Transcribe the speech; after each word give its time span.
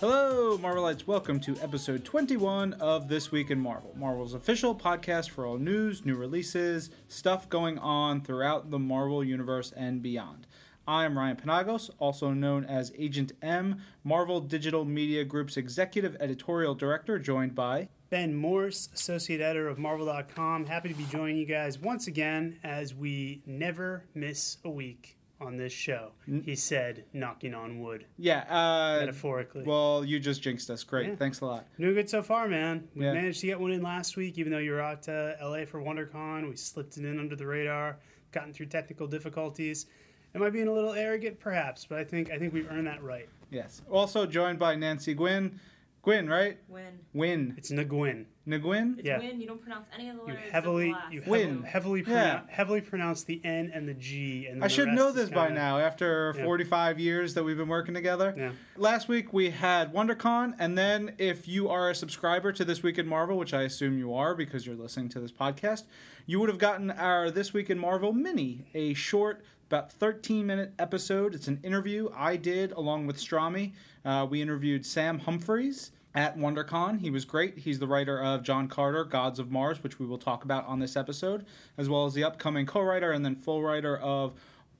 Hello, 0.00 0.56
Marvelites. 0.56 1.06
Welcome 1.06 1.40
to 1.40 1.58
episode 1.60 2.06
21 2.06 2.72
of 2.72 3.08
This 3.08 3.30
Week 3.30 3.50
in 3.50 3.60
Marvel, 3.60 3.92
Marvel's 3.94 4.32
official 4.32 4.74
podcast 4.74 5.28
for 5.28 5.44
all 5.44 5.58
news, 5.58 6.06
new 6.06 6.14
releases, 6.14 6.88
stuff 7.06 7.50
going 7.50 7.78
on 7.78 8.22
throughout 8.22 8.70
the 8.70 8.78
Marvel 8.78 9.22
Universe 9.22 9.74
and 9.76 10.00
beyond. 10.00 10.46
I'm 10.88 11.18
Ryan 11.18 11.36
Penagos, 11.36 11.90
also 11.98 12.30
known 12.30 12.64
as 12.64 12.94
Agent 12.96 13.32
M, 13.42 13.82
Marvel 14.02 14.40
Digital 14.40 14.86
Media 14.86 15.22
Group's 15.22 15.58
Executive 15.58 16.16
Editorial 16.18 16.74
Director, 16.74 17.18
joined 17.18 17.54
by 17.54 17.90
Ben 18.08 18.34
Morse, 18.34 18.88
Associate 18.94 19.42
Editor 19.42 19.68
of 19.68 19.78
Marvel.com. 19.78 20.64
Happy 20.64 20.88
to 20.88 20.94
be 20.94 21.04
joining 21.04 21.36
you 21.36 21.44
guys 21.44 21.78
once 21.78 22.06
again 22.06 22.58
as 22.64 22.94
we 22.94 23.42
never 23.44 24.06
miss 24.14 24.56
a 24.64 24.70
week 24.70 25.18
on 25.40 25.56
this 25.56 25.72
show. 25.72 26.12
He 26.44 26.54
said, 26.54 27.04
knocking 27.12 27.54
on 27.54 27.80
wood, 27.80 28.04
Yeah, 28.18 28.40
uh, 28.48 29.00
metaphorically. 29.00 29.64
well, 29.64 30.04
you 30.04 30.20
just 30.20 30.42
jinxed 30.42 30.68
us. 30.70 30.84
Great. 30.84 31.08
Yeah. 31.08 31.16
Thanks 31.16 31.40
a 31.40 31.46
lot. 31.46 31.66
Doing 31.78 31.94
good 31.94 32.10
so 32.10 32.22
far, 32.22 32.46
man. 32.48 32.86
We 32.94 33.06
Yeah. 33.06 33.14
managed 33.14 33.40
to 33.40 33.46
get 33.46 33.58
one 33.58 33.72
in 33.72 33.82
last 33.82 34.16
week, 34.16 34.38
even 34.38 34.52
though 34.52 34.58
you 34.58 34.72
were 34.72 34.80
out 34.80 35.02
to 35.04 35.36
LA 35.40 35.64
for 35.64 35.80
WonderCon. 35.80 36.48
We 36.48 36.56
slipped 36.56 36.96
it 36.98 37.04
in 37.04 37.18
under 37.18 37.36
the 37.36 37.46
radar, 37.46 37.98
gotten 38.32 38.52
through 38.52 38.66
technical 38.66 39.06
difficulties. 39.06 39.86
Am 40.34 40.42
I 40.42 40.50
being 40.50 40.68
a 40.68 40.72
little 40.72 40.92
arrogant? 40.92 41.40
Perhaps, 41.40 41.86
but 41.86 41.98
I 41.98 42.04
think 42.04 42.30
I 42.30 42.38
think 42.38 42.52
we've 42.52 42.70
earned 42.70 42.86
that 42.86 43.02
right. 43.02 43.28
Yes. 43.50 43.82
Also 43.90 44.26
joined 44.26 44.58
by 44.60 44.76
Nancy 44.76 45.14
Gwynn. 45.14 45.58
Gwynn, 46.02 46.30
right? 46.30 46.56
Win. 46.66 46.98
Win. 47.12 47.54
It's 47.58 47.70
Nguyen. 47.70 48.24
Nguyen? 48.48 48.98
It's 48.98 49.06
Yeah. 49.06 49.18
win. 49.18 49.38
You 49.38 49.46
don't 49.46 49.60
pronounce 49.60 49.86
any 49.94 50.08
of 50.08 50.16
the 50.16 50.32
You 50.32 50.38
heavily, 50.50 50.92
the 51.10 51.14
you 51.14 51.20
last. 51.20 51.28
Win. 51.28 51.62
heavily, 51.62 51.68
heavily, 51.68 52.00
Yeah. 52.06 52.30
pronoun- 52.38 52.48
heavily 52.48 52.80
pronounce 52.80 53.22
the 53.24 53.40
N 53.44 53.70
and 53.74 53.86
the 53.86 53.92
G. 53.94 54.46
And 54.46 54.64
I 54.64 54.66
the 54.68 54.72
should 54.72 54.88
know 54.88 55.12
this 55.12 55.28
by 55.28 55.48
kinda- 55.48 55.60
now 55.60 55.78
after 55.78 56.32
Yeah. 56.36 56.44
45 56.44 56.98
years 56.98 57.34
that 57.34 57.44
we've 57.44 57.58
been 57.58 57.68
working 57.68 57.92
together. 57.94 58.34
Yeah. 58.36 58.52
Last 58.78 59.08
week 59.08 59.34
we 59.34 59.50
had 59.50 59.92
WonderCon, 59.92 60.54
and 60.58 60.76
then 60.78 61.14
if 61.18 61.46
you 61.46 61.68
are 61.68 61.90
a 61.90 61.94
subscriber 61.94 62.50
to 62.52 62.64
This 62.64 62.82
Week 62.82 62.98
in 62.98 63.06
Marvel, 63.06 63.36
which 63.36 63.52
I 63.52 63.62
assume 63.62 63.98
you 63.98 64.14
are 64.14 64.34
because 64.34 64.66
you're 64.66 64.76
listening 64.76 65.10
to 65.10 65.20
this 65.20 65.32
podcast, 65.32 65.84
you 66.24 66.40
would 66.40 66.48
have 66.48 66.58
gotten 66.58 66.90
our 66.90 67.30
This 67.30 67.52
Week 67.52 67.68
in 67.68 67.78
Marvel 67.78 68.14
mini, 68.14 68.64
a 68.72 68.94
short, 68.94 69.44
about 69.68 69.92
13 69.92 70.46
minute 70.46 70.72
episode. 70.80 71.32
It's 71.34 71.46
an 71.46 71.60
interview 71.62 72.08
I 72.16 72.36
did 72.36 72.72
along 72.72 73.06
with 73.06 73.18
Strami. 73.18 73.72
Uh, 74.04 74.26
we 74.28 74.40
interviewed 74.40 74.86
Sam 74.86 75.20
Humphries 75.20 75.92
at 76.14 76.36
WonderCon. 76.36 77.00
He 77.00 77.10
was 77.10 77.24
great. 77.24 77.58
He's 77.58 77.78
the 77.78 77.86
writer 77.86 78.20
of 78.20 78.42
John 78.42 78.68
Carter, 78.68 79.04
Gods 79.04 79.38
of 79.38 79.50
Mars, 79.50 79.82
which 79.82 79.98
we 79.98 80.06
will 80.06 80.18
talk 80.18 80.44
about 80.44 80.66
on 80.66 80.80
this 80.80 80.96
episode, 80.96 81.46
as 81.78 81.88
well 81.88 82.06
as 82.06 82.14
the 82.14 82.24
upcoming 82.24 82.66
co 82.66 82.80
writer 82.80 83.12
and 83.12 83.24
then 83.24 83.36
full 83.36 83.62
writer 83.62 83.96
of 83.98 84.34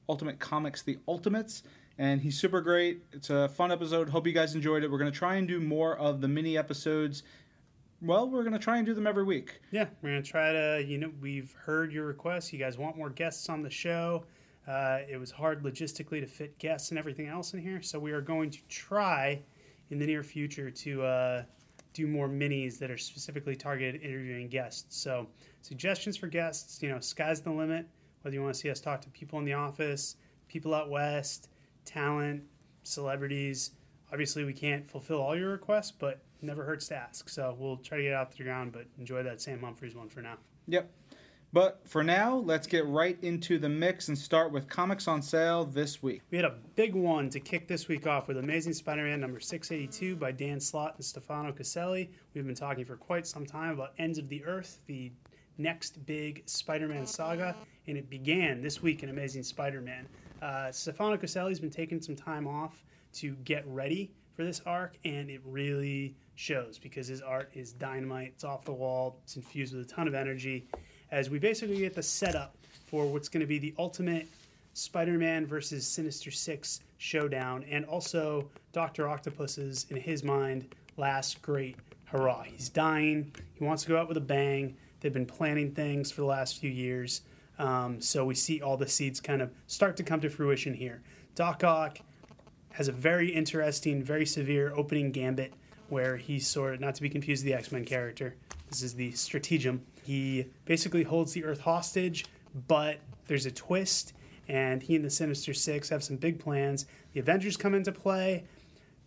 Ultimate 0.09 0.39
Comics 0.39 0.83
The 0.83 0.99
Ultimates. 1.07 1.63
And 1.99 2.23
he's 2.23 2.39
super 2.39 2.63
great. 2.63 3.03
It's 3.13 3.29
a 3.29 3.49
fun 3.49 3.71
episode. 3.71 4.09
Hope 4.09 4.27
you 4.27 4.33
guys 4.33 4.55
enjoyed 4.55 4.83
it. 4.83 4.91
We're 4.91 4.99
going 4.99 5.13
to 5.13 5.19
try 5.19 5.37
and 5.37 5.47
do 5.47 5.61
more 5.61 5.97
of 5.97 6.23
the 6.23 6.29
mini 6.29 6.57
episodes. 6.57 7.23
Well, 8.01 8.29
we're 8.31 8.43
going 8.43 8.55
to 8.55 8.59
try 8.59 8.79
and 8.79 8.87
do 8.87 8.95
them 8.95 9.07
every 9.07 9.25
week. 9.25 9.61
Yeah, 9.71 9.87
we're 10.01 10.09
gonna 10.11 10.23
try 10.23 10.53
to. 10.53 10.83
You 10.83 10.97
know, 10.97 11.13
we've 11.21 11.53
heard 11.53 11.93
your 11.93 12.07
requests. 12.07 12.51
You 12.51 12.59
guys 12.59 12.79
want 12.79 12.97
more 12.97 13.11
guests 13.11 13.51
on 13.51 13.63
the 13.63 13.69
show. 13.69 14.25
Uh, 14.67 14.99
it 15.09 15.17
was 15.17 15.31
hard 15.31 15.63
logistically 15.63 16.21
to 16.21 16.27
fit 16.27 16.57
guests 16.59 16.91
and 16.91 16.99
everything 16.99 17.27
else 17.27 17.55
in 17.55 17.61
here, 17.61 17.83
so 17.83 17.99
we 17.99 18.13
are 18.13 18.21
going 18.21 18.51
to 18.51 18.59
try 18.69 19.41
in 19.91 19.99
the 19.99 20.07
near 20.07 20.23
future 20.23 20.71
to 20.71 21.03
uh, 21.03 21.43
do 21.93 22.07
more 22.07 22.29
minis 22.29 22.79
that 22.79 22.91
are 22.91 22.99
specifically 22.99 23.57
targeted 23.57 24.01
interviewing 24.03 24.49
guests. 24.49 24.97
So, 24.97 25.27
suggestions 25.63 26.17
for 26.17 26.29
guests. 26.29 26.83
You 26.83 26.91
know, 26.91 27.01
sky's 27.01 27.41
the 27.41 27.51
limit. 27.51 27.87
Whether 28.23 28.35
you 28.35 28.43
want 28.43 28.55
to 28.55 28.61
see 28.61 28.71
us 28.71 28.81
talk 28.81 29.01
to 29.03 29.09
people 29.11 29.39
in 29.39 29.45
the 29.45 29.55
office, 29.55 30.17
people 30.47 30.75
out 30.75 30.91
west, 30.91 31.49
talent, 31.85 32.43
celebrities. 32.83 33.73
Obviously, 34.13 34.45
we 34.45 34.53
can't 34.53 34.89
fulfill 34.89 35.21
all 35.21 35.37
your 35.37 35.51
requests, 35.51 35.91
but 35.91 36.21
never 36.43 36.65
hurts 36.65 36.89
to 36.89 36.97
ask. 36.97 37.29
So 37.29 37.57
we'll 37.59 37.77
try 37.79 37.99
to 37.99 38.05
get 38.05 38.13
out 38.13 38.31
to 38.33 38.39
the 38.39 38.45
ground, 38.45 38.73
but 38.73 38.87
enjoy 38.99 39.23
that 39.23 39.41
Sam 39.41 39.61
Humphries 39.61 39.95
one 39.95 40.09
for 40.09 40.21
now. 40.21 40.37
Yep. 40.69 40.91
But 41.53 41.81
for 41.85 42.05
now, 42.05 42.37
let's 42.37 42.69
get 42.69 42.87
right 42.87 43.19
into 43.23 43.59
the 43.59 43.69
mix 43.69 44.07
and 44.07 44.17
start 44.17 44.53
with 44.53 44.69
comics 44.69 45.09
on 45.09 45.21
sale 45.21 45.65
this 45.65 46.01
week. 46.01 46.23
We 46.31 46.37
had 46.39 46.45
a 46.45 46.55
big 46.77 46.95
one 46.95 47.29
to 47.31 47.41
kick 47.41 47.67
this 47.67 47.89
week 47.89 48.07
off 48.07 48.29
with 48.29 48.39
Amazing 48.39 48.75
Spider-Man 48.75 49.21
number 49.21 49.41
682 49.41 50.15
by 50.15 50.31
Dan 50.31 50.61
Slott 50.61 50.95
and 50.95 51.05
Stefano 51.05 51.51
Caselli. 51.51 52.09
We've 52.35 52.47
been 52.47 52.55
talking 52.55 52.85
for 52.85 52.97
quite 52.97 53.27
some 53.27 53.45
time 53.45 53.73
about 53.73 53.95
Ends 53.99 54.17
of 54.17 54.29
the 54.29 54.45
Earth, 54.45 54.79
the 54.87 55.11
next 55.59 56.07
big 56.07 56.45
Spider-Man 56.47 57.05
saga, 57.05 57.57
and 57.89 57.99
it 57.99 58.09
began 58.09 58.63
this 58.63 58.81
week 58.81 59.03
in 59.03 59.09
Amazing 59.09 59.43
Spider-Man. 59.43 60.07
Uh, 60.41 60.71
Stefano 60.71 61.17
Caselli's 61.17 61.59
been 61.59 61.69
taking 61.69 62.01
some 62.01 62.15
time 62.15 62.47
off 62.47 62.85
to 63.15 63.35
get 63.43 63.67
ready 63.67 64.13
for 64.37 64.45
this 64.45 64.63
arc, 64.67 64.99
and 65.05 65.29
it 65.29 65.41
really 65.45 66.15
shows 66.37 66.79
because 66.79 67.09
his 67.09 67.21
art 67.21 67.51
is 67.55 67.73
dynamite. 67.73 68.29
It's 68.35 68.45
off 68.45 68.65
the 68.65 68.73
wall. 68.73 69.19
It's 69.25 69.35
infused 69.35 69.75
with 69.75 69.85
a 69.85 69.89
ton 69.89 70.07
of 70.07 70.15
energy. 70.15 70.69
As 71.11 71.29
we 71.29 71.41
basically 71.41 71.79
get 71.79 71.95
the 71.95 72.03
setup 72.03 72.55
for 72.87 73.05
what's 73.05 73.29
going 73.29 73.41
to 73.41 73.47
be 73.47 73.59
the 73.59 73.75
ultimate 73.79 74.29
Spider-Man 74.75 75.45
versus 75.45 75.85
Sinister 75.85 76.31
Six 76.31 76.81
showdown, 76.99 77.65
and 77.69 77.85
also 77.85 78.49
Doctor 78.73 79.09
Octopus's, 79.09 79.87
in 79.91 79.97
his 79.97 80.23
mind, 80.23 80.73
last 80.97 81.43
great 81.43 81.77
hurrah. 82.05 82.43
He's 82.43 82.69
dying. 82.69 83.33
He 83.55 83.65
wants 83.65 83.83
to 83.83 83.89
go 83.89 83.99
out 83.99 84.07
with 84.07 84.19
a 84.19 84.21
bang. 84.23 84.77
They've 85.01 85.13
been 85.13 85.27
planning 85.27 85.73
things 85.73 86.13
for 86.13 86.21
the 86.21 86.29
last 86.29 86.61
few 86.61 86.71
years, 86.71 87.23
um, 87.59 88.01
so 88.01 88.25
we 88.25 88.37
see 88.37 88.63
all 88.63 88.77
the 88.77 88.87
seeds 88.87 89.21
kind 89.21 89.43
of 89.43 89.51
start 89.67 89.97
to 89.97 90.05
come 90.05 90.21
to 90.21 90.31
fruition 90.31 90.75
here. 90.75 91.03
Doc 91.35 91.65
Ock 91.65 91.99
has 92.71 92.87
a 92.87 92.93
very 92.93 93.29
interesting, 93.31 94.01
very 94.01 94.27
severe 94.27 94.73
opening 94.77 95.11
gambit 95.11 95.55
where 95.89 96.17
he's 96.17 96.47
sort 96.47 96.75
of 96.75 96.81
not 96.81 96.95
to 96.95 97.03
be 97.03 97.09
confused 97.09 97.43
with 97.43 97.53
the 97.53 97.59
X 97.59 97.73
Men 97.73 97.85
character. 97.85 98.37
This 98.69 98.83
is 98.83 98.95
the 98.95 99.11
stratagem. 99.11 99.85
He 100.03 100.47
basically 100.65 101.03
holds 101.03 101.33
the 101.33 101.45
Earth 101.45 101.61
hostage, 101.61 102.27
but 102.67 102.99
there's 103.27 103.47
a 103.47 103.51
twist, 103.51 104.15
and 104.49 104.83
he 104.83 104.97
and 104.97 105.05
the 105.05 105.11
Sinister 105.11 105.55
Six 105.55 105.89
have 105.89 106.03
some 106.03 106.17
big 106.17 106.39
plans. 106.39 106.87
The 107.13 107.21
Avengers 107.21 107.57
come 107.57 107.75
into 107.75 107.93
play. 107.93 108.45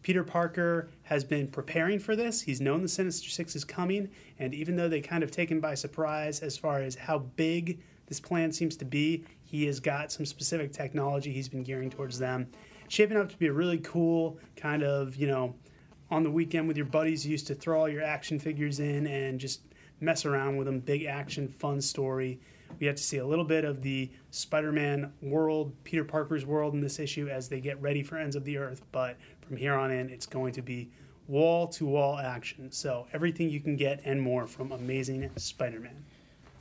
Peter 0.02 0.24
Parker 0.24 0.90
has 1.04 1.24
been 1.24 1.48
preparing 1.48 1.98
for 1.98 2.16
this. 2.16 2.42
He's 2.42 2.60
known 2.62 2.82
the 2.82 2.88
Sinister 2.88 3.30
Six 3.30 3.56
is 3.56 3.64
coming, 3.64 4.10
and 4.40 4.54
even 4.54 4.76
though 4.76 4.90
they 4.90 5.02
kind 5.02 5.24
of 5.24 5.32
taken 5.32 5.60
by 5.60 5.76
surprise 5.76 6.42
as 6.42 6.58
far 6.58 6.82
as 6.82 6.96
how 6.96 7.20
big 7.20 7.80
this 8.08 8.20
plan 8.20 8.52
seems 8.52 8.76
to 8.78 8.86
be, 8.86 9.24
he 9.46 9.66
has 9.66 9.80
got 9.80 10.12
some 10.12 10.26
specific 10.26 10.74
technology 10.74 11.32
he's 11.32 11.48
been 11.48 11.64
gearing 11.64 11.90
towards 11.90 12.20
them. 12.20 12.48
Shaping 12.90 13.18
up 13.18 13.30
to 13.30 13.38
be 13.38 13.48
a 13.48 13.54
really 13.54 13.78
cool 13.80 14.38
kind 14.58 14.84
of, 14.84 15.16
you 15.16 15.28
know, 15.28 15.56
on 16.12 16.22
the 16.24 16.30
weekend 16.30 16.68
with 16.68 16.78
your 16.78 16.86
buddies, 16.86 17.26
you 17.26 17.32
used 17.32 17.48
to 17.48 17.56
throw 17.56 17.80
all 17.80 17.90
your 17.90 18.04
action 18.04 18.40
figures 18.40 18.80
in 18.80 19.08
and 19.08 19.40
just 19.40 19.62
mess 20.04 20.26
around 20.26 20.58
with 20.58 20.68
them. 20.68 20.80
Big 20.80 21.06
action, 21.06 21.48
fun 21.48 21.82
story. 21.82 22.40
We 22.80 22.88
have 22.88 22.96
to 22.96 23.04
see 23.04 23.18
a 23.18 23.26
little 23.26 23.46
bit 23.46 23.66
of 23.66 23.82
the 23.82 24.10
Spider-Man 24.32 25.14
world, 25.22 25.74
Peter 25.84 26.04
Parker's 26.04 26.46
world 26.46 26.74
in 26.74 26.82
this 26.82 27.00
issue 27.00 27.28
as 27.28 27.48
they 27.48 27.62
get 27.62 27.80
ready 27.82 28.02
for 28.02 28.18
Ends 28.18 28.36
of 28.36 28.44
the 28.46 28.58
Earth. 28.58 28.82
But 28.92 29.18
from 29.42 29.58
here 29.58 29.76
on 29.76 29.92
in, 29.92 30.10
it's 30.10 30.26
going 30.26 30.54
to 30.54 30.62
be 30.62 30.90
wall-to-wall 31.28 32.18
action. 32.18 32.72
So 32.72 33.08
everything 33.14 33.50
you 33.50 33.62
can 33.62 33.76
get 33.76 34.02
and 34.06 34.22
more 34.22 34.48
from 34.48 34.72
Amazing 34.72 35.30
Spider-Man. 35.36 36.04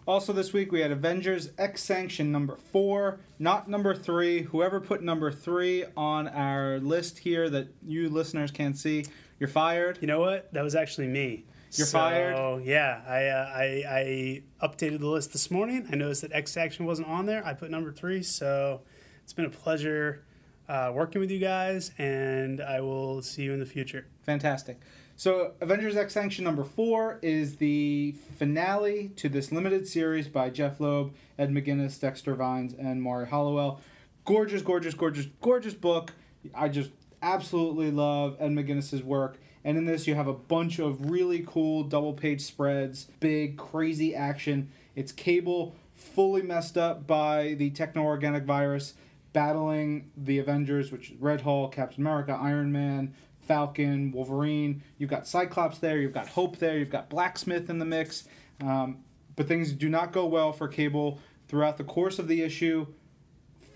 Also, 0.04 0.32
this 0.32 0.52
week 0.52 0.72
we 0.72 0.81
had 0.81 0.91
Avengers 0.91 1.50
X 1.58 1.82
Sanction 1.82 2.32
number 2.32 2.56
four, 2.56 3.20
not 3.38 3.70
number 3.70 3.94
three. 3.94 4.42
Whoever 4.42 4.81
put 4.81 5.00
number 5.00 5.31
three 5.31 5.84
on 5.97 6.26
our 6.26 6.81
list 6.81 7.20
here 7.20 7.48
that 7.50 7.69
you 7.86 8.08
listeners 8.08 8.50
can't 8.50 8.76
see, 8.76 9.06
you're 9.38 9.48
fired. 9.48 9.98
You 10.00 10.08
know 10.08 10.19
what? 10.19 10.52
That 10.52 10.62
was 10.62 10.75
actually 10.75 11.06
me. 11.06 11.44
You're 11.74 11.86
so, 11.86 11.98
fired? 11.98 12.64
Yeah, 12.64 13.00
I, 13.06 13.26
uh, 13.26 13.50
I 13.54 14.42
I 14.60 14.66
updated 14.66 15.00
the 15.00 15.08
list 15.08 15.32
this 15.32 15.50
morning. 15.50 15.86
I 15.90 15.96
noticed 15.96 16.22
that 16.22 16.32
X 16.32 16.56
Action 16.56 16.84
wasn't 16.84 17.08
on 17.08 17.24
there. 17.26 17.44
I 17.46 17.54
put 17.54 17.70
number 17.70 17.92
three, 17.92 18.22
so 18.22 18.82
it's 19.24 19.32
been 19.32 19.46
a 19.46 19.50
pleasure 19.50 20.24
uh, 20.69 20.92
working 20.94 21.20
with 21.20 21.30
you 21.30 21.38
guys, 21.38 21.92
and 21.98 22.60
I 22.60 22.80
will 22.80 23.22
see 23.22 23.42
you 23.42 23.52
in 23.52 23.58
the 23.60 23.66
future. 23.66 24.06
Fantastic. 24.22 24.80
So, 25.16 25.52
Avengers 25.60 25.96
X 25.96 26.14
Sanction 26.14 26.44
number 26.44 26.64
four 26.64 27.19
is 27.22 27.56
the 27.56 28.14
finale 28.38 29.12
to 29.16 29.28
this 29.28 29.52
limited 29.52 29.86
series 29.86 30.28
by 30.28 30.50
Jeph 30.50 30.80
Loeb, 30.80 31.14
Ed 31.38 31.50
McGuinness, 31.50 32.00
Dexter 32.00 32.34
Vines, 32.34 32.75
and 32.75 33.00
Morry 33.02 33.28
Hollowell. 33.28 33.80
Gorgeous, 34.25 34.62
gorgeous, 34.62 34.94
gorgeous, 34.94 35.26
gorgeous 35.40 35.75
book. 35.75 36.12
I 36.54 36.68
just 36.68 36.90
absolutely 37.22 37.90
love 37.90 38.36
Ed 38.40 38.50
McGuinness's 38.50 39.02
work. 39.02 39.38
And 39.64 39.79
in 39.79 39.85
this, 39.85 40.06
you 40.06 40.14
have 40.14 40.26
a 40.26 40.32
bunch 40.32 40.79
of 40.79 41.11
really 41.11 41.44
cool 41.47 41.85
double 41.85 42.12
page 42.12 42.41
spreads, 42.41 43.06
big, 43.20 43.56
crazy 43.56 44.14
action. 44.14 44.70
It's 44.97 45.12
Cable 45.12 45.76
fully 45.94 46.43
messed 46.43 46.76
up 46.76 47.06
by 47.06 47.55
the 47.55 47.70
techno 47.70 48.03
organic 48.03 48.44
virus, 48.44 48.94
battling 49.32 50.11
the 50.17 50.38
Avengers, 50.38 50.91
which 50.91 51.11
is 51.11 51.17
Red 51.20 51.43
Hulk, 51.43 51.73
Captain 51.73 52.03
America, 52.03 52.37
Iron 52.41 52.73
Man, 52.73 53.14
Falcon, 53.41 54.12
Wolverine. 54.12 54.82
You've 54.99 55.11
got 55.11 55.26
Cyclops 55.26 55.79
there, 55.79 55.99
you've 55.99 56.12
got 56.12 56.29
Hope 56.29 56.59
there, 56.59 56.79
you've 56.79 56.91
got 56.91 57.09
Blaquesmith 57.09 57.69
in 57.70 57.79
the 57.79 57.85
mix. 57.85 58.26
Um, 58.61 58.99
but 59.37 59.49
things 59.49 59.73
do 59.73 59.88
not 59.88 60.12
go 60.12 60.26
well 60.26 60.53
for 60.53 60.69
Cable 60.69 61.19
throughout 61.49 61.76
the 61.76 61.85
course 61.85 62.19
of 62.19 62.29
the 62.29 62.43
issue. 62.43 62.87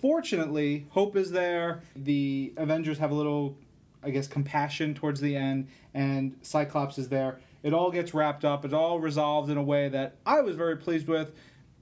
Fortunately, 0.00 0.87
Hope 0.91 1.17
is 1.17 1.31
there. 1.31 1.83
The 1.94 2.53
Avengers 2.56 2.99
have 2.99 3.11
a 3.11 3.15
little 3.15 3.56
I 4.06 4.11
guess, 4.11 4.29
compassion 4.29 4.94
towards 4.94 5.20
the 5.20 5.37
end, 5.37 5.69
and 5.93 6.37
Cyclops 6.43 6.97
is 6.97 7.08
there. 7.08 7.41
It 7.62 7.75
all 7.75 7.91
gets 7.91 8.14
wrapped 8.14 8.44
up. 8.44 8.64
It's 8.64 8.73
all 8.73 9.00
resolved 9.00 9.50
in 9.50 9.56
a 9.56 9.62
way 9.62 9.88
that 9.88 10.14
I 10.25 10.41
was 10.41 10.55
very 10.55 10.76
pleased 10.76 11.08
with, 11.08 11.32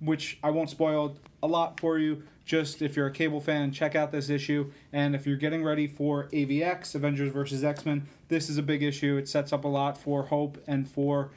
which 0.00 0.38
I 0.42 0.48
won't 0.48 0.70
spoil 0.70 1.18
a 1.42 1.46
lot 1.46 1.78
for 1.78 1.98
you. 1.98 2.22
Just 2.46 2.80
if 2.80 2.96
you're 2.96 3.06
a 3.06 3.12
cable 3.12 3.40
fan, 3.40 3.72
check 3.72 3.94
out 3.94 4.10
this 4.10 4.30
issue. 4.30 4.72
And 4.92 5.14
if 5.14 5.26
you're 5.26 5.36
getting 5.36 5.62
ready 5.62 5.86
for 5.86 6.28
AVX, 6.28 6.94
Avengers 6.94 7.32
versus 7.32 7.62
X 7.62 7.84
Men, 7.84 8.06
this 8.28 8.48
is 8.48 8.56
a 8.56 8.62
big 8.62 8.82
issue. 8.82 9.16
It 9.16 9.28
sets 9.28 9.52
up 9.52 9.64
a 9.64 9.68
lot 9.68 9.98
for 9.98 10.24
Hope 10.24 10.62
and 10.66 10.88
for 10.88 11.30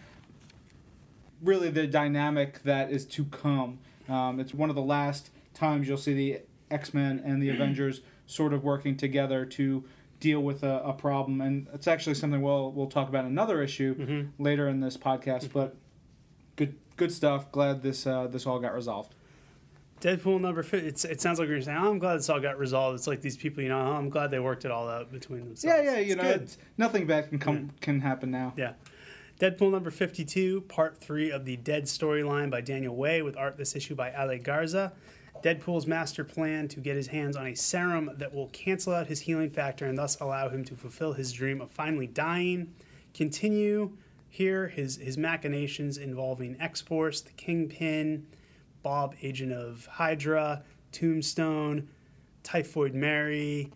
really 1.41 1.69
the 1.69 1.87
dynamic 1.87 2.63
that 2.63 2.91
is 2.91 3.05
to 3.05 3.25
come. 3.25 3.79
Um, 4.07 4.39
it's 4.39 4.53
one 4.53 4.69
of 4.69 4.75
the 4.75 4.81
last 4.81 5.29
times 5.53 5.87
you'll 5.87 5.97
see 5.97 6.13
the 6.13 6.41
X 6.71 6.93
Men 6.93 7.21
and 7.25 7.41
the 7.41 7.49
Avengers 7.55 8.01
sort 8.25 8.53
of 8.53 8.63
working 8.63 8.95
together 8.97 9.45
to 9.45 9.83
deal 10.19 10.41
with 10.41 10.63
a, 10.63 10.81
a, 10.83 10.93
problem, 10.93 11.41
and 11.41 11.67
it's 11.73 11.87
actually 11.87 12.15
something 12.15 12.41
we'll 12.41 12.71
we'll 12.71 12.87
talk 12.87 13.09
about 13.09 13.25
another 13.25 13.61
issue 13.61 13.95
mm-hmm. 13.95 14.43
later 14.43 14.67
in 14.67 14.79
this 14.79 14.97
podcast. 14.97 15.45
Mm-hmm. 15.45 15.59
But 15.59 15.75
good 16.55 16.75
good 16.95 17.11
stuff. 17.11 17.51
Glad 17.51 17.81
this 17.81 18.07
uh, 18.07 18.27
this 18.27 18.45
all 18.45 18.59
got 18.59 18.73
resolved. 18.73 19.13
Deadpool 20.01 20.39
number 20.39 20.63
it's, 20.73 21.05
it 21.05 21.21
sounds 21.21 21.39
like 21.39 21.49
you're 21.49 21.59
saying, 21.59 21.75
oh, 21.75 21.89
I'm 21.89 21.97
glad 21.97 22.17
this 22.17 22.29
all 22.29 22.39
got 22.39 22.59
resolved. 22.59 22.99
It's 22.99 23.07
like 23.07 23.21
these 23.21 23.35
people, 23.35 23.63
you 23.63 23.69
know, 23.69 23.79
oh, 23.79 23.93
I'm 23.93 24.09
glad 24.09 24.29
they 24.29 24.39
worked 24.39 24.63
it 24.63 24.69
all 24.69 24.87
out 24.87 25.11
between 25.11 25.39
themselves. 25.45 25.63
Yeah, 25.63 25.91
yeah, 25.91 25.97
you 25.97 26.15
it's 26.19 26.57
know, 26.57 26.63
nothing 26.77 27.07
bad 27.07 27.29
can 27.29 27.39
come 27.39 27.55
yeah. 27.55 27.71
can 27.81 28.01
happen 28.01 28.29
now. 28.29 28.53
Yeah. 28.55 28.73
Deadpool 29.39 29.71
number 29.71 29.91
52, 29.91 30.61
part 30.61 30.97
three 30.97 31.31
of 31.31 31.45
the 31.45 31.57
Dead 31.57 31.83
storyline 31.83 32.49
by 32.49 32.61
Daniel 32.61 32.95
Way, 32.95 33.21
with 33.21 33.37
art 33.37 33.57
this 33.57 33.75
issue 33.75 33.95
by 33.95 34.11
Ale 34.11 34.39
Garza. 34.39 34.93
Deadpool's 35.43 35.87
master 35.87 36.23
plan 36.23 36.67
to 36.69 36.79
get 36.79 36.95
his 36.95 37.07
hands 37.07 37.35
on 37.35 37.47
a 37.47 37.55
serum 37.55 38.11
that 38.17 38.33
will 38.33 38.47
cancel 38.49 38.93
out 38.93 39.07
his 39.07 39.19
healing 39.19 39.49
factor 39.49 39.85
and 39.85 39.97
thus 39.97 40.19
allow 40.19 40.49
him 40.49 40.63
to 40.65 40.75
fulfill 40.75 41.13
his 41.13 41.31
dream 41.31 41.61
of 41.61 41.71
finally 41.71 42.07
dying. 42.07 42.73
Continue 43.13 43.91
here 44.29 44.67
his, 44.67 44.97
his 44.97 45.17
machinations 45.17 45.97
involving 45.97 46.59
X 46.59 46.81
Force, 46.81 47.21
the 47.21 47.31
Kingpin, 47.31 48.25
Bob, 48.83 49.15
agent 49.21 49.51
of 49.51 49.85
Hydra, 49.87 50.63
Tombstone, 50.91 51.87
Typhoid 52.43 52.93
Mary, 52.93 53.71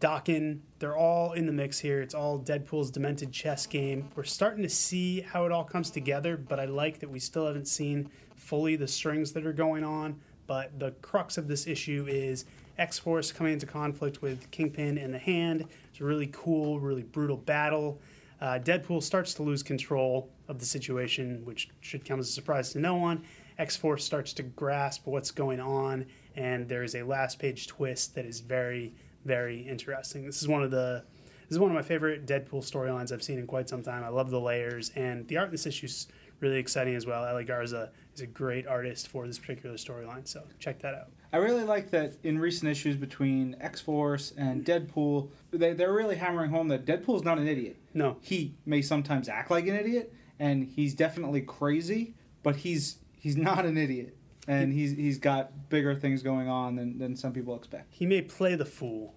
Daken. 0.00 0.60
They're 0.78 0.96
all 0.96 1.32
in 1.32 1.46
the 1.46 1.52
mix 1.52 1.78
here. 1.78 2.00
It's 2.00 2.14
all 2.14 2.38
Deadpool's 2.38 2.90
demented 2.90 3.32
chess 3.32 3.66
game. 3.66 4.08
We're 4.14 4.24
starting 4.24 4.62
to 4.62 4.68
see 4.68 5.20
how 5.20 5.44
it 5.44 5.52
all 5.52 5.64
comes 5.64 5.90
together, 5.90 6.36
but 6.36 6.58
I 6.58 6.64
like 6.64 6.98
that 7.00 7.10
we 7.10 7.18
still 7.18 7.46
haven't 7.46 7.68
seen 7.68 8.10
fully 8.34 8.76
the 8.76 8.88
strings 8.88 9.32
that 9.32 9.46
are 9.46 9.52
going 9.52 9.84
on. 9.84 10.18
But 10.50 10.80
the 10.80 10.90
crux 11.00 11.38
of 11.38 11.46
this 11.46 11.68
issue 11.68 12.06
is 12.08 12.44
X 12.76 12.98
Force 12.98 13.30
coming 13.30 13.52
into 13.52 13.66
conflict 13.66 14.20
with 14.20 14.50
Kingpin 14.50 14.98
and 14.98 15.14
the 15.14 15.18
Hand. 15.18 15.64
It's 15.92 16.00
a 16.00 16.04
really 16.04 16.28
cool, 16.32 16.80
really 16.80 17.04
brutal 17.04 17.36
battle. 17.36 18.00
Uh, 18.40 18.58
Deadpool 18.58 19.00
starts 19.00 19.32
to 19.34 19.44
lose 19.44 19.62
control 19.62 20.28
of 20.48 20.58
the 20.58 20.64
situation, 20.64 21.44
which 21.44 21.70
should 21.82 22.04
come 22.04 22.18
as 22.18 22.28
a 22.28 22.32
surprise 22.32 22.72
to 22.72 22.80
no 22.80 22.96
one. 22.96 23.22
X 23.58 23.76
Force 23.76 24.04
starts 24.04 24.32
to 24.32 24.42
grasp 24.42 25.06
what's 25.06 25.30
going 25.30 25.60
on, 25.60 26.04
and 26.34 26.68
there 26.68 26.82
is 26.82 26.96
a 26.96 27.04
last 27.04 27.38
page 27.38 27.68
twist 27.68 28.16
that 28.16 28.24
is 28.24 28.40
very, 28.40 28.92
very 29.24 29.60
interesting. 29.60 30.26
This 30.26 30.42
is 30.42 30.48
one 30.48 30.64
of 30.64 30.72
the 30.72 31.04
this 31.42 31.54
is 31.54 31.60
one 31.60 31.70
of 31.70 31.76
my 31.76 31.82
favorite 31.82 32.26
Deadpool 32.26 32.68
storylines 32.68 33.12
I've 33.12 33.22
seen 33.22 33.38
in 33.38 33.46
quite 33.46 33.68
some 33.68 33.84
time. 33.84 34.02
I 34.02 34.08
love 34.08 34.30
the 34.30 34.40
layers, 34.40 34.90
and 34.96 35.28
the 35.28 35.36
art 35.36 35.46
in 35.46 35.52
this 35.52 35.66
issue 35.66 35.86
is 35.86 36.08
really 36.40 36.58
exciting 36.58 36.94
as 36.94 37.06
well. 37.06 37.24
Ale 37.26 37.44
Garza 37.44 37.90
is 38.14 38.20
a 38.20 38.26
great 38.26 38.66
artist 38.66 39.08
for 39.08 39.26
this 39.26 39.38
particular 39.38 39.76
storyline, 39.76 40.26
so 40.26 40.42
check 40.58 40.80
that 40.80 40.94
out. 40.94 41.10
I 41.32 41.36
really 41.36 41.62
like 41.62 41.90
that 41.90 42.14
in 42.24 42.38
recent 42.38 42.70
issues 42.70 42.96
between 42.96 43.56
X 43.60 43.80
Force 43.80 44.32
and 44.36 44.64
Deadpool, 44.64 45.30
they, 45.52 45.74
they're 45.74 45.92
really 45.92 46.16
hammering 46.16 46.50
home 46.50 46.68
that 46.68 46.86
Deadpool's 46.86 47.22
not 47.22 47.38
an 47.38 47.46
idiot. 47.46 47.76
No. 47.94 48.16
He 48.20 48.54
may 48.66 48.82
sometimes 48.82 49.28
act 49.28 49.50
like 49.50 49.66
an 49.66 49.76
idiot, 49.76 50.12
and 50.40 50.64
he's 50.64 50.94
definitely 50.94 51.42
crazy, 51.42 52.14
but 52.42 52.56
he's 52.56 52.98
he's 53.16 53.36
not 53.36 53.64
an 53.64 53.78
idiot, 53.78 54.16
and 54.48 54.72
he's 54.72 54.92
he's 54.92 55.18
got 55.18 55.68
bigger 55.68 55.94
things 55.94 56.22
going 56.22 56.48
on 56.48 56.74
than, 56.74 56.98
than 56.98 57.14
some 57.14 57.32
people 57.32 57.54
expect. 57.54 57.86
He 57.90 58.06
may 58.06 58.22
play 58.22 58.56
the 58.56 58.64
fool. 58.64 59.14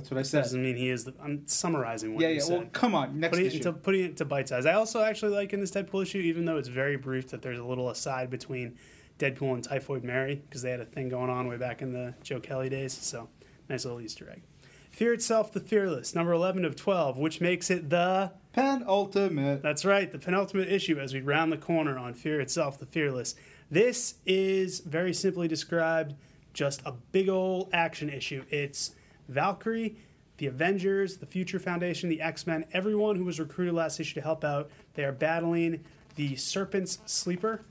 That's 0.00 0.10
what 0.10 0.18
I 0.18 0.22
said. 0.22 0.42
Doesn't 0.42 0.62
mean 0.62 0.76
he 0.76 0.88
is. 0.88 1.04
The, 1.04 1.14
I'm 1.22 1.46
summarizing 1.46 2.14
what 2.14 2.22
yeah, 2.22 2.28
you 2.28 2.34
yeah. 2.36 2.40
said. 2.40 2.58
Well, 2.58 2.68
come 2.72 2.94
on, 2.94 3.20
next 3.20 3.32
putting 3.32 3.46
issue. 3.46 3.58
It 3.58 3.62
to, 3.64 3.72
putting 3.72 4.04
it 4.04 4.16
to 4.16 4.24
bite 4.24 4.48
size. 4.48 4.64
I 4.64 4.72
also 4.72 5.02
actually 5.02 5.32
like 5.32 5.52
in 5.52 5.60
this 5.60 5.70
Deadpool 5.70 6.02
issue, 6.02 6.18
even 6.18 6.46
though 6.46 6.56
it's 6.56 6.68
very 6.68 6.96
brief, 6.96 7.28
that 7.28 7.42
there's 7.42 7.58
a 7.58 7.64
little 7.64 7.90
aside 7.90 8.30
between 8.30 8.78
Deadpool 9.18 9.52
and 9.54 9.62
Typhoid 9.62 10.02
Mary 10.02 10.36
because 10.36 10.62
they 10.62 10.70
had 10.70 10.80
a 10.80 10.86
thing 10.86 11.10
going 11.10 11.28
on 11.28 11.48
way 11.48 11.58
back 11.58 11.82
in 11.82 11.92
the 11.92 12.14
Joe 12.22 12.40
Kelly 12.40 12.70
days. 12.70 12.94
So 12.94 13.28
nice 13.68 13.84
little 13.84 14.00
Easter 14.00 14.30
egg. 14.30 14.42
Fear 14.90 15.12
Itself 15.12 15.52
the 15.52 15.60
Fearless, 15.60 16.14
number 16.14 16.32
11 16.32 16.64
of 16.64 16.74
12, 16.74 17.16
which 17.16 17.40
makes 17.40 17.70
it 17.70 17.90
the 17.90 18.32
penultimate. 18.52 19.62
That's 19.62 19.84
right, 19.84 20.10
the 20.10 20.18
penultimate 20.18 20.68
issue 20.68 20.98
as 20.98 21.14
we 21.14 21.20
round 21.20 21.52
the 21.52 21.58
corner 21.58 21.96
on 21.96 22.14
Fear 22.14 22.40
Itself 22.40 22.78
the 22.78 22.86
Fearless. 22.86 23.34
This 23.70 24.14
is 24.26 24.80
very 24.80 25.14
simply 25.14 25.46
described 25.46 26.14
just 26.52 26.82
a 26.84 26.92
big 27.12 27.28
old 27.28 27.70
action 27.72 28.10
issue. 28.10 28.44
It's 28.50 28.94
Valkyrie, 29.30 29.96
the 30.38 30.46
Avengers, 30.46 31.16
the 31.16 31.26
Future 31.26 31.58
Foundation, 31.58 32.08
the 32.08 32.20
X 32.20 32.46
Men, 32.46 32.64
everyone 32.72 33.16
who 33.16 33.24
was 33.24 33.38
recruited 33.38 33.74
last 33.74 34.00
issue 34.00 34.14
to 34.14 34.20
help 34.20 34.44
out. 34.44 34.70
They 34.94 35.04
are 35.04 35.12
battling 35.12 35.84
the 36.16 36.36
Serpent's 36.36 36.98
Sleeper, 37.06 37.62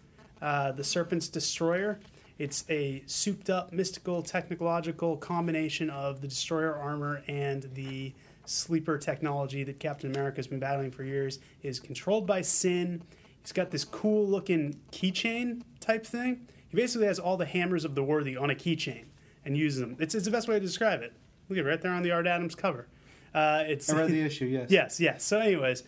uh, 0.42 0.72
the 0.72 0.84
Serpent's 0.84 1.28
Destroyer. 1.28 2.00
It's 2.38 2.64
a 2.70 3.04
souped 3.06 3.50
up, 3.50 3.74
mystical, 3.74 4.22
technological 4.22 5.18
combination 5.18 5.90
of 5.90 6.22
the 6.22 6.28
Destroyer 6.28 6.76
armor 6.76 7.22
and 7.28 7.70
the 7.74 8.14
sleeper 8.46 8.98
technology 8.98 9.64
that 9.64 9.80
Captain 9.80 10.10
America 10.12 10.38
has 10.38 10.48
been 10.48 10.60
battling 10.60 10.92
for 10.92 11.04
years. 11.04 11.40
is 11.62 11.80
controlled 11.80 12.26
by 12.26 12.42
Sin. 12.42 13.04
He's 13.42 13.52
got 13.52 13.72
this 13.72 13.84
cool 13.84 14.28
looking 14.28 14.80
keychain 14.92 15.62
type 15.80 16.06
thing. 16.06 16.48
He 16.70 16.76
basically 16.78 17.08
has 17.08 17.20
all 17.20 17.36
the 17.36 17.46
hammers 17.46 17.84
of 17.84 17.96
the 17.96 18.04
worthy 18.04 18.38
on 18.38 18.50
a 18.50 18.56
keychain 18.56 19.06
and 19.44 19.58
uses 19.58 19.82
them. 19.82 19.98
It's, 20.00 20.16
it's 20.16 20.26
the 20.26 20.32
best 20.32 20.48
way 20.48 20.56
to 20.56 20.60
describe 20.66 21.02
it. 21.02 21.14
Look 21.50 21.58
at 21.58 21.66
it 21.66 21.68
right 21.68 21.82
there 21.82 21.92
on 21.92 22.04
the 22.04 22.12
Art 22.12 22.28
Adams 22.28 22.56
cover. 22.56 22.88
Uh, 23.34 23.64
it's 23.68 23.90
I 23.90 23.98
read 23.98 24.10
the 24.10 24.22
issue. 24.26 24.46
Yes. 24.46 24.70
yes. 24.70 25.00
Yes. 25.00 25.24
So, 25.24 25.40
anyways, 25.40 25.84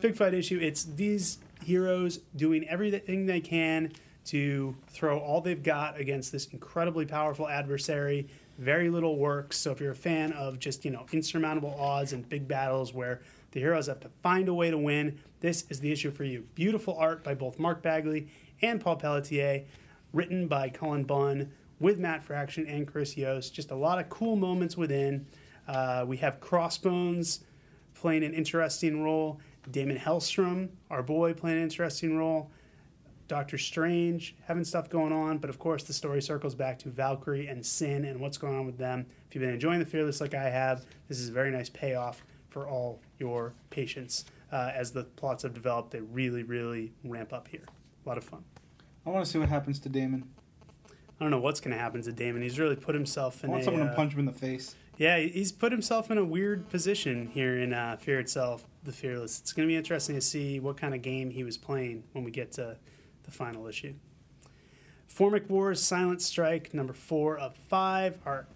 big 0.00 0.16
fight 0.16 0.34
issue. 0.34 0.58
It's 0.60 0.84
these 0.84 1.38
heroes 1.64 2.18
doing 2.36 2.66
everything 2.68 3.26
they 3.26 3.40
can 3.40 3.92
to 4.24 4.74
throw 4.88 5.18
all 5.18 5.40
they've 5.40 5.62
got 5.62 5.98
against 5.98 6.32
this 6.32 6.46
incredibly 6.46 7.04
powerful 7.06 7.48
adversary. 7.48 8.28
Very 8.58 8.90
little 8.90 9.16
works. 9.18 9.58
So, 9.58 9.70
if 9.70 9.80
you're 9.80 9.92
a 9.92 9.96
fan 9.96 10.32
of 10.32 10.58
just 10.58 10.84
you 10.84 10.90
know 10.90 11.06
insurmountable 11.12 11.74
odds 11.78 12.12
and 12.12 12.28
big 12.28 12.48
battles 12.48 12.92
where 12.94 13.20
the 13.52 13.60
heroes 13.60 13.86
have 13.86 14.00
to 14.00 14.08
find 14.22 14.48
a 14.48 14.54
way 14.54 14.70
to 14.70 14.78
win, 14.78 15.18
this 15.40 15.64
is 15.68 15.80
the 15.80 15.92
issue 15.92 16.10
for 16.10 16.24
you. 16.24 16.46
Beautiful 16.54 16.96
art 16.96 17.22
by 17.22 17.34
both 17.34 17.58
Mark 17.58 17.82
Bagley 17.82 18.28
and 18.62 18.80
Paul 18.80 18.96
Pelletier, 18.96 19.64
written 20.12 20.46
by 20.46 20.68
Cullen 20.70 21.04
Bunn 21.04 21.52
with 21.82 21.98
Matt 21.98 22.22
Fraction 22.22 22.66
and 22.66 22.86
Chris 22.86 23.16
Yost. 23.16 23.52
Just 23.52 23.72
a 23.72 23.74
lot 23.74 23.98
of 23.98 24.08
cool 24.08 24.36
moments 24.36 24.76
within. 24.76 25.26
Uh, 25.66 26.04
we 26.06 26.16
have 26.16 26.40
Crossbones 26.40 27.40
playing 27.94 28.24
an 28.24 28.32
interesting 28.32 29.02
role. 29.02 29.40
Daimon 29.70 29.98
Hellstrom, 29.98 30.68
our 30.90 31.02
boy, 31.02 31.34
playing 31.34 31.58
an 31.58 31.62
interesting 31.62 32.16
role. 32.16 32.50
Doctor 33.28 33.58
Strange 33.58 34.34
having 34.46 34.64
stuff 34.64 34.88
going 34.88 35.12
on, 35.12 35.38
but 35.38 35.48
of 35.50 35.58
course 35.58 35.84
the 35.84 35.92
story 35.92 36.20
circles 36.20 36.54
back 36.54 36.78
to 36.80 36.88
Valkyrie 36.88 37.46
and 37.46 37.64
Sin 37.64 38.04
and 38.04 38.20
what's 38.20 38.36
going 38.36 38.56
on 38.56 38.66
with 38.66 38.78
them. 38.78 39.06
If 39.28 39.34
you've 39.34 39.42
been 39.42 39.54
enjoying 39.54 39.78
the 39.78 39.86
Fearless 39.86 40.20
like 40.20 40.34
I 40.34 40.50
have, 40.50 40.84
this 41.08 41.18
is 41.18 41.30
a 41.30 41.32
very 41.32 41.50
nice 41.50 41.68
payoff 41.68 42.22
for 42.50 42.68
all 42.68 43.00
your 43.18 43.54
patience. 43.70 44.24
Uh, 44.52 44.70
as 44.74 44.92
the 44.92 45.04
plots 45.04 45.42
have 45.44 45.54
developed, 45.54 45.90
they 45.90 46.00
really, 46.00 46.42
really 46.42 46.92
ramp 47.04 47.32
up 47.32 47.48
here. 47.48 47.64
A 48.04 48.08
lot 48.08 48.18
of 48.18 48.24
fun. 48.24 48.44
I 49.06 49.10
want 49.10 49.24
to 49.24 49.30
see 49.30 49.38
what 49.38 49.48
happens 49.48 49.80
to 49.80 49.88
Daimon. 49.88 50.24
I 51.22 51.24
don't 51.24 51.30
know 51.30 51.38
what's 51.38 51.60
going 51.60 51.70
to 51.70 51.78
happen 51.78 52.02
to 52.02 52.10
Daimon. 52.10 52.42
He's 52.42 52.58
really 52.58 52.74
put 52.74 52.96
himself 52.96 53.44
in. 53.44 53.50
I 53.50 53.52
want 53.52 53.62
a, 53.62 53.64
someone 53.64 53.86
uh, 53.86 53.90
to 53.90 53.94
punch 53.94 54.12
him 54.12 54.18
in 54.18 54.26
the 54.26 54.32
face. 54.32 54.74
Yeah, 54.96 55.18
he's 55.18 55.52
put 55.52 55.70
himself 55.70 56.10
in 56.10 56.18
a 56.18 56.24
weird 56.24 56.68
position 56.68 57.28
here 57.28 57.60
in 57.60 57.72
uh, 57.72 57.96
Fear 57.96 58.18
Itself, 58.18 58.66
the 58.82 58.90
Fearless. 58.90 59.38
It's 59.38 59.52
going 59.52 59.68
to 59.68 59.70
be 59.70 59.76
interesting 59.76 60.16
to 60.16 60.20
see 60.20 60.58
what 60.58 60.76
kind 60.76 60.96
of 60.96 61.00
game 61.00 61.30
he 61.30 61.44
was 61.44 61.56
playing 61.56 62.02
when 62.10 62.24
we 62.24 62.32
get 62.32 62.50
to 62.54 62.76
the 63.22 63.30
final 63.30 63.68
issue. 63.68 63.94
Formic 65.06 65.48
Wars 65.48 65.80
Silent 65.80 66.20
Strike, 66.20 66.74
number 66.74 66.92
four 66.92 67.38
of 67.38 67.54
five, 67.54 68.18
our 68.26 68.48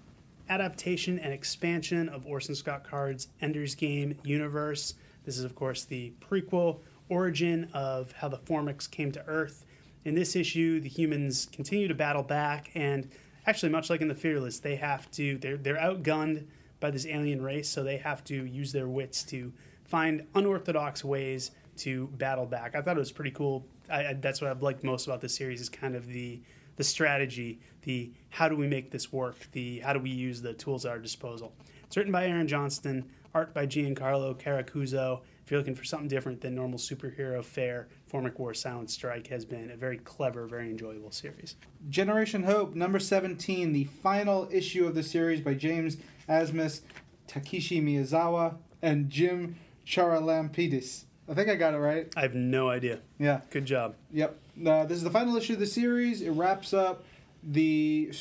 adaptation 0.49 1.21
and 1.21 1.33
expansion 1.33 2.09
of 2.09 2.27
Orson 2.27 2.57
Scott 2.57 2.83
Card's 2.83 3.29
Ender's 3.41 3.77
Game 3.77 4.19
universe. 4.25 4.95
This 5.25 5.39
is, 5.39 5.45
of 5.45 5.55
course, 5.55 5.85
the 5.85 6.13
prequel 6.21 6.81
origin 7.11 7.71
of 7.75 8.11
how 8.11 8.27
the 8.27 8.39
Formics 8.39 8.91
came 8.91 9.13
to 9.13 9.25
Earth. 9.29 9.66
In 10.07 10.15
this 10.15 10.37
issue, 10.37 10.79
the 10.79 10.89
humans 10.89 11.49
continue 11.51 11.89
to 11.89 11.95
battle 11.95 12.23
back, 12.23 12.71
and 12.77 13.11
actually, 13.45 13.71
much 13.71 13.91
like 13.91 14.01
in 14.01 14.07
the 14.07 14.15
Fearless, 14.15 14.61
they 14.61 14.77
have 14.77 15.11
to 15.11 15.37
they're 15.39 15.57
they're 15.57 15.79
outgunned 15.79 16.47
by 16.79 16.93
this 16.93 17.07
alien 17.07 17.43
race, 17.43 17.69
so 17.69 17.83
they 17.83 17.97
have 17.97 18.23
to 18.25 18.45
use 18.47 18.71
their 18.71 18.87
wits 18.87 19.25
to 19.25 19.53
find 19.83 20.25
unorthodox 20.37 21.05
ways 21.05 21.51
to 21.79 22.07
battle 22.19 22.47
back. 22.47 22.77
I 22.77 22.83
thought 22.83 22.97
it 22.97 23.01
was 23.01 23.11
pretty 23.11 23.33
cool. 23.33 23.67
I, 23.91 24.07
I, 24.07 24.13
that's 24.13 24.41
what 24.41 24.49
I've 24.49 24.63
liked 24.63 24.85
most 24.85 25.09
about 25.09 25.21
this 25.21 25.35
series 25.35 25.61
is 25.61 25.69
kind 25.69 25.97
of 25.97 26.07
the 26.07 26.41
the 26.77 26.85
strategy 26.85 27.59
the 27.83 28.13
how 28.29 28.49
do 28.49 28.55
we 28.55 28.69
make 28.69 28.93
this 28.93 29.13
work, 29.13 29.49
the 29.53 29.81
how 29.81 29.93
do 29.93 29.99
we 29.99 30.11
use 30.11 30.41
the 30.41 30.53
tools 30.53 30.87
at 30.87 30.93
our 30.93 31.01
disposal. 31.01 31.53
It's 31.85 31.97
written 31.97 32.13
by 32.13 32.27
Aaron 32.29 32.47
Johnston, 32.47 33.11
art 33.35 33.55
by 33.55 33.67
Giancarlo 33.67 34.39
Caracuzzo. 34.39 35.23
If 35.45 35.51
you're 35.51 35.61
looking 35.61 35.75
for 35.75 35.85
something 35.85 36.09
different 36.09 36.41
than 36.41 36.55
normal 36.55 36.79
superhero 36.79 37.45
fare, 37.45 37.89
Formic 38.17 38.39
War 38.39 38.55
Silent 38.55 38.89
Strike 38.89 39.27
has 39.27 39.45
been 39.45 39.71
a 39.71 39.77
very 39.77 39.99
clever, 39.99 40.47
very 40.47 40.71
enjoyable 40.71 41.11
series. 41.11 41.55
Generation 41.91 42.45
Hope, 42.45 42.75
number 42.75 42.99
17, 42.99 43.75
the 43.75 43.85
final 43.85 44.49
issue 44.51 44.87
of 44.87 44.95
the 44.95 45.03
series 45.03 45.43
by 45.43 45.53
James 45.53 45.99
Asmus, 46.27 46.81
Takeshi 47.27 47.83
Miyazawa, 47.83 48.57
and 48.81 49.11
Jim 49.11 49.57
Charalampidis. 49.87 51.05
I 51.29 51.35
think 51.35 51.51
I 51.51 51.57
got 51.57 51.75
it 51.75 51.77
right. 51.77 52.11
I 52.17 52.23
have 52.23 52.35
no 52.35 52.71
idea. 52.71 53.01
Yeah. 53.19 53.43
Good 53.51 53.67
job. 53.67 53.97
Yep. 54.13 54.39
Uh, 54.67 54.87
this 54.87 54.97
is 54.97 55.05
the 55.05 55.11
final 55.11 55.37
issue 55.37 55.53
of 55.53 55.59
the 55.59 55.67
series. 55.67 56.23
It 56.23 56.31
wraps 56.31 56.73
up 56.73 57.05
the. 57.43 58.15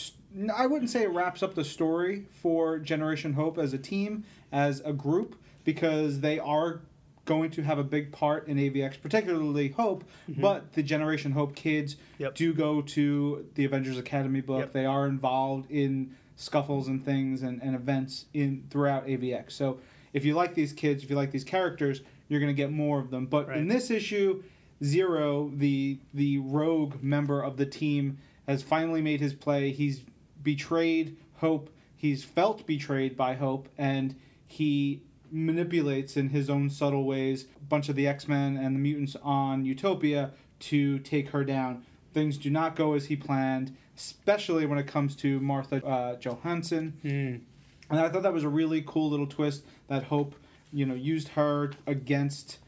I 0.53 0.67
wouldn't 0.67 0.91
say 0.91 1.03
it 1.03 1.11
wraps 1.11 1.41
up 1.41 1.55
the 1.55 1.63
story 1.63 2.25
for 2.41 2.79
Generation 2.79 3.31
Hope 3.31 3.57
as 3.57 3.71
a 3.71 3.77
team, 3.77 4.25
as 4.51 4.81
a 4.81 4.91
group, 4.91 5.37
because 5.63 6.19
they 6.19 6.37
are 6.37 6.81
going 7.25 7.51
to 7.51 7.63
have 7.63 7.77
a 7.79 7.83
big 7.83 8.11
part 8.11 8.47
in 8.47 8.57
AVX, 8.57 9.01
particularly 9.01 9.69
Hope. 9.69 10.03
Mm-hmm. 10.29 10.41
But 10.41 10.73
the 10.73 10.83
Generation 10.83 11.31
Hope 11.31 11.55
kids 11.55 11.97
Yep. 12.19 12.35
do 12.35 12.53
go 12.53 12.81
to 12.81 13.45
the 13.55 13.65
Avengers 13.65 13.97
Academy 13.97 14.41
book. 14.41 14.59
Yep. 14.59 14.73
They 14.73 14.85
are 14.85 15.07
involved 15.07 15.69
in 15.69 16.15
scuffles 16.35 16.87
and 16.87 17.03
things 17.03 17.41
and, 17.41 17.61
and 17.61 17.75
events 17.75 18.25
in 18.33 18.65
throughout 18.69 19.07
AVX. 19.07 19.51
So 19.51 19.79
if 20.13 20.23
you 20.23 20.33
like 20.33 20.53
these 20.53 20.71
kids, 20.73 21.03
if 21.03 21.09
you 21.09 21.15
like 21.15 21.31
these 21.31 21.43
characters, 21.43 22.01
you're 22.27 22.39
going 22.39 22.53
to 22.53 22.57
get 22.57 22.71
more 22.71 22.99
of 22.99 23.09
them. 23.11 23.25
But 23.25 23.49
in 23.49 23.67
this 23.67 23.89
issue, 23.91 24.43
Zero, 24.83 25.51
the 25.55 25.99
the 26.13 26.39
rogue 26.39 27.01
member 27.01 27.41
of 27.41 27.55
the 27.55 27.65
team, 27.65 28.17
has 28.45 28.61
finally 28.61 29.01
made 29.01 29.21
his 29.21 29.33
play. 29.33 29.71
He's 29.71 30.01
betrayed 30.43 31.17
Hope. 31.37 31.69
He's 31.95 32.23
felt 32.25 32.65
betrayed 32.67 33.15
by 33.15 33.35
Hope, 33.35 33.69
and 33.77 34.15
he 34.45 35.01
manipulates 35.31 36.15
in 36.17 36.29
his 36.29 36.49
own 36.49 36.69
subtle 36.69 37.03
ways 37.03 37.45
a 37.61 37.65
bunch 37.65 37.89
of 37.89 37.95
the 37.95 38.07
X 38.07 38.27
Men 38.27 38.57
and 38.57 38.75
the 38.75 38.79
mutants 38.79 39.15
on 39.23 39.65
Utopia 39.65 40.31
to 40.59 40.99
take 40.99 41.29
her 41.29 41.43
down. 41.43 41.83
Things 42.13 42.37
do 42.37 42.49
not 42.49 42.75
go 42.75 42.93
as 42.93 43.05
he 43.05 43.15
planned, 43.15 43.75
especially 43.95 44.65
when 44.65 44.77
it 44.77 44.87
comes 44.87 45.15
to 45.17 45.39
Martha 45.39 45.85
uh, 45.85 46.15
Johansson. 46.15 46.93
Mm. 47.03 47.41
And 47.89 47.99
I 47.99 48.09
thought 48.09 48.23
that 48.23 48.33
was 48.33 48.43
a 48.43 48.49
really 48.49 48.83
cool 48.85 49.09
little 49.09 49.27
twist 49.27 49.63
that 49.87 50.05
Hope, 50.05 50.35
you 50.71 50.85
know, 50.85 50.95
used 50.95 51.29
her 51.29 51.71
against 51.85 52.59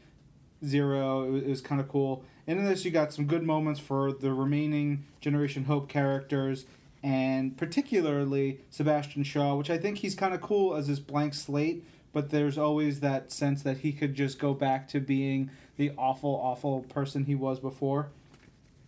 Zero. 0.64 1.24
It 1.24 1.30
was, 1.30 1.42
it 1.42 1.48
was 1.48 1.60
kind 1.60 1.80
of 1.80 1.88
cool. 1.88 2.24
And 2.46 2.58
in 2.58 2.64
this, 2.64 2.84
you 2.84 2.90
got 2.90 3.12
some 3.12 3.26
good 3.26 3.42
moments 3.42 3.80
for 3.80 4.12
the 4.12 4.32
remaining 4.32 5.04
Generation 5.20 5.64
Hope 5.64 5.88
characters, 5.88 6.66
and 7.02 7.56
particularly 7.56 8.60
Sebastian 8.70 9.22
Shaw, 9.22 9.54
which 9.54 9.70
I 9.70 9.78
think 9.78 9.98
he's 9.98 10.14
kind 10.14 10.34
of 10.34 10.40
cool 10.40 10.74
as 10.74 10.88
this 10.88 10.98
blank 10.98 11.34
slate. 11.34 11.84
But 12.12 12.30
there's 12.30 12.56
always 12.58 13.00
that 13.00 13.30
sense 13.32 13.62
that 13.62 13.78
he 13.78 13.92
could 13.92 14.14
just 14.14 14.38
go 14.38 14.54
back 14.54 14.88
to 14.88 15.00
being 15.00 15.50
the 15.76 15.92
awful, 15.96 16.30
awful 16.42 16.80
person 16.82 17.24
he 17.26 17.34
was 17.34 17.60
before. 17.60 18.08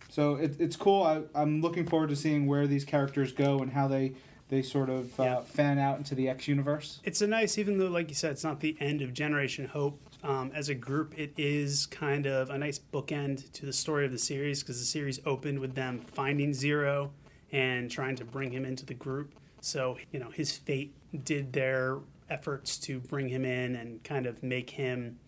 So 0.09 0.35
it, 0.35 0.59
it's 0.59 0.75
cool. 0.75 1.03
I, 1.03 1.21
I'm 1.33 1.61
looking 1.61 1.85
forward 1.85 2.09
to 2.09 2.15
seeing 2.15 2.47
where 2.47 2.67
these 2.67 2.83
characters 2.83 3.31
go 3.31 3.59
and 3.59 3.71
how 3.71 3.87
they 3.87 4.13
they 4.49 4.61
sort 4.61 4.89
of 4.89 5.17
uh, 5.17 5.23
Yeah. 5.23 5.41
fan 5.43 5.79
out 5.79 5.97
into 5.97 6.13
the 6.13 6.27
X 6.27 6.45
universe. 6.49 6.99
It's 7.05 7.21
a 7.21 7.27
nice, 7.27 7.57
even 7.57 7.77
though, 7.77 7.87
like 7.87 8.09
you 8.09 8.15
said, 8.15 8.31
it's 8.31 8.43
not 8.43 8.59
the 8.59 8.75
end 8.81 9.01
of 9.01 9.13
Generation 9.13 9.65
Hope. 9.65 9.97
Um, 10.23 10.51
as 10.53 10.67
a 10.67 10.75
group, 10.75 11.17
it 11.17 11.31
is 11.37 11.85
kind 11.85 12.25
of 12.27 12.49
a 12.49 12.57
nice 12.57 12.77
bookend 12.77 13.49
to 13.53 13.65
the 13.65 13.71
story 13.71 14.05
of 14.05 14.11
the 14.11 14.17
series 14.17 14.61
because 14.61 14.77
the 14.77 14.85
series 14.85 15.21
opened 15.25 15.59
with 15.59 15.73
them 15.73 16.01
finding 16.01 16.53
Zero 16.53 17.11
and 17.53 17.89
trying 17.89 18.17
to 18.17 18.25
bring 18.25 18.51
him 18.51 18.65
into 18.65 18.85
the 18.85 18.93
group. 18.93 19.31
So, 19.61 19.97
you 20.11 20.19
know, 20.19 20.29
his 20.31 20.51
fate 20.51 20.93
did 21.23 21.53
their 21.53 21.99
efforts 22.31 22.77
to 22.79 22.99
bring 22.99 23.27
him 23.27 23.45
in 23.45 23.75
and 23.75 24.03
kind 24.03 24.25
of 24.25 24.41
make 24.41 24.69
him 24.71 25.19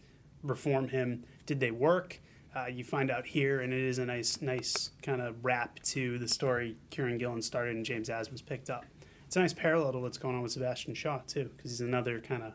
reform 0.42 0.88
him. 0.88 1.24
Did 1.46 1.60
they 1.60 1.72
work? 1.72 2.20
Uh, 2.56 2.68
you 2.68 2.84
find 2.84 3.12
out 3.12 3.26
here, 3.26 3.62
and 3.62 3.74
it 3.74 3.80
is 3.80 3.98
a 4.00 4.06
nice, 4.06 4.42
nice 4.42 4.92
kind 5.02 5.22
of 5.22 5.44
wrap 5.44 5.80
to 5.84 6.18
the 6.20 6.28
story 6.28 6.78
Kieron 6.92 7.20
Gillen 7.20 7.42
started 7.42 7.76
and 7.76 7.86
James 7.86 8.10
Asmus 8.10 8.46
picked 8.46 8.70
up. 8.70 8.86
It's 9.26 9.36
a 9.36 9.40
nice 9.40 9.54
parallel 9.54 9.92
to 9.94 10.00
what's 10.00 10.20
going 10.20 10.36
on 10.36 10.44
with 10.44 10.52
Sebastian 10.52 10.94
Shaw 10.94 11.20
too, 11.28 11.50
because 11.56 11.72
he's 11.72 11.82
another 11.82 12.20
kind 12.20 12.44
of, 12.44 12.54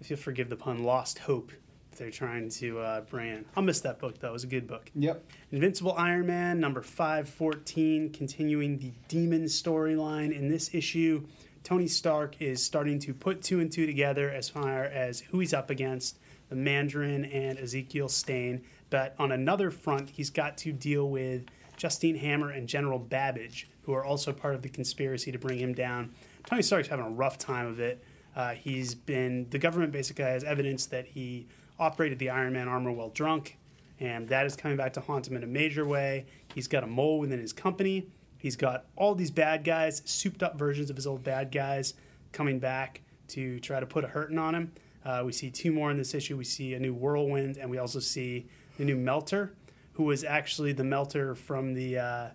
if 0.00 0.08
you'll 0.08 0.18
forgive 0.18 0.48
the 0.48 0.56
pun, 0.56 0.82
lost 0.82 1.18
hope 1.18 1.52
they're 1.98 2.10
trying 2.10 2.48
to 2.48 2.78
uh, 2.80 3.04
in. 3.12 3.44
I'll 3.54 3.62
miss 3.62 3.82
that 3.82 3.98
book 3.98 4.18
though; 4.18 4.30
it 4.30 4.32
was 4.32 4.44
a 4.44 4.48
good 4.48 4.66
book. 4.66 4.90
Yep. 4.94 5.22
Invincible 5.50 5.92
Iron 5.98 6.26
Man 6.26 6.58
number 6.58 6.80
five 6.80 7.28
fourteen, 7.28 8.10
continuing 8.10 8.78
the 8.78 8.92
demon 9.08 9.44
storyline 9.44 10.34
in 10.34 10.48
this 10.48 10.74
issue. 10.74 11.26
Tony 11.64 11.86
Stark 11.86 12.40
is 12.40 12.62
starting 12.62 12.98
to 13.00 13.14
put 13.14 13.42
two 13.42 13.60
and 13.60 13.70
two 13.70 13.86
together 13.86 14.30
as 14.30 14.48
far 14.48 14.84
as 14.84 15.20
who 15.20 15.38
he's 15.38 15.54
up 15.54 15.70
against, 15.70 16.18
the 16.48 16.56
Mandarin 16.56 17.24
and 17.26 17.58
Ezekiel 17.58 18.08
Stane. 18.08 18.62
But 18.90 19.14
on 19.18 19.32
another 19.32 19.70
front, 19.70 20.10
he's 20.10 20.30
got 20.30 20.58
to 20.58 20.72
deal 20.72 21.08
with 21.08 21.46
Justine 21.76 22.16
Hammer 22.16 22.50
and 22.50 22.68
General 22.68 22.98
Babbage, 22.98 23.68
who 23.82 23.92
are 23.92 24.04
also 24.04 24.32
part 24.32 24.54
of 24.54 24.62
the 24.62 24.68
conspiracy 24.68 25.32
to 25.32 25.38
bring 25.38 25.58
him 25.58 25.72
down. 25.72 26.12
Tony 26.46 26.62
Stark's 26.62 26.88
having 26.88 27.06
a 27.06 27.10
rough 27.10 27.38
time 27.38 27.66
of 27.66 27.80
it. 27.80 28.02
Uh, 28.34 28.52
he's 28.52 28.94
been 28.94 29.46
the 29.50 29.58
government 29.58 29.92
basically 29.92 30.24
has 30.24 30.42
evidence 30.42 30.86
that 30.86 31.06
he 31.06 31.46
operated 31.78 32.18
the 32.18 32.30
Iron 32.30 32.52
Man 32.52 32.68
armor 32.68 32.90
while 32.90 33.10
drunk, 33.10 33.58
and 34.00 34.28
that 34.28 34.46
is 34.46 34.56
coming 34.56 34.76
back 34.76 34.92
to 34.94 35.00
haunt 35.00 35.28
him 35.28 35.36
in 35.36 35.44
a 35.44 35.46
major 35.46 35.86
way. 35.86 36.26
He's 36.54 36.66
got 36.66 36.82
a 36.82 36.86
mole 36.86 37.18
within 37.18 37.38
his 37.38 37.52
company. 37.52 38.08
He's 38.42 38.56
got 38.56 38.86
all 38.96 39.14
these 39.14 39.30
bad 39.30 39.62
guys, 39.62 40.02
souped 40.04 40.42
up 40.42 40.58
versions 40.58 40.90
of 40.90 40.96
his 40.96 41.06
old 41.06 41.22
bad 41.22 41.52
guys, 41.52 41.94
coming 42.32 42.58
back 42.58 43.00
to 43.28 43.60
try 43.60 43.78
to 43.78 43.86
put 43.86 44.02
a 44.02 44.08
hurting 44.08 44.36
on 44.36 44.52
him. 44.52 44.72
Uh, 45.04 45.22
we 45.24 45.30
see 45.30 45.48
two 45.48 45.70
more 45.70 45.92
in 45.92 45.96
this 45.96 46.12
issue. 46.12 46.36
We 46.36 46.42
see 46.42 46.74
a 46.74 46.80
new 46.80 46.92
Whirlwind, 46.92 47.56
and 47.56 47.70
we 47.70 47.78
also 47.78 48.00
see 48.00 48.48
the 48.78 48.84
new 48.84 48.96
Melter, 48.96 49.54
who 49.92 50.02
was 50.02 50.24
actually 50.24 50.72
the 50.72 50.82
Melter 50.82 51.36
from 51.36 51.72
the 51.72 51.98
uh, 51.98 52.28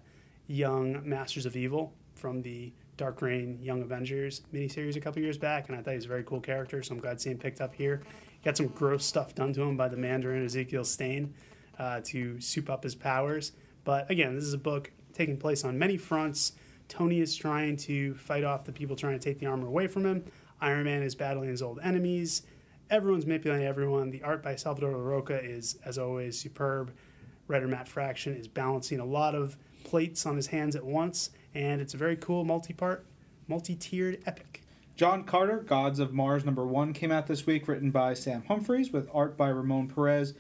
Young 0.48 1.02
Masters 1.04 1.46
of 1.46 1.58
Evil 1.58 1.94
from 2.14 2.42
the 2.42 2.72
Dark 2.96 3.22
Reign 3.22 3.60
Young 3.62 3.82
Avengers 3.82 4.44
miniseries 4.54 4.96
a 4.96 5.02
couple 5.02 5.22
years 5.22 5.38
back, 5.38 5.68
and 5.68 5.78
I 5.78 5.82
thought 5.82 5.92
he 5.92 5.98
was 5.98 6.06
a 6.06 6.08
very 6.08 6.24
cool 6.24 6.40
character, 6.40 6.82
so 6.82 6.96
I'm 6.96 7.02
glad 7.02 7.18
to 7.18 7.20
see 7.20 7.32
him 7.32 7.38
picked 7.38 7.60
up 7.60 7.76
here. 7.76 8.02
Got 8.46 8.56
some 8.56 8.68
gross 8.68 9.06
stuff 9.06 9.36
done 9.36 9.52
to 9.54 9.62
him 9.62 9.76
by 9.76 9.90
the 9.90 9.98
Mandarin 9.98 10.46
Ezekiel 10.46 10.86
Stane 10.86 11.34
uh, 11.78 12.00
to 12.06 12.40
soup 12.40 12.70
up 12.70 12.82
his 12.82 12.96
powers. 12.96 13.52
But 13.84 14.10
again, 14.10 14.36
this 14.36 14.46
is 14.46 14.54
a 14.54 14.58
book 14.58 14.92
taking 15.18 15.38
place 15.38 15.64
on 15.64 15.78
many 15.78 15.98
fronts. 15.98 16.54
Tony 16.88 17.20
is 17.20 17.36
trying 17.36 17.76
to 17.78 18.14
fight 18.16 18.44
off 18.44 18.64
the 18.64 18.72
people 18.72 18.96
trying 18.96 19.18
to 19.18 19.24
take 19.24 19.40
the 19.40 19.46
armor 19.46 19.68
away 19.68 19.88
from 19.88 20.06
him. 20.06 20.24
Iron 20.62 20.86
Man 20.86 21.02
is 21.02 21.16
battling 21.16 21.50
his 21.50 21.62
old 21.62 21.80
enemies. 21.84 22.44
Everyone's 22.90 23.26
manipulating 23.26 23.66
everyone. 23.66 24.12
The 24.12 24.24
art 24.24 24.42
by 24.42 24.56
Salvador 24.56 24.92
Roca 24.92 25.44
is, 25.44 25.78
as 25.84 25.98
always, 25.98 26.40
superb. 26.40 26.94
Writer 27.48 27.68
Matt 27.68 27.88
Fraction 27.88 28.36
is 28.36 28.48
balancing 28.48 29.00
a 29.00 29.06
lot 29.06 29.36
of 29.36 29.58
plates 29.84 30.26
on 30.26 30.36
his 30.36 30.48
hands 30.48 30.76
at 30.76 30.84
once, 30.84 31.32
and 31.54 31.82
it's 31.82 31.94
a 31.94 31.98
very 31.98 32.16
cool 32.16 32.44
multi-part, 32.46 33.06
multi-tiered 33.48 34.22
epic. 34.26 34.62
John 34.96 35.24
Carter, 35.24 35.60
Gods 35.60 36.00
of 36.00 36.14
Mars 36.14 36.44
number 36.44 36.66
one, 36.66 36.94
came 36.94 37.12
out 37.12 37.28
this 37.28 37.46
week, 37.46 37.68
written 37.68 37.92
by 37.92 38.14
Sam 38.14 38.44
Humphries 38.48 38.92
with 38.92 39.10
art 39.14 39.38
by 39.38 39.50
Ramon 39.50 39.88
Perez. 39.88 40.34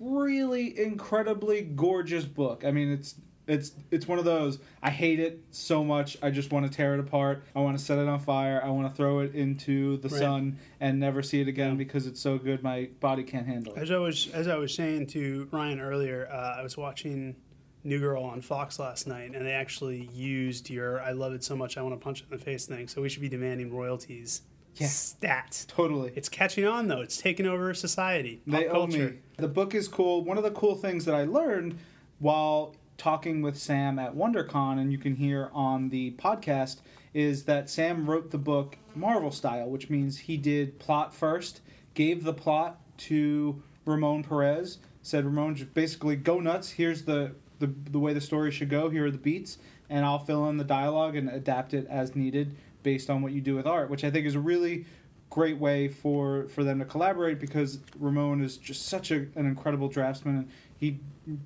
Really 0.00 0.78
incredibly 0.78 1.62
gorgeous 1.62 2.24
book. 2.24 2.64
I 2.64 2.70
mean, 2.70 2.90
it's 2.90 3.16
it's 3.46 3.72
it's 3.90 4.08
one 4.08 4.18
of 4.18 4.24
those. 4.24 4.58
I 4.82 4.90
hate 4.90 5.20
it 5.20 5.40
so 5.50 5.84
much. 5.84 6.16
I 6.22 6.30
just 6.30 6.50
want 6.52 6.64
to 6.66 6.72
tear 6.74 6.94
it 6.94 7.00
apart. 7.00 7.44
I 7.54 7.60
want 7.60 7.78
to 7.78 7.84
set 7.84 7.98
it 7.98 8.08
on 8.08 8.18
fire. 8.20 8.60
I 8.64 8.70
want 8.70 8.88
to 8.88 8.94
throw 8.96 9.18
it 9.20 9.34
into 9.34 9.98
the 9.98 10.08
Right. 10.08 10.18
sun 10.18 10.58
and 10.80 10.98
never 10.98 11.22
see 11.22 11.40
it 11.40 11.48
again 11.48 11.70
Yeah. 11.72 11.76
because 11.76 12.06
it's 12.06 12.20
so 12.20 12.38
good. 12.38 12.62
My 12.62 12.88
body 13.00 13.22
can't 13.22 13.46
handle 13.46 13.74
it. 13.74 13.78
As 13.82 13.90
I 13.90 13.98
was 13.98 14.28
as 14.32 14.48
I 14.48 14.56
was 14.56 14.72
saying 14.74 15.08
to 15.08 15.48
Ryan 15.50 15.80
earlier, 15.80 16.28
uh, 16.32 16.56
I 16.58 16.62
was 16.62 16.76
watching 16.76 17.36
New 17.86 17.98
Girl 18.00 18.22
on 18.24 18.40
Fox 18.40 18.78
last 18.78 19.06
night, 19.06 19.34
and 19.34 19.44
they 19.44 19.52
actually 19.52 20.08
used 20.14 20.70
your 20.70 21.02
"I 21.02 21.12
love 21.12 21.34
it 21.34 21.44
so 21.44 21.54
much 21.54 21.76
I 21.76 21.82
want 21.82 21.94
to 21.94 22.02
punch 22.02 22.20
it 22.22 22.26
in 22.32 22.38
the 22.38 22.42
face" 22.42 22.64
thing. 22.64 22.88
So 22.88 23.02
we 23.02 23.10
should 23.10 23.20
be 23.20 23.28
demanding 23.28 23.70
royalties. 23.70 24.40
Yeah. 24.76 24.86
Stat. 24.88 25.66
Totally. 25.68 26.12
It's 26.16 26.28
catching 26.30 26.64
on 26.64 26.88
though. 26.88 27.02
It's 27.02 27.18
taking 27.18 27.44
over 27.46 27.74
society. 27.74 28.40
Pop 28.48 28.58
They 28.58 28.68
owe 28.68 28.86
me. 28.86 29.18
The 29.36 29.48
book 29.48 29.74
is 29.74 29.86
cool. 29.86 30.24
One 30.24 30.38
of 30.38 30.42
the 30.44 30.50
cool 30.50 30.74
things 30.76 31.04
that 31.04 31.14
I 31.14 31.24
learned 31.24 31.76
while 32.18 32.74
talking 32.96 33.42
with 33.42 33.56
Sam 33.56 33.98
at 33.98 34.14
WonderCon, 34.14 34.78
and 34.78 34.92
you 34.92 34.98
can 34.98 35.16
hear 35.16 35.50
on 35.52 35.88
the 35.88 36.12
podcast, 36.12 36.78
is 37.12 37.44
that 37.44 37.70
Sam 37.70 38.08
wrote 38.08 38.30
the 38.30 38.38
book 38.38 38.78
Marvel 38.94 39.30
style, 39.30 39.68
which 39.68 39.90
means 39.90 40.18
he 40.18 40.36
did 40.36 40.78
plot 40.78 41.14
first, 41.14 41.60
gave 41.94 42.24
the 42.24 42.32
plot 42.32 42.80
to 42.96 43.62
Ramon 43.84 44.24
Perez, 44.24 44.78
said 45.02 45.24
Ramon 45.24 45.54
basically 45.74 46.16
go 46.16 46.40
nuts. 46.40 46.70
Here's 46.70 47.04
the 47.04 47.34
the, 47.60 47.72
the 47.90 48.00
way 48.00 48.12
the 48.12 48.20
story 48.20 48.50
should 48.50 48.68
go. 48.68 48.90
Here 48.90 49.06
are 49.06 49.10
the 49.10 49.18
beats, 49.18 49.58
and 49.88 50.04
I'll 50.04 50.18
fill 50.18 50.48
in 50.48 50.56
the 50.56 50.64
dialogue 50.64 51.14
and 51.14 51.28
adapt 51.28 51.72
it 51.72 51.86
as 51.88 52.16
needed 52.16 52.56
based 52.82 53.08
on 53.08 53.22
what 53.22 53.32
you 53.32 53.40
do 53.40 53.54
with 53.54 53.66
art, 53.66 53.90
which 53.90 54.04
I 54.04 54.10
think 54.10 54.26
is 54.26 54.34
a 54.34 54.40
really 54.40 54.86
great 55.30 55.58
way 55.58 55.88
for 55.88 56.46
for 56.48 56.62
them 56.62 56.78
to 56.78 56.84
collaborate 56.84 57.40
because 57.40 57.80
Ramon 57.98 58.40
is 58.40 58.56
just 58.56 58.86
such 58.86 59.10
a, 59.10 59.16
an 59.34 59.46
incredible 59.46 59.88
draftsman 59.88 60.36
and 60.36 60.48
he 60.76 61.00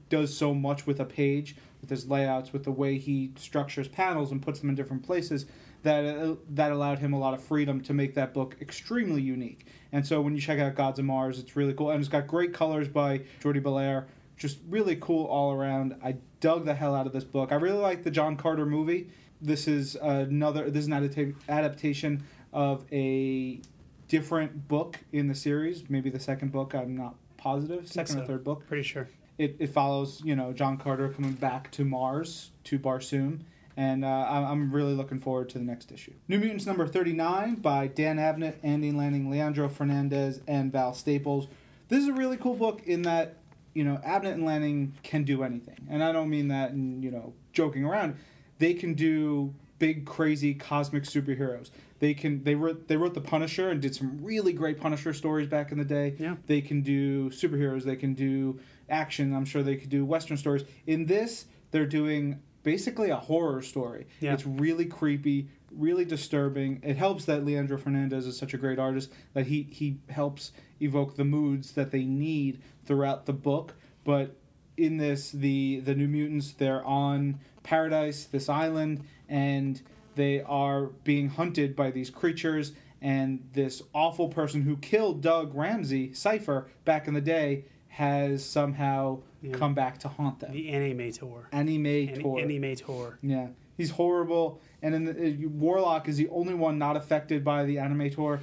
does 0.08 0.36
so 0.36 0.54
much 0.54 0.86
with 0.86 1.00
a 1.00 1.04
page 1.04 1.56
with 1.80 1.90
his 1.90 2.08
layouts, 2.08 2.52
with 2.52 2.64
the 2.64 2.72
way 2.72 2.98
he 2.98 3.32
structures 3.36 3.88
panels 3.88 4.32
and 4.32 4.42
puts 4.42 4.60
them 4.60 4.68
in 4.68 4.74
different 4.74 5.02
places, 5.02 5.46
that 5.82 6.04
uh, 6.04 6.34
that 6.50 6.72
allowed 6.72 6.98
him 6.98 7.12
a 7.12 7.18
lot 7.18 7.34
of 7.34 7.42
freedom 7.42 7.80
to 7.80 7.94
make 7.94 8.14
that 8.14 8.34
book 8.34 8.56
extremely 8.60 9.22
unique. 9.22 9.66
And 9.92 10.06
so 10.06 10.20
when 10.20 10.34
you 10.34 10.40
check 10.40 10.58
out 10.58 10.74
Gods 10.74 10.98
of 10.98 11.04
Mars, 11.04 11.38
it's 11.38 11.56
really 11.56 11.72
cool, 11.72 11.90
and 11.90 12.00
it's 12.00 12.08
got 12.08 12.26
great 12.26 12.52
colors 12.52 12.88
by 12.88 13.22
Jordie 13.40 13.60
Bellaire. 13.60 14.06
Just 14.36 14.58
really 14.68 14.96
cool 14.96 15.26
all 15.26 15.52
around. 15.52 15.96
I 16.02 16.16
dug 16.40 16.64
the 16.64 16.74
hell 16.74 16.94
out 16.94 17.06
of 17.06 17.12
this 17.12 17.24
book. 17.24 17.50
I 17.50 17.56
really 17.56 17.78
like 17.78 18.04
the 18.04 18.10
John 18.10 18.36
Carter 18.36 18.66
movie. 18.66 19.10
This 19.40 19.68
is 19.68 19.96
another. 19.96 20.70
This 20.70 20.82
is 20.82 20.88
an 20.88 21.08
adapta- 21.08 21.34
adaptation 21.48 22.24
of 22.52 22.84
a 22.92 23.60
different 24.08 24.68
book 24.68 24.98
in 25.12 25.28
the 25.28 25.34
series. 25.34 25.88
Maybe 25.88 26.10
the 26.10 26.20
second 26.20 26.50
book. 26.50 26.74
I'm 26.74 26.96
not 26.96 27.14
positive. 27.36 27.86
Second 27.86 28.16
so. 28.16 28.22
or 28.22 28.26
third 28.26 28.44
book. 28.44 28.66
Pretty 28.66 28.82
sure. 28.82 29.08
It, 29.38 29.56
it 29.60 29.68
follows 29.68 30.20
you 30.24 30.34
know 30.34 30.52
John 30.52 30.76
Carter 30.76 31.08
coming 31.08 31.32
back 31.32 31.70
to 31.72 31.84
Mars 31.84 32.50
to 32.64 32.78
Barsoom, 32.78 33.40
and 33.76 34.04
uh, 34.04 34.26
I'm 34.28 34.72
really 34.72 34.94
looking 34.94 35.20
forward 35.20 35.48
to 35.50 35.58
the 35.58 35.64
next 35.64 35.92
issue. 35.92 36.12
New 36.26 36.38
Mutants 36.38 36.66
number 36.66 36.86
39 36.86 37.56
by 37.56 37.86
Dan 37.86 38.16
Abnett, 38.16 38.56
Andy 38.62 38.90
Lanning, 38.90 39.30
Leandro 39.30 39.68
Fernandez, 39.68 40.40
and 40.48 40.72
Val 40.72 40.92
Staples. 40.92 41.46
This 41.88 42.02
is 42.02 42.08
a 42.08 42.12
really 42.12 42.36
cool 42.36 42.54
book 42.54 42.82
in 42.84 43.02
that 43.02 43.36
you 43.74 43.84
know 43.84 44.00
Abnett 44.04 44.32
and 44.32 44.44
Lanning 44.44 44.94
can 45.02 45.22
do 45.22 45.44
anything, 45.44 45.86
and 45.88 46.02
I 46.02 46.10
don't 46.12 46.28
mean 46.28 46.48
that 46.48 46.72
in 46.72 47.02
you 47.02 47.10
know 47.10 47.32
joking 47.52 47.84
around. 47.84 48.16
They 48.58 48.74
can 48.74 48.94
do 48.94 49.54
big, 49.78 50.04
crazy, 50.04 50.54
cosmic 50.54 51.04
superheroes. 51.04 51.70
They 52.00 52.14
can. 52.14 52.44
They 52.44 52.54
wrote. 52.54 52.88
They 52.88 52.96
wrote 52.96 53.14
the 53.14 53.20
Punisher 53.20 53.70
and 53.70 53.80
did 53.80 53.94
some 53.94 54.18
really 54.22 54.52
great 54.52 54.80
Punisher 54.80 55.12
stories 55.12 55.48
back 55.48 55.72
in 55.72 55.78
the 55.78 55.84
day. 55.84 56.14
Yeah. 56.18 56.36
They 56.46 56.60
can 56.60 56.82
do 56.82 57.30
superheroes. 57.30 57.84
They 57.84 57.96
can 57.96 58.14
do 58.14 58.60
action. 58.88 59.34
I'm 59.34 59.44
sure 59.44 59.62
they 59.62 59.76
could 59.76 59.90
do 59.90 60.04
Western 60.04 60.36
stories. 60.36 60.64
In 60.86 61.06
this, 61.06 61.46
they're 61.70 61.86
doing 61.86 62.40
basically 62.62 63.10
a 63.10 63.16
horror 63.16 63.62
story. 63.62 64.06
Yeah. 64.20 64.34
It's 64.34 64.46
really 64.46 64.84
creepy, 64.84 65.48
really 65.70 66.04
disturbing. 66.04 66.80
It 66.82 66.96
helps 66.96 67.24
that 67.26 67.44
Leandro 67.44 67.78
Fernandez 67.78 68.26
is 68.26 68.36
such 68.36 68.54
a 68.54 68.58
great 68.58 68.78
artist 68.78 69.10
that 69.34 69.46
he 69.46 69.62
he 69.70 69.98
helps 70.10 70.52
evoke 70.80 71.16
the 71.16 71.24
moods 71.24 71.72
that 71.72 71.90
they 71.90 72.04
need 72.04 72.60
throughout 72.84 73.26
the 73.26 73.32
book. 73.32 73.74
But 74.04 74.36
in 74.76 74.96
this, 74.96 75.30
the 75.30 75.80
the 75.80 75.94
New 75.94 76.08
Mutants 76.08 76.52
they're 76.52 76.84
on 76.84 77.40
Paradise, 77.62 78.24
this 78.24 78.48
island, 78.48 79.04
and 79.28 79.80
they 80.14 80.42
are 80.42 80.86
being 81.04 81.30
hunted 81.30 81.76
by 81.76 81.90
these 81.90 82.10
creatures. 82.10 82.72
And 83.00 83.48
this 83.52 83.80
awful 83.94 84.28
person 84.28 84.62
who 84.62 84.76
killed 84.76 85.22
Doug 85.22 85.54
Ramsey, 85.54 86.12
Cipher, 86.12 86.66
back 86.84 87.06
in 87.06 87.14
the 87.14 87.20
day, 87.20 87.64
has 87.98 88.44
somehow 88.44 89.18
Yeah. 89.42 89.50
come 89.52 89.74
back 89.74 89.98
to 89.98 90.08
haunt 90.08 90.38
them. 90.38 90.52
The 90.52 90.68
Animator. 90.70 91.50
Animator. 91.52 92.40
Ani- 92.40 92.58
Animator. 92.60 93.16
Yeah, 93.22 93.48
he's 93.76 93.90
horrible, 93.90 94.60
and 94.82 94.94
in 94.94 95.04
the, 95.04 95.12
uh, 95.46 95.48
Warlock 95.48 96.08
is 96.08 96.16
the 96.16 96.28
only 96.28 96.54
one 96.54 96.78
not 96.78 96.96
affected 96.96 97.42
by 97.42 97.64
the 97.64 97.78
anime 97.80 97.98
Animator, 97.98 98.38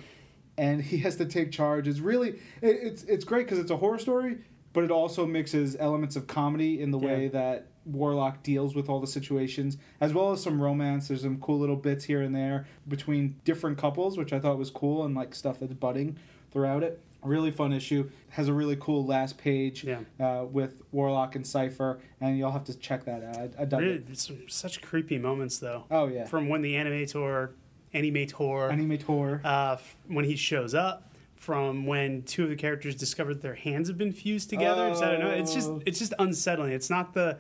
and 0.58 0.82
he 0.82 0.98
has 0.98 1.16
to 1.18 1.26
take 1.26 1.52
charge. 1.54 1.88
It's 1.88 2.00
really 2.00 2.32
it, 2.62 2.76
it's 2.84 3.04
it's 3.04 3.24
great 3.24 3.46
because 3.46 3.60
it's 3.60 3.72
a 3.72 3.78
horror 3.78 3.98
story, 3.98 4.40
but 4.74 4.84
it 4.84 4.92
also 4.92 5.26
mixes 5.26 5.78
elements 5.80 6.18
of 6.18 6.28
comedy 6.28 6.82
in 6.82 6.92
the 6.92 7.00
way 7.00 7.30
that 7.30 7.68
Warlock 7.86 8.44
deals 8.44 8.76
with 8.76 8.90
all 8.90 9.00
the 9.00 9.08
situations, 9.08 9.78
as 10.02 10.14
well 10.14 10.34
as 10.34 10.44
some 10.44 10.62
romance. 10.62 11.08
There's 11.08 11.22
some 11.22 11.40
cool 11.40 11.60
little 11.60 11.78
bits 11.78 12.04
here 12.04 12.22
and 12.22 12.36
there 12.36 12.68
between 12.90 13.38
different 13.46 13.78
couples, 13.78 14.18
which 14.18 14.34
I 14.34 14.40
thought 14.42 14.58
was 14.58 14.70
cool, 14.70 15.06
and 15.06 15.16
like 15.16 15.34
stuff 15.34 15.62
that's 15.62 15.74
budding 15.74 16.18
throughout 16.52 16.84
it. 16.84 17.00
Really 17.26 17.52
fun 17.52 17.74
issue. 17.74 18.10
Has 18.30 18.48
a 18.48 18.54
really 18.54 18.76
cool 18.80 19.06
last 19.06 19.38
page 19.38 19.84
Yeah. 19.84 20.00
uh, 20.20 20.46
with 20.46 20.82
Warlock 20.92 21.36
and 21.36 21.46
Cipher, 21.46 22.00
and 22.22 22.38
you'll 22.38 22.52
have 22.52 22.66
to 22.66 22.78
check 22.78 23.06
that 23.06 23.24
out. 23.24 23.38
I, 23.38 23.62
I 23.62 23.66
dug 23.66 23.80
Really, 23.82 23.94
it. 23.96 24.06
it's 24.10 24.32
such 24.48 24.82
creepy 24.82 25.18
moments 25.18 25.58
though. 25.60 25.86
Oh 25.90 26.08
yeah. 26.08 26.26
From 26.26 26.50
when 26.50 26.62
the 26.62 26.74
Animator, 26.76 27.52
Animator, 27.94 28.70
Animator. 28.72 29.42
uh, 29.44 29.78
when 30.08 30.26
he 30.26 30.36
shows 30.36 30.74
up, 30.76 31.14
from 31.36 31.86
when 31.86 32.24
two 32.24 32.44
of 32.44 32.50
the 32.50 32.56
characters 32.56 32.96
discover 32.96 33.34
that 33.34 33.42
their 33.42 33.56
hands 33.56 33.88
have 33.88 33.98
been 33.98 34.12
fused 34.12 34.50
together. 34.50 34.90
Just, 34.90 35.04
I 35.04 35.12
don't 35.12 35.20
know. 35.22 35.30
It's 35.32 35.54
just 35.54 35.70
Oh. 35.70 35.82
it's 35.86 36.00
just 36.00 36.14
unsettling. 36.20 36.72
It's 36.74 36.90
not 36.90 37.14
the 37.14 37.38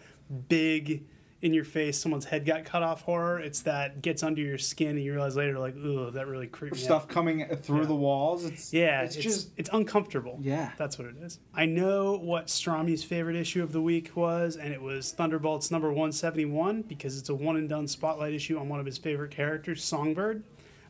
big 0.49 1.03
in 1.45 1.53
your 1.53 1.63
face 1.63 1.97
someone's 1.99 2.25
head 2.25 2.43
got 2.43 2.65
cut 2.65 2.81
off 2.81 3.03
horror. 3.03 3.39
It's 3.39 3.61
that 3.61 4.01
gets 4.01 4.23
under 4.23 4.41
your 4.41 4.57
skin 4.57 4.89
and 4.95 5.03
you 5.03 5.11
realize 5.13 5.35
later 5.35 5.59
like, 5.59 5.75
ooh, 5.75 6.09
that 6.09 6.25
really 6.27 6.47
creeped 6.47 6.75
me 6.75 6.81
out. 6.81 6.85
stuff 6.85 7.07
coming 7.07 7.45
through 7.57 7.81
Yeah. 7.81 7.85
the 7.85 7.95
walls. 7.95 8.45
It's 8.45 8.73
Yeah, 8.73 9.01
It's, 9.03 9.15
it's, 9.15 9.23
just 9.23 9.49
it's 9.55 9.69
uncomfortable. 9.71 10.39
yeah. 10.41 10.71
That's 10.77 10.97
what 10.97 11.07
it 11.07 11.17
is. 11.21 11.39
I 11.53 11.65
know 11.67 12.17
what 12.17 12.47
Strami's 12.47 13.03
favorite 13.03 13.35
issue 13.35 13.61
of 13.61 13.73
the 13.73 13.81
week 13.81 14.15
was, 14.15 14.55
and 14.57 14.73
it 14.73 14.81
was 14.81 15.11
Thunderbolts 15.11 15.69
number 15.69 15.89
171 15.89 16.81
because 16.81 17.17
it's 17.17 17.29
a 17.29 17.35
one 17.35 17.57
and 17.57 17.69
done 17.69 17.87
spotlight 17.87 18.33
issue 18.33 18.57
on 18.57 18.67
one 18.67 18.79
of 18.79 18.85
his 18.87 18.97
favorite 18.97 19.29
characters, 19.31 19.83
Songbird, 19.83 20.43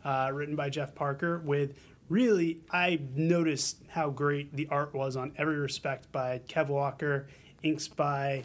uh, 0.06 0.32
written 0.34 0.56
by 0.56 0.70
Jeff 0.70 0.96
Parker. 0.96 1.40
With 1.44 1.74
really, 2.08 2.60
I 2.72 3.00
noticed 3.14 3.80
how 3.90 4.10
great 4.10 4.56
the 4.56 4.68
art 4.72 4.94
was 4.94 5.18
on 5.18 5.34
every 5.38 5.58
respect 5.58 6.10
by 6.14 6.40
Kev 6.48 6.70
Walker, 6.70 7.28
inks 7.62 7.90
by 7.90 8.44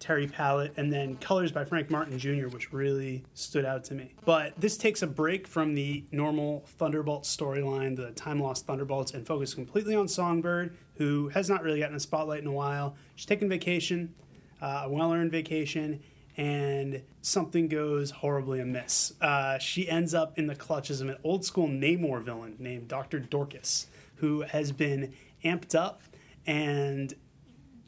Terry 0.00 0.26
Pallot, 0.26 0.72
and 0.76 0.92
then 0.92 1.16
colors 1.16 1.52
by 1.52 1.64
Frank 1.64 1.90
Martin 1.90 2.18
Jr., 2.18 2.48
which 2.48 2.72
really 2.72 3.24
stood 3.34 3.64
out 3.64 3.84
to 3.84 3.94
me. 3.94 4.12
But 4.24 4.52
this 4.60 4.76
takes 4.76 5.02
a 5.02 5.06
break 5.06 5.46
from 5.46 5.74
the 5.74 6.04
normal 6.12 6.64
Thunderbolt 6.78 7.24
storyline, 7.24 7.96
the 7.96 8.10
time 8.12 8.40
lost 8.40 8.66
Thunderbolts, 8.66 9.14
and 9.14 9.26
focus 9.26 9.54
completely 9.54 9.94
on 9.94 10.08
Songbird, 10.08 10.76
who 10.96 11.28
has 11.30 11.48
not 11.48 11.62
really 11.62 11.80
gotten 11.80 11.96
a 11.96 12.00
spotlight 12.00 12.40
in 12.40 12.46
a 12.46 12.52
while. 12.52 12.96
She's 13.16 13.26
taking 13.26 13.48
vacation, 13.48 14.14
uh, 14.60 14.82
a 14.84 14.88
well 14.88 15.12
earned 15.12 15.32
vacation, 15.32 16.00
and 16.36 17.02
something 17.22 17.68
goes 17.68 18.10
horribly 18.10 18.60
amiss. 18.60 19.14
Uh, 19.20 19.58
she 19.58 19.88
ends 19.88 20.14
up 20.14 20.38
in 20.38 20.46
the 20.46 20.56
clutches 20.56 21.00
of 21.00 21.08
an 21.08 21.16
old 21.22 21.44
school 21.44 21.68
Namor 21.68 22.22
villain 22.22 22.56
named 22.58 22.88
Dr. 22.88 23.20
Dorcas, 23.20 23.86
who 24.16 24.42
has 24.42 24.72
been 24.72 25.14
amped 25.44 25.74
up 25.74 26.02
and 26.46 27.14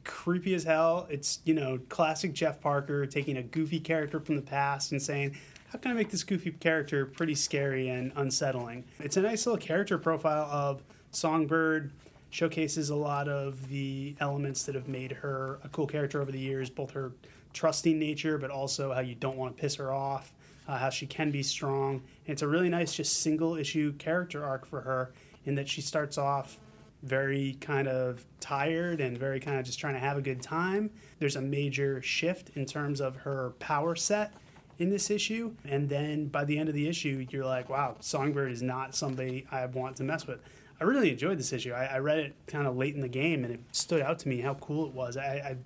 creepy 0.07 0.55
as 0.55 0.65
hell. 0.65 1.07
It's, 1.11 1.41
you 1.45 1.53
know, 1.53 1.79
classic 1.89 2.33
Jeff 2.33 2.61
Parker 2.61 3.05
taking 3.05 3.37
a 3.37 3.43
goofy 3.43 3.81
character 3.81 4.21
from 4.21 4.37
the 4.37 4.43
past 4.43 4.93
and 4.93 5.03
saying, 5.03 5.37
how 5.69 5.79
can 5.79 5.91
I 5.91 5.95
make 5.95 6.11
this 6.11 6.23
goofy 6.23 6.53
character 6.53 7.05
pretty 7.05 7.35
scary 7.35 7.89
and 7.89 8.13
unsettling? 8.17 8.85
It's 9.01 9.17
a 9.17 9.21
nice 9.21 9.45
little 9.45 9.59
character 9.61 9.99
profile 9.99 10.45
of 10.45 10.83
Songbird, 11.11 11.91
showcases 12.31 12.91
a 12.91 12.97
lot 12.97 13.29
of 13.29 13.69
the 13.69 14.15
elements 14.21 14.65
that 14.65 14.75
have 14.75 14.89
made 14.89 15.13
her 15.13 15.59
a 15.65 15.69
cool 15.69 15.87
character 15.87 16.21
over 16.21 16.31
the 16.31 16.39
years, 16.39 16.71
both 16.71 16.91
her 16.93 17.13
trusting 17.53 17.99
nature, 17.99 18.39
but 18.39 18.51
also 18.51 18.93
how 18.93 19.01
you 19.01 19.15
don't 19.15 19.37
want 19.37 19.57
to 19.57 19.61
piss 19.61 19.75
her 19.77 19.93
off, 19.93 20.35
uh, 20.69 20.77
how 20.77 20.91
she 20.91 21.07
can 21.07 21.31
be 21.31 21.43
strong. 21.43 21.95
And 22.27 22.33
it's 22.33 22.43
a 22.43 22.49
really 22.49 22.69
nice, 22.69 22.95
just 22.95 23.21
single 23.21 23.57
issue 23.57 23.93
character 23.95 24.45
arc 24.45 24.67
for 24.67 24.83
her 24.83 25.13
in 25.47 25.55
that 25.55 25.69
she 25.69 25.81
starts 25.81 26.19
off 26.19 26.59
very 27.03 27.57
kind 27.61 27.89
of 27.89 28.25
tired 28.41 29.01
and 29.01 29.17
very 29.17 29.41
kind 29.41 29.59
of 29.59 29.65
just 29.65 29.79
trying 29.79 29.95
to 29.95 30.01
have 30.01 30.17
a 30.17 30.23
good 30.23 30.43
time. 30.43 30.91
There's 31.19 31.37
a 31.37 31.41
major 31.41 32.03
shift 32.03 32.51
in 32.57 32.67
terms 32.67 33.01
of 33.01 33.17
her 33.17 33.55
power 33.59 33.95
set 33.95 34.33
in 34.79 34.91
this 34.91 35.11
issue. 35.11 35.53
And 35.65 35.89
then 35.89 36.27
by 36.27 36.45
the 36.45 36.59
end 36.59 36.69
of 36.69 36.75
the 36.75 36.89
issue, 36.89 37.27
you're 37.31 37.45
like, 37.45 37.69
wow, 37.69 37.97
Songbird 38.01 38.53
is 38.53 38.63
not 38.63 38.95
somebody 38.95 39.47
I 39.51 39.67
want 39.67 39.97
to 39.97 40.05
mess 40.05 40.27
with. 40.27 40.41
I 40.81 40.85
really 40.85 41.11
enjoyed 41.11 41.39
this 41.39 41.53
issue. 41.53 41.73
I, 41.73 41.85
I 41.87 41.99
read 41.99 42.19
it 42.19 42.35
kind 42.47 42.67
of 42.67 42.77
late 42.77 42.95
in 42.95 43.01
the 43.01 43.09
game 43.09 43.45
and 43.45 43.55
it 43.55 43.61
stood 43.73 44.03
out 44.03 44.19
to 44.21 44.29
me 44.29 44.41
how 44.41 44.55
cool 44.55 44.87
it 44.87 44.93
was. 44.93 45.17
I, 45.17 45.25
I 45.25 45.57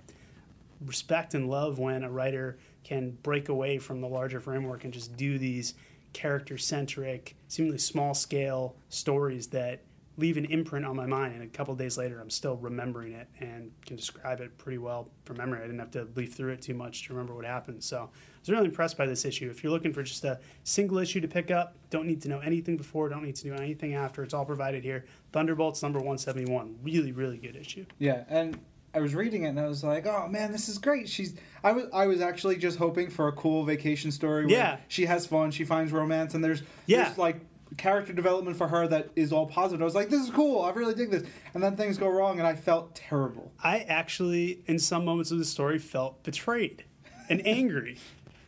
respect 0.85 1.35
and 1.35 1.51
love 1.51 1.79
when 1.79 2.05
a 2.05 2.11
writer 2.11 2.59
can 2.85 3.11
break 3.23 3.49
away 3.49 3.79
from 3.79 4.01
the 4.01 4.09
larger 4.09 4.41
framework 4.41 4.85
and 4.85 4.93
just 4.93 5.17
do 5.17 5.39
these 5.39 5.75
character 6.13 6.59
centric, 6.59 7.37
seemingly 7.49 7.79
small 7.79 8.15
scale 8.15 8.77
stories 8.89 9.49
that 9.49 9.81
leave 10.17 10.37
an 10.37 10.45
imprint 10.47 10.85
on 10.85 10.95
my 10.97 11.07
mind. 11.07 11.35
And 11.35 11.43
a 11.43 11.47
couple 11.47 11.75
days 11.75 11.97
later, 11.97 12.21
I'm 12.21 12.31
still 12.31 12.57
remembering 12.57 13.13
it 13.13 13.29
and 13.41 13.71
can 13.87 13.97
describe 13.97 14.41
it 14.41 14.57
pretty 14.59 14.79
well 14.79 15.09
from 15.25 15.39
memory. 15.39 15.59
I 15.61 15.63
didn't 15.63 15.79
have 15.79 15.91
to 15.93 16.07
leaf 16.15 16.35
through 16.35 16.53
it 16.53 16.61
too 16.61 16.75
much 16.75 17.07
to 17.07 17.13
remember 17.15 17.35
what 17.35 17.45
happened. 17.47 17.83
So 17.83 17.99
I 18.03 18.09
was 18.41 18.49
really 18.51 18.67
impressed 18.67 18.99
by 18.99 19.07
this 19.07 19.25
issue. 19.25 19.49
If 19.49 19.63
you're 19.63 19.73
looking 19.73 19.93
for 19.93 20.03
just 20.03 20.25
a 20.25 20.39
single 20.65 20.99
issue 20.99 21.21
to 21.21 21.29
pick 21.29 21.51
up, 21.51 21.77
don't 21.89 22.07
need 22.07 22.21
to 22.23 22.29
know 22.29 22.41
anything 22.41 22.77
before, 22.77 23.09
don't 23.09 23.23
need 23.25 23.37
to 23.37 23.45
do 23.45 23.55
anything 23.55 23.95
after. 23.95 24.23
It's 24.23 24.35
all 24.35 24.45
provided 24.45 24.83
here. 24.85 25.05
Thunderbolts 25.33 25.83
number 25.83 25.99
171. 25.99 26.77
Really, 26.83 27.13
really 27.13 27.39
good 27.39 27.57
issue. 27.57 27.87
Yeah, 27.99 28.25
and 28.29 28.59
I 28.93 29.01
was 29.01 29.15
reading 29.15 29.45
it 29.45 29.51
and 29.51 29.61
I 29.61 29.69
was 29.69 29.85
like, 29.85 30.05
"Oh 30.07 30.27
man, 30.27 30.51
this 30.51 30.69
is 30.69 30.77
great." 30.77 31.09
She's 31.09 31.37
I 31.63 31.71
was 31.71 31.85
I 31.93 32.07
was 32.09 32.21
actually 32.21 32.57
just 32.57 32.77
hoping 32.77 33.09
for 33.09 33.29
a 33.29 33.33
cool 33.33 33.63
vacation 33.65 34.11
story 34.11 34.47
where 34.47 34.55
Yeah. 34.57 34.79
she 34.89 35.07
has 35.07 35.25
fun, 35.29 35.53
she 35.53 35.65
finds 35.65 35.93
romance 35.93 36.35
and 36.35 36.43
there's 36.43 36.65
Yeah. 36.87 37.05
there's 37.05 37.17
like 37.17 37.41
character 37.77 38.13
development 38.13 38.57
for 38.57 38.69
her 38.69 38.87
that 38.89 39.11
is 39.17 39.33
all 39.33 39.47
positive. 39.47 39.81
I 39.81 39.85
was 39.85 39.95
like, 39.95 40.09
"This 40.11 40.23
is 40.23 40.31
cool. 40.31 40.63
I 40.63 40.71
really 40.71 40.95
dig 40.95 41.11
this." 41.11 41.25
And 41.55 41.63
then 41.63 41.77
things 41.77 41.99
go 41.99 42.09
wrong 42.09 42.39
and 42.39 42.47
I 42.47 42.55
felt 42.55 42.95
terrible. 42.95 43.53
I 43.63 43.81
actually, 43.81 44.63
in 44.67 44.79
some 44.79 45.05
moments 45.05 45.31
of 45.31 45.39
the 45.39 45.45
story, 45.45 45.79
felt 45.79 46.23
betrayed 46.23 46.85
and 47.29 47.47
angry. 47.47 47.99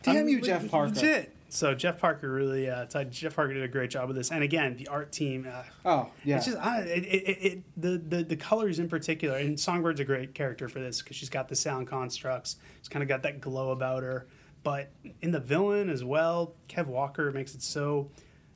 Damn 0.02 0.16
I'm 0.16 0.28
you, 0.28 0.40
Jeff 0.40 0.68
Parker. 0.68 0.94
Legit. 0.94 1.36
So 1.48 1.74
Jeff 1.74 1.98
Parker 1.98 2.32
really, 2.32 2.70
uh, 2.70 2.86
Jeff 3.10 3.36
Parker 3.36 3.52
did 3.52 3.62
a 3.62 3.68
great 3.68 3.90
job 3.90 4.08
with 4.08 4.16
this, 4.16 4.32
and 4.32 4.42
again, 4.42 4.74
the 4.78 4.88
art 4.88 5.12
team. 5.12 5.46
Uh, 5.46 5.62
Oh 5.84 6.10
yeah, 6.24 6.36
It's 6.36 6.46
just 6.46 6.56
I, 6.56 6.80
it, 6.80 7.04
it, 7.04 7.28
it, 7.28 7.38
it, 7.44 7.62
the, 7.76 7.98
the 7.98 8.24
the 8.24 8.36
colors 8.36 8.78
in 8.78 8.88
particular, 8.88 9.36
and 9.36 9.56
Songbird's 9.58 10.00
a 10.00 10.04
great 10.04 10.34
character 10.34 10.66
for 10.68 10.80
this 10.80 11.02
because 11.02 11.16
she's 11.16 11.28
got 11.28 11.48
the 11.48 11.54
sound 11.56 11.88
constructs. 11.88 12.56
She's 12.80 12.88
kind 12.88 13.02
of 13.02 13.08
got 13.08 13.22
that 13.24 13.40
glow 13.42 13.70
about 13.70 14.02
her. 14.02 14.26
But 14.62 14.92
in 15.20 15.30
the 15.32 15.40
villain 15.40 15.90
as 15.90 16.02
well, 16.04 16.54
Kev 16.68 16.86
Walker 16.86 17.30
makes 17.32 17.54
it 17.54 17.62
so 17.62 18.10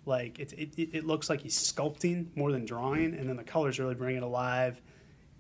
like 0.07 0.39
it, 0.39 0.53
it, 0.53 0.71
it 0.95 1.07
looks 1.07 1.29
like 1.29 1.41
he's 1.43 1.57
sculpting 1.57 2.27
more 2.37 2.53
than 2.53 2.65
drawing, 2.65 3.15
and 3.15 3.29
then 3.29 3.37
the 3.37 3.45
colors 3.45 3.79
really 3.79 3.95
bring 3.95 4.17
it 4.17 4.23
alive. 4.23 4.81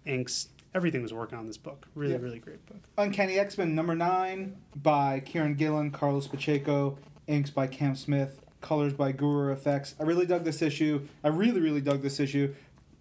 Inks, 0.05 0.49
everything 0.75 1.03
was 1.03 1.13
working 1.13 1.39
on 1.39 1.47
this 1.47 1.57
book. 1.57 1.87
Really, 1.95 2.13
Yeah. 2.15 2.19
really 2.21 2.39
great 2.39 2.65
book. 2.67 2.79
Uncanny 2.99 3.39
X 3.39 3.57
Men 3.59 3.75
number 3.75 3.95
nine 3.95 4.57
by 4.83 5.21
Kieron 5.25 5.57
Gillen, 5.57 5.91
Carlos 5.91 6.29
Pacheco, 6.29 6.99
inks 7.27 7.51
by 7.51 7.67
Cam 7.67 7.95
Smith, 7.97 8.41
colors 8.61 8.93
by 8.93 9.13
Guru-eFX. 9.13 9.95
I 10.01 10.05
really 10.05 10.27
dug 10.27 10.45
this 10.45 10.63
issue. 10.63 11.07
I 11.25 11.29
really, 11.29 11.61
really 11.61 11.81
dug 11.81 12.03
this 12.03 12.21
issue. 12.21 12.55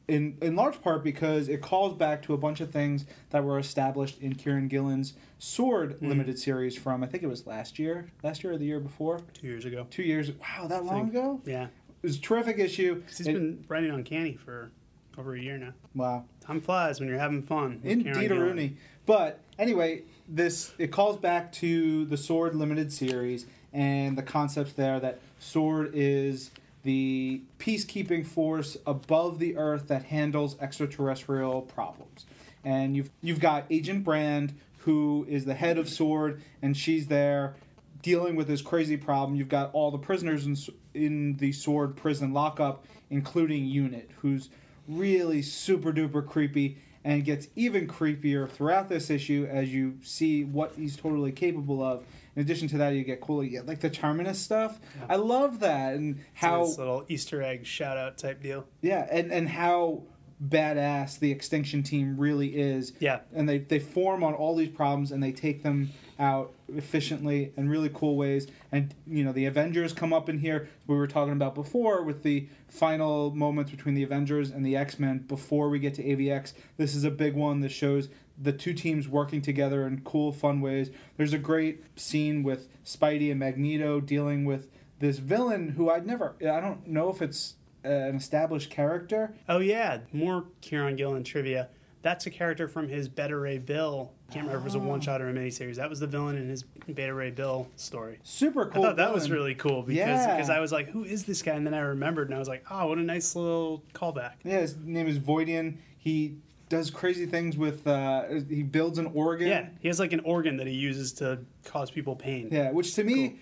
In, 0.07 0.37
in 0.41 0.55
large 0.55 0.81
part 0.83 1.03
because 1.03 1.49
it 1.49 1.61
calls 1.61 1.95
back 1.95 2.21
to 2.23 2.33
a 2.35 2.37
bunch 2.37 2.61
of 2.61 2.69
things 2.71 3.05
that 3.31 3.43
were 3.43 3.57
established 3.57 4.21
in 4.21 4.35
Kieron 4.35 4.69
Gillen's 4.69 5.13
Sword 5.39 5.99
Mm. 5.99 6.09
limited 6.09 6.37
series 6.39 6.77
from 6.77 7.03
I 7.03 7.07
think 7.07 7.23
it 7.23 7.27
was 7.27 7.47
last 7.47 7.79
year, 7.79 8.07
last 8.23 8.43
year 8.43 8.53
or 8.53 8.57
the 8.57 8.65
year 8.65 8.79
before, 8.79 9.21
Two 9.33 9.47
years 9.47 9.65
ago. 9.65 9.87
two 9.89 10.03
years. 10.03 10.31
Wow, 10.31 10.67
that 10.67 10.85
long 10.85 11.05
think. 11.09 11.15
ago. 11.15 11.41
Yeah, 11.45 11.65
It 11.65 12.03
was 12.03 12.17
a 12.17 12.21
terrific 12.21 12.59
issue. 12.59 13.01
he's 13.07 13.21
It- 13.27 13.33
been 13.33 13.63
writing 13.67 13.89
Uncanny 13.89 14.35
for 14.35 14.69
over 15.17 15.33
a 15.33 15.39
year 15.41 15.57
now. 15.57 15.73
wow. 15.95 16.25
Time 16.39 16.61
flies 16.61 16.99
when 16.99 17.09
you're 17.09 17.17
having 17.17 17.41
fun. 17.41 17.79
Indeed. 17.83 18.29
Rooney. 18.29 18.77
But 19.07 19.39
anyway, 19.57 20.03
this 20.29 20.73
it 20.77 20.91
calls 20.91 21.17
back 21.17 21.51
to 21.53 22.05
the 22.05 22.17
Sword 22.17 22.55
limited 22.55 22.91
series 22.93 23.47
and 23.73 24.15
the 24.17 24.23
concepts 24.23 24.73
there 24.73 24.99
that 24.99 25.19
Sword 25.39 25.91
is 25.95 26.51
the 26.85 27.41
peacekeeping 27.57 28.25
force 28.25 28.77
above 28.85 29.39
the 29.39 29.57
earth 29.57 29.87
that 29.87 30.03
handles 30.03 30.55
extraterrestrial 30.61 31.63
problems. 31.63 32.25
And 32.63 32.95
you've 32.95 33.09
you've 33.21 33.39
got 33.39 33.65
Agent 33.69 34.03
Brand, 34.03 34.53
who 34.77 35.25
is 35.27 35.45
the 35.45 35.55
head 35.55 35.77
of 35.77 35.89
Sword, 35.89 36.41
and 36.61 36.77
she's 36.77 37.07
there 37.07 37.55
dealing 38.03 38.35
with 38.35 38.47
this 38.47 38.61
crazy 38.61 38.97
problem. 38.97 39.35
You've 39.35 39.49
got 39.49 39.71
all 39.73 39.89
the 39.89 39.97
prisoners 39.97 40.45
in, 40.45 40.55
in 40.93 41.37
the 41.37 41.51
Sword 41.51 41.95
prison 41.95 42.33
lockup, 42.33 42.85
including 43.09 43.65
Unit, 43.65 44.11
who's 44.19 44.49
really 44.87 45.41
super 45.41 45.91
duper 45.91 46.25
creepy 46.25 46.77
and 47.03 47.25
gets 47.25 47.47
even 47.55 47.87
creepier 47.87 48.49
throughout 48.49 48.89
this 48.89 49.09
issue 49.09 49.47
as 49.49 49.73
you 49.73 49.97
see 50.03 50.43
what 50.43 50.73
he's 50.75 50.95
totally 50.95 51.31
capable 51.31 51.81
of. 51.81 52.03
In 52.35 52.41
addition 52.41 52.67
to 52.69 52.77
that, 52.79 52.89
you 52.89 53.03
get 53.03 53.21
cool, 53.21 53.43
you 53.43 53.49
get 53.49 53.65
like 53.65 53.79
the 53.79 53.89
Terminus 53.89 54.39
stuff. 54.39 54.79
I 55.07 55.15
love 55.15 55.59
that 55.59 55.95
and 55.95 56.19
How 56.33 56.65
this 56.65 56.77
little 56.77 57.05
Easter 57.07 57.41
egg 57.41 57.65
shout 57.65 57.97
out 57.97 58.17
type 58.17 58.41
deal. 58.41 58.67
yeah, 58.81 59.07
and 59.09 59.31
and 59.31 59.47
how 59.47 60.03
badass 60.43 61.19
the 61.19 61.31
extinction 61.31 61.83
team 61.83 62.17
really 62.17 62.49
is. 62.49 62.93
Yeah. 62.99 63.19
And 63.33 63.47
they, 63.47 63.59
they 63.59 63.79
form 63.79 64.23
on 64.23 64.33
all 64.33 64.55
these 64.55 64.69
problems 64.69 65.11
and 65.11 65.23
they 65.23 65.31
take 65.31 65.63
them 65.63 65.91
out 66.19 66.53
efficiently 66.73 67.53
in 67.57 67.69
really 67.69 67.89
cool 67.93 68.15
ways. 68.17 68.47
And 68.71 68.93
you 69.07 69.23
know, 69.23 69.31
the 69.31 69.45
Avengers 69.45 69.93
come 69.93 70.13
up 70.13 70.29
in 70.29 70.39
here 70.39 70.69
we 70.87 70.95
were 70.95 71.07
talking 71.07 71.33
about 71.33 71.55
before 71.55 72.03
with 72.03 72.23
the 72.23 72.47
final 72.67 73.31
moments 73.31 73.71
between 73.71 73.95
the 73.95 74.03
Avengers 74.03 74.51
and 74.51 74.65
the 74.65 74.75
X-Men 74.75 75.19
before 75.19 75.69
we 75.69 75.79
get 75.79 75.93
to 75.95 76.03
AVX. 76.03 76.53
This 76.77 76.95
is 76.95 77.03
a 77.03 77.11
big 77.11 77.33
one 77.33 77.61
that 77.61 77.69
shows 77.69 78.09
the 78.41 78.51
two 78.51 78.73
teams 78.73 79.07
working 79.07 79.41
together 79.41 79.87
in 79.87 80.01
cool 80.01 80.31
fun 80.31 80.61
ways. 80.61 80.91
There's 81.17 81.33
a 81.33 81.37
great 81.37 81.83
scene 81.99 82.43
with 82.43 82.67
Spidey 82.85 83.31
and 83.31 83.39
Magneto 83.39 83.99
dealing 84.01 84.45
with 84.45 84.69
this 84.99 85.19
villain 85.19 85.69
who 85.69 85.89
I'd 85.89 86.05
never 86.05 86.35
I 86.41 86.59
don't 86.59 86.87
know 86.87 87.09
if 87.09 87.21
it's 87.21 87.55
uh, 87.83 87.89
an 87.89 88.15
established 88.15 88.69
character. 88.69 89.33
Oh 89.47 89.59
yeah, 89.59 89.99
more 90.11 90.45
Kieron 90.61 90.97
Gillen 90.97 91.23
trivia. 91.23 91.69
That's 92.01 92.27
a 92.27 92.29
character 92.29 92.67
from 92.67 92.87
his 92.87 93.09
Beta 93.09 93.35
Ray 93.35 93.57
Bill. 93.57 94.11
Can't 94.31 94.45
remember 94.45 94.57
if 94.57 94.61
it 94.61 94.65
was 94.65 94.75
a 94.75 94.79
one 94.79 95.01
shot 95.01 95.21
or 95.23 95.29
a 95.29 95.33
miniseries. 95.33 95.77
That 95.77 95.89
was 95.89 95.99
the 95.99 96.05
villain 96.07 96.37
in 96.37 96.49
his 96.49 96.61
Beta 96.61 97.11
Ray 97.13 97.31
Bill 97.31 97.67
story. 97.77 98.19
Super 98.21 98.67
cool. 98.67 98.83
I 98.83 98.87
thought 98.89 98.97
that 98.97 99.11
was 99.13 99.31
really 99.31 99.55
cool 99.55 99.81
because 99.81 99.97
Yeah. 99.97 100.35
because 100.35 100.51
I 100.51 100.59
was 100.59 100.71
like, 100.71 100.89
who 100.89 101.03
is 101.03 101.25
this 101.25 101.41
guy? 101.41 101.53
And 101.53 101.65
then 101.65 101.73
I 101.73 101.79
remembered 101.79 102.27
and 102.27 102.35
I 102.35 102.39
was 102.39 102.47
like, 102.47 102.63
oh, 102.69 102.87
what 102.87 102.99
a 102.99 103.01
nice 103.03 103.35
little 103.35 103.83
callback. 103.93 104.33
Yeah, 104.43 104.59
his 104.59 104.75
name 104.77 105.07
is 105.07 105.17
Voidian. 105.17 105.77
He 105.97 106.37
does 106.69 106.89
crazy 106.89 107.25
things 107.25 107.57
with. 107.57 107.85
Uh, 107.87 108.23
he 108.49 108.63
builds 108.63 108.97
an 108.99 109.07
organ. 109.13 109.47
Yeah, 109.47 109.67
he 109.79 109.87
has 109.87 109.99
like 109.99 110.13
an 110.13 110.21
organ 110.21 110.57
that 110.57 110.67
he 110.67 110.73
uses 110.73 111.13
to 111.13 111.39
cause 111.63 111.91
people 111.91 112.15
pain. 112.15 112.49
Yeah, 112.51 112.71
which 112.71 112.95
to 112.95 113.03
me, 113.03 113.37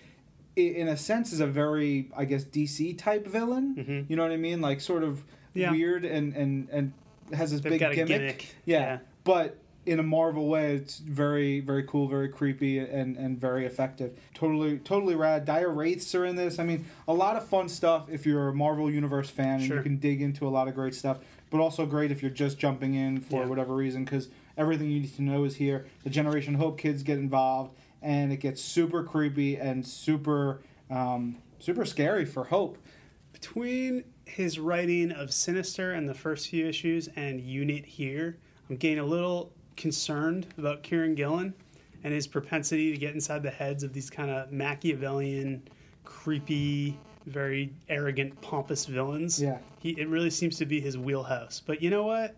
i 0.56 0.60
in 0.60 0.88
a 0.88 0.96
sense, 0.96 1.32
is 1.32 1.40
a 1.40 1.46
very, 1.46 2.10
I 2.16 2.24
guess, 2.26 2.44
DC 2.44 2.96
type 2.98 3.26
villain. 3.26 3.74
Mhm. 3.76 4.10
You 4.10 4.16
know 4.16 4.22
what 4.22 4.32
I 4.32 4.36
mean? 4.36 4.60
Like 4.60 4.80
sort 4.80 5.02
of 5.02 5.24
Yeah. 5.54 5.70
weird 5.70 6.04
and 6.04 6.34
and 6.34 6.68
and 6.70 6.92
has 7.32 7.50
this 7.50 7.60
They've 7.60 7.72
big 7.72 7.80
gimmick. 7.80 8.06
gimmick. 8.06 8.54
Yeah. 8.66 8.78
Yeah. 8.80 8.98
but 9.24 9.58
in 9.86 9.98
a 9.98 10.02
Marvel 10.02 10.48
way, 10.48 10.74
it's 10.76 10.98
very 10.98 11.60
very 11.60 11.82
cool, 11.84 12.08
very 12.08 12.28
creepy, 12.28 12.78
and 12.78 13.16
and 13.16 13.38
very 13.40 13.66
effective. 13.66 14.18
Totally 14.34 14.78
totally 14.78 15.14
rad. 15.14 15.44
Dire 15.44 15.70
Wraiths 15.70 16.14
are 16.14 16.24
in 16.24 16.36
this. 16.36 16.58
I 16.58 16.64
mean, 16.64 16.84
a 17.08 17.12
lot 17.14 17.36
of 17.36 17.46
fun 17.46 17.68
stuff 17.68 18.08
if 18.10 18.24
you're 18.26 18.48
a 18.48 18.54
Marvel 18.54 18.90
Universe 18.90 19.28
fan, 19.30 19.60
and 19.60 19.68
you 19.68 19.82
can 19.82 19.96
dig 19.98 20.22
into 20.22 20.46
a 20.46 20.50
lot 20.50 20.68
of 20.68 20.74
great 20.74 20.94
stuff. 20.94 21.18
But 21.54 21.60
also 21.60 21.86
great 21.86 22.10
if 22.10 22.20
you're 22.20 22.32
just 22.32 22.58
jumping 22.58 22.94
in 22.94 23.20
for 23.20 23.42
Yeah. 23.42 23.46
whatever 23.46 23.76
reason, 23.76 24.04
because 24.04 24.28
everything 24.56 24.90
you 24.90 24.98
need 24.98 25.14
to 25.14 25.22
know 25.22 25.44
is 25.44 25.54
here. 25.54 25.86
The 26.02 26.10
Generation 26.10 26.54
Hope 26.54 26.78
kids 26.80 27.04
get 27.04 27.16
involved, 27.16 27.76
and 28.02 28.32
it 28.32 28.38
gets 28.38 28.60
super 28.60 29.04
creepy 29.04 29.56
and 29.56 29.86
super 29.86 30.62
um, 30.90 31.36
super 31.60 31.84
scary 31.84 32.24
for 32.24 32.42
Hope. 32.42 32.76
Between 33.32 34.02
his 34.24 34.58
writing 34.58 35.12
of 35.12 35.32
Sinister 35.32 35.92
and 35.92 36.08
the 36.08 36.14
first 36.14 36.48
few 36.48 36.66
issues 36.66 37.08
and 37.14 37.40
Unit 37.40 37.86
here, 37.86 38.36
I'm 38.68 38.74
getting 38.74 38.98
a 38.98 39.04
little 39.04 39.52
concerned 39.76 40.48
about 40.58 40.82
Kieron 40.82 41.14
Gillen 41.14 41.54
and 42.02 42.12
his 42.12 42.26
propensity 42.26 42.90
to 42.90 42.98
get 42.98 43.14
inside 43.14 43.44
the 43.44 43.50
heads 43.52 43.84
of 43.84 43.92
these 43.92 44.10
kind 44.10 44.28
of 44.28 44.50
Machiavellian, 44.50 45.62
creepy, 46.02 46.98
very 47.26 47.72
arrogant, 47.88 48.40
pompous 48.40 48.86
villains. 48.86 49.40
Yeah. 49.40 49.58
He, 49.80 49.90
it 49.90 50.08
really 50.08 50.30
seems 50.30 50.58
to 50.58 50.66
be 50.66 50.80
his 50.80 50.96
wheelhouse. 50.98 51.60
But 51.64 51.82
you 51.82 51.90
know 51.90 52.04
what? 52.04 52.36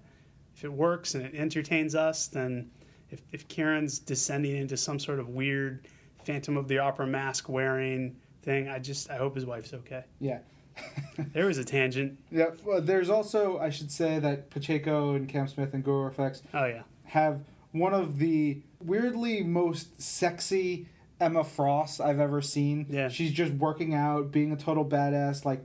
If 0.56 0.64
it 0.64 0.72
works 0.72 1.14
and 1.14 1.24
it 1.24 1.34
entertains 1.34 1.94
us, 1.94 2.28
then 2.28 2.70
if, 3.10 3.20
if 3.32 3.46
Kieron's 3.48 3.98
descending 3.98 4.56
into 4.56 4.76
some 4.76 4.98
sort 4.98 5.18
of 5.18 5.28
weird 5.28 5.86
Phantom 6.24 6.56
of 6.56 6.66
the 6.68 6.78
Opera 6.78 7.06
mask 7.06 7.48
wearing 7.48 8.16
thing, 8.42 8.68
I 8.68 8.78
just 8.78 9.10
I 9.10 9.16
hope 9.16 9.34
his 9.34 9.46
wife's 9.46 9.74
okay. 9.74 10.04
Yeah. 10.20 10.38
There 11.32 11.46
was 11.46 11.56
a 11.56 11.64
tangent. 11.64 12.18
Yeah, 12.30 12.50
well, 12.62 12.82
there's 12.82 13.08
also 13.08 13.58
I 13.58 13.70
should 13.70 13.90
say 13.90 14.18
that 14.18 14.50
Pacheco 14.50 15.14
and 15.14 15.26
Cam 15.26 15.48
Smith 15.48 15.72
and 15.72 15.82
Guru-eFX 15.82 16.42
Oh 16.52 16.66
yeah, 16.66 16.82
have 17.04 17.40
one 17.72 17.94
of 17.94 18.18
the 18.18 18.60
weirdly 18.84 19.42
most 19.42 20.00
sexy 20.00 20.86
Emma 21.20 21.44
Frost 21.44 22.00
I've 22.00 22.20
ever 22.20 22.42
seen. 22.42 22.86
Yeah. 22.90 23.08
She's 23.08 23.32
just 23.32 23.52
working 23.54 23.94
out, 23.94 24.30
being 24.32 24.52
a 24.52 24.56
total 24.56 24.84
badass, 24.84 25.44
like 25.44 25.62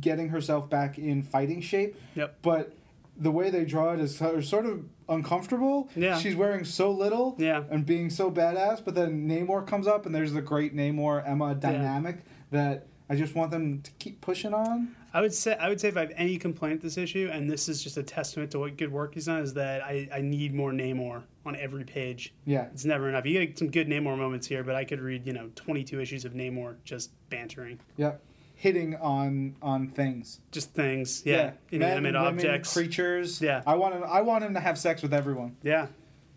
getting 0.00 0.28
herself 0.28 0.70
back 0.70 0.98
in 0.98 1.22
fighting 1.22 1.60
shape. 1.60 1.96
Yep. 2.14 2.38
But 2.42 2.72
the 3.16 3.30
way 3.30 3.50
they 3.50 3.64
draw 3.64 3.92
it 3.92 4.00
is 4.00 4.16
so- 4.16 4.40
sort 4.40 4.64
of 4.66 4.84
uncomfortable. 5.08 5.88
Yeah. 5.96 6.18
She's 6.18 6.34
wearing 6.36 6.64
so 6.64 6.90
little 6.90 7.34
Yeah. 7.38 7.64
and 7.70 7.84
being 7.84 8.08
so 8.10 8.30
badass, 8.30 8.82
but 8.84 8.94
then 8.94 9.28
Namor 9.28 9.66
comes 9.66 9.86
up 9.86 10.06
and 10.06 10.14
there's 10.14 10.32
the 10.32 10.42
great 10.42 10.74
Namor 10.74 11.26
Emma 11.28 11.54
dynamic 11.54 12.18
that 12.50 12.86
I 13.10 13.16
just 13.16 13.34
want 13.34 13.50
them 13.50 13.82
to 13.82 13.90
keep 13.98 14.20
pushing 14.20 14.54
on. 14.54 14.94
I 15.12 15.20
would 15.20 15.34
say 15.34 15.54
I 15.56 15.68
would 15.68 15.78
say 15.80 15.88
if 15.88 15.96
I 15.96 16.00
have 16.00 16.12
any 16.16 16.38
complaint 16.38 16.80
this 16.80 16.96
issue, 16.96 17.28
and 17.30 17.50
this 17.50 17.68
is 17.68 17.82
just 17.84 17.98
a 17.98 18.02
testament 18.02 18.50
to 18.52 18.58
what 18.60 18.78
good 18.78 18.90
work 18.90 19.12
he's 19.12 19.26
done, 19.26 19.42
is 19.42 19.52
that 19.54 19.82
I, 19.82 20.08
I 20.10 20.20
need 20.22 20.54
more 20.54 20.72
Namor 20.72 21.24
on 21.44 21.56
every 21.56 21.84
page. 21.84 22.32
Yeah. 22.44 22.66
It's 22.72 22.84
never 22.84 23.08
enough. 23.08 23.26
You 23.26 23.44
get 23.44 23.58
some 23.58 23.70
good 23.70 23.88
Namor 23.88 24.16
moments 24.16 24.46
here, 24.46 24.62
but 24.62 24.74
I 24.74 24.84
could 24.84 25.00
read 25.00 25.26
you 25.26 25.32
know 25.32 25.50
22 25.56 26.00
issues 26.00 26.24
of 26.24 26.32
Namor 26.34 26.76
just 26.84 27.10
bantering, 27.30 27.78
Yep. 27.96 28.22
Hitting 28.54 28.94
on 28.96 29.56
on 29.60 29.88
things. 29.88 30.38
just 30.52 30.72
things. 30.72 31.22
Yeah, 31.26 31.36
Men, 31.46 31.54
inanimate 31.72 32.14
women, 32.14 32.26
objects. 32.34 32.72
creatures. 32.72 33.40
Yeah. 33.42 33.62
I 33.66 33.74
want 33.74 33.94
him. 33.96 34.04
I 34.06 34.20
want 34.22 34.44
him 34.44 34.54
to 34.54 34.60
have 34.60 34.78
sex 34.78 35.02
with 35.02 35.12
everyone. 35.12 35.56
yeah, 35.62 35.88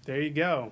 there 0.06 0.20
you 0.22 0.32
go. 0.32 0.72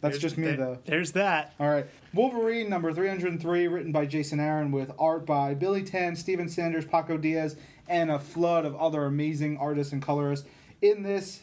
That's 0.00 0.12
There's- 0.12 0.22
just 0.22 0.38
me 0.38 0.46
there- 0.48 0.56
though. 0.56 0.78
There's 0.84 1.12
that. 1.12 1.54
All 1.58 1.68
right. 1.68 1.86
Wolverine 2.14 2.68
number 2.70 2.92
303, 2.92 3.66
written 3.66 3.90
by 3.92 4.06
Jason 4.06 4.38
Aaron, 4.38 4.70
with 4.70 4.92
art 4.98 5.26
by 5.26 5.54
Billy 5.54 5.82
Tan, 5.82 6.14
Steven 6.14 6.48
Sanders, 6.48 6.84
Paco 6.84 7.16
Diaz, 7.16 7.56
and 7.88 8.08
a 8.10 8.18
flood 8.20 8.64
of 8.64 8.76
other 8.76 9.06
amazing 9.06 9.56
artists 9.56 9.92
and 9.92 10.00
colorists. 10.00 10.46
In 10.82 11.02
this, 11.02 11.42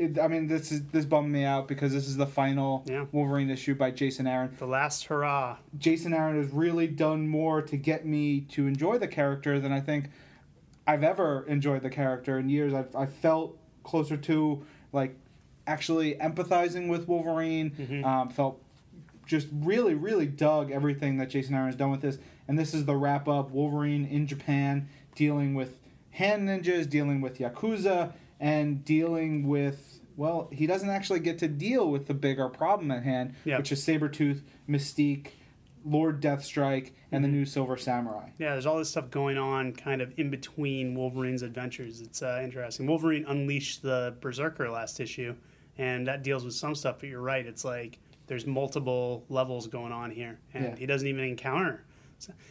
it, 0.00 0.18
I 0.18 0.28
mean, 0.28 0.46
this 0.46 0.72
is 0.72 0.84
this 0.86 1.04
bummed 1.04 1.30
me 1.30 1.44
out 1.44 1.68
because 1.68 1.92
this 1.92 2.08
is 2.08 2.16
the 2.16 2.26
final 2.26 2.82
Yeah. 2.86 3.04
Wolverine 3.12 3.50
issue 3.50 3.74
by 3.74 3.90
Jason 3.90 4.26
Aaron. 4.26 4.54
The 4.58 4.66
last 4.66 5.04
hurrah. 5.04 5.58
Jason 5.78 6.12
Aaron 6.14 6.36
has 6.42 6.50
really 6.52 6.86
done 6.86 7.28
more 7.28 7.60
to 7.62 7.76
get 7.76 8.06
me 8.06 8.40
to 8.52 8.66
enjoy 8.66 8.98
the 8.98 9.08
character 9.08 9.60
than 9.60 9.72
I 9.72 9.80
think 9.80 10.06
I've 10.86 11.04
ever 11.04 11.44
enjoyed 11.46 11.82
the 11.82 11.90
character 11.90 12.38
in 12.38 12.48
years. 12.48 12.72
I've 12.72 12.94
I 12.96 13.06
felt 13.06 13.56
closer 13.84 14.16
to 14.16 14.64
like 14.92 15.16
actually 15.66 16.14
empathizing 16.14 16.88
with 16.88 17.06
Wolverine. 17.06 17.70
Mhm. 17.72 18.04
Um, 18.04 18.28
felt 18.30 18.60
just 19.26 19.48
really 19.52 19.94
really 19.94 20.26
dug 20.26 20.70
everything 20.72 21.18
that 21.18 21.28
Jason 21.30 21.54
Aaron 21.54 21.66
has 21.66 21.76
done 21.76 21.90
with 21.90 22.00
this, 22.00 22.18
and 22.48 22.58
this 22.58 22.72
is 22.74 22.86
the 22.86 22.96
wrap 22.96 23.28
up 23.28 23.50
Wolverine 23.50 24.06
in 24.06 24.26
Japan 24.26 24.88
dealing 25.14 25.54
with 25.54 25.78
hand 26.12 26.48
ninjas, 26.48 26.88
dealing 26.90 27.20
with 27.20 27.38
yakuza, 27.38 28.12
and 28.40 28.84
dealing 28.84 29.46
with 29.46 29.89
well, 30.16 30.48
he 30.52 30.66
doesn't 30.66 30.90
actually 30.90 31.20
get 31.20 31.38
to 31.40 31.48
deal 31.48 31.90
with 31.90 32.06
the 32.06 32.14
bigger 32.14 32.48
problem 32.48 32.90
at 32.90 33.02
hand, 33.02 33.34
Yeah. 33.44 33.58
which 33.58 33.72
is 33.72 33.84
Sabretooth, 33.84 34.42
Mystique, 34.68 35.28
Lord 35.84 36.20
Deathstrike, 36.20 36.90
and 37.10 37.24
the 37.24 37.28
Mm-hmm. 37.28 37.36
new 37.38 37.44
Silver 37.46 37.76
Samurai. 37.76 38.30
Yeah, 38.38 38.52
there's 38.52 38.66
all 38.66 38.78
this 38.78 38.90
stuff 38.90 39.10
going 39.10 39.38
on 39.38 39.72
kind 39.72 40.02
of 40.02 40.12
in 40.18 40.30
between 40.30 40.94
Wolverine's 40.94 41.42
adventures. 41.42 42.00
It's 42.00 42.22
uh, 42.22 42.40
interesting. 42.44 42.86
Wolverine 42.86 43.24
unleashed 43.26 43.82
the 43.82 44.14
Berserker 44.20 44.68
last 44.70 45.00
issue, 45.00 45.34
and 45.78 46.06
that 46.06 46.22
deals 46.22 46.44
with 46.44 46.54
some 46.54 46.74
stuff, 46.74 46.96
but 47.00 47.08
you're 47.08 47.20
right. 47.22 47.46
It's 47.46 47.64
like 47.64 47.98
there's 48.26 48.46
multiple 48.46 49.24
levels 49.28 49.66
going 49.68 49.92
on 49.92 50.10
here, 50.10 50.38
and 50.54 50.64
Yeah. 50.64 50.76
he 50.76 50.86
doesn't 50.86 51.08
even 51.08 51.24
encounter. 51.24 51.84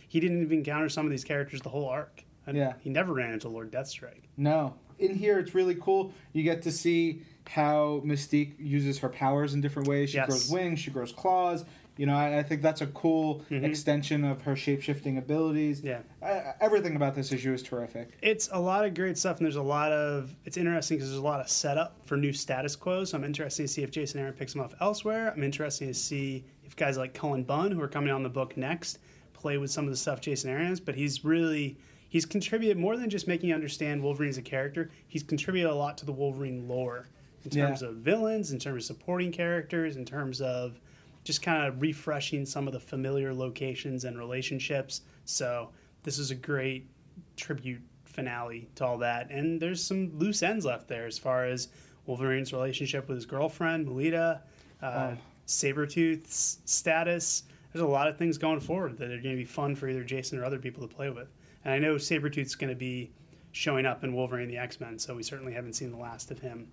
He 0.08 0.20
didn't 0.20 0.42
even 0.42 0.58
encounter 0.60 0.90
some 0.90 1.06
of 1.06 1.12
these 1.12 1.24
characters 1.24 1.62
the 1.62 1.70
whole 1.70 1.88
arc. 1.88 2.24
And 2.48 2.58
Yeah. 2.58 2.74
He 2.82 2.90
never 2.90 3.14
ran 3.14 3.32
into 3.34 3.48
Lord 3.48 3.72
Deathstrike. 3.72 4.24
No. 4.36 4.74
In 4.98 5.14
here, 5.14 5.38
it's 5.38 5.54
really 5.54 5.76
cool. 5.76 6.12
You 6.34 6.42
get 6.42 6.64
to 6.64 6.72
see 6.72 7.22
how 7.54 8.00
Mystique 8.06 8.54
uses 8.60 9.00
her 9.00 9.10
powers 9.10 9.56
in 9.56 9.62
different 9.62 9.88
ways. 9.88 10.12
She 10.12 10.18
Yes. 10.18 10.28
grows 10.28 10.50
wings, 10.52 10.80
she 10.80 10.92
grows 10.92 11.12
claws. 11.12 11.66
You 11.98 12.06
know, 12.06 12.16
I, 12.16 12.38
I 12.40 12.44
think 12.44 12.62
that's 12.62 12.80
a 12.82 12.88
cool 12.88 13.44
Mhm. 13.50 13.64
extension 13.64 14.24
of 14.24 14.44
her 14.44 14.56
shape 14.56 14.82
shifting 14.84 15.18
abilities. 15.18 15.82
Yeah. 15.82 16.02
I, 16.22 16.54
everything 16.62 16.96
about 16.96 17.16
this 17.16 17.32
issue 17.34 17.52
is 17.52 17.64
terrific. 17.64 18.12
It's 18.22 18.48
a 18.52 18.60
lot 18.60 18.86
of 18.86 18.94
great 18.94 19.18
stuff, 19.18 19.38
and 19.40 19.46
there's 19.46 19.56
a 19.56 19.64
lot 19.64 19.92
of. 19.92 20.34
It's 20.46 20.58
interesting 20.58 20.98
because 20.98 21.10
there's 21.10 21.20
a 21.20 21.24
lot 21.26 21.42
of 21.42 21.50
setup 21.50 22.06
for 22.06 22.16
new 22.18 22.32
status 22.34 22.76
quo. 22.76 23.04
So 23.04 23.18
I'm 23.18 23.24
interested 23.24 23.64
to 23.64 23.68
see 23.68 23.82
if 23.82 23.90
Jason 23.90 24.22
Aaron 24.22 24.34
picks 24.34 24.54
them 24.54 24.62
off 24.62 24.76
elsewhere. 24.80 25.34
I'm 25.36 25.44
interested 25.44 25.88
to 25.88 25.94
see 25.96 26.46
if 26.64 26.76
guys 26.76 26.98
like 27.00 27.16
Cullen 27.16 27.44
Bunn, 27.44 27.72
who 27.72 27.82
are 27.82 27.88
coming 27.90 28.12
on 28.12 28.22
the 28.22 28.30
book 28.30 28.56
next, 28.56 29.00
play 29.34 29.58
with 29.58 29.72
some 29.72 29.86
of 29.86 29.90
the 29.92 29.98
stuff 29.98 30.22
Jason 30.22 30.52
Aaron 30.52 30.68
has. 30.68 30.80
But 30.80 30.96
he's 30.96 31.26
really 31.26 31.78
he's 32.08 32.26
contributed 32.28 32.78
more 32.78 32.96
than 32.96 33.10
just 33.10 33.28
making 33.28 33.50
you 33.50 33.56
understand 33.56 34.04
Wolverine 34.04 34.30
as 34.30 34.38
a 34.38 34.42
character. 34.44 34.90
He's 35.08 35.24
contributed 35.24 35.70
a 35.72 35.76
lot 35.76 35.98
to 35.98 36.06
the 36.06 36.14
Wolverine 36.14 36.68
lore 36.68 37.08
in 37.46 37.52
Yeah. 37.52 37.68
terms 37.68 37.82
of 37.82 37.96
villains, 37.98 38.52
in 38.52 38.60
terms 38.60 38.84
of 38.90 38.98
supporting 38.98 39.32
characters, 39.32 39.96
in 39.98 40.06
terms 40.06 40.42
of 40.42 40.80
just 41.24 41.42
kind 41.42 41.66
of 41.68 41.82
refreshing 41.82 42.46
some 42.46 42.68
of 42.68 42.74
the 42.74 42.80
familiar 42.80 43.34
locations 43.34 44.06
and 44.06 44.18
relationships. 44.18 45.02
So 45.26 45.70
this 46.04 46.18
is 46.18 46.32
a 46.32 46.36
great 46.36 46.88
tribute 47.36 47.82
finale 48.06 48.70
to 48.76 48.86
all 48.86 48.98
that. 49.00 49.30
And 49.30 49.62
there's 49.62 49.84
some 49.84 50.18
loose 50.18 50.42
ends 50.42 50.66
left 50.66 50.88
there 50.88 51.06
as 51.06 51.18
far 51.18 51.46
as 51.46 51.68
Wolverine's 52.06 52.52
relationship 52.54 53.08
with 53.08 53.18
his 53.18 53.26
girlfriend, 53.26 53.86
Melita, 53.86 54.42
uh, 54.82 55.14
Oh. 55.14 55.18
Sabretooth's 55.46 56.60
status. 56.66 57.44
There's 57.74 57.84
a 57.84 57.88
lot 57.88 58.08
of 58.08 58.18
things 58.18 58.38
going 58.38 58.60
forward 58.62 58.98
that 58.98 59.06
are 59.12 59.22
going 59.22 59.36
to 59.36 59.38
be 59.38 59.46
fun 59.46 59.76
for 59.76 59.88
either 59.88 60.04
Jason 60.04 60.40
or 60.40 60.46
other 60.46 60.58
people 60.60 60.88
to 60.88 60.94
play 60.94 61.10
with. 61.10 61.28
And 61.64 61.74
I 61.74 61.80
know 61.80 61.96
Sabretooth's 61.96 62.56
going 62.56 62.70
to 62.70 62.76
be 62.76 63.12
showing 63.52 63.86
up 63.86 64.04
in 64.04 64.14
Wolverine 64.14 64.48
the 64.48 64.58
X 64.58 64.80
Men, 64.80 64.98
so 64.98 65.16
we 65.16 65.24
certainly 65.24 65.54
haven't 65.54 65.74
seen 65.74 65.92
the 65.92 65.98
last 65.98 66.32
of 66.32 66.40
him 66.40 66.68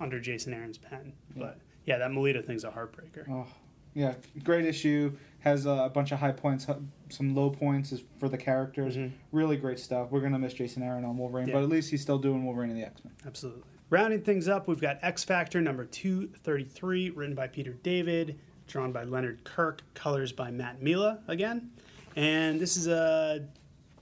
under 0.00 0.20
Jason 0.20 0.52
Aaron's 0.54 0.78
pen. 0.78 1.12
But 1.36 1.58
yeah, 1.86 1.98
that 1.98 2.12
Melita 2.12 2.42
thing's 2.42 2.64
a 2.64 2.70
heartbreaker. 2.70 3.28
Oh, 3.30 3.46
yeah, 3.94 4.14
great 4.44 4.64
issue. 4.64 5.12
Has 5.40 5.66
uh, 5.66 5.70
a 5.84 5.88
bunch 5.88 6.12
of 6.12 6.18
high 6.18 6.32
points, 6.32 6.66
some 7.08 7.34
low 7.34 7.50
points 7.50 7.92
is 7.92 8.02
for 8.18 8.28
the 8.28 8.36
characters. 8.36 8.96
Mhm. 8.96 9.12
Really 9.32 9.56
great 9.56 9.78
stuff. 9.78 10.10
We're 10.10 10.20
gonna 10.20 10.38
miss 10.38 10.52
Jason 10.54 10.82
Aaron 10.82 11.04
on 11.04 11.16
Wolverine, 11.16 11.48
Yeah. 11.48 11.54
but 11.54 11.62
at 11.62 11.68
least 11.68 11.90
he's 11.90 12.02
still 12.02 12.18
doing 12.18 12.44
Wolverine 12.44 12.70
and 12.70 12.78
the 12.78 12.84
X 12.84 13.02
Men. 13.04 13.12
Absolutely. 13.26 13.62
Rounding 13.90 14.20
things 14.20 14.48
up, 14.48 14.68
we've 14.68 14.80
got 14.80 14.98
X 15.00 15.24
Factor 15.24 15.60
number 15.62 15.84
233, 15.86 17.10
written 17.10 17.34
by 17.34 17.46
Peter 17.46 17.72
David, 17.82 18.38
drawn 18.66 18.92
by 18.92 19.04
Leonard 19.04 19.42
Kirk, 19.44 19.82
colors 19.94 20.32
by 20.32 20.50
Matt 20.50 20.82
Milla 20.82 21.20
again. 21.26 21.70
And 22.16 22.60
this 22.60 22.76
is 22.76 22.86
a 22.88 23.46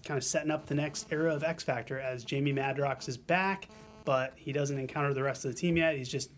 kind 0.04 0.18
of 0.18 0.24
setting 0.24 0.50
up 0.50 0.66
the 0.66 0.74
next 0.74 1.12
era 1.12 1.32
of 1.34 1.44
X 1.44 1.62
Factor 1.62 2.00
as 2.00 2.24
Jamie 2.24 2.52
Madrox 2.52 3.08
is 3.08 3.16
back, 3.16 3.68
but 4.06 4.32
he 4.36 4.52
doesn't 4.52 4.78
encounter 4.78 5.12
the 5.12 5.22
rest 5.22 5.44
of 5.44 5.50
the 5.52 5.56
team 5.58 5.76
yet. 5.76 5.96
He's 5.96 6.08
just, 6.08 6.30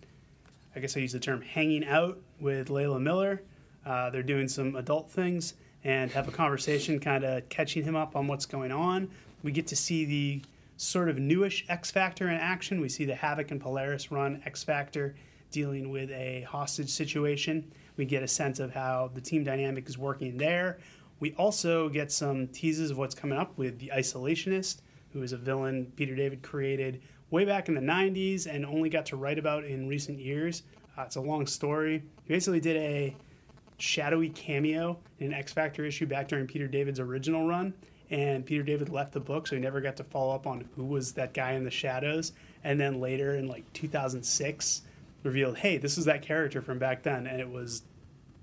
I 0.75 0.81
guess 0.81 0.97
I 0.97 1.01
use 1.01 1.13
the 1.13 1.21
term, 1.21 1.41
hanging 1.41 1.87
out 1.87 2.19
with 2.41 2.69
Layla 2.69 3.01
Miller. 3.01 3.43
Uh, 3.87 4.11
they're 4.11 4.25
doing 4.25 4.49
some 4.49 4.75
adult 4.75 5.09
things 5.09 5.55
and 5.85 6.11
have 6.11 6.27
a 6.27 6.33
conversation, 6.33 6.99
kind 6.99 7.23
of 7.23 7.49
catching 7.49 7.85
him 7.85 7.95
up 7.95 8.17
on 8.17 8.27
what's 8.27 8.47
going 8.47 8.73
on. 8.73 9.09
We 9.45 9.53
get 9.53 9.69
to 9.69 9.77
see 9.77 10.05
the 10.05 10.43
sort 10.77 11.09
of 11.09 11.19
newish 11.19 11.65
X 11.69 11.91
Factor 11.91 12.29
in 12.29 12.35
action. 12.35 12.81
We 12.81 12.89
see 12.89 13.05
the 13.05 13.15
Havoc 13.15 13.53
and 13.53 13.61
Polaris 13.61 14.11
run 14.11 14.43
X 14.45 14.65
Factor 14.65 15.15
dealing 15.51 15.91
with 15.91 16.11
a 16.11 16.43
hostage 16.43 16.91
situation. 16.91 17.71
We 17.97 18.05
get 18.05 18.23
a 18.23 18.29
sense 18.29 18.61
of 18.61 18.73
how 18.73 19.11
the 19.15 19.21
team 19.21 19.45
dynamic 19.45 19.89
is 19.89 19.99
working 19.99 20.37
there. 20.37 20.79
We 21.21 21.35
also 21.35 21.89
get 21.89 22.13
some 22.13 22.47
teases 22.49 22.91
of 22.91 22.99
what's 22.99 23.15
coming 23.15 23.39
up 23.39 23.57
with 23.59 23.79
the 23.79 23.91
Isolationist, 23.95 24.83
who 25.13 25.23
is 25.23 25.33
a 25.33 25.37
villain 25.37 25.93
Peter 25.97 26.15
David 26.15 26.43
created 26.43 27.01
way 27.31 27.45
back 27.45 27.69
in 27.69 27.75
the 27.75 27.81
90s 27.81 28.47
and 28.47 28.65
only 28.65 28.89
got 28.89 29.07
to 29.07 29.17
write 29.17 29.39
about 29.39 29.65
in 29.65 29.89
recent 29.89 30.19
years. 30.19 30.63
Uh, 30.97 31.03
it's 31.03 31.17
a 31.17 31.21
long 31.21 31.47
story. 31.47 32.03
He 32.25 32.35
basically 32.35 32.61
did 32.61 32.77
a 32.77 33.17
shadowy 33.79 34.31
cameo 34.31 34.99
in 35.21 35.29
an 35.29 35.35
X 35.35 35.53
Factor 35.53 35.85
issue 35.85 36.07
back 36.07 36.29
during 36.29 36.47
Peter 36.47 36.67
David's 36.67 37.01
original 37.01 37.47
run. 37.47 37.75
And 38.11 38.45
Peter 38.47 38.63
David 38.63 38.89
left 38.89 39.13
the 39.13 39.21
book, 39.21 39.47
so 39.47 39.55
he 39.55 39.61
never 39.61 39.83
got 39.83 39.97
to 39.99 40.05
follow 40.05 40.35
up 40.35 40.47
on 40.47 40.67
who 40.75 40.85
was 40.85 41.13
that 41.13 41.35
guy 41.35 41.53
in 41.53 41.65
the 41.65 41.71
shadows. 41.71 42.33
And 42.65 42.81
then 42.81 43.01
later 43.01 43.37
in 43.37 43.49
like 43.49 43.71
2006, 43.75 44.83
revealed, 45.23 45.59
hey, 45.59 45.77
this 45.77 45.99
is 45.99 46.07
that 46.07 46.23
character 46.23 46.63
from 46.63 46.79
back 46.79 47.03
then. 47.03 47.27
And 47.27 47.41
it 47.41 47.49
was 47.49 47.83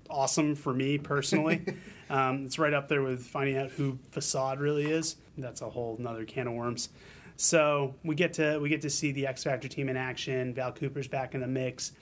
awesome 0.08 0.54
for 0.54 0.72
me 0.72 0.98
personally. 0.98 1.64
um, 2.10 2.44
it's 2.44 2.58
right 2.58 2.72
up 2.72 2.88
there 2.88 3.02
with 3.02 3.24
finding 3.24 3.56
out 3.58 3.70
who 3.70 3.98
Facade 4.12 4.60
really 4.60 4.90
is. 4.90 5.16
That's 5.36 5.62
a 5.62 5.68
whole 5.68 5.96
nother 5.98 6.24
can 6.24 6.46
of 6.46 6.54
worms. 6.54 6.88
So 7.36 7.94
we 8.02 8.14
get 8.14 8.32
to 8.34 8.58
we 8.58 8.68
get 8.68 8.80
to 8.82 8.90
see 8.90 9.12
the 9.12 9.26
X 9.26 9.44
Factor 9.44 9.68
team 9.68 9.88
in 9.88 9.96
action. 9.96 10.54
Val 10.54 10.72
Cooper's 10.72 11.08
back 11.08 11.34
in 11.34 11.40
the 11.40 11.46
mix. 11.46 11.92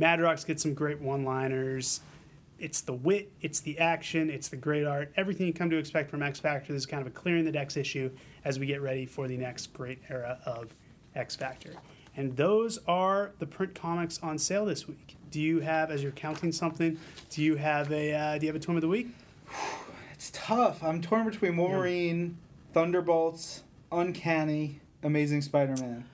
Madrox 0.00 0.46
gets 0.46 0.62
some 0.62 0.74
great 0.74 1.00
one-liners. 1.00 2.00
It's 2.58 2.80
the 2.80 2.92
wit, 2.92 3.32
it's 3.40 3.60
the 3.60 3.78
action, 3.78 4.30
it's 4.30 4.48
the 4.48 4.56
great 4.56 4.84
art, 4.84 5.12
everything 5.16 5.48
you 5.48 5.52
come 5.52 5.68
to 5.70 5.76
expect 5.76 6.10
from 6.10 6.22
X 6.22 6.38
Factor. 6.38 6.72
This 6.72 6.82
is 6.82 6.86
kind 6.86 7.00
of 7.00 7.08
a 7.08 7.10
clearing 7.10 7.44
the 7.44 7.50
decks 7.50 7.76
issue 7.76 8.10
as 8.44 8.58
we 8.58 8.66
get 8.66 8.80
ready 8.80 9.04
for 9.04 9.26
the 9.26 9.36
next 9.36 9.72
great 9.72 9.98
era 10.08 10.38
of 10.46 10.72
X 11.16 11.34
Factor. 11.34 11.74
And 12.16 12.36
those 12.36 12.78
are 12.86 13.32
the 13.38 13.46
print 13.46 13.74
comics 13.74 14.20
on 14.22 14.38
sale 14.38 14.64
this 14.64 14.86
week. 14.86 15.16
Do 15.30 15.40
you 15.40 15.60
have, 15.60 15.90
as 15.90 16.02
you're 16.02 16.12
counting 16.12 16.52
something, 16.52 16.98
do 17.30 17.42
you 17.42 17.56
have 17.56 17.90
a 17.90 18.12
uh, 18.12 18.38
do 18.38 18.46
you 18.46 18.52
have 18.52 18.60
a 18.60 18.64
twin 18.64 18.76
of 18.76 18.82
the 18.82 18.88
week? 18.88 19.08
It's 20.12 20.30
tough. 20.32 20.84
I'm 20.84 21.02
torn 21.02 21.24
between 21.28 21.56
Wolverine, 21.56 22.36
Thunderbolts, 22.74 23.64
Uncanny, 23.90 24.78
Amazing 25.02 25.42
Spider-Man. 25.42 26.04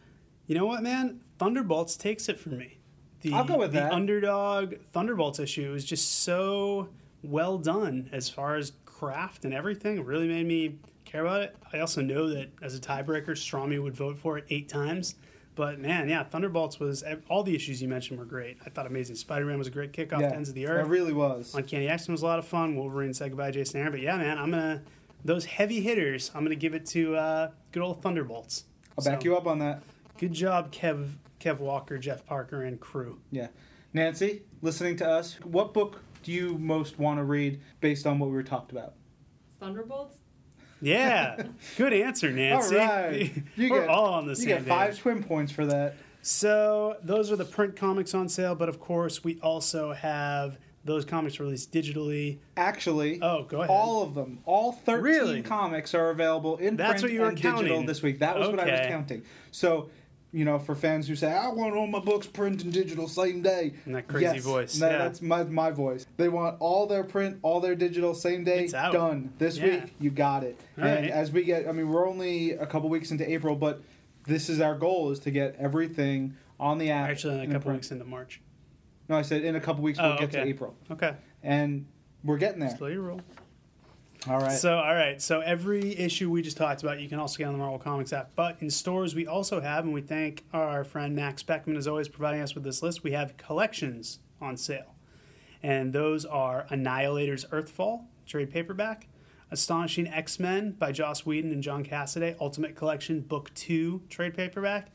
You 0.46 0.54
know 0.54 0.66
what, 0.66 0.82
man? 0.82 1.20
Thunderbolts 1.38 1.96
takes 1.96 2.28
it 2.28 2.38
for 2.38 2.50
me. 2.50 2.78
The, 3.20 3.32
I'll 3.32 3.44
go 3.44 3.58
with 3.58 3.72
the 3.72 3.80
that. 3.80 3.92
underdog 3.92 4.74
Thunderbolts 4.92 5.38
issue 5.38 5.74
is 5.74 5.84
just 5.84 6.22
so 6.22 6.88
well 7.22 7.58
done 7.58 8.08
as 8.12 8.28
far 8.28 8.56
as 8.56 8.72
craft 8.84 9.44
and 9.44 9.52
everything. 9.52 9.98
It 9.98 10.04
really 10.04 10.28
made 10.28 10.46
me 10.46 10.78
care 11.04 11.24
about 11.24 11.42
it. 11.42 11.56
I 11.72 11.80
also 11.80 12.00
know 12.00 12.28
that 12.30 12.50
as 12.62 12.76
a 12.76 12.80
tiebreaker, 12.80 13.30
Strami 13.30 13.82
would 13.82 13.96
vote 13.96 14.18
for 14.18 14.38
it 14.38 14.44
eight 14.50 14.68
times. 14.68 15.16
But 15.54 15.80
man, 15.80 16.08
yeah, 16.08 16.22
Thunderbolts 16.22 16.78
was 16.78 17.02
all 17.28 17.42
the 17.42 17.54
issues 17.54 17.82
you 17.82 17.88
mentioned 17.88 18.20
were 18.20 18.24
great. 18.24 18.58
I 18.64 18.70
thought 18.70 18.86
Amazing 18.86 19.16
Spider-Man 19.16 19.58
was 19.58 19.66
a 19.66 19.72
great 19.72 19.92
kickoff 19.92 20.20
yeah, 20.20 20.28
to 20.28 20.36
Ends 20.36 20.48
of 20.48 20.54
the 20.54 20.68
Earth. 20.68 20.86
it 20.86 20.88
really 20.88 21.12
was. 21.12 21.52
Uncanny 21.52 21.88
X 21.88 22.06
Men 22.06 22.12
was 22.12 22.22
a 22.22 22.26
lot 22.26 22.38
of 22.38 22.46
fun. 22.46 22.76
Wolverine 22.76 23.12
said 23.12 23.30
goodbye 23.30 23.50
Jason 23.50 23.80
Aaron. 23.80 23.90
But 23.90 24.00
yeah, 24.00 24.16
man, 24.16 24.38
I'm 24.38 24.52
gonna 24.52 24.82
those 25.24 25.44
heavy 25.44 25.80
hitters. 25.80 26.30
I'm 26.32 26.44
gonna 26.44 26.54
give 26.54 26.74
it 26.74 26.86
to 26.86 27.16
uh, 27.16 27.50
good 27.72 27.82
old 27.82 28.00
Thunderbolts. 28.02 28.64
I'll 28.98 29.04
back 29.04 29.22
So, 29.22 29.24
you 29.26 29.36
up 29.36 29.46
on 29.46 29.58
that. 29.60 29.82
Good 30.18 30.32
job, 30.32 30.72
Kev, 30.72 31.10
Kev 31.40 31.58
Walker, 31.58 31.98
Jeff 31.98 32.26
Parker, 32.26 32.62
and 32.62 32.80
crew. 32.80 33.20
Yeah. 33.30 33.48
Nancy, 33.92 34.42
listening 34.60 34.96
to 34.96 35.08
us, 35.08 35.38
what 35.44 35.72
book 35.72 36.02
do 36.22 36.32
you 36.32 36.58
most 36.58 36.98
want 36.98 37.18
to 37.18 37.24
read 37.24 37.60
based 37.80 38.06
on 38.06 38.18
what 38.18 38.26
we 38.28 38.34
were 38.34 38.42
talked 38.42 38.72
about? 38.72 38.94
Thunderbolts? 39.60 40.16
Yeah, 40.80 41.42
good 41.76 41.92
answer, 41.92 42.30
Nancy. 42.32 42.78
All 42.78 42.86
right. 42.86 43.32
You 43.56 43.70
We're 43.70 43.80
get- 43.80 43.88
all 43.88 44.14
on 44.14 44.24
the 44.26 44.30
You 44.32 44.36
same 44.36 44.46
get 44.48 44.66
five 44.66 44.90
page. 44.92 45.00
twin 45.00 45.22
points 45.24 45.52
for 45.52 45.66
that. 45.66 45.94
So 46.22 46.96
those 47.02 47.30
are 47.32 47.36
the 47.36 47.44
print 47.44 47.76
comics 47.76 48.14
on 48.14 48.28
sale, 48.28 48.54
but 48.54 48.68
of 48.68 48.78
course 48.80 49.22
we 49.24 49.38
also 49.40 49.92
have 49.92 50.58
those 50.88 51.04
comics 51.04 51.38
released 51.38 51.70
digitally. 51.72 52.38
Actually, 52.56 53.20
Oh, 53.22 53.44
go 53.44 53.58
ahead. 53.58 53.70
all 53.70 54.02
of 54.02 54.14
them, 54.14 54.40
all 54.44 54.72
13 54.72 55.02
Really? 55.04 55.42
comics 55.42 55.94
are 55.94 56.10
available 56.10 56.56
in 56.56 56.76
That's 56.76 57.02
print 57.02 57.02
what 57.04 57.12
you 57.12 57.20
were 57.20 57.28
and 57.28 57.36
digital 57.40 57.82
this 57.84 58.02
week. 58.02 58.18
That 58.18 58.38
was 58.38 58.48
what 58.48 58.58
I 58.58 58.70
was 58.70 58.86
counting. 58.88 59.22
So, 59.52 59.90
you 60.32 60.44
know, 60.44 60.58
for 60.58 60.74
fans 60.74 61.06
who 61.08 61.14
say, 61.14 61.32
I 61.32 61.48
want 61.48 61.74
all 61.74 61.86
my 61.86 62.00
books 62.00 62.26
print 62.26 62.62
and 62.64 62.72
digital 62.72 63.08
same 63.08 63.40
day. 63.40 63.72
And 63.86 63.94
that 63.94 64.08
crazy 64.08 64.24
Yes, 64.26 64.42
voice, 64.44 64.78
that- 64.78 64.92
yeah. 64.92 64.98
That's 64.98 65.22
my, 65.22 65.44
my 65.44 65.70
voice. 65.70 66.06
They 66.16 66.28
want 66.28 66.56
all 66.60 66.86
their 66.86 67.04
print, 67.04 67.38
all 67.42 67.60
their 67.60 67.74
digital 67.74 68.14
same 68.14 68.44
day. 68.44 68.64
It's 68.64 68.74
out. 68.74 68.92
Done. 68.92 69.32
This 69.38 69.56
Yeah. 69.58 69.64
week, 69.84 69.94
you 70.00 70.10
got 70.10 70.42
it. 70.44 70.58
All 70.78 70.84
and 70.84 71.02
right. 71.06 71.10
as 71.10 71.30
we 71.32 71.44
get, 71.44 71.66
I 71.68 71.72
mean, 71.72 71.88
we're 71.88 72.06
only 72.08 72.52
a 72.52 72.66
couple 72.66 72.88
weeks 72.90 73.10
into 73.10 73.30
April, 73.30 73.54
but 73.56 73.82
this 74.26 74.50
is 74.50 74.60
our 74.60 74.74
goal 74.76 75.10
is 75.10 75.18
to 75.20 75.30
get 75.30 75.56
everything 75.58 76.34
on 76.60 76.76
the 76.78 76.90
app. 76.90 77.08
Actually, 77.08 77.40
a 77.40 77.46
couple 77.46 77.60
print. 77.62 77.76
weeks 77.78 77.90
into 77.90 78.04
March. 78.04 78.40
No, 79.08 79.16
I 79.16 79.22
said 79.22 79.42
in 79.44 79.56
a 79.56 79.60
couple 79.60 79.82
weeks 79.82 79.98
we'll 79.98 80.12
Oh, 80.12 80.18
get 80.18 80.30
to 80.32 80.40
okay. 80.40 80.48
April. 80.50 80.76
Okay, 80.90 81.14
And 81.42 81.86
we're 82.24 82.36
getting 82.38 82.60
there. 82.60 82.76
slow 82.76 82.88
your 82.88 83.02
roll. 83.02 83.20
All 84.28 84.38
right. 84.38 84.52
So, 84.52 84.76
all 84.76 84.94
right. 84.94 85.22
So, 85.22 85.40
every 85.40 85.96
issue 85.96 86.28
we 86.28 86.42
just 86.42 86.56
talked 86.56 86.82
about, 86.82 87.00
you 87.00 87.08
can 87.08 87.18
also 87.20 87.38
get 87.38 87.44
on 87.46 87.52
the 87.52 87.58
Marvel 87.58 87.78
Comics 87.78 88.12
app. 88.12 88.32
But 88.34 88.56
in 88.60 88.68
stores, 88.68 89.14
we 89.14 89.26
also 89.28 89.60
have, 89.60 89.84
and 89.84 89.94
we 89.94 90.00
thank 90.02 90.44
our 90.52 90.82
friend 90.84 91.14
Max 91.14 91.42
Beckman 91.44 91.76
as 91.76 91.86
always 91.86 92.08
providing 92.08 92.40
us 92.42 92.54
with 92.54 92.64
this 92.64 92.82
list. 92.82 93.04
We 93.04 93.12
have 93.12 93.36
collections 93.36 94.18
on 94.40 94.56
sale, 94.56 94.96
and 95.62 95.92
those 95.92 96.24
are 96.24 96.66
Annihilator's 96.68 97.44
Earthfall 97.46 98.06
trade 98.26 98.50
paperback, 98.50 99.06
Astonishing 99.52 100.08
X 100.08 100.38
Men 100.40 100.72
by 100.72 100.90
Joss 100.92 101.24
Whedon 101.24 101.52
and 101.52 101.62
John 101.62 101.82
Cassaday 101.84 102.36
Ultimate 102.40 102.74
Collection 102.74 103.20
Book 103.20 103.54
Two 103.54 104.02
trade 104.10 104.34
paperback, 104.34 104.90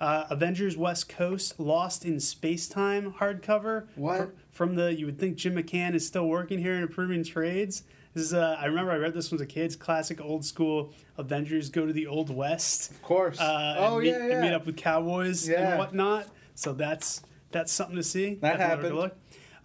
uh, 0.00 0.24
Avengers 0.30 0.76
West 0.76 1.08
Coast 1.08 1.58
Lost 1.60 2.04
in 2.04 2.18
Space 2.20 2.68
Time 2.68 3.14
hardcover. 3.18 3.86
What? 3.96 4.18
fr- 4.18 4.24
from 4.50 4.74
the 4.74 4.94
you 4.94 5.06
would 5.06 5.18
think 5.18 5.36
Jim 5.36 5.54
McCann 5.54 5.94
is 5.94 6.06
still 6.06 6.26
working 6.26 6.58
here 6.58 6.74
and 6.74 6.84
approving 6.84 7.22
trades. 7.24 7.84
This 8.14 8.24
is 8.24 8.34
uh, 8.34 8.56
I 8.58 8.66
remember 8.66 8.90
I 8.92 8.96
read 8.96 9.14
this 9.14 9.30
when 9.30 9.38
I 9.38 9.42
was 9.42 9.50
a 9.50 9.52
kid. 9.52 9.64
It's 9.64 9.76
classic 9.76 10.20
old 10.20 10.44
school 10.44 10.92
Avengers 11.18 11.68
go 11.70 11.86
to 11.86 11.92
the 11.92 12.06
old 12.06 12.34
west. 12.34 12.90
of 12.90 13.02
course. 13.02 13.38
Uh, 13.40 13.76
oh 13.78 13.94
and 13.98 14.02
meet, 14.04 14.10
yeah, 14.10 14.16
and 14.32 14.40
meet 14.40 14.52
up 14.52 14.66
with 14.66 14.76
cowboys 14.76 15.48
Yeah. 15.48 15.70
and 15.70 15.78
whatnot. 15.78 16.26
So 16.54 16.72
that's 16.72 17.22
that's 17.52 17.70
something 17.72 17.96
to 17.96 18.02
see. 18.02 18.34
That 18.34 18.58
Definitely 18.58 18.66
happened. 18.84 18.96
Look. 18.96 19.16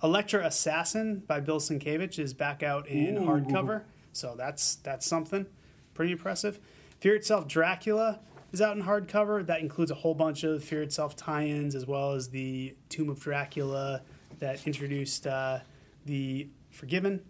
Elektra 0.04 0.46
Assassin 0.46 1.24
by 1.26 1.40
Bill 1.40 1.60
Sienkiewicz 1.60 2.20
is 2.20 2.34
back 2.34 2.62
out 2.62 2.88
in 2.88 3.18
Ooh. 3.18 3.22
hardcover. 3.22 3.84
So 4.12 4.36
that's 4.38 4.76
that's 4.76 5.08
something 5.08 5.46
pretty 5.94 6.12
impressive. 6.12 6.60
Fear 7.00 7.16
Itself 7.16 7.48
Dracula 7.48 8.20
is 8.52 8.62
out 8.62 8.78
in 8.78 8.84
hardcover. 8.84 9.46
That 9.46 9.62
includes 9.62 9.92
a 9.92 9.96
whole 9.96 10.14
bunch 10.14 10.44
of 10.44 10.64
Fear 10.64 10.84
Itself 10.84 11.16
tie-ins 11.16 11.76
as 11.76 11.86
well 11.86 12.14
as 12.14 12.30
the 12.30 12.76
Tomb 12.90 13.10
of 13.10 13.20
Dracula 13.20 14.02
that 14.40 14.66
introduced 14.66 15.28
uh, 15.28 15.60
the 16.06 16.48
Forgiven. 16.72 17.22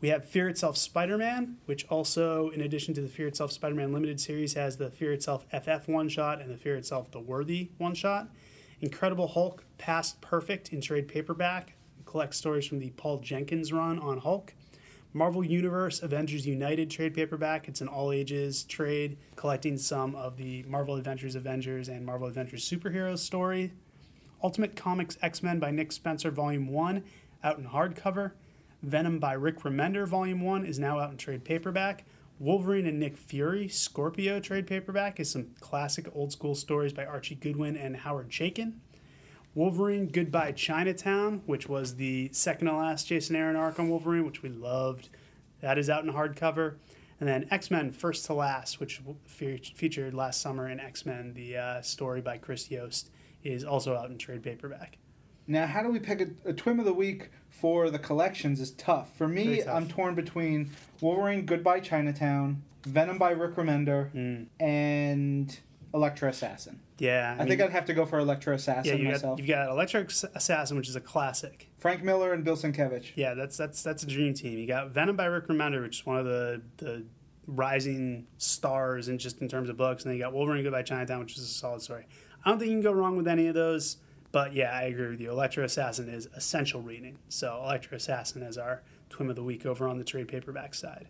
We 0.00 0.08
have 0.08 0.24
Fear 0.24 0.48
Itself 0.48 0.76
Spider 0.76 1.18
Man, 1.18 1.58
which 1.66 1.86
also, 1.88 2.48
in 2.50 2.60
addition 2.62 2.94
to 2.94 3.00
the 3.02 3.08
Fear 3.08 3.28
Itself 3.28 3.52
Spider 3.52 3.74
Man 3.74 3.92
limited 3.92 4.18
series, 4.20 4.54
has 4.54 4.78
the 4.78 4.90
Fear 4.90 5.12
Itself 5.12 5.44
FF 5.52 5.88
one 5.88 6.08
shot 6.08 6.40
and 6.40 6.50
the 6.50 6.56
Fear 6.56 6.76
Itself 6.76 7.10
The 7.10 7.20
Worthy 7.20 7.70
one 7.78 7.94
shot. 7.94 8.28
Incredible 8.80 9.28
Hulk 9.28 9.64
Past 9.78 10.20
Perfect 10.20 10.72
in 10.72 10.80
trade 10.80 11.06
paperback. 11.06 11.74
collects 12.06 12.38
stories 12.38 12.66
from 12.66 12.78
the 12.78 12.90
Paul 12.90 13.18
Jenkins 13.18 13.72
run 13.72 13.98
on 13.98 14.18
Hulk. 14.18 14.54
Marvel 15.12 15.44
Universe 15.44 16.02
Avengers 16.02 16.46
United 16.46 16.88
trade 16.88 17.14
paperback. 17.14 17.66
It's 17.66 17.80
an 17.80 17.88
all 17.88 18.12
ages 18.12 18.62
trade 18.62 19.18
collecting 19.34 19.76
some 19.76 20.14
of 20.14 20.36
the 20.36 20.62
Marvel 20.64 20.94
Adventures 20.94 21.34
Avengers 21.34 21.88
and 21.88 22.06
Marvel 22.06 22.28
Adventures 22.28 22.68
Superheroes 22.68 23.18
story. 23.18 23.72
Ultimate 24.42 24.76
Comics 24.76 25.18
X 25.20 25.42
Men 25.42 25.58
by 25.58 25.72
Nick 25.72 25.90
Spencer, 25.90 26.30
Volume 26.30 26.68
1, 26.68 27.02
out 27.42 27.58
in 27.58 27.64
hardcover. 27.64 28.32
Venom 28.82 29.18
by 29.18 29.32
Rick 29.32 29.60
Remender, 29.60 30.06
Volume 30.06 30.42
1, 30.42 30.64
is 30.64 30.78
now 30.78 31.00
out 31.00 31.10
in 31.10 31.16
trade 31.16 31.44
paperback. 31.44 32.04
Wolverine 32.38 32.86
and 32.86 32.98
Nick 32.98 33.16
Fury, 33.18 33.68
Scorpio 33.68 34.38
trade 34.38 34.66
paperback, 34.66 35.18
is 35.18 35.28
some 35.28 35.48
classic 35.58 36.08
old 36.14 36.30
school 36.30 36.54
stories 36.54 36.92
by 36.92 37.04
Archie 37.04 37.34
Goodwin 37.34 37.76
and 37.76 37.96
Howard 37.96 38.30
Chaykin. 38.30 38.74
Wolverine 39.54 40.06
Goodbye 40.06 40.52
Chinatown, 40.52 41.42
which 41.46 41.68
was 41.68 41.96
the 41.96 42.28
second 42.32 42.68
to 42.68 42.74
last 42.76 43.06
Jason 43.08 43.34
Aaron 43.36 43.56
arc 43.56 43.78
on 43.80 43.88
Wolverine, 43.88 44.24
which 44.24 44.42
we 44.42 44.48
loved. 44.48 45.08
That 45.60 45.76
is 45.78 45.90
out 45.90 46.04
in 46.04 46.12
hardcover. 46.12 46.74
And 47.18 47.28
then 47.28 47.46
X 47.50 47.70
Men 47.70 47.90
First 47.90 48.24
to 48.26 48.34
Last, 48.34 48.80
which 48.80 49.02
fe- 49.26 49.58
featured 49.74 50.14
last 50.14 50.40
summer 50.40 50.68
in 50.70 50.80
X 50.80 51.04
Men, 51.04 51.34
the 51.34 51.56
uh, 51.58 51.82
story 51.82 52.20
by 52.22 52.38
Chris 52.38 52.70
Yost, 52.70 53.10
is 53.44 53.64
also 53.64 53.94
out 53.94 54.08
in 54.10 54.16
trade 54.16 54.42
paperback. 54.42 54.96
Now, 55.46 55.66
how 55.66 55.82
do 55.82 55.90
we 55.90 55.98
pick 55.98 56.20
a, 56.20 56.48
a 56.48 56.52
twim 56.54 56.78
of 56.78 56.84
the 56.86 56.94
week 56.94 57.30
for 57.50 57.90
the 57.90 57.98
collections 57.98 58.60
is 58.60 58.70
tough. 58.72 59.14
For 59.16 59.28
me, 59.28 59.58
tough. 59.62 59.74
I'm 59.74 59.88
torn 59.88 60.14
between 60.14 60.70
Wolverine 61.02 61.44
Goodbye 61.44 61.80
Chinatown, 61.80 62.62
Venom 62.86 63.18
by 63.18 63.32
Rick 63.32 63.56
Remender, 63.56 64.10
Mm. 64.14 64.46
and 64.58 65.58
Elektra 65.92 66.28
Assassin. 66.28 66.80
Yeah, 66.98 67.36
I, 67.38 67.44
think 67.46 67.60
I'd 67.60 67.70
have 67.70 67.86
to 67.86 67.94
go 67.94 68.06
for 68.06 68.18
Electra 68.18 68.52
yeah, 68.52 68.56
Assassin 68.56 68.98
you 68.98 69.04
got, 69.04 69.12
myself. 69.12 69.38
you've 69.38 69.48
got 69.48 69.70
Electric 69.70 70.10
Assassin, 70.34 70.76
which 70.76 70.88
is 70.88 70.96
a 70.96 71.00
classic. 71.00 71.68
Frank 71.78 72.02
Miller 72.02 72.32
and 72.32 72.44
Bill 72.44 72.56
Sienkiewicz. 72.56 73.12
Yeah, 73.16 73.34
that's 73.34 73.56
that's 73.56 73.82
that's 73.82 74.02
a 74.02 74.06
dream 74.06 74.34
team. 74.34 74.58
You 74.58 74.66
got 74.66 74.90
Venom 74.90 75.16
by 75.16 75.24
Rick 75.26 75.48
Remender, 75.48 75.82
which 75.82 76.00
is 76.00 76.06
one 76.06 76.18
of 76.18 76.24
the 76.26 76.62
the 76.76 77.04
rising 77.46 78.26
stars 78.38 79.08
in 79.08 79.18
just 79.18 79.40
in 79.40 79.48
terms 79.48 79.68
of 79.68 79.76
books, 79.76 80.04
and 80.04 80.10
then 80.10 80.18
you 80.18 80.22
got 80.22 80.32
Wolverine 80.32 80.62
Goodbye 80.62 80.82
Chinatown, 80.82 81.20
which 81.20 81.36
is 81.36 81.42
a 81.42 81.46
solid 81.46 81.82
story. 81.82 82.06
I 82.44 82.50
don't 82.50 82.58
think 82.58 82.70
you 82.70 82.76
can 82.76 82.82
go 82.82 82.92
wrong 82.92 83.16
with 83.16 83.26
any 83.26 83.48
of 83.48 83.54
those. 83.54 83.96
But 84.32 84.54
yeah, 84.54 84.70
I 84.70 84.82
agree 84.82 85.08
with 85.08 85.20
you. 85.20 85.30
Elektra 85.30 85.64
Assassin 85.64 86.08
is 86.08 86.28
essential 86.36 86.80
reading. 86.82 87.18
So 87.28 87.60
Elektra 87.64 87.96
Assassin 87.96 88.42
is 88.42 88.58
our 88.58 88.82
TWiM 89.10 89.30
of 89.30 89.36
the 89.36 89.42
week 89.42 89.66
over 89.66 89.88
on 89.88 89.98
the 89.98 90.04
trade 90.04 90.28
paperback 90.28 90.74
side. 90.74 91.08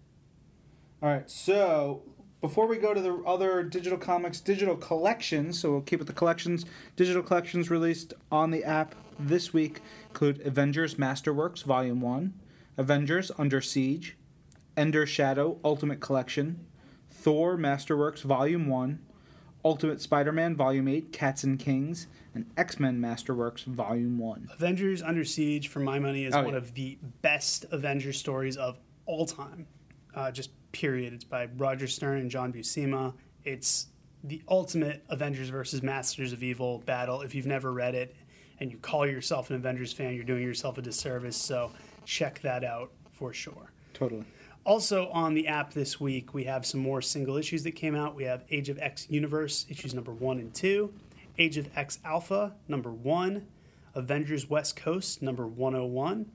All 1.02 1.08
right, 1.08 1.28
so 1.30 2.02
before 2.40 2.66
we 2.66 2.76
go 2.78 2.94
to 2.94 3.00
the 3.00 3.14
other 3.26 3.62
digital 3.62 3.98
comics, 3.98 4.40
digital 4.40 4.76
collections, 4.76 5.58
so 5.60 5.70
we'll 5.72 5.80
keep 5.82 5.98
with 5.98 6.08
the 6.08 6.14
collections. 6.14 6.64
Digital 6.96 7.22
collections 7.22 7.70
released 7.70 8.14
on 8.32 8.50
the 8.50 8.64
app 8.64 8.94
this 9.18 9.52
week 9.52 9.80
include 10.08 10.40
Avengers 10.46 10.94
Masterworks 10.94 11.62
Volume 11.62 12.00
1, 12.00 12.32
Avengers 12.78 13.30
Under 13.38 13.60
Siege, 13.60 14.16
Ender 14.76 15.06
Shadow 15.06 15.58
Ultimate 15.64 16.00
Collection, 16.00 16.64
Thor 17.10 17.56
Masterworks 17.58 18.22
Volume 18.22 18.66
1, 18.68 18.98
Ultimate 19.62 20.00
Spider 20.00 20.32
Man 20.32 20.56
Volume 20.56 20.88
8 20.88 21.12
Cats 21.12 21.44
and 21.44 21.58
Kings, 21.58 22.06
and 22.34 22.46
X 22.56 22.80
Men 22.80 22.98
Masterworks 22.98 23.64
Volume 23.64 24.16
1. 24.18 24.48
Avengers 24.54 25.02
Under 25.02 25.24
Siege, 25.24 25.68
for 25.68 25.80
my 25.80 25.98
money, 25.98 26.24
is 26.24 26.34
Oh, 26.34 26.42
one 26.42 26.52
yeah. 26.52 26.56
of 26.58 26.72
the 26.74 26.96
best 27.20 27.66
Avengers 27.70 28.18
stories 28.18 28.56
of 28.56 28.78
all 29.04 29.26
time. 29.26 29.66
Uh, 30.14 30.30
just 30.30 30.50
period. 30.72 31.12
It's 31.12 31.24
by 31.24 31.48
Roger 31.56 31.86
Stern 31.86 32.20
and 32.20 32.30
John 32.30 32.52
Buscema. 32.52 33.14
It's 33.44 33.86
the 34.24 34.42
ultimate 34.48 35.04
Avengers 35.08 35.48
versus 35.48 35.82
Masters 35.82 36.32
of 36.32 36.42
Evil 36.42 36.78
battle. 36.80 37.22
If 37.22 37.34
you've 37.34 37.46
never 37.46 37.72
read 37.72 37.94
it 37.94 38.14
and 38.58 38.70
you 38.70 38.78
call 38.78 39.06
yourself 39.06 39.50
an 39.50 39.56
Avengers 39.56 39.92
fan, 39.92 40.14
you're 40.14 40.24
doing 40.24 40.42
yourself 40.42 40.78
a 40.78 40.82
disservice. 40.82 41.36
So 41.36 41.70
check 42.04 42.40
that 42.40 42.64
out 42.64 42.90
for 43.10 43.32
sure. 43.32 43.72
Totally. 43.94 44.24
Also 44.64 45.08
on 45.08 45.32
the 45.32 45.48
app 45.48 45.72
this 45.72 45.98
week, 45.98 46.34
we 46.34 46.44
have 46.44 46.66
some 46.66 46.80
more 46.80 47.00
single 47.00 47.36
issues 47.36 47.62
that 47.62 47.72
came 47.72 47.94
out. 47.94 48.14
We 48.14 48.24
have 48.24 48.44
Age 48.50 48.68
of 48.68 48.78
X 48.78 49.06
Universe 49.08 49.66
issues 49.70 49.94
number 49.94 50.12
one 50.12 50.38
and 50.38 50.52
two, 50.52 50.92
Age 51.38 51.56
of 51.56 51.68
X 51.76 51.98
Alpha 52.04 52.54
number 52.68 52.92
one, 52.92 53.46
Avengers 53.94 54.50
West 54.50 54.76
Coast 54.76 55.22
number 55.22 55.46
101, 55.46 56.30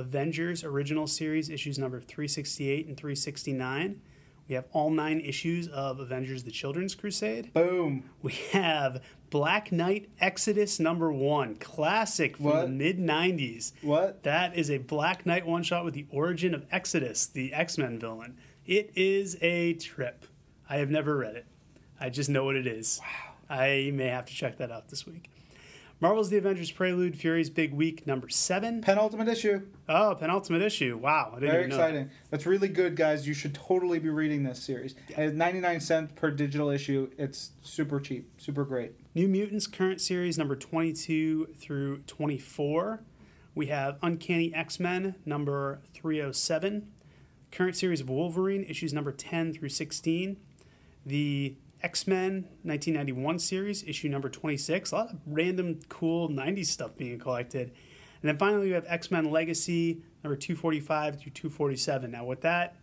Avengers 0.00 0.64
Original 0.64 1.06
Series 1.06 1.50
issues 1.50 1.78
number 1.78 2.00
368 2.00 2.86
and 2.86 2.96
369. 2.96 4.00
We 4.48 4.54
have 4.54 4.64
all 4.72 4.90
nine 4.90 5.20
issues 5.20 5.68
of 5.68 6.00
Avengers 6.00 6.42
the 6.42 6.50
Children's 6.50 6.94
Crusade. 6.94 7.52
Boom. 7.52 8.10
We 8.22 8.32
have 8.52 9.02
Black 9.28 9.70
Knight 9.70 10.08
Exodus 10.18 10.80
number 10.80 11.12
one, 11.12 11.54
classic 11.56 12.38
from 12.38 12.60
the 12.60 12.66
mid 12.68 12.98
90s. 12.98 13.72
What? 13.82 14.22
That 14.24 14.56
is 14.56 14.70
a 14.70 14.78
Black 14.78 15.26
Knight 15.26 15.46
one 15.46 15.62
shot 15.62 15.84
with 15.84 15.94
the 15.94 16.06
origin 16.10 16.54
of 16.54 16.66
Exodus, 16.72 17.26
the 17.26 17.52
X 17.52 17.78
Men 17.78 17.98
villain. 17.98 18.38
It 18.66 18.90
is 18.96 19.36
a 19.42 19.74
trip. 19.74 20.24
I 20.68 20.78
have 20.78 20.90
never 20.90 21.16
read 21.18 21.36
it. 21.36 21.46
I 22.00 22.08
just 22.08 22.30
know 22.30 22.44
what 22.44 22.56
it 22.56 22.66
is. 22.66 23.00
Wow. 23.02 23.56
I 23.56 23.90
may 23.92 24.06
have 24.06 24.24
to 24.24 24.34
check 24.34 24.56
that 24.58 24.72
out 24.72 24.88
this 24.88 25.06
week. 25.06 25.30
Marvel's 26.02 26.30
The 26.30 26.38
Avengers 26.38 26.70
Prelude, 26.70 27.14
Fury's 27.18 27.50
Big 27.50 27.74
Week, 27.74 28.06
number 28.06 28.30
seven. 28.30 28.80
Penultimate 28.80 29.28
issue. 29.28 29.66
Oh, 29.86 30.16
penultimate 30.18 30.62
issue. 30.62 30.96
Wow. 30.96 31.32
I 31.36 31.40
didn't 31.40 31.50
Very 31.50 31.64
even 31.64 31.70
know 31.70 31.76
that. 31.76 31.88
exciting. 31.90 32.10
That's 32.30 32.46
really 32.46 32.68
good, 32.68 32.96
guys. 32.96 33.28
You 33.28 33.34
should 33.34 33.54
totally 33.54 33.98
be 33.98 34.08
reading 34.08 34.42
this 34.42 34.62
series. 34.62 34.94
At 35.14 35.34
99 35.34 35.78
cents 35.80 36.12
per 36.16 36.30
digital 36.30 36.70
issue, 36.70 37.10
it's 37.18 37.50
super 37.60 38.00
cheap, 38.00 38.30
super 38.40 38.64
great. 38.64 38.94
New 39.14 39.28
Mutants 39.28 39.66
current 39.66 40.00
series 40.00 40.38
number 40.38 40.56
22 40.56 41.48
through 41.58 41.98
24. 42.06 43.02
We 43.54 43.66
have 43.66 43.98
Uncanny 44.02 44.54
X 44.54 44.80
Men 44.80 45.16
number 45.26 45.80
307. 45.92 46.90
Current 47.52 47.76
series 47.76 48.00
of 48.00 48.08
Wolverine 48.08 48.64
issues 48.64 48.94
number 48.94 49.12
10 49.12 49.52
through 49.52 49.68
16. 49.68 50.38
The 51.04 51.56
X 51.82 52.06
Men 52.06 52.46
1991 52.62 53.38
series 53.38 53.84
issue 53.84 54.08
number 54.08 54.28
26. 54.28 54.92
A 54.92 54.94
lot 54.94 55.10
of 55.10 55.18
random 55.26 55.80
cool 55.88 56.28
90s 56.28 56.66
stuff 56.66 56.96
being 56.96 57.18
collected. 57.18 57.72
And 58.22 58.28
then 58.28 58.36
finally, 58.36 58.66
we 58.66 58.72
have 58.72 58.84
X 58.86 59.10
Men 59.10 59.30
Legacy 59.30 60.02
number 60.22 60.36
245 60.36 61.20
through 61.20 61.32
247. 61.32 62.10
Now, 62.10 62.24
with 62.24 62.42
that, 62.42 62.76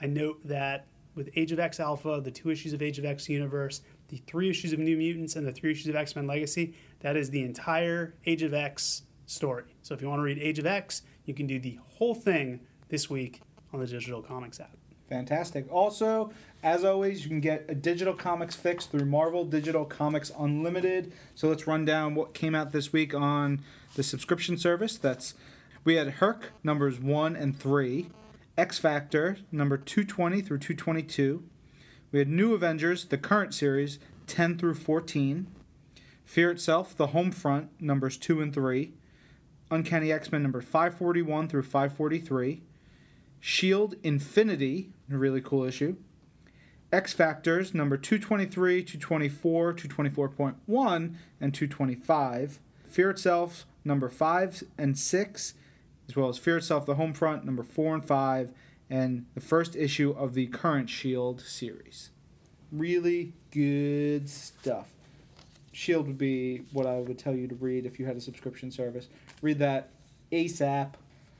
I 0.00 0.06
note 0.06 0.40
that 0.44 0.86
with 1.14 1.30
Age 1.36 1.52
of 1.52 1.60
X 1.60 1.78
Alpha, 1.78 2.20
the 2.22 2.30
two 2.30 2.50
issues 2.50 2.72
of 2.72 2.82
Age 2.82 2.98
of 2.98 3.04
X 3.04 3.28
Universe, 3.28 3.82
the 4.08 4.16
three 4.26 4.50
issues 4.50 4.72
of 4.72 4.78
New 4.78 4.96
Mutants, 4.96 5.36
and 5.36 5.46
the 5.46 5.52
three 5.52 5.70
issues 5.70 5.88
of 5.88 5.96
X 5.96 6.16
Men 6.16 6.26
Legacy, 6.26 6.74
that 7.00 7.16
is 7.16 7.30
the 7.30 7.42
entire 7.42 8.14
Age 8.26 8.42
of 8.42 8.54
X 8.54 9.02
story. 9.26 9.64
So 9.82 9.94
if 9.94 10.02
you 10.02 10.08
want 10.08 10.18
to 10.18 10.24
read 10.24 10.38
Age 10.38 10.58
of 10.58 10.66
X, 10.66 11.02
you 11.26 11.34
can 11.34 11.46
do 11.46 11.60
the 11.60 11.78
whole 11.86 12.14
thing 12.14 12.60
this 12.88 13.08
week 13.08 13.40
on 13.72 13.80
the 13.80 13.86
Digital 13.86 14.20
Comics 14.20 14.58
app. 14.58 14.76
Fantastic. 15.12 15.70
Also, 15.70 16.32
as 16.62 16.84
always, 16.84 17.22
you 17.22 17.28
can 17.28 17.40
get 17.40 17.66
a 17.68 17.74
digital 17.74 18.14
comics 18.14 18.56
fix 18.56 18.86
through 18.86 19.04
Marvel 19.04 19.44
Digital 19.44 19.84
Comics 19.84 20.32
Unlimited. 20.38 21.12
So 21.34 21.50
let's 21.50 21.66
run 21.66 21.84
down 21.84 22.14
what 22.14 22.32
came 22.32 22.54
out 22.54 22.72
this 22.72 22.94
week 22.94 23.12
on 23.12 23.60
the 23.94 24.02
subscription 24.02 24.56
service. 24.56 24.96
That's 24.96 25.34
we 25.84 25.96
had 25.96 26.08
Herc 26.12 26.52
numbers 26.64 26.98
one 26.98 27.36
and 27.36 27.54
three, 27.54 28.08
X 28.56 28.78
Factor 28.78 29.36
number 29.52 29.76
220 29.76 30.40
through 30.40 30.60
222. 30.60 31.42
We 32.10 32.18
had 32.18 32.28
New 32.28 32.54
Avengers, 32.54 33.04
the 33.04 33.18
current 33.18 33.52
series, 33.52 33.98
10 34.28 34.56
through 34.56 34.76
14. 34.76 35.46
Fear 36.24 36.52
Itself, 36.52 36.96
the 36.96 37.08
home 37.08 37.32
front, 37.32 37.68
numbers 37.78 38.16
2 38.16 38.40
and 38.40 38.54
3. 38.54 38.94
Uncanny 39.70 40.10
X 40.10 40.32
Men 40.32 40.42
number 40.42 40.62
541 40.62 41.48
through 41.48 41.64
543. 41.64 42.62
Shield 43.44 43.96
Infinity, 44.04 44.91
really 45.18 45.40
cool 45.40 45.64
issue. 45.64 45.96
X 46.92 47.12
Factors 47.12 47.72
number 47.72 47.96
223, 47.96 48.82
224, 48.82 49.74
224.1, 49.74 51.14
and 51.40 51.54
225. 51.54 52.60
Fear 52.88 53.10
Itself 53.10 53.66
number 53.84 54.08
5 54.08 54.64
and 54.76 54.98
6, 54.98 55.54
as 56.08 56.16
well 56.16 56.28
as 56.28 56.38
Fear 56.38 56.58
Itself, 56.58 56.84
the 56.84 56.96
home 56.96 57.14
front, 57.14 57.44
number 57.44 57.62
4 57.62 57.94
and 57.94 58.04
5, 58.04 58.50
and 58.90 59.24
the 59.34 59.40
first 59.40 59.74
issue 59.74 60.10
of 60.10 60.34
the 60.34 60.46
current 60.48 60.90
Shield 60.90 61.40
series. 61.40 62.10
Really 62.70 63.32
good 63.50 64.28
stuff. 64.28 64.88
Shield 65.72 66.06
would 66.06 66.18
be 66.18 66.62
what 66.72 66.86
I 66.86 66.98
would 66.98 67.18
tell 67.18 67.34
you 67.34 67.48
to 67.48 67.54
read 67.54 67.86
if 67.86 67.98
you 67.98 68.04
had 68.04 68.16
a 68.16 68.20
subscription 68.20 68.70
service. 68.70 69.08
Read 69.40 69.58
that 69.60 69.88
ASAP. 70.30 70.92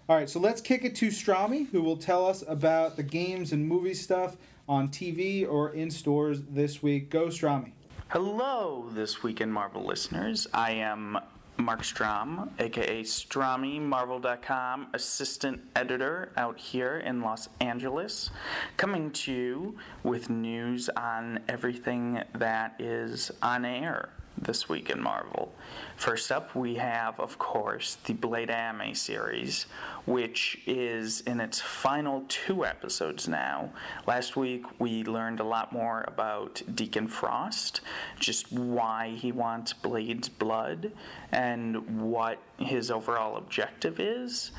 All 0.09 0.17
right, 0.17 0.29
so 0.29 0.41
let's 0.41 0.61
kick 0.61 0.85
it 0.85 0.97
to 0.97 1.09
Strami, 1.09 1.69
who 1.71 1.81
will 1.81 1.97
tell 1.97 2.27
us 2.27 2.43
about 2.49 2.97
the 2.97 3.05
games 3.05 3.53
and 3.53 3.65
movie 3.65 3.95
stuff 3.95 4.37
on 4.69 4.89
TV 4.89 5.49
or 5.49 5.71
in 5.71 5.93
stores 5.93 6.43
this 6.51 6.83
week. 6.83 7.09
Go, 7.09 7.27
Strami. 7.27 7.71
Hello, 8.09 8.89
this 8.91 9.23
week 9.23 9.41
in 9.41 9.51
Marvel 9.53 9.85
listeners. 9.85 10.49
I 10.53 10.73
am 10.73 11.21
Marc 11.57 11.85
Strom, 11.85 12.51
aka 12.59 13.05
Strami, 13.05 13.81
Marvel.com, 13.81 14.89
assistant 14.93 15.63
editor 15.77 16.33
out 16.37 16.59
here 16.59 16.99
in 16.99 17.21
Los 17.21 17.49
Angeles, 17.61 18.31
coming 18.77 19.13
to 19.13 19.33
you 19.33 19.79
with 20.03 20.29
news 20.29 20.89
on 20.97 21.39
everything 21.49 22.21
that 22.35 22.75
is 22.81 23.31
on 23.41 23.65
air 23.65 24.11
this 24.45 24.69
week 24.69 24.91
in 24.91 25.01
Marvel. 25.01 25.53
First 25.97 26.33
up, 26.33 26.55
we 26.55 26.75
have, 26.77 27.19
of 27.21 27.39
course, 27.39 27.97
the 28.05 28.13
Blade 28.13 28.51
Anime 28.51 28.95
series, 28.95 29.67
which 30.05 30.61
is 30.67 31.21
in 31.23 31.41
its 31.41 31.61
final 31.61 32.25
two 32.29 32.65
episodes 32.65 33.29
now. 33.29 33.71
Last 34.07 34.37
week, 34.37 34.65
we 34.79 35.05
learned 35.05 35.41
a 35.41 35.45
lot 35.45 35.73
more 35.73 36.05
about 36.09 36.63
Deacon 36.75 37.07
Frost, 37.07 37.81
just 38.19 38.51
why 38.53 39.11
he 39.11 39.31
wants 39.33 39.73
Blade's 39.73 40.29
blood, 40.29 40.93
and 41.31 42.03
what 42.03 42.39
his 42.59 42.91
overall 42.91 43.37
objective 43.37 44.01
is. 44.01 44.51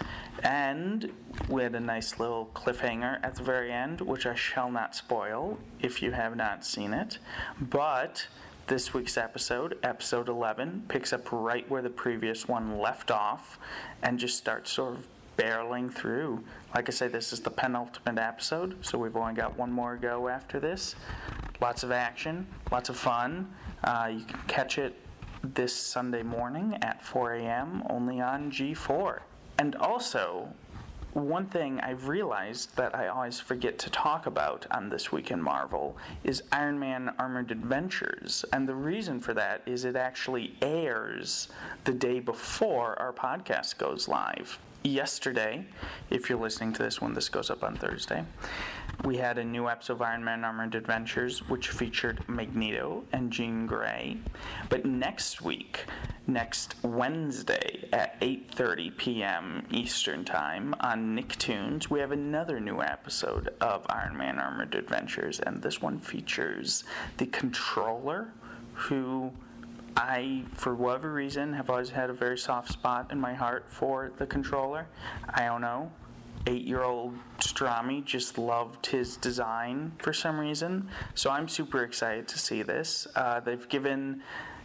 And 0.43 1.11
we 1.49 1.63
had 1.63 1.75
a 1.75 1.79
nice 1.79 2.19
little 2.19 2.49
cliffhanger 2.53 3.19
at 3.23 3.35
the 3.35 3.43
very 3.43 3.71
end, 3.71 4.01
which 4.01 4.25
I 4.25 4.35
shall 4.35 4.71
not 4.71 4.95
spoil 4.95 5.57
if 5.79 6.01
you 6.01 6.11
have 6.11 6.35
not 6.35 6.65
seen 6.65 6.93
it. 6.93 7.19
But 7.59 8.27
this 8.67 8.93
week's 8.93 9.17
episode, 9.17 9.77
episode 9.83 10.29
11, 10.29 10.85
picks 10.87 11.11
up 11.11 11.31
right 11.31 11.69
where 11.69 11.81
the 11.81 11.89
previous 11.89 12.47
one 12.47 12.79
left 12.79 13.11
off 13.11 13.59
and 14.01 14.17
just 14.17 14.37
starts 14.37 14.71
sort 14.71 14.95
of 14.95 15.07
barreling 15.37 15.93
through. 15.93 16.43
Like 16.73 16.87
I 16.87 16.91
say, 16.91 17.07
this 17.07 17.33
is 17.33 17.41
the 17.41 17.49
penultimate 17.49 18.19
episode, 18.19 18.77
so 18.85 18.97
we've 18.97 19.17
only 19.17 19.33
got 19.33 19.57
one 19.57 19.71
more 19.71 19.97
go 19.97 20.29
after 20.29 20.59
this. 20.59 20.95
Lots 21.61 21.83
of 21.83 21.91
action, 21.91 22.47
lots 22.71 22.89
of 22.89 22.97
fun. 22.97 23.53
Uh, 23.83 24.11
you 24.13 24.23
can 24.23 24.39
catch 24.47 24.77
it 24.77 24.95
this 25.43 25.75
Sunday 25.75 26.23
morning 26.23 26.77
at 26.81 27.03
4 27.03 27.33
a.m. 27.33 27.83
only 27.89 28.21
on 28.21 28.49
G4. 28.49 29.19
And 29.59 29.75
also, 29.75 30.47
one 31.13 31.45
thing 31.45 31.79
I've 31.79 32.07
realized 32.07 32.75
that 32.75 32.95
I 32.95 33.07
always 33.07 33.39
forget 33.39 33.77
to 33.79 33.89
talk 33.91 34.25
about 34.25 34.65
on 34.71 34.89
This 34.89 35.11
Week 35.11 35.29
in 35.29 35.41
Marvel 35.41 35.95
is 36.23 36.41
Iron 36.51 36.79
Man 36.79 37.13
Armored 37.19 37.51
Adventures. 37.51 38.43
And 38.51 38.67
the 38.67 38.73
reason 38.73 39.19
for 39.19 39.33
that 39.35 39.61
is 39.67 39.85
it 39.85 39.95
actually 39.95 40.55
airs 40.61 41.49
the 41.83 41.93
day 41.93 42.19
before 42.19 42.99
our 42.99 43.13
podcast 43.13 43.77
goes 43.77 44.07
live. 44.07 44.57
Yesterday, 44.85 45.65
if 46.09 46.29
you're 46.29 46.39
listening 46.39 46.73
to 46.73 46.83
this 46.83 46.99
when 46.99 47.13
this 47.13 47.29
goes 47.29 47.49
up 47.49 47.63
on 47.63 47.77
Thursday, 47.77 48.25
we 49.05 49.15
had 49.15 49.37
a 49.37 49.43
new 49.43 49.69
episode 49.69 49.93
of 49.93 50.01
Iron 50.01 50.25
Man 50.25 50.43
Armored 50.43 50.75
Adventures, 50.75 51.47
which 51.47 51.69
featured 51.69 52.27
Magneto 52.27 53.05
and 53.13 53.31
Jean 53.31 53.65
Grey. 53.65 54.17
But 54.67 54.83
next 54.83 55.41
week, 55.41 55.85
next 56.27 56.75
Wednesday 56.83 57.87
at 57.93 58.19
8:30 58.19 58.97
p.m. 58.97 59.65
Eastern 59.71 60.25
Time 60.25 60.75
on 60.81 61.15
Nicktoons, 61.17 61.89
we 61.89 62.01
have 62.01 62.11
another 62.11 62.59
new 62.59 62.81
episode 62.81 63.53
of 63.61 63.85
Iron 63.89 64.17
Man 64.17 64.37
Armored 64.37 64.75
Adventures, 64.75 65.39
and 65.39 65.61
this 65.61 65.81
one 65.81 65.97
features 65.97 66.83
the 67.19 67.27
Controller, 67.27 68.33
who 68.73 69.31
I, 69.95 70.43
for 70.53 70.73
whatever 70.73 71.13
reason, 71.13 71.53
have 71.53 71.69
always 71.69 71.89
had 71.89 72.09
a 72.09 72.13
very 72.13 72.37
soft 72.37 72.71
spot 72.71 73.11
in 73.11 73.19
my 73.19 73.33
heart 73.33 73.65
for 73.67 74.11
the 74.17 74.25
controller. 74.25 74.87
I 75.29 75.45
don't 75.45 75.61
know. 75.61 75.91
Eight 76.47 76.63
year 76.63 76.83
old 76.83 77.15
Strami 77.39 78.03
just 78.03 78.37
loved 78.37 78.87
his 78.87 79.17
design 79.17 79.93
for 79.99 80.11
some 80.11 80.39
reason. 80.39 80.89
So 81.15 81.29
I'm 81.29 81.47
super 81.47 81.83
excited 81.83 82.27
to 82.29 82.39
see 82.39 82.63
this. 82.63 83.07
Uh, 83.15 83.39
they've 83.39 83.67
given 83.69 84.21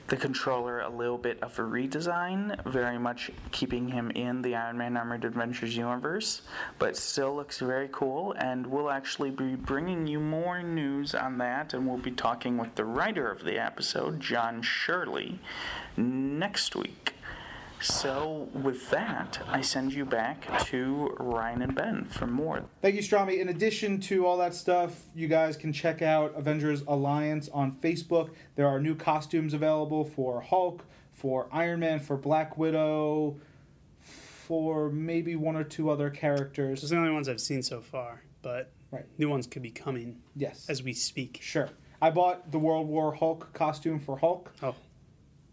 the 0.09 0.17
controller 0.17 0.81
a 0.81 0.89
little 0.89 1.19
bit 1.19 1.43
of 1.43 1.59
a 1.59 1.63
redesign, 1.63 2.65
very 2.65 2.99
much 2.99 3.31
keeping 3.53 3.89
him 3.89 4.11
in 4.11 4.43
the 4.43 4.55
Iron 4.55 4.79
Man 4.79 4.97
Armored 4.97 5.25
Adventures 5.25 5.77
universe, 5.77 6.43
but 6.79 6.97
still 6.97 7.37
looks 7.37 7.59
very 7.59 7.89
cool. 7.93 8.33
And 8.33 8.67
we'll 8.67 8.91
actually 8.91 9.31
be 9.31 9.55
bringing 9.55 10.07
you 10.07 10.19
more 10.19 10.63
news 10.63 11.15
on 11.15 11.39
that, 11.39 11.75
and 11.75 11.87
we'll 11.87 11.99
be 11.99 12.11
talking 12.11 12.57
with 12.57 12.75
the 12.75 12.85
writer 12.85 13.31
of 13.31 13.45
the 13.45 13.59
episode, 13.59 14.21
John 14.21 14.63
Shirley, 14.63 15.39
next 15.97 16.75
week. 16.75 17.15
So, 17.81 18.49
with 18.53 18.91
that, 18.91 19.39
I 19.49 19.61
send 19.61 19.93
you 19.93 20.05
back 20.05 20.65
to 20.67 21.15
Ryan 21.19 21.63
and 21.63 21.75
Ben 21.75 22.05
for 22.07 22.27
more. 22.27 22.65
Thank 22.83 22.97
you, 22.97 23.03
Strami. 23.03 23.39
In 23.39 23.49
addition 23.49 24.01
to 24.03 24.27
all 24.27 24.37
that 24.39 24.55
stuff, 24.55 25.05
you 25.15 25.29
guys 25.29 25.57
can 25.57 25.73
check 25.73 26.03
out 26.03 26.35
Avengers 26.37 26.83
Alliance 26.89 27.49
on 27.51 27.73
Facebook. 27.81 28.31
There 28.57 28.67
are 28.67 28.81
new 28.81 28.95
costumes 28.95 29.55
available 29.55 30.05
for 30.05 30.41
Hulk, 30.41 30.85
for 31.13 31.49
Iron 31.53 31.81
Man, 31.81 32.01
for 32.01 32.17
Black 32.17 32.59
Widow, 32.59 33.37
for 34.01 34.91
maybe 34.91 35.37
one 35.37 35.57
or 35.57 35.65
two 35.65 35.91
other 35.91 36.11
characters. 36.11 36.81
Those 36.81 36.93
are 36.93 36.97
the 36.97 37.01
only 37.03 37.13
ones 37.13 37.29
I've 37.29 37.41
seen 37.41 37.63
so 37.63 37.81
far, 37.81 38.23
but 38.43 38.73
Right. 38.91 39.05
new 39.19 39.29
ones 39.29 39.47
could 39.47 39.63
be 39.63 39.71
coming 39.71 40.17
Yes. 40.35 40.67
as 40.71 40.83
we 40.83 40.95
speak. 40.95 41.39
Sure. 41.43 41.69
I 42.01 42.11
bought 42.11 42.51
the 42.53 42.59
World 42.59 42.89
War 42.89 43.15
Hulk 43.15 43.53
costume 43.53 43.99
for 43.99 44.17
Hulk. 44.19 44.53
Oh, 44.63 44.75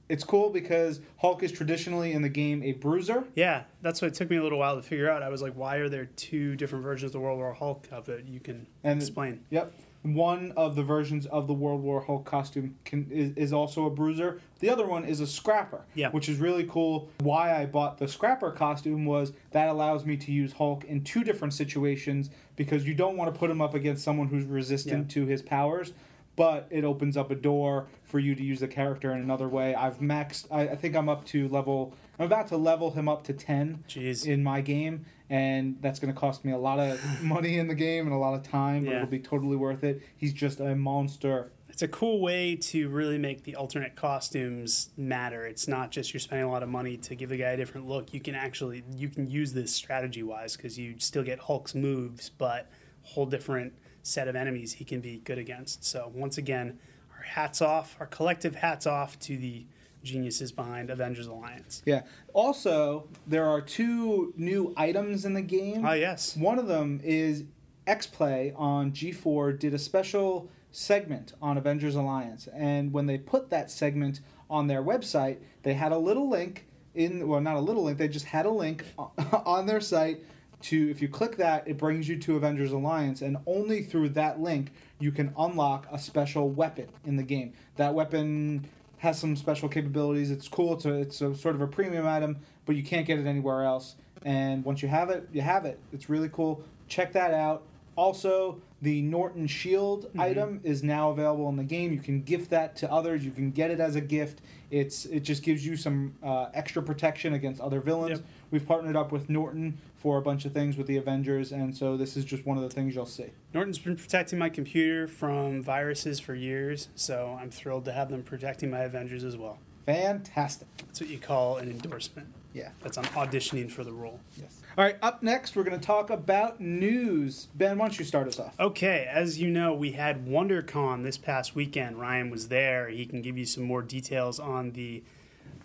It's 0.08 0.24
cool 0.24 0.52
because 0.52 1.00
Hulk 1.18 1.42
is 1.42 1.52
traditionally 1.52 2.14
in 2.14 2.22
the 2.22 2.30
game 2.30 2.62
a 2.62 2.74
bruiser. 2.74 3.24
yeah, 3.36 3.64
that's 3.82 4.02
what 4.02 4.10
it 4.10 4.14
took 4.14 4.30
me 4.30 4.38
a 4.38 4.44
little 4.44 4.60
while 4.60 4.76
to 4.76 4.82
figure 4.84 5.10
out. 5.10 5.24
I 5.24 5.30
was 5.30 5.42
like, 5.42 5.54
why 5.54 5.78
are 5.78 5.90
there 5.90 6.06
two 6.16 6.56
different 6.56 6.84
versions 6.84 7.10
of 7.10 7.14
the 7.14 7.20
World 7.20 7.40
War 7.40 7.54
Hulk 7.54 7.88
of 7.92 8.08
it? 8.10 8.26
You 8.26 8.40
can 8.40 8.68
And- 8.84 9.02
explain. 9.02 9.42
Yep. 9.50 9.74
One 10.04 10.52
of 10.56 10.76
the 10.76 10.84
versions 10.84 11.26
of 11.26 11.48
the 11.48 11.56
World 11.56 11.82
War 11.82 12.00
Hulk 12.02 12.26
costume 12.26 12.76
can, 12.86 13.08
is, 13.10 13.32
is 13.36 13.52
also 13.52 13.88
a 13.88 13.90
bruiser. 13.90 14.40
The 14.60 14.70
other 14.70 14.86
one 14.86 15.04
is 15.04 15.20
a 15.20 15.26
scrapper, 15.26 15.82
Yeah. 15.96 16.12
which 16.12 16.30
is 16.30 16.38
really 16.38 16.68
cool. 16.70 17.10
Why 17.22 17.60
I 17.60 17.66
bought 17.66 17.98
the 17.98 18.08
scrapper 18.08 18.52
costume 18.52 19.06
was 19.06 19.34
that 19.50 19.68
allows 19.68 20.06
me 20.06 20.16
to 20.18 20.32
use 20.32 20.54
Hulk 20.54 20.84
in 20.84 21.04
two 21.04 21.24
different 21.24 21.56
situations 21.56 22.30
because 22.56 22.86
you 22.86 22.94
don't 22.94 23.18
want 23.18 23.34
to 23.34 23.40
put 23.40 23.50
him 23.50 23.62
up 23.62 23.74
against 23.74 24.04
someone 24.04 24.28
who's 24.28 24.46
resistant 24.46 25.10
to 25.10 25.26
his 25.26 25.42
powers, 25.42 25.94
but 26.36 26.68
it 26.70 26.84
opens 26.84 27.16
up 27.18 27.32
a 27.32 27.36
door 27.36 27.88
for 28.04 28.20
you 28.20 28.36
to 28.36 28.44
use 28.44 28.60
the 28.60 28.68
character 28.68 29.12
in 29.14 29.20
another 29.22 29.48
way. 29.48 29.74
I've 29.76 30.00
maxed, 30.00 30.48
I, 30.52 30.62
I 30.70 30.76
think 30.76 30.96
I'm 30.96 31.10
up 31.10 31.26
to 31.28 31.48
level, 31.50 31.94
I'm 32.20 32.26
about 32.26 32.48
to 32.50 32.58
level 32.58 32.92
him 32.92 33.08
up 33.08 33.24
to 33.26 33.34
10 33.34 33.84
Jeez. 33.88 34.26
in 34.28 34.44
my 34.44 34.62
game, 34.62 35.06
and 35.30 35.78
that's 35.82 36.00
going 36.00 36.14
to 36.14 36.20
cost 36.20 36.44
me 36.46 36.52
a 36.52 36.58
lot 36.58 36.80
of 36.80 37.00
money 37.24 37.58
in 37.58 37.68
the 37.68 37.76
game 37.76 38.06
and 38.06 38.14
a 38.16 38.18
lot 38.20 38.34
of 38.34 38.44
time, 38.44 38.84
but 38.86 38.92
Yeah. 38.92 38.98
it'll 38.98 39.08
be 39.10 39.20
totally 39.20 39.56
worth 39.56 39.84
it. 39.84 40.02
He's 40.18 40.34
just 40.34 40.60
a 40.60 40.76
monster. 40.76 41.52
It's 41.70 41.82
a 41.82 41.88
cool 41.90 42.22
way 42.22 42.56
to 42.56 42.88
really 42.88 43.18
make 43.18 43.44
the 43.44 43.56
alternate 43.58 43.96
costumes 43.98 44.92
matter. 44.96 45.46
It's 45.46 45.68
not 45.68 45.92
just 45.92 46.14
you're 46.14 46.22
spending 46.22 46.48
a 46.48 46.52
lot 46.52 46.64
of 46.64 46.70
money 46.70 46.96
to 46.98 47.16
give 47.16 47.28
the 47.30 47.36
guy 47.38 47.50
a 47.50 47.58
different 47.58 47.86
look. 47.88 48.14
You 48.14 48.22
can 48.22 48.34
actually 48.34 48.84
you 48.96 49.10
can 49.10 49.30
use 49.30 49.52
this 49.52 49.74
strategy 49.74 50.24
wise 50.24 50.56
because 50.56 50.78
you 50.80 50.96
still 51.00 51.24
get 51.24 51.38
Hulk's 51.40 51.76
moves, 51.76 52.30
but 52.30 52.70
whole 53.02 53.26
different 53.26 53.74
set 54.06 54.28
of 54.28 54.36
enemies 54.36 54.74
he 54.74 54.86
can 54.86 55.02
be 55.02 55.18
good 55.24 55.38
against. 55.38 55.84
So 55.84 56.12
once 56.14 56.38
again, 56.38 56.80
our 57.16 57.24
hats 57.24 57.62
off, 57.62 57.96
our 58.00 58.06
collective 58.06 58.56
hats 58.56 58.86
off 58.86 59.18
to 59.20 59.38
the 59.38 59.66
geniuses 60.04 60.52
behind 60.52 60.90
Avengers 60.90 61.28
Alliance. 61.28 61.82
Yeah. 61.86 62.04
Also, 62.34 63.08
there 63.26 63.46
are 63.46 63.60
two 63.60 64.34
new 64.38 64.74
items 64.78 65.26
in 65.26 65.34
the 65.34 65.42
game. 65.42 65.84
Ah, 65.84 65.94
yes. 65.94 66.38
One 66.38 66.60
of 66.60 66.68
them 66.68 67.02
is 67.04 67.46
XPlay 67.88 68.54
on 68.56 68.92
G4 68.92 69.58
did 69.58 69.74
a 69.74 69.80
special 69.80 70.50
segment 70.72 71.34
on 71.42 71.58
Avengers 71.58 71.96
Alliance, 71.96 72.48
and 72.54 72.92
when 72.92 73.06
they 73.06 73.18
put 73.18 73.50
that 73.50 73.72
segment 73.72 74.20
on 74.50 74.68
their 74.68 74.84
website, 74.84 75.38
they 75.64 75.74
had 75.74 75.92
a 75.92 75.98
little 75.98 76.30
link 76.30 76.68
in 76.94 77.28
well, 77.28 77.42
not 77.42 77.56
a 77.56 77.60
little 77.60 77.84
link. 77.84 77.98
They 77.98 78.08
just 78.08 78.26
had 78.26 78.46
a 78.46 78.50
link 78.50 78.84
on 78.98 79.66
their 79.66 79.82
site 79.82 80.24
to 80.70 80.90
if 80.90 81.02
you 81.02 81.08
click 81.08 81.38
that, 81.38 81.68
it 81.68 81.78
brings 81.78 82.08
you 82.08 82.18
to 82.18 82.36
Avengers 82.36 82.72
Alliance, 82.72 83.22
and 83.22 83.38
only 83.46 83.84
through 83.84 84.10
that 84.10 84.40
link 84.40 84.72
you 85.00 85.12
can 85.12 85.34
unlock 85.38 85.88
a 85.92 86.00
special 86.00 86.50
weapon 86.50 86.88
in 87.06 87.18
the 87.18 87.24
game. 87.24 87.54
That 87.76 87.94
weapon 87.94 88.66
has 89.00 89.20
some 89.20 89.36
special 89.36 89.70
capabilities. 89.70 90.32
It's 90.32 90.48
cool. 90.48 90.74
It's 90.74 90.86
a, 90.86 90.94
it's 90.94 91.22
a 91.22 91.36
sort 91.36 91.56
of 91.56 91.62
a 91.62 91.68
premium 91.68 92.08
item, 92.08 92.38
but 92.66 92.76
you 92.76 92.84
can't 92.84 93.06
get 93.06 93.20
it 93.20 93.28
anywhere 93.28 93.64
else. 93.64 93.96
And 94.24 94.64
once 94.66 94.82
you 94.82 94.88
have 94.88 95.10
it, 95.10 95.28
you 95.32 95.42
have 95.42 95.66
it. 95.66 95.80
It's 95.94 96.10
really 96.10 96.30
cool. 96.30 96.64
Check 96.88 97.14
that 97.14 97.34
out. 97.34 97.64
Also, 97.96 98.62
the 98.82 99.02
Norton 99.02 99.48
Shield 99.48 100.10
item 100.18 100.60
is 100.64 100.84
now 100.84 101.12
available 101.12 101.48
in 101.50 101.56
the 101.56 101.64
game. 101.64 101.94
You 101.94 102.00
can 102.00 102.22
gift 102.22 102.50
that 102.50 102.76
to 102.78 102.92
others. 102.92 103.24
You 103.24 103.32
can 103.32 103.52
get 103.52 103.72
it 103.72 103.80
as 103.80 103.96
a 103.96 104.02
gift. 104.02 104.42
It's 104.70 105.06
it 105.06 105.22
just 105.22 105.44
gives 105.44 105.66
you 105.66 105.78
some 105.78 106.14
uh, 106.22 106.48
extra 106.54 106.84
protection 106.84 107.34
against 107.34 107.62
other 107.62 107.80
villains. 107.80 108.20
Yep. 108.20 108.28
We've 108.52 108.68
partnered 108.68 108.96
up 108.96 109.12
with 109.12 109.30
Norton 109.30 109.78
for 110.06 110.20
a 110.20 110.22
bunch 110.22 110.46
of 110.46 110.54
things 110.54 110.78
with 110.78 110.86
the 110.86 110.98
Avengers, 110.98 111.52
and 111.52 111.76
so 111.76 111.98
this 111.98 112.16
is 112.16 112.24
just 112.24 112.46
one 112.46 112.58
of 112.58 112.64
the 112.64 112.70
things 112.70 112.94
you'll 112.94 113.08
see. 113.08 113.32
Norton's 113.56 113.80
been 113.80 113.96
protecting 113.96 114.38
my 114.38 114.50
computer 114.50 115.08
from 115.08 115.64
viruses 115.64 116.20
for 116.20 116.36
years, 116.36 116.90
so 116.94 117.36
I'm 117.42 117.50
thrilled 117.50 117.86
to 117.86 117.92
have 117.92 118.12
them 118.12 118.22
protecting 118.22 118.70
my 118.70 118.82
Avengers 118.82 119.24
as 119.24 119.36
well. 119.36 119.58
Fantastic. 119.88 120.68
That's 120.78 121.02
what 121.02 121.10
you 121.10 121.18
call 121.18 121.58
an 121.58 121.72
endorsement. 121.72 122.28
Yeah. 122.54 122.70
That's 122.84 123.00
I'm 123.00 123.06
auditioning 123.06 123.72
for 123.72 123.84
the 123.84 123.94
role. 123.94 124.20
Yes. 124.40 124.62
All 124.78 124.84
right. 124.84 124.98
Up 125.02 125.24
next, 125.24 125.56
we're 125.56 125.64
going 125.64 125.80
to 125.80 125.84
talk 125.84 126.12
about 126.12 126.62
news. 126.62 127.48
Ben, 127.56 127.80
why 127.80 127.88
don't 127.88 127.98
you 127.98 128.06
start 128.06 128.28
us 128.28 128.40
off? 128.40 128.54
Okay, 128.60 129.10
as 129.12 129.42
you 129.42 129.50
know, 129.50 129.74
we 129.74 129.94
had 129.94 130.28
WonderCon 130.28 131.02
this 131.02 131.18
past 131.18 131.56
weekend. 131.56 132.00
Ryan 132.00 132.30
was 132.30 132.50
there. 132.50 132.90
He 132.90 133.08
can 133.08 133.24
give 133.24 133.40
you 133.40 133.46
some 133.46 133.64
more 133.64 133.82
details 133.82 134.40
on 134.40 134.74
the 134.74 135.02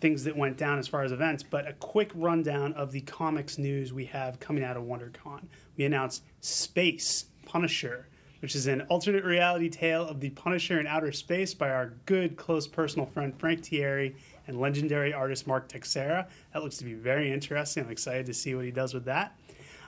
things 0.00 0.24
that 0.24 0.36
went 0.36 0.56
down 0.56 0.78
as 0.78 0.88
far 0.88 1.02
as 1.02 1.12
events, 1.12 1.42
but 1.42 1.68
a 1.68 1.74
quick 1.74 2.10
rundown 2.14 2.72
of 2.72 2.90
the 2.92 3.00
comics 3.02 3.58
news 3.58 3.92
we 3.92 4.06
have 4.06 4.40
coming 4.40 4.64
out 4.64 4.76
of 4.76 4.84
WonderCon. 4.84 5.42
We 5.76 5.84
announced 5.84 6.24
Space 6.40 7.26
Punisher, 7.44 8.08
which 8.40 8.54
is 8.54 8.66
an 8.66 8.82
alternate 8.82 9.24
reality 9.24 9.68
tale 9.68 10.06
of 10.06 10.20
the 10.20 10.30
Punisher 10.30 10.80
in 10.80 10.86
outer 10.86 11.12
space 11.12 11.52
by 11.52 11.70
our 11.70 11.94
good, 12.06 12.36
close 12.36 12.66
personal 12.66 13.06
friend 13.06 13.38
Frank 13.38 13.60
Tieri 13.60 14.14
and 14.46 14.58
legendary 14.58 15.12
artist 15.12 15.46
Mark 15.46 15.68
Texeira. 15.68 16.26
That 16.52 16.62
looks 16.62 16.78
to 16.78 16.84
be 16.84 16.94
very 16.94 17.30
interesting. 17.30 17.84
I'm 17.84 17.90
excited 17.90 18.26
to 18.26 18.34
see 18.34 18.54
what 18.54 18.64
he 18.64 18.70
does 18.70 18.94
with 18.94 19.04
that. 19.04 19.36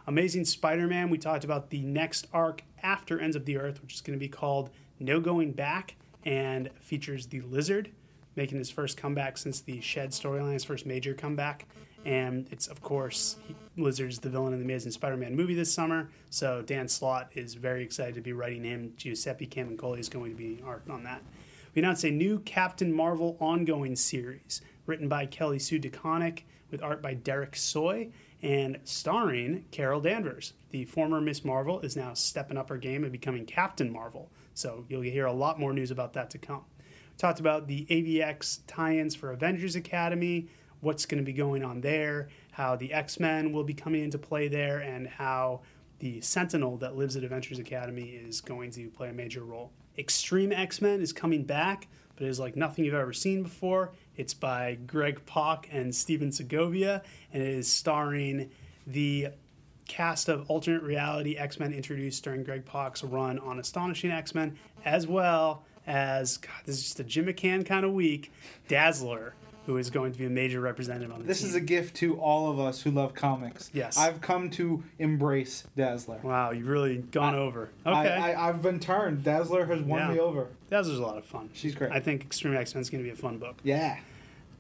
Amazing 0.06 0.44
Spider 0.44 0.86
Man, 0.86 1.10
we 1.10 1.18
talked 1.18 1.44
about 1.44 1.70
the 1.70 1.82
next 1.82 2.26
arc 2.32 2.62
after 2.82 3.20
Ends 3.20 3.36
of 3.36 3.44
the 3.44 3.56
Earth, 3.56 3.80
which 3.80 3.94
is 3.94 4.00
going 4.00 4.18
to 4.18 4.20
be 4.20 4.28
called 4.28 4.70
No 4.98 5.20
Going 5.20 5.52
Back 5.52 5.94
and 6.24 6.70
features 6.80 7.26
the 7.26 7.40
Lizard 7.42 7.90
making 8.36 8.58
his 8.58 8.70
first 8.70 8.96
comeback 8.96 9.38
since 9.38 9.60
the 9.60 9.80
Shed 9.80 10.10
storyline, 10.10 10.54
his 10.54 10.64
first 10.64 10.86
major 10.86 11.14
comeback. 11.14 11.66
And 12.04 12.48
it's, 12.50 12.66
of 12.66 12.80
course, 12.80 13.36
Lizard's 13.76 14.18
the 14.18 14.28
villain 14.28 14.52
in 14.52 14.58
the 14.58 14.64
Amazing 14.64 14.92
Spider 14.92 15.16
Man 15.16 15.36
movie 15.36 15.54
this 15.54 15.72
summer. 15.72 16.10
So 16.30 16.62
Dan 16.62 16.88
Slott 16.88 17.30
is 17.34 17.54
very 17.54 17.84
excited 17.84 18.14
to 18.16 18.20
be 18.20 18.32
writing 18.32 18.64
him. 18.64 18.92
Giuseppe 18.96 19.46
Camuncoli 19.46 20.00
is 20.00 20.08
going 20.08 20.32
to 20.32 20.36
be 20.36 20.60
art 20.64 20.82
on 20.90 21.04
that. 21.04 21.22
We 21.74 21.80
announced 21.80 22.04
a 22.04 22.10
new 22.10 22.40
Captain 22.40 22.92
Marvel 22.92 23.36
ongoing 23.40 23.96
series 23.96 24.60
written 24.86 25.08
by 25.08 25.26
Kelly 25.26 25.58
Sue 25.58 25.78
DeConnick 25.78 26.40
with 26.70 26.82
art 26.82 27.02
by 27.02 27.14
Dexter 27.14 27.58
Soy 27.58 28.08
and 28.42 28.78
starring 28.84 29.64
Carol 29.70 30.00
Danvers. 30.00 30.54
The 30.70 30.84
former 30.84 31.20
Miss 31.20 31.44
Marvel 31.44 31.80
is 31.80 31.96
now 31.96 32.14
stepping 32.14 32.56
up 32.56 32.68
her 32.68 32.78
game 32.78 33.04
and 33.04 33.12
becoming 33.12 33.46
Captain 33.46 33.90
Marvel. 33.90 34.28
So 34.54 34.84
you'll 34.88 35.02
hear 35.02 35.26
a 35.26 35.32
lot 35.32 35.60
more 35.60 35.72
news 35.72 35.90
about 35.90 36.12
that 36.14 36.30
to 36.30 36.38
come. 36.38 36.64
Talked 37.22 37.38
about 37.38 37.68
the 37.68 37.86
AVX 37.88 38.62
tie 38.66 38.98
ins 38.98 39.14
for 39.14 39.30
Avengers 39.30 39.76
Academy, 39.76 40.48
what's 40.80 41.06
going 41.06 41.22
to 41.22 41.24
be 41.24 41.32
going 41.32 41.62
on 41.62 41.80
there, 41.80 42.26
how 42.50 42.74
the 42.74 42.92
X 42.92 43.20
Men 43.20 43.52
will 43.52 43.62
be 43.62 43.74
coming 43.74 44.02
into 44.02 44.18
play 44.18 44.48
there, 44.48 44.80
and 44.80 45.06
how 45.06 45.60
the 46.00 46.20
Sentinel 46.20 46.78
that 46.78 46.96
lives 46.96 47.16
at 47.16 47.22
Avengers 47.22 47.60
Academy 47.60 48.08
is 48.08 48.40
going 48.40 48.72
to 48.72 48.90
play 48.90 49.10
a 49.10 49.12
major 49.12 49.44
role. 49.44 49.70
Extreme 49.96 50.50
X 50.50 50.82
Men 50.82 51.00
is 51.00 51.12
coming 51.12 51.44
back, 51.44 51.86
but 52.16 52.24
it 52.24 52.28
is 52.28 52.40
like 52.40 52.56
nothing 52.56 52.84
you've 52.84 52.94
ever 52.94 53.12
seen 53.12 53.44
before. 53.44 53.92
It's 54.16 54.34
by 54.34 54.78
Greg 54.88 55.24
Pak 55.24 55.68
and 55.70 55.94
Stephen 55.94 56.32
Segovia, 56.32 57.04
and 57.32 57.40
it 57.40 57.50
is 57.50 57.70
starring 57.70 58.50
the 58.84 59.28
cast 59.86 60.28
of 60.28 60.50
alternate 60.50 60.82
reality 60.82 61.36
X 61.36 61.60
Men 61.60 61.72
introduced 61.72 62.24
during 62.24 62.42
Greg 62.42 62.64
Pak's 62.64 63.04
run 63.04 63.38
on 63.38 63.60
Astonishing 63.60 64.10
X 64.10 64.34
Men, 64.34 64.58
as 64.84 65.06
well 65.06 65.62
as, 65.86 66.36
God, 66.38 66.50
this 66.66 66.76
is 66.76 66.82
just 66.84 67.00
a 67.00 67.04
Jim 67.04 67.26
McCann 67.26 67.64
kind 67.66 67.84
of 67.84 67.92
week, 67.92 68.32
Dazzler, 68.68 69.34
who 69.66 69.76
is 69.76 69.90
going 69.90 70.12
to 70.12 70.18
be 70.18 70.26
a 70.26 70.30
major 70.30 70.60
representative 70.60 71.12
on 71.12 71.20
the 71.20 71.24
This 71.26 71.40
team. 71.40 71.50
is 71.50 71.54
a 71.54 71.60
gift 71.60 71.94
to 71.96 72.18
all 72.18 72.50
of 72.50 72.58
us 72.58 72.82
who 72.82 72.90
love 72.90 73.14
comics. 73.14 73.70
Yes. 73.72 73.96
I've 73.96 74.20
come 74.20 74.50
to 74.50 74.82
embrace 74.98 75.64
Dazzler. 75.76 76.18
Wow, 76.22 76.50
you've 76.50 76.66
really 76.68 76.98
gone 76.98 77.34
over. 77.36 77.70
Okay. 77.86 77.96
I, 78.08 78.32
I, 78.32 78.48
I've 78.48 78.60
been 78.60 78.80
turned. 78.80 79.22
Dazzler 79.22 79.64
has 79.66 79.80
won 79.82 80.00
Yeah. 80.00 80.12
me 80.14 80.18
over. 80.18 80.48
Dazzler's 80.70 80.98
a 80.98 81.02
lot 81.02 81.16
of 81.16 81.24
fun. 81.24 81.48
She's 81.52 81.74
great. 81.76 81.92
I 81.92 82.00
think 82.00 82.22
Extreme 82.22 82.56
X 82.56 82.74
Men 82.74 82.82
is 82.82 82.90
going 82.90 83.04
to 83.04 83.08
be 83.08 83.12
a 83.12 83.16
fun 83.16 83.38
book. 83.38 83.56
Yeah. 83.62 83.98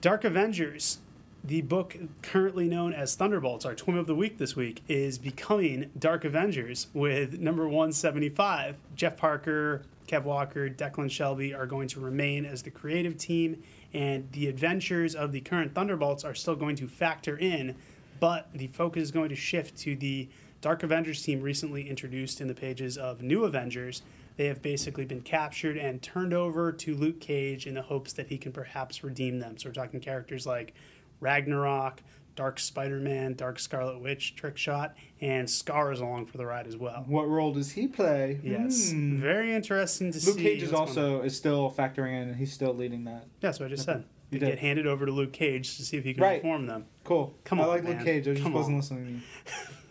Dark 0.00 0.22
Avengers, 0.24 0.98
the 1.44 1.62
book 1.62 1.96
currently 2.22 2.68
known 2.68 2.92
as 2.92 3.16
Thunderbolts, 3.16 3.64
our 3.64 3.74
TWiM 3.74 3.98
of 3.98 4.06
the 4.06 4.14
week 4.14 4.38
this 4.38 4.54
week, 4.54 4.82
is 4.88 5.18
becoming 5.18 5.90
Dark 5.98 6.24
Avengers 6.24 6.86
with 6.94 7.40
number 7.40 7.64
175. 7.68 8.76
Jeff 8.94 9.16
Parker, 9.16 9.82
Kev 10.12 10.24
Walker, 10.24 10.68
Declan 10.68 11.06
Shalvey 11.06 11.58
are 11.58 11.64
going 11.64 11.88
to 11.88 12.00
remain 12.00 12.44
as 12.44 12.62
the 12.62 12.70
creative 12.70 13.16
team, 13.16 13.62
and 13.94 14.30
the 14.32 14.46
adventures 14.46 15.14
of 15.14 15.32
the 15.32 15.40
current 15.40 15.74
Thunderbolts 15.74 16.22
are 16.22 16.34
still 16.34 16.54
going 16.54 16.76
to 16.76 16.86
factor 16.86 17.38
in, 17.38 17.74
but 18.20 18.48
the 18.52 18.66
focus 18.66 19.04
is 19.04 19.10
going 19.10 19.30
to 19.30 19.34
shift 19.34 19.74
to 19.78 19.96
the 19.96 20.28
Dark 20.60 20.82
Avengers 20.82 21.22
team 21.22 21.40
recently 21.40 21.88
introduced 21.88 22.42
in 22.42 22.46
the 22.46 22.54
pages 22.54 22.98
of 22.98 23.22
New 23.22 23.44
Avengers. 23.44 24.02
They 24.36 24.46
have 24.48 24.60
basically 24.60 25.06
been 25.06 25.22
captured 25.22 25.78
and 25.78 26.02
turned 26.02 26.34
over 26.34 26.72
to 26.72 26.94
Luke 26.94 27.20
Cage 27.20 27.66
in 27.66 27.72
the 27.72 27.82
hopes 27.82 28.12
that 28.12 28.26
he 28.26 28.36
can 28.36 28.52
perhaps 28.52 29.02
redeem 29.02 29.38
them. 29.38 29.56
So 29.56 29.70
we're 29.70 29.74
talking 29.74 29.98
characters 29.98 30.46
like 30.46 30.74
Ragnarok, 31.20 32.02
Dark 32.34 32.58
Spider 32.58 32.98
Man, 32.98 33.34
Dark 33.34 33.58
Scarlet 33.58 34.00
Witch, 34.00 34.34
Trickshot, 34.36 34.92
and 35.20 35.46
Skaar 35.46 35.92
is 35.92 36.00
along 36.00 36.26
for 36.26 36.38
the 36.38 36.46
ride 36.46 36.66
as 36.66 36.76
well. 36.76 37.04
What 37.06 37.28
role 37.28 37.52
does 37.52 37.72
he 37.72 37.86
play? 37.86 38.40
Yes, 38.42 38.90
Hmm. 38.92 39.18
very 39.20 39.54
interesting 39.54 40.10
to 40.12 40.16
Luke 40.18 40.22
see. 40.24 40.30
Luke 40.30 40.38
Cage 40.40 40.62
is 40.62 40.72
what's 40.72 40.94
going 40.94 41.06
on. 41.06 41.14
also 41.16 41.24
is 41.26 41.36
still 41.36 41.70
factoring 41.70 42.12
in, 42.22 42.28
and 42.28 42.36
he's 42.36 42.52
still 42.52 42.74
leading 42.74 43.04
that. 43.04 43.26
That's 43.40 43.60
what 43.60 43.66
I 43.66 43.68
just 43.70 43.84
said. 43.84 44.04
You 44.30 44.38
did. 44.38 44.46
get 44.46 44.58
handed 44.60 44.86
over 44.86 45.04
to 45.04 45.12
Luke 45.12 45.32
Cage 45.34 45.76
to 45.76 45.84
see 45.84 45.98
if 45.98 46.04
he 46.04 46.14
can 46.14 46.22
Right. 46.22 46.42
reform 46.42 46.66
them. 46.66 46.86
Cool. 47.04 47.34
Come 47.44 47.60
on, 47.60 47.66
I 47.66 47.68
like 47.68 47.84
man. 47.84 47.96
Luke 47.98 48.04
Cage. 48.06 48.26
I 48.28 48.30
just 48.32 48.42
Come 48.42 48.54
wasn't 48.54 48.74
on. 48.76 48.80
listening 48.80 49.04
to 49.06 49.12
you. 49.12 49.20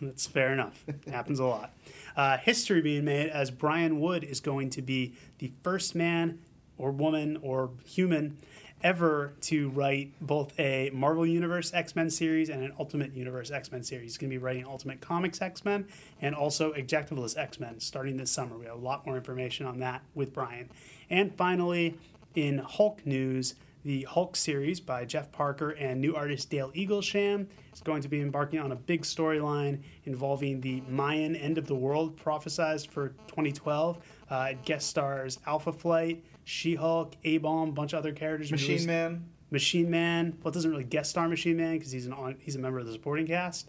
That's 0.08 0.26
fair 0.26 0.52
enough. 0.52 0.84
It 0.88 1.08
happens 1.08 1.38
a 1.38 1.44
lot. 1.44 1.72
Uh, 2.16 2.38
history 2.38 2.80
being 2.82 3.04
made 3.04 3.28
as 3.30 3.52
Brian 3.52 4.00
Wood 4.00 4.24
is 4.24 4.40
going 4.40 4.68
to 4.70 4.82
be 4.82 5.14
the 5.38 5.52
first 5.62 5.94
man 5.94 6.40
or 6.76 6.90
woman 6.90 7.38
or 7.40 7.70
human 7.86 8.36
ever 8.82 9.32
to 9.42 9.70
write 9.70 10.12
both 10.20 10.58
a 10.58 10.90
Marvel 10.92 11.26
Universe 11.26 11.72
X 11.74 11.96
Men 11.96 12.10
series 12.10 12.48
and 12.48 12.62
an 12.62 12.72
Ultimate 12.78 13.14
Universe 13.14 13.50
X 13.50 13.70
Men 13.72 13.82
series. 13.82 14.12
He's 14.12 14.18
going 14.18 14.30
to 14.30 14.34
be 14.34 14.42
writing 14.42 14.64
Ultimate 14.64 15.00
Comics 15.00 15.40
X 15.40 15.64
Men 15.64 15.86
and 16.20 16.34
also 16.34 16.72
Adjectiveless 16.72 17.36
X 17.36 17.60
Men 17.60 17.80
starting 17.80 18.16
this 18.16 18.30
summer. 18.30 18.56
We 18.56 18.66
have 18.66 18.76
a 18.76 18.78
lot 18.78 19.06
more 19.06 19.16
information 19.16 19.66
on 19.66 19.78
that 19.80 20.02
with 20.14 20.32
Brian. 20.32 20.70
And 21.10 21.34
finally, 21.36 21.98
in 22.34 22.58
Hulk 22.58 23.04
news, 23.06 23.54
the 23.84 24.02
Hulk 24.04 24.36
series 24.36 24.78
by 24.80 25.04
Jeff 25.04 25.32
Parker 25.32 25.70
and 25.70 26.00
new 26.00 26.14
artist 26.14 26.50
Dale 26.50 26.70
Eaglesham 26.70 27.46
is 27.72 27.80
going 27.80 28.02
to 28.02 28.08
be 28.08 28.20
embarking 28.20 28.60
on 28.60 28.72
a 28.72 28.76
big 28.76 29.02
storyline 29.02 29.80
involving 30.04 30.60
the 30.60 30.82
Mayan 30.88 31.34
end 31.34 31.58
of 31.58 31.66
the 31.66 31.74
world 31.74 32.16
prophesized 32.16 32.88
for 32.88 33.08
2012. 33.28 33.98
Uh, 34.30 34.52
guest 34.64 34.88
stars 34.88 35.40
Alpha 35.46 35.72
Flight, 35.72 36.24
She 36.44 36.74
Hulk, 36.74 37.14
A 37.24 37.38
Bomb, 37.38 37.70
a 37.70 37.72
bunch 37.72 37.92
of 37.92 37.98
other 38.00 38.12
characters. 38.12 38.50
Machine 38.50 38.68
released- 38.68 38.86
Man. 38.86 39.24
Machine 39.50 39.90
Man. 39.90 40.38
Well, 40.42 40.50
it 40.50 40.54
doesn't 40.54 40.70
really 40.70 40.84
guest 40.84 41.10
star 41.10 41.28
Machine 41.28 41.56
Man 41.56 41.76
because 41.76 41.92
he's 41.92 42.06
an 42.06 42.12
on, 42.12 42.36
he's 42.40 42.56
a 42.56 42.58
member 42.58 42.78
of 42.78 42.86
the 42.86 42.92
supporting 42.92 43.26
cast. 43.26 43.68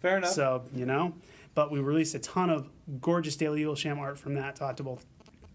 Fair 0.00 0.18
enough. 0.18 0.30
So, 0.30 0.62
you 0.74 0.86
know, 0.86 1.12
but 1.54 1.72
we 1.72 1.80
released 1.80 2.14
a 2.14 2.20
ton 2.20 2.50
of 2.50 2.68
gorgeous 3.00 3.34
Dale 3.36 3.54
Eaglesham 3.54 3.98
art 3.98 4.16
from 4.18 4.34
that, 4.34 4.54
talked 4.56 4.76
to 4.76 4.84
both 4.84 5.04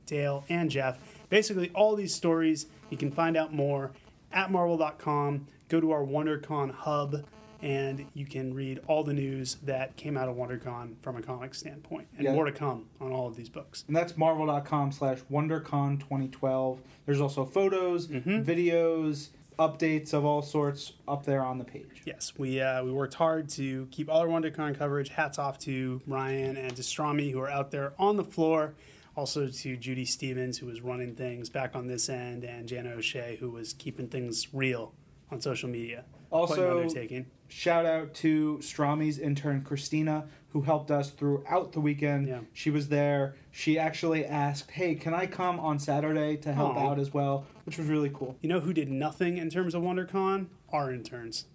Dale 0.06 0.44
and 0.50 0.70
Jeff. 0.70 1.00
Basically, 1.30 1.70
all 1.74 1.96
these 1.96 2.14
stories, 2.14 2.68
you 2.90 2.98
can 2.98 3.10
find 3.10 3.38
out 3.38 3.54
more 3.54 3.92
at 4.34 4.52
marvel.com. 4.52 5.48
Go 5.70 5.80
to 5.80 5.92
our 5.92 6.04
WonderCon 6.04 6.72
hub, 6.72 7.24
and 7.64 8.06
you 8.14 8.26
can 8.26 8.54
read 8.54 8.80
all 8.88 9.04
the 9.06 9.14
news 9.14 9.56
that 9.64 9.96
came 9.96 10.18
out 10.18 10.28
of 10.28 10.36
WonderCon 10.36 10.96
from 11.02 11.16
a 11.16 11.22
comic 11.22 11.56
standpoint, 11.56 12.08
and 12.18 12.26
Yeah. 12.26 12.34
more 12.34 12.44
to 12.46 12.52
come 12.52 12.90
on 13.00 13.12
all 13.14 13.28
of 13.28 13.38
these 13.38 13.48
books. 13.50 13.86
And 13.88 13.96
that's 13.96 14.18
marvel.com 14.18 14.92
slash 14.92 15.20
WonderCon 15.32 15.98
2012. 16.02 16.82
There's 17.06 17.22
also 17.22 17.46
photos, 17.46 18.08
videos, 18.08 19.30
updates 19.60 20.14
of 20.14 20.26
all 20.26 20.42
sorts 20.42 20.94
up 21.08 21.24
there 21.26 21.42
on 21.44 21.58
the 21.58 21.64
page. 21.64 22.02
Yes, 22.06 22.34
we 22.38 22.60
uh, 22.60 22.84
we 22.84 22.92
worked 22.92 23.14
hard 23.14 23.48
to 23.50 23.88
keep 23.92 24.10
all 24.10 24.20
our 24.22 24.28
WonderCon 24.28 24.78
coverage. 24.78 25.10
Hats 25.10 25.40
off 25.40 25.58
to 25.60 26.02
Ryan 26.06 26.58
and 26.58 26.74
Destrami 26.76 27.32
who 27.32 27.40
are 27.40 27.50
out 27.50 27.72
there 27.72 27.94
on 27.98 28.18
the 28.18 28.24
floor. 28.24 28.74
Also 29.16 29.48
to 29.48 29.78
Judy 29.78 30.06
Stevens 30.06 30.58
who 30.58 30.66
was 30.66 30.82
running 30.82 31.14
things 31.16 31.48
back 31.50 31.76
on 31.76 31.86
this 31.88 32.10
end, 32.10 32.44
and 32.44 32.68
Jana 32.68 32.90
O'Shea 32.94 33.38
who 33.40 33.52
was 33.52 33.74
keeping 33.74 34.08
things 34.08 34.48
real 34.54 34.92
on 35.32 35.40
social 35.40 35.70
media. 35.70 36.04
Quite 36.32 36.58
an 36.58 36.66
Also, 36.66 36.82
undertaking. 36.82 37.28
Shout 37.54 37.86
out 37.86 38.14
to 38.16 38.58
Strami's 38.62 39.20
intern 39.20 39.62
Christina, 39.62 40.26
who 40.50 40.62
helped 40.62 40.90
us 40.90 41.12
throughout 41.12 41.72
the 41.72 41.80
weekend. 41.80 42.28
Yeah. 42.28 42.40
She 42.54 42.70
was 42.72 42.90
there. 42.90 43.36
She 43.52 43.78
actually 43.78 44.26
asked, 44.26 44.72
"Hey, 44.72 44.96
can 44.96 45.14
I 45.14 45.28
come 45.28 45.60
on 45.60 45.78
Saturday 45.80 46.36
to 46.38 46.54
help 46.54 46.76
Aw. 46.76 46.90
out 46.92 47.00
as 47.00 47.14
well?" 47.14 47.46
Which 47.66 47.78
was 47.78 47.88
really 47.88 48.10
cool. 48.14 48.36
You 48.42 48.50
know 48.50 48.60
who 48.60 48.74
did 48.74 48.90
nothing 48.90 49.38
in 49.38 49.50
terms 49.50 49.76
of 49.76 49.84
WonderCon? 49.84 50.48
Our 50.72 50.92
interns. 50.92 51.46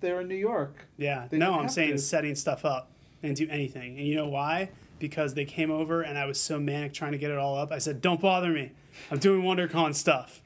They're 0.00 0.22
in 0.22 0.28
New 0.28 0.34
York. 0.34 0.86
Yeah. 0.96 1.26
They 1.28 1.38
no, 1.38 1.58
I'm 1.58 1.68
saying 1.68 1.92
to. 1.92 1.98
setting 1.98 2.34
stuff 2.34 2.64
up 2.64 2.90
and 3.22 3.36
do 3.36 3.46
anything. 3.50 3.98
And 3.98 4.06
you 4.06 4.16
know 4.16 4.28
why? 4.28 4.70
Because 4.98 5.34
they 5.34 5.44
came 5.44 5.70
over 5.70 6.02
and 6.02 6.18
I 6.18 6.24
was 6.24 6.40
so 6.40 6.58
manic 6.58 6.92
trying 6.94 7.12
to 7.12 7.18
get 7.18 7.30
it 7.30 7.38
all 7.38 7.56
up. 7.56 7.70
I 7.70 7.78
said, 7.78 8.00
"Don't 8.00 8.20
bother 8.20 8.50
me. 8.50 8.72
I'm 9.10 9.18
doing 9.18 9.42
WonderCon 9.42 9.94
stuff," 9.94 10.40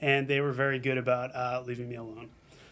and 0.00 0.26
they 0.26 0.40
were 0.40 0.52
very 0.52 0.78
good 0.80 0.98
about 0.98 1.34
uh, 1.34 1.62
leaving 1.66 1.88
me 1.88 1.96
alone. 1.96 2.30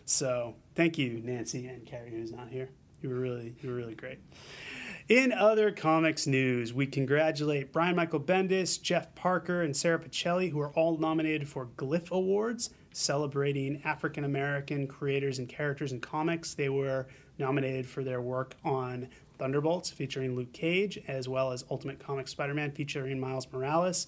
So 0.09 0.55
thank 0.75 0.97
you, 0.97 1.21
Nancy 1.23 1.67
and 1.67 1.85
Carrie, 1.85 2.11
who's 2.11 2.33
not 2.33 2.49
here. 2.49 2.71
You 3.03 3.11
were 3.11 3.17
really, 3.17 3.55
you 3.61 3.69
were 3.69 3.77
really 3.77 3.95
great. 3.95 4.19
In 5.11 5.33
other 5.33 5.71
comics 5.71 6.27
news, 6.27 6.73
we 6.73 6.87
congratulate 6.87 7.75
Brian 7.75 7.95
Michael 7.95 8.19
Bendis, 8.19 8.81
Jeff 8.81 9.15
Parker, 9.15 9.61
and 9.61 9.77
Sara 9.77 9.99
Pichelli, 9.99 10.51
who 10.51 10.61
are 10.61 10.71
all 10.71 10.97
nominated 10.97 11.47
for 11.47 11.67
Glyph 11.77 12.11
Awards, 12.11 12.71
celebrating 12.91 13.83
African 13.85 14.25
American 14.25 14.87
creators 14.87 15.41
and 15.41 15.49
characters 15.49 15.93
in 15.93 16.01
comics. 16.01 16.55
They 16.55 16.71
were 16.71 17.07
nominated 17.39 17.87
for 17.87 18.03
their 18.03 18.23
work 18.23 18.57
on 18.65 19.09
Thunderbolts, 19.39 19.91
featuring 19.91 20.35
Luke 20.35 20.55
Cage, 20.55 20.99
as 21.07 21.29
well 21.29 21.53
as 21.53 21.67
Ultimate 21.71 21.99
Comic 21.99 22.29
Spider 22.29 22.55
Man, 22.55 22.71
featuring 22.71 23.21
Miles 23.21 23.47
Morales. 23.53 24.07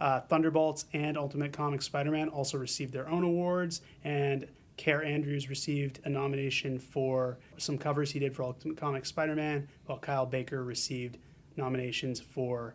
Uh, 0.00 0.20
Thunderbolts 0.20 0.86
and 0.94 1.18
Ultimate 1.18 1.52
Comic 1.52 1.82
Spider 1.82 2.10
Man 2.10 2.30
also 2.30 2.56
received 2.56 2.94
their 2.94 3.08
own 3.10 3.22
awards, 3.22 3.82
and 4.02 4.48
Kaare 4.78 5.06
Andrews 5.06 5.48
received 5.48 6.00
a 6.04 6.08
nomination 6.08 6.78
for 6.78 7.38
some 7.56 7.78
covers 7.78 8.10
he 8.10 8.18
did 8.18 8.34
for 8.34 8.42
Ultimate 8.42 8.76
Comic 8.76 9.06
Spider 9.06 9.34
Man, 9.34 9.68
while 9.86 9.98
Kyle 9.98 10.26
Baker 10.26 10.64
received 10.64 11.18
nominations 11.56 12.20
for 12.20 12.74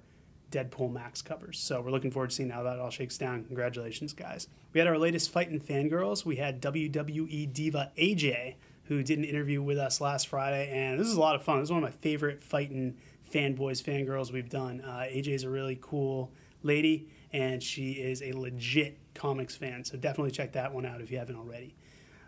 Deadpool 0.52 0.92
Max 0.92 1.22
covers. 1.22 1.60
So 1.60 1.82
we're 1.82 1.92
looking 1.92 2.12
forward 2.12 2.30
to 2.30 2.36
seeing 2.36 2.50
how 2.50 2.64
that 2.64 2.80
all 2.80 2.90
shakes 2.90 3.18
down. 3.18 3.44
Congratulations, 3.44 4.14
guys. 4.14 4.48
We 4.74 4.80
had 4.80 4.88
our 4.88 4.98
latest 4.98 5.32
fight 5.32 5.50
in 5.50 5.60
fangirls. 5.60 6.24
We 6.24 6.38
had 6.38 6.62
WWE 6.62 7.52
Diva 7.52 7.92
AJ, 7.98 8.56
who 8.86 9.04
did 9.04 9.20
an 9.20 9.26
interview 9.26 9.62
with 9.62 9.78
us 9.78 10.00
last 10.00 10.28
Friday, 10.28 10.70
and 10.72 11.00
this 11.00 11.08
is 11.08 11.16
a 11.16 11.20
lot 11.20 11.36
of 11.36 11.44
fun. 11.44 11.60
This 11.60 11.68
is 11.68 11.72
one 11.72 11.84
of 11.84 11.90
my 11.90 11.98
favorite 11.98 12.42
fighting 12.42 12.96
fanboys, 13.34 13.84
fangirls 13.84 14.32
we've 14.32 14.50
done. 14.50 14.82
Uh, 14.82 15.06
AJ 15.10 15.30
is 15.30 15.44
a 15.44 15.50
really 15.50 15.78
cool 15.82 16.32
lady, 16.64 17.10
and 17.34 17.62
she 17.62 17.94
is 17.94 18.22
a 18.22 18.32
legit 18.32 18.98
comics 19.14 19.56
fan. 19.56 19.84
So 19.84 19.98
definitely 19.98 20.32
check 20.32 20.54
that 20.54 20.74
one 20.74 20.86
out 20.86 21.02
if 21.02 21.12
you 21.12 21.18
haven't 21.18 21.36
already 21.36 21.76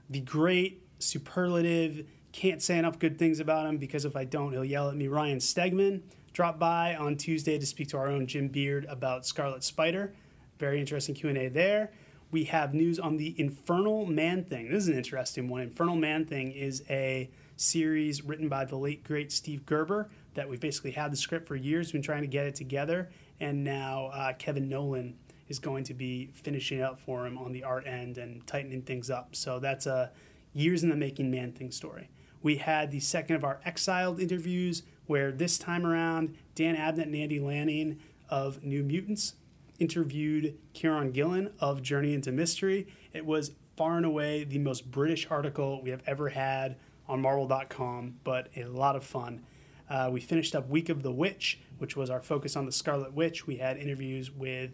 the 0.09 0.21
great 0.21 0.83
superlative 0.99 2.05
can't 2.31 2.61
say 2.61 2.77
enough 2.77 2.99
good 2.99 3.17
things 3.17 3.39
about 3.39 3.65
him 3.65 3.77
because 3.77 4.05
if 4.05 4.15
I 4.15 4.23
don't, 4.23 4.51
he'll 4.51 4.65
yell 4.65 4.89
at 4.89 4.95
me. 4.95 5.07
Ryan 5.07 5.39
Stegman 5.39 6.01
dropped 6.33 6.59
by 6.59 6.95
on 6.95 7.17
Tuesday 7.17 7.57
to 7.57 7.65
speak 7.65 7.89
to 7.89 7.97
our 7.97 8.07
own 8.07 8.27
Jim 8.27 8.47
Beard 8.47 8.85
about 8.87 9.25
Scarlet 9.25 9.63
Spider. 9.63 10.13
Very 10.59 10.79
interesting 10.79 11.15
Q 11.15 11.29
and 11.29 11.37
A 11.37 11.47
there. 11.47 11.91
We 12.31 12.43
have 12.45 12.75
news 12.75 12.99
on 12.99 13.17
the 13.17 13.33
Infernal 13.39 14.05
Man 14.05 14.43
Thing. 14.43 14.69
This 14.69 14.83
is 14.83 14.89
an 14.89 14.97
interesting 14.97 15.49
one. 15.49 15.61
Infernal 15.61 15.95
Man 15.95 16.25
Thing 16.25 16.51
is 16.51 16.83
a 16.89 17.29
series 17.55 18.23
written 18.23 18.47
by 18.47 18.65
the 18.65 18.75
late 18.75 19.03
great 19.03 19.31
Steve 19.31 19.65
Gerber 19.65 20.09
that 20.35 20.47
we've 20.47 20.59
basically 20.59 20.91
had 20.91 21.11
the 21.11 21.17
script 21.17 21.47
for 21.47 21.55
years, 21.55 21.91
been 21.91 22.01
trying 22.03 22.21
to 22.21 22.27
get 22.27 22.45
it 22.45 22.53
together, 22.53 23.09
and 23.39 23.63
now 23.63 24.07
uh, 24.13 24.33
Kevin 24.33 24.69
Nowlan 24.69 25.17
is 25.49 25.59
going 25.59 25.83
to 25.85 25.93
be 25.93 26.27
finishing 26.27 26.81
up 26.81 26.99
for 26.99 27.25
him 27.25 27.37
on 27.37 27.51
the 27.51 27.63
art 27.63 27.85
end 27.85 28.17
and 28.17 28.45
tightening 28.47 28.83
things 28.83 29.09
up. 29.09 29.35
So 29.35 29.59
that's 29.59 29.87
a 29.87 30.11
years 30.53 30.83
in 30.83 30.89
the 30.89 30.95
making 30.95 31.29
Man 31.29 31.51
Thing 31.51 31.71
story. 31.71 32.09
We 32.41 32.57
had 32.57 32.91
the 32.91 32.99
second 32.99 33.35
of 33.35 33.43
our 33.43 33.59
Exiled 33.65 34.19
interviews, 34.19 34.83
where 35.07 35.31
this 35.31 35.57
time 35.57 35.85
around, 35.85 36.35
Dan 36.55 36.75
Abnett 36.75 37.03
and 37.03 37.15
Andy 37.15 37.39
Lanning 37.39 37.99
of 38.29 38.63
New 38.63 38.83
Mutants 38.83 39.33
interviewed 39.79 40.57
Kieron 40.73 41.11
Gillen 41.11 41.51
of 41.59 41.81
Journey 41.81 42.13
into 42.13 42.31
Mystery. 42.31 42.87
It 43.13 43.25
was 43.25 43.51
far 43.75 43.97
and 43.97 44.05
away 44.05 44.43
the 44.43 44.59
most 44.59 44.91
British 44.91 45.27
article 45.29 45.81
we 45.81 45.89
have 45.89 46.03
ever 46.05 46.29
had 46.29 46.77
on 47.07 47.21
Marvel.com, 47.21 48.15
but 48.23 48.49
a 48.55 48.65
lot 48.65 48.95
of 48.95 49.03
fun. 49.03 49.43
Uh, 49.89 50.09
we 50.11 50.19
finished 50.21 50.55
up 50.55 50.69
Week 50.69 50.89
of 50.89 51.01
the 51.01 51.11
Witch, 51.11 51.59
which 51.79 51.95
was 51.95 52.09
our 52.09 52.21
focus 52.21 52.55
on 52.55 52.65
the 52.65 52.71
Scarlet 52.71 53.13
Witch. 53.13 53.47
We 53.47 53.55
had 53.57 53.77
interviews 53.77 54.29
with 54.29 54.71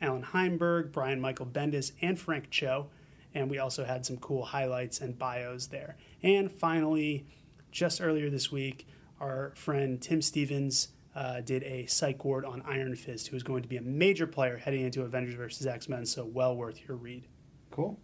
Allan 0.00 0.22
Heinberg, 0.22 0.92
Brian 0.92 1.20
Michael 1.20 1.46
Bendis, 1.46 1.92
and 2.02 2.18
Frank 2.18 2.50
Cho. 2.50 2.88
And 3.34 3.50
we 3.50 3.58
also 3.58 3.84
had 3.84 4.06
some 4.06 4.16
cool 4.18 4.44
highlights 4.44 5.00
and 5.00 5.18
bios 5.18 5.66
there. 5.66 5.96
And 6.22 6.50
finally, 6.50 7.26
just 7.70 8.00
earlier 8.00 8.30
this 8.30 8.50
week, 8.50 8.86
our 9.20 9.52
friend 9.54 10.00
Tim 10.00 10.22
Stevens 10.22 10.88
uh, 11.14 11.40
did 11.40 11.62
a 11.62 11.86
psych 11.86 12.24
ward 12.24 12.44
on 12.44 12.62
Iron 12.66 12.94
Fist, 12.94 13.28
who 13.28 13.36
is 13.36 13.42
going 13.42 13.62
to 13.62 13.68
be 13.68 13.78
a 13.78 13.82
major 13.82 14.26
player 14.26 14.56
heading 14.56 14.82
into 14.82 15.02
Avengers 15.02 15.34
vs. 15.34 15.66
X 15.66 15.88
Men, 15.88 16.04
so 16.04 16.24
well 16.24 16.56
worth 16.56 16.80
your 16.86 16.96
read. 16.96 17.26
Cool. 17.70 17.98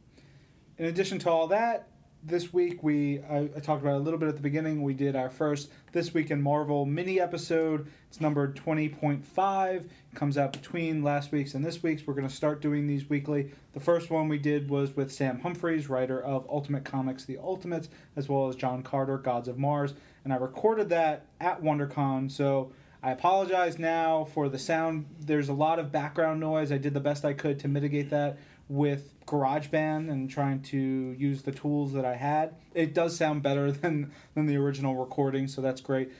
In 0.78 0.86
addition 0.86 1.18
to 1.20 1.30
all 1.30 1.46
that, 1.48 1.88
this 2.22 2.52
week 2.52 2.82
we 2.82 3.20
I, 3.22 3.50
I 3.56 3.60
talked 3.60 3.82
about 3.82 3.94
it 3.94 4.00
a 4.00 4.04
little 4.04 4.18
bit 4.18 4.28
at 4.28 4.36
the 4.36 4.42
beginning. 4.42 4.82
We 4.82 4.94
did 4.94 5.16
our 5.16 5.28
first 5.28 5.70
this 5.92 6.12
week 6.12 6.30
in 6.30 6.42
Marvel 6.42 6.84
mini 6.86 7.20
episode. 7.20 7.86
It's 8.08 8.20
numbered 8.20 8.56
twenty 8.56 8.88
point 8.88 9.24
five. 9.24 9.90
Comes 10.14 10.36
out 10.36 10.52
between 10.52 11.02
last 11.02 11.32
week's 11.32 11.54
and 11.54 11.64
this 11.64 11.82
week's. 11.82 12.06
We're 12.06 12.14
going 12.14 12.28
to 12.28 12.34
start 12.34 12.60
doing 12.60 12.86
these 12.86 13.08
weekly. 13.08 13.52
The 13.72 13.80
first 13.80 14.10
one 14.10 14.28
we 14.28 14.38
did 14.38 14.68
was 14.68 14.96
with 14.96 15.12
Sam 15.12 15.40
Humphries, 15.40 15.88
writer 15.88 16.20
of 16.20 16.46
Ultimate 16.48 16.84
Comics: 16.84 17.24
The 17.24 17.38
Ultimates, 17.38 17.88
as 18.16 18.28
well 18.28 18.48
as 18.48 18.56
John 18.56 18.82
Carter, 18.82 19.18
Gods 19.18 19.48
of 19.48 19.58
Mars, 19.58 19.94
and 20.24 20.32
I 20.32 20.36
recorded 20.36 20.88
that 20.88 21.26
at 21.40 21.62
WonderCon. 21.62 22.30
So. 22.30 22.72
I 23.04 23.10
apologize 23.10 23.80
now 23.80 24.22
for 24.22 24.48
the 24.48 24.60
sound. 24.60 25.06
There's 25.18 25.48
a 25.48 25.52
lot 25.52 25.80
of 25.80 25.90
background 25.90 26.38
noise. 26.38 26.70
I 26.70 26.78
did 26.78 26.94
the 26.94 27.00
best 27.00 27.24
I 27.24 27.32
could 27.32 27.58
to 27.58 27.66
mitigate 27.66 28.10
that 28.10 28.38
with 28.72 29.12
GarageBand 29.26 30.10
and 30.10 30.30
trying 30.30 30.62
to 30.62 30.78
use 30.78 31.42
the 31.42 31.52
tools 31.52 31.92
that 31.92 32.06
I 32.06 32.16
had. 32.16 32.54
It 32.74 32.94
does 32.94 33.14
sound 33.14 33.42
better 33.42 33.70
than 33.72 34.12
than 34.34 34.46
the 34.46 34.56
original 34.56 34.96
recording, 34.96 35.46
so 35.46 35.60
that's 35.60 35.82
great. 35.82 36.10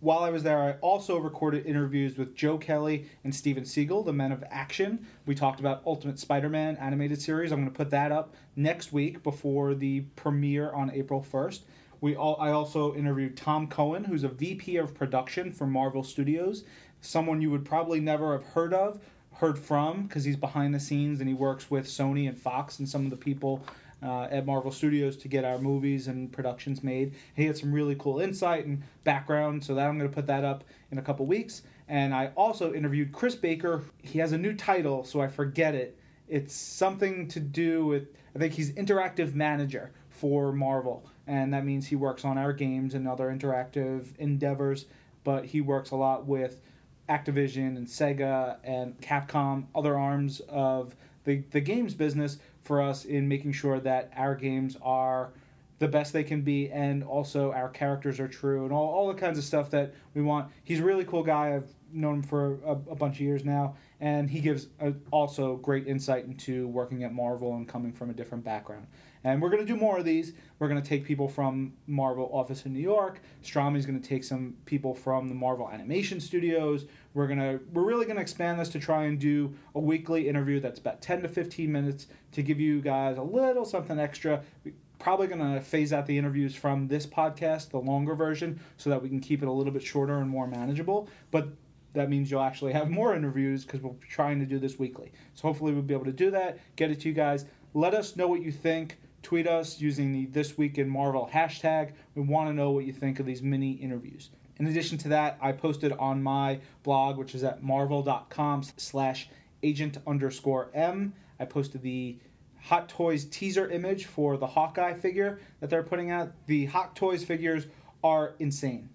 While 0.00 0.18
I 0.18 0.28
was 0.28 0.42
there, 0.42 0.58
I 0.58 0.72
also 0.82 1.16
recorded 1.16 1.64
interviews 1.64 2.18
with 2.18 2.36
Joe 2.36 2.58
Kelly 2.58 3.06
and 3.24 3.34
Steven 3.34 3.64
Seagle, 3.64 4.04
the 4.04 4.12
men 4.12 4.30
of 4.30 4.44
action. 4.50 5.06
We 5.24 5.34
talked 5.34 5.58
about 5.58 5.82
Ultimate 5.86 6.18
Spider-Man 6.18 6.76
animated 6.76 7.22
series. 7.22 7.50
I'm 7.50 7.60
going 7.60 7.72
to 7.72 7.76
put 7.76 7.90
that 7.90 8.12
up 8.12 8.34
next 8.54 8.92
week 8.92 9.22
before 9.22 9.74
the 9.74 10.02
premiere 10.14 10.70
on 10.70 10.90
April 10.90 11.26
1st. 11.28 11.60
We 12.02 12.14
all, 12.14 12.36
I 12.38 12.50
also 12.50 12.94
interviewed 12.94 13.38
Tom 13.38 13.68
Cohen, 13.68 14.04
who's 14.04 14.22
a 14.22 14.28
VP 14.28 14.76
of 14.76 14.94
production 14.94 15.50
for 15.50 15.66
Marvel 15.66 16.04
Studios, 16.04 16.64
someone 17.00 17.40
you 17.40 17.50
would 17.50 17.64
probably 17.64 17.98
never 17.98 18.32
have 18.32 18.44
heard 18.48 18.74
of, 18.74 19.00
heard 19.38 19.58
from, 19.58 20.06
because 20.06 20.24
he's 20.24 20.36
behind 20.36 20.74
the 20.74 20.80
scenes 20.80 21.20
and 21.20 21.28
he 21.28 21.34
works 21.34 21.70
with 21.70 21.86
Sony 21.86 22.28
and 22.28 22.38
Fox 22.38 22.78
and 22.78 22.88
some 22.88 23.04
of 23.04 23.10
the 23.10 23.16
people 23.16 23.64
uh, 24.02 24.24
at 24.30 24.46
Marvel 24.46 24.70
Studios 24.70 25.16
to 25.18 25.28
get 25.28 25.44
our 25.44 25.58
movies 25.58 26.06
and 26.06 26.32
productions 26.32 26.82
made. 26.82 27.14
He 27.34 27.46
had 27.46 27.56
some 27.56 27.72
really 27.72 27.96
cool 27.98 28.20
insight 28.20 28.66
and 28.66 28.82
background, 29.04 29.64
so 29.64 29.74
that 29.74 29.86
I'm 29.86 29.98
going 29.98 30.10
to 30.10 30.14
put 30.14 30.26
that 30.26 30.44
up 30.44 30.64
in 30.90 30.98
a 30.98 31.02
couple 31.02 31.26
weeks. 31.26 31.62
And 31.88 32.14
I 32.14 32.32
also 32.36 32.74
interviewed 32.74 33.12
Chris 33.12 33.34
Baker. 33.34 33.84
He 34.02 34.18
has 34.18 34.32
a 34.32 34.38
new 34.38 34.54
title, 34.54 35.04
so 35.04 35.20
I 35.20 35.28
forget 35.28 35.74
it. 35.74 35.98
It's 36.28 36.54
something 36.54 37.28
to 37.28 37.40
do 37.40 37.86
with 37.86 38.08
I 38.34 38.38
think 38.38 38.52
he's 38.52 38.72
interactive 38.72 39.34
manager 39.34 39.92
for 40.10 40.52
Marvel, 40.52 41.06
and 41.26 41.54
that 41.54 41.64
means 41.64 41.86
he 41.86 41.96
works 41.96 42.24
on 42.24 42.36
our 42.36 42.52
games 42.52 42.94
and 42.94 43.08
other 43.08 43.28
interactive 43.30 44.16
endeavors. 44.18 44.86
But 45.24 45.46
he 45.46 45.60
works 45.60 45.90
a 45.90 45.96
lot 45.96 46.26
with 46.26 46.60
Activision 47.08 47.76
and 47.76 47.86
Sega 47.86 48.56
and 48.64 49.00
Capcom, 49.00 49.66
other 49.74 49.98
arms 49.98 50.40
of 50.48 50.96
the 51.24 51.42
the 51.50 51.60
games 51.60 51.94
business 51.94 52.38
for 52.62 52.82
us 52.82 53.04
in 53.04 53.28
making 53.28 53.52
sure 53.52 53.78
that 53.80 54.12
our 54.16 54.34
games 54.34 54.76
are 54.82 55.32
the 55.78 55.88
best 55.88 56.12
they 56.12 56.24
can 56.24 56.40
be 56.40 56.70
and 56.70 57.04
also 57.04 57.52
our 57.52 57.68
characters 57.68 58.18
are 58.18 58.28
true 58.28 58.64
and 58.64 58.72
all, 58.72 58.88
all 58.88 59.08
the 59.08 59.14
kinds 59.14 59.36
of 59.38 59.44
stuff 59.44 59.70
that 59.70 59.94
we 60.14 60.22
want. 60.22 60.50
He's 60.64 60.80
a 60.80 60.84
really 60.84 61.04
cool 61.04 61.22
guy. 61.22 61.54
I've 61.54 61.68
known 61.92 62.16
him 62.16 62.22
for 62.22 62.58
a, 62.64 62.72
a 62.72 62.94
bunch 62.94 63.16
of 63.16 63.20
years 63.20 63.44
now, 63.44 63.76
and 64.00 64.30
he 64.30 64.40
gives 64.40 64.68
a, 64.80 64.94
also 65.10 65.56
great 65.56 65.86
insight 65.86 66.24
into 66.24 66.66
working 66.68 67.04
at 67.04 67.12
Marvel 67.12 67.54
and 67.54 67.68
coming 67.68 67.92
from 67.92 68.10
a 68.10 68.14
different 68.14 68.42
background. 68.44 68.86
And 69.26 69.42
we're 69.42 69.50
going 69.50 69.66
to 69.66 69.72
do 69.72 69.76
more 69.76 69.98
of 69.98 70.04
these. 70.04 70.34
We're 70.60 70.68
going 70.68 70.80
to 70.80 70.88
take 70.88 71.04
people 71.04 71.26
from 71.26 71.72
Marvel 71.88 72.30
office 72.32 72.64
in 72.64 72.72
New 72.72 72.80
York. 72.80 73.20
Strami's 73.42 73.84
going 73.84 74.00
to 74.00 74.08
take 74.08 74.22
some 74.22 74.54
people 74.66 74.94
from 74.94 75.28
the 75.28 75.34
Marvel 75.34 75.68
Animation 75.68 76.20
Studios. 76.20 76.84
We're 77.12 77.26
gonna 77.26 77.58
we're 77.72 77.82
really 77.82 78.04
going 78.04 78.18
to 78.18 78.22
expand 78.22 78.60
this 78.60 78.68
to 78.68 78.78
try 78.78 79.06
and 79.06 79.18
do 79.18 79.52
a 79.74 79.80
weekly 79.80 80.28
interview 80.28 80.60
that's 80.60 80.78
about 80.78 81.02
10 81.02 81.22
to 81.22 81.28
15 81.28 81.72
minutes 81.72 82.06
to 82.32 82.42
give 82.42 82.60
you 82.60 82.80
guys 82.80 83.18
a 83.18 83.22
little 83.22 83.64
something 83.64 83.98
extra 83.98 84.44
We, 84.62 84.74
probably 85.00 85.26
going 85.26 85.40
to 85.40 85.60
phase 85.60 85.92
out 85.92 86.06
the 86.06 86.16
interviews 86.16 86.54
from 86.54 86.86
this 86.86 87.04
podcast, 87.04 87.70
the 87.70 87.78
longer 87.78 88.14
version, 88.14 88.60
so 88.76 88.90
that 88.90 89.02
we 89.02 89.08
can 89.08 89.18
keep 89.18 89.42
it 89.42 89.48
a 89.48 89.52
little 89.52 89.72
bit 89.72 89.82
shorter 89.82 90.18
and 90.18 90.30
more 90.30 90.46
manageable. 90.46 91.08
But 91.32 91.48
that 91.94 92.08
means 92.08 92.30
you'll 92.30 92.42
actually 92.42 92.74
have 92.74 92.90
more 92.90 93.12
interviews 93.16 93.64
because 93.64 93.80
we're 93.80 93.94
trying 94.08 94.38
to 94.38 94.46
do 94.46 94.60
this 94.60 94.78
weekly. 94.78 95.10
So 95.34 95.48
hopefully 95.48 95.72
we'll 95.72 95.82
be 95.82 95.94
able 95.94 96.04
to 96.04 96.12
do 96.12 96.30
that, 96.30 96.60
get 96.76 96.92
it 96.92 97.00
to 97.00 97.08
you 97.08 97.14
guys. 97.14 97.44
Let 97.74 97.92
us 97.92 98.14
know 98.14 98.28
what 98.28 98.42
you 98.42 98.52
think. 98.52 98.98
Tweet 99.26 99.48
us 99.48 99.80
using 99.80 100.12
the 100.12 100.26
This 100.26 100.56
Week 100.56 100.78
in 100.78 100.88
Marvel 100.88 101.28
hashtag. 101.34 101.90
We 102.14 102.22
want 102.22 102.48
to 102.48 102.54
know 102.54 102.70
what 102.70 102.84
you 102.84 102.92
think 102.92 103.18
of 103.18 103.26
these 103.26 103.42
mini 103.42 103.72
interviews. 103.72 104.30
In 104.60 104.68
addition 104.68 104.98
to 104.98 105.08
that, 105.08 105.36
I 105.42 105.50
posted 105.50 105.90
on 105.90 106.22
my 106.22 106.60
blog, 106.84 107.16
which 107.16 107.34
is 107.34 107.42
at 107.42 107.60
marvel.com 107.60 108.62
slash 108.76 109.28
agent 109.64 109.98
underscore 110.06 110.70
M. 110.72 111.12
I 111.40 111.44
posted 111.44 111.82
the 111.82 112.20
Hot 112.62 112.88
Toys 112.88 113.24
teaser 113.24 113.68
image 113.68 114.04
for 114.04 114.36
the 114.36 114.46
Hawkeye 114.46 114.94
figure 114.94 115.40
that 115.58 115.70
they're 115.70 115.82
putting 115.82 116.12
out. 116.12 116.30
The 116.46 116.66
Hot 116.66 116.94
Toys 116.94 117.24
figures 117.24 117.66
are 118.04 118.36
insane. 118.38 118.90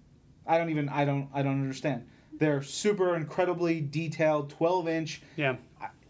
I 0.48 0.58
don't 0.58 0.70
even 0.70 0.88
I 0.88 1.04
don't 1.04 1.28
I 1.34 1.42
don't 1.44 1.62
understand. 1.62 2.08
They're 2.32 2.62
super 2.62 3.18
incredibly 3.18 3.82
detailed, 3.82 4.50
12 4.50 4.88
inch. 4.88 5.22
Yeah, 5.36 5.58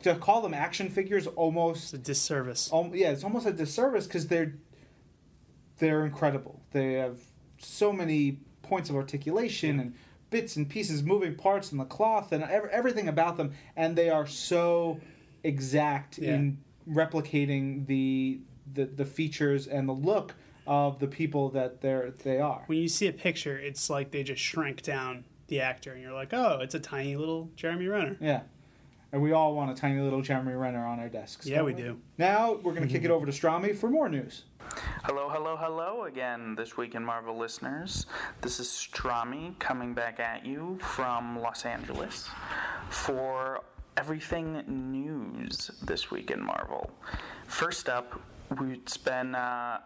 To 0.04 0.16
call 0.16 0.42
them 0.42 0.54
action 0.54 0.90
figures 0.90 1.28
almost 1.28 1.84
it's 1.86 1.94
a 1.94 1.98
disservice. 1.98 2.70
um, 2.74 2.92
yeah, 2.94 3.12
it's 3.12 3.24
almost 3.24 3.46
a 3.46 3.54
disservice 3.54 4.08
because 4.08 4.28
they're 4.28 4.56
they're 5.80 6.06
incredible. 6.06 6.62
They 6.72 6.94
have 6.94 7.20
so 7.60 7.92
many 7.92 8.40
points 8.62 8.90
of 8.90 8.96
articulation 8.96 9.80
and 9.80 9.94
bits 10.30 10.56
and 10.56 10.70
pieces, 10.70 11.04
moving 11.04 11.36
parts 11.36 11.72
and 11.72 11.80
the 11.82 11.86
cloth, 11.86 12.32
and 12.32 12.44
ev- 12.44 12.70
everything 12.72 13.08
about 13.08 13.38
them, 13.38 13.52
and 13.76 13.96
they 13.96 14.10
are 14.10 14.26
so 14.28 15.00
exact 15.44 16.18
Yeah. 16.18 16.36
in 16.36 16.58
replicating 16.90 17.86
the, 17.88 18.40
the 18.74 18.86
the 18.86 19.06
features 19.06 19.68
and 19.68 19.88
the 19.90 19.94
look 19.94 20.36
of 20.68 21.00
the 21.00 21.08
people 21.08 21.50
that 21.50 21.82
they're 21.82 22.12
they 22.24 22.40
are. 22.40 22.64
When 22.68 22.78
you 22.80 22.88
see 22.88 23.08
a 23.08 23.14
picture, 23.14 23.58
it's 23.58 23.90
like 23.90 24.12
they 24.12 24.24
just 24.24 24.42
shrank 24.42 24.82
down 24.84 25.26
the 25.48 25.60
actor, 25.62 25.92
and 25.94 26.02
you're 26.02 26.14
like, 26.14 26.34
oh, 26.34 26.60
it's 26.62 26.76
a 26.76 26.80
tiny 26.80 27.16
little 27.16 27.50
Jeremy 27.56 27.88
Renner. 27.88 28.18
Yeah. 28.22 28.42
And 29.14 29.22
we 29.22 29.34
all 29.34 29.54
want 29.54 29.72
a 29.72 29.76
tiny 29.76 30.00
little 30.00 30.22
Jeremy 30.22 30.54
Renner 30.54 30.86
on 30.86 31.00
our 31.00 31.10
desks. 31.10 31.46
Yeah, 31.46 31.58
don't 31.58 31.66
we 31.66 31.74
do. 31.74 32.00
Now 32.18 32.54
we're 32.64 32.74
going 32.74 32.88
to 32.88 32.94
kick 32.94 33.04
it 33.04 33.12
over 33.12 33.26
to 33.26 33.32
Strami 33.32 33.76
for 33.76 33.90
more 33.90 34.08
news. 34.08 34.44
Hello, 35.04 35.28
hello, 35.30 35.58
hello 35.58 36.04
again, 36.06 36.56
this 36.56 36.78
week 36.78 36.96
in 36.96 37.04
Marvel 37.04 37.38
listeners. 37.38 38.06
This 38.40 38.60
is 38.60 38.68
Strami 38.68 39.58
coming 39.60 39.94
back 39.94 40.22
at 40.22 40.46
you 40.46 40.80
from 40.82 41.40
Los 41.40 41.66
Angeles 41.66 42.30
for 42.90 43.64
everything 43.98 44.64
news 44.68 45.72
this 45.84 46.10
week 46.10 46.32
in 46.32 46.42
Marvel. 46.42 46.90
First 47.48 47.90
up, 47.90 48.22
it's 48.62 48.96
been 48.96 49.36
uh, 49.36 49.80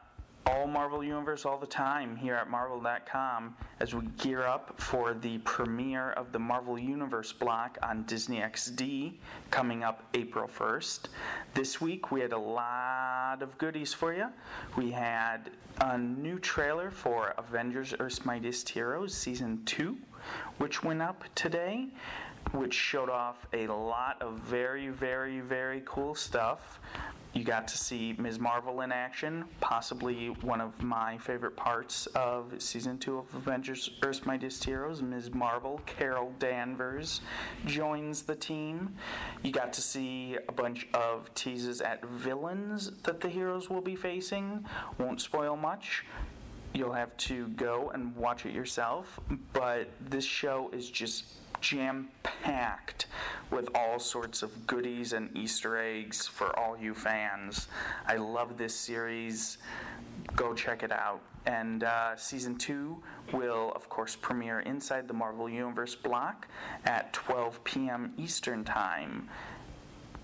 all 0.48 0.68
Marvel 0.68 1.04
Universe 1.04 1.46
all 1.46 1.58
the 1.58 1.66
time 1.66 2.16
here 2.16 2.36
at 2.36 2.50
Marvel.com 2.50 3.56
as 3.80 3.96
we 3.96 4.06
gear 4.18 4.44
up 4.44 4.80
for 4.80 5.14
the 5.14 5.40
premiere 5.40 6.12
of 6.12 6.32
the 6.32 6.40
Marvel 6.40 6.78
Universe 6.78 7.32
block 7.34 7.78
on 7.82 8.04
Disney 8.04 8.38
XD 8.38 9.14
coming 9.50 9.84
up 9.84 10.04
April 10.14 10.48
1st. 10.48 11.08
This 11.54 11.82
week 11.82 12.12
we 12.12 12.22
had 12.22 12.32
a 12.32 12.38
lot 12.38 13.42
of 13.42 13.58
goodies 13.58 13.94
for 13.94 14.14
you. 14.14 14.28
We 14.78 14.92
had 14.92 15.50
a 15.82 15.98
new 15.98 16.38
trailer 16.38 16.92
for 16.92 17.34
Avengers 17.38 17.96
Earth's 18.00 18.24
Mightiest 18.24 18.70
Heroes 18.70 19.14
Season 19.14 19.64
2, 19.66 19.98
which 20.58 20.84
went 20.84 21.02
up 21.02 21.24
today 21.34 21.88
which 22.52 22.74
showed 22.76 23.10
off 23.10 23.48
a 23.54 23.66
lot 23.68 24.22
of 24.22 24.36
very, 24.36 24.90
very, 24.90 25.40
very 25.40 25.82
cool 25.86 26.14
stuff. 26.14 26.80
You 27.36 27.44
got 27.44 27.68
to 27.68 27.78
see 27.78 28.16
Ms. 28.18 28.40
Marvel 28.40 28.80
in 28.80 28.94
action, 28.94 29.44
possibly 29.60 30.28
one 30.42 30.62
of 30.62 30.82
my 30.82 31.18
favorite 31.18 31.58
parts 31.58 32.06
of 32.16 32.54
season 32.60 32.98
two 32.98 33.18
of 33.18 33.36
Avengers 33.36 33.90
Earth's 34.04 34.26
Mightiest 34.26 34.64
Heroes. 34.64 35.02
Ms. 35.02 35.34
Marvel, 35.34 35.82
Carol 35.86 36.32
Danvers, 36.40 37.20
joins 37.66 38.22
the 38.22 38.36
team. 38.36 38.96
You 39.44 39.52
got 39.52 39.74
to 39.74 39.82
see 39.82 40.38
a 40.48 40.52
bunch 40.54 40.88
of 40.94 41.32
teases 41.34 41.82
at 41.82 42.06
villains 42.06 42.92
that 43.04 43.20
the 43.20 43.28
heroes 43.28 43.70
will 43.70 43.82
be 43.82 43.98
facing. 43.98 44.64
Won't 44.98 45.20
spoil 45.20 45.58
much 45.58 46.06
you'll 46.76 46.94
have 46.94 47.16
to 47.18 47.48
go 47.50 47.92
and 47.94 48.16
watch 48.16 48.46
it 48.46 48.54
yourself. 48.54 49.20
But 49.54 49.90
this 50.02 50.26
show 50.26 50.70
is 50.74 50.90
just 50.90 51.26
jam 51.62 52.10
packed 52.22 53.08
with 53.50 53.70
all 53.74 53.98
sorts 53.98 54.44
of 54.44 54.68
goodies 54.68 55.14
and 55.14 55.36
Easter 55.36 55.78
eggs 55.78 56.28
for 56.28 56.58
all 56.60 56.78
you 56.78 56.94
fans. 56.94 57.68
I 58.06 58.18
love 58.18 58.58
this 58.58 58.76
series. 58.76 59.58
Go 60.36 60.54
check 60.54 60.84
it 60.84 60.92
out. 60.92 61.22
And 61.46 61.84
uh, 61.84 62.16
season 62.16 62.58
two 62.58 63.02
will, 63.32 63.72
of 63.76 63.88
course, 63.88 64.16
premiere 64.16 64.62
inside 64.62 65.08
the 65.08 65.14
Marvel 65.14 65.48
Universe 65.48 65.96
block 65.96 66.48
at 66.86 67.14
12 67.14 67.64
p.m. 67.64 68.14
Eastern 68.18 68.64
Time. 68.64 69.30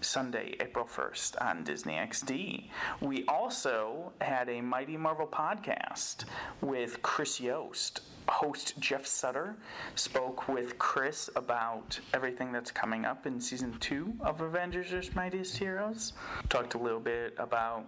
Sunday, 0.01 0.55
April 0.59 0.85
1st 0.85 1.41
on 1.41 1.63
Disney 1.63 1.93
XD. 1.93 2.65
We 3.01 3.25
also 3.27 4.11
had 4.19 4.49
a 4.49 4.61
Mighty 4.61 4.97
Marvel 4.97 5.27
podcast 5.27 6.25
with 6.61 7.01
Chris 7.01 7.39
Yost. 7.39 8.01
Host 8.27 8.79
Jeff 8.79 9.05
Sutter 9.05 9.55
spoke 9.95 10.47
with 10.47 10.77
Chris 10.77 11.29
about 11.35 11.99
everything 12.13 12.51
that's 12.51 12.71
coming 12.71 13.03
up 13.05 13.25
in 13.25 13.41
season 13.41 13.75
two 13.79 14.13
of 14.21 14.41
Avengers 14.41 15.13
Mightiest 15.15 15.57
Heroes. 15.57 16.13
Talked 16.49 16.75
a 16.75 16.77
little 16.77 16.99
bit 16.99 17.35
about 17.37 17.85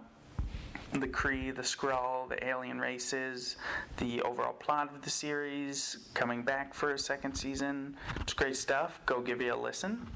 the 0.92 1.08
Kree, 1.08 1.54
the 1.54 1.62
Skrull, 1.62 2.28
the 2.28 2.46
alien 2.46 2.78
races, 2.78 3.56
the 3.96 4.22
overall 4.22 4.52
plot 4.52 4.94
of 4.94 5.02
the 5.02 5.10
series, 5.10 5.98
coming 6.14 6.42
back 6.42 6.72
for 6.72 6.92
a 6.92 6.98
second 6.98 7.34
season. 7.34 7.96
It's 8.20 8.32
great 8.32 8.56
stuff. 8.56 9.00
Go 9.06 9.20
give 9.20 9.40
you 9.40 9.54
a 9.54 9.56
listen. 9.56 10.06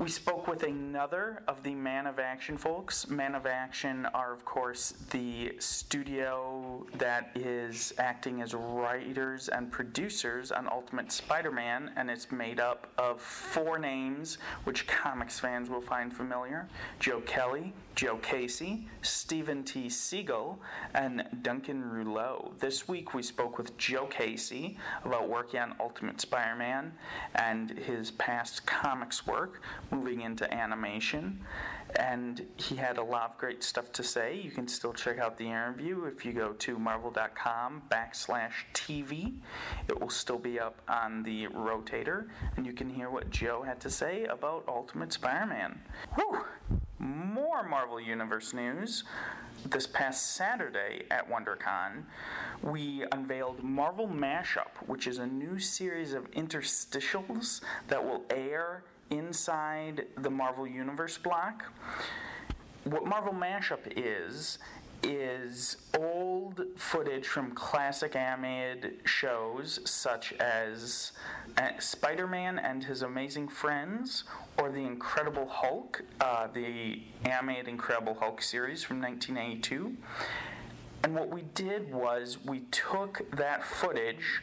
We 0.00 0.08
spoke 0.08 0.48
with 0.48 0.64
another 0.64 1.44
of 1.46 1.62
the 1.62 1.72
Man 1.72 2.08
of 2.08 2.18
Action 2.18 2.58
folks. 2.58 3.08
Man 3.08 3.36
of 3.36 3.46
Action 3.46 4.06
are, 4.06 4.32
of 4.32 4.44
course, 4.44 4.92
the 5.12 5.52
studio 5.60 6.84
that 6.98 7.30
is 7.36 7.94
acting 7.96 8.42
as 8.42 8.54
writers 8.54 9.48
and 9.48 9.70
producers 9.70 10.50
on 10.50 10.68
Ultimate 10.68 11.12
Spider 11.12 11.52
Man, 11.52 11.92
and 11.94 12.10
it's 12.10 12.32
made 12.32 12.58
up 12.58 12.88
of 12.98 13.20
four 13.20 13.78
names, 13.78 14.38
which 14.64 14.88
comics 14.88 15.38
fans 15.38 15.70
will 15.70 15.80
find 15.80 16.12
familiar 16.12 16.68
Joe 16.98 17.20
Kelly, 17.20 17.72
Joe 17.94 18.16
Casey, 18.16 18.88
Steven 19.02 19.62
T. 19.62 19.86
Seagle, 19.86 20.58
and 20.94 21.24
Duncan 21.42 21.80
Rouleau. 21.88 22.52
This 22.58 22.88
week 22.88 23.14
we 23.14 23.22
spoke 23.22 23.56
with 23.56 23.76
Joe 23.78 24.06
Casey 24.06 24.76
about 25.04 25.28
working 25.28 25.60
on 25.60 25.76
Ultimate 25.78 26.20
Spider 26.20 26.56
Man 26.56 26.92
and 27.36 27.70
his 27.70 28.10
past 28.10 28.66
comics 28.66 29.26
work 29.28 29.62
moving 29.92 30.22
into 30.22 30.52
animation. 30.52 31.38
And 31.96 32.46
he 32.56 32.76
had 32.76 32.98
a 32.98 33.02
lot 33.02 33.32
of 33.32 33.38
great 33.38 33.62
stuff 33.62 33.92
to 33.92 34.02
say. 34.02 34.40
You 34.40 34.50
can 34.50 34.66
still 34.66 34.92
check 34.92 35.18
out 35.18 35.38
the 35.38 35.46
interview 35.46 36.04
if 36.04 36.24
you 36.24 36.32
go 36.32 36.52
to 36.52 36.78
marvel.com 36.78 37.82
backslash 37.90 38.52
TV. 38.72 39.34
It 39.88 40.00
will 40.00 40.10
still 40.10 40.38
be 40.38 40.58
up 40.58 40.80
on 40.88 41.22
the 41.22 41.46
rotator, 41.48 42.28
and 42.56 42.66
you 42.66 42.72
can 42.72 42.90
hear 42.90 43.10
what 43.10 43.30
Joe 43.30 43.62
had 43.62 43.80
to 43.80 43.90
say 43.90 44.24
about 44.24 44.64
Ultimate 44.66 45.12
Spider 45.12 45.46
Man. 45.46 45.80
Whew! 46.16 46.44
More 46.98 47.62
Marvel 47.68 48.00
Universe 48.00 48.54
news. 48.54 49.04
This 49.66 49.86
past 49.86 50.34
Saturday 50.34 51.04
at 51.10 51.30
WonderCon, 51.30 52.02
we 52.62 53.04
unveiled 53.12 53.62
Marvel 53.62 54.08
Mashup, 54.08 54.76
which 54.86 55.06
is 55.06 55.18
a 55.18 55.26
new 55.26 55.58
series 55.58 56.12
of 56.12 56.30
interstitials 56.32 57.60
that 57.88 58.04
will 58.04 58.24
air 58.30 58.84
inside 59.10 60.06
the 60.16 60.30
Marvel 60.30 60.66
Universe 60.66 61.18
block. 61.18 61.64
What 62.84 63.06
Marvel 63.06 63.32
Mashup 63.32 63.80
is, 63.96 64.58
is 65.02 65.76
old 65.98 66.62
footage 66.76 67.26
from 67.26 67.52
classic 67.52 68.16
animated 68.16 69.00
shows 69.04 69.80
such 69.84 70.32
as 70.34 71.12
uh, 71.58 71.70
Spider 71.78 72.26
Man 72.26 72.58
and 72.58 72.84
His 72.84 73.02
Amazing 73.02 73.48
Friends 73.48 74.24
or 74.58 74.70
The 74.70 74.80
Incredible 74.80 75.46
Hulk, 75.46 76.02
uh, 76.20 76.48
the 76.52 77.02
animated 77.24 77.68
Incredible 77.68 78.14
Hulk 78.14 78.40
series 78.40 78.82
from 78.82 79.00
1982. 79.00 79.96
And 81.02 81.14
what 81.14 81.28
we 81.28 81.42
did 81.54 81.92
was 81.92 82.38
we 82.42 82.60
took 82.70 83.30
that 83.36 83.62
footage, 83.62 84.42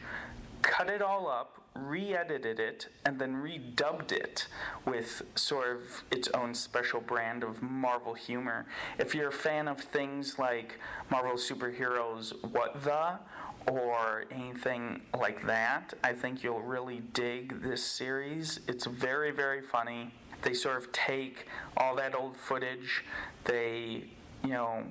cut 0.61 0.89
it 0.89 1.01
all 1.01 1.27
up, 1.27 1.60
re 1.75 2.15
edited 2.15 2.59
it, 2.59 2.87
and 3.05 3.19
then 3.19 3.35
redubbed 3.35 4.11
it 4.11 4.47
with 4.85 5.23
sort 5.35 5.69
of 5.75 6.03
its 6.11 6.27
own 6.29 6.53
special 6.53 6.99
brand 6.99 7.43
of 7.43 7.61
Marvel 7.61 8.13
humor. 8.13 8.65
If 8.99 9.15
you're 9.15 9.29
a 9.29 9.33
fan 9.33 9.67
of 9.67 9.79
things 9.79 10.37
like 10.37 10.79
Marvel 11.09 11.33
superheroes, 11.33 12.33
What 12.51 12.83
the? 12.83 13.19
Or 13.67 14.25
anything 14.31 15.01
like 15.17 15.45
that, 15.45 15.93
I 16.03 16.13
think 16.13 16.43
you'll 16.43 16.61
really 16.61 17.01
dig 17.13 17.61
this 17.61 17.83
series. 17.83 18.59
It's 18.67 18.87
very, 18.87 19.29
very 19.29 19.61
funny. 19.61 20.15
They 20.41 20.55
sort 20.55 20.77
of 20.77 20.91
take 20.91 21.45
all 21.77 21.95
that 21.97 22.15
old 22.15 22.35
footage, 22.35 23.05
they, 23.43 24.05
you 24.43 24.49
know, 24.49 24.83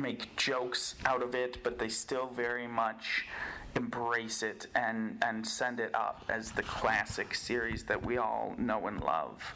make 0.00 0.34
jokes 0.36 0.94
out 1.04 1.22
of 1.22 1.34
it, 1.34 1.62
but 1.62 1.78
they 1.78 1.90
still 1.90 2.28
very 2.28 2.66
much 2.66 3.26
embrace 3.74 4.42
it 4.42 4.66
and, 4.74 5.22
and 5.24 5.46
send 5.46 5.80
it 5.80 5.94
up 5.94 6.24
as 6.28 6.52
the 6.52 6.62
classic 6.62 7.34
series 7.34 7.84
that 7.84 8.04
we 8.04 8.18
all 8.18 8.54
know 8.58 8.86
and 8.86 9.00
love. 9.02 9.54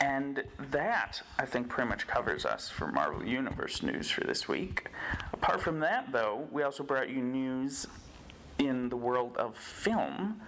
And 0.00 0.42
that, 0.70 1.22
I 1.38 1.44
think, 1.44 1.68
pretty 1.68 1.88
much 1.88 2.06
covers 2.06 2.44
us 2.44 2.68
for 2.68 2.88
Marvel 2.88 3.24
Universe 3.24 3.82
news 3.82 4.10
for 4.10 4.22
this 4.22 4.48
week. 4.48 4.88
Apart 5.32 5.60
from 5.60 5.80
that, 5.80 6.10
though, 6.12 6.48
we 6.50 6.62
also 6.62 6.82
brought 6.82 7.08
you 7.08 7.22
news 7.22 7.86
in 8.58 8.88
the 8.88 8.96
world 8.96 9.36
of 9.36 9.56
film 9.56 10.40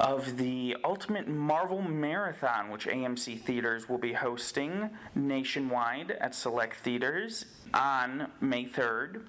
of 0.00 0.36
the 0.36 0.76
Ultimate 0.84 1.26
Marvel 1.26 1.82
Marathon, 1.82 2.70
which 2.70 2.86
AMC 2.86 3.40
Theaters 3.40 3.88
will 3.88 3.98
be 3.98 4.12
hosting 4.12 4.90
nationwide 5.14 6.12
at 6.12 6.34
select 6.34 6.78
theaters 6.80 7.46
on 7.74 8.30
May 8.40 8.66
3rd. 8.66 9.22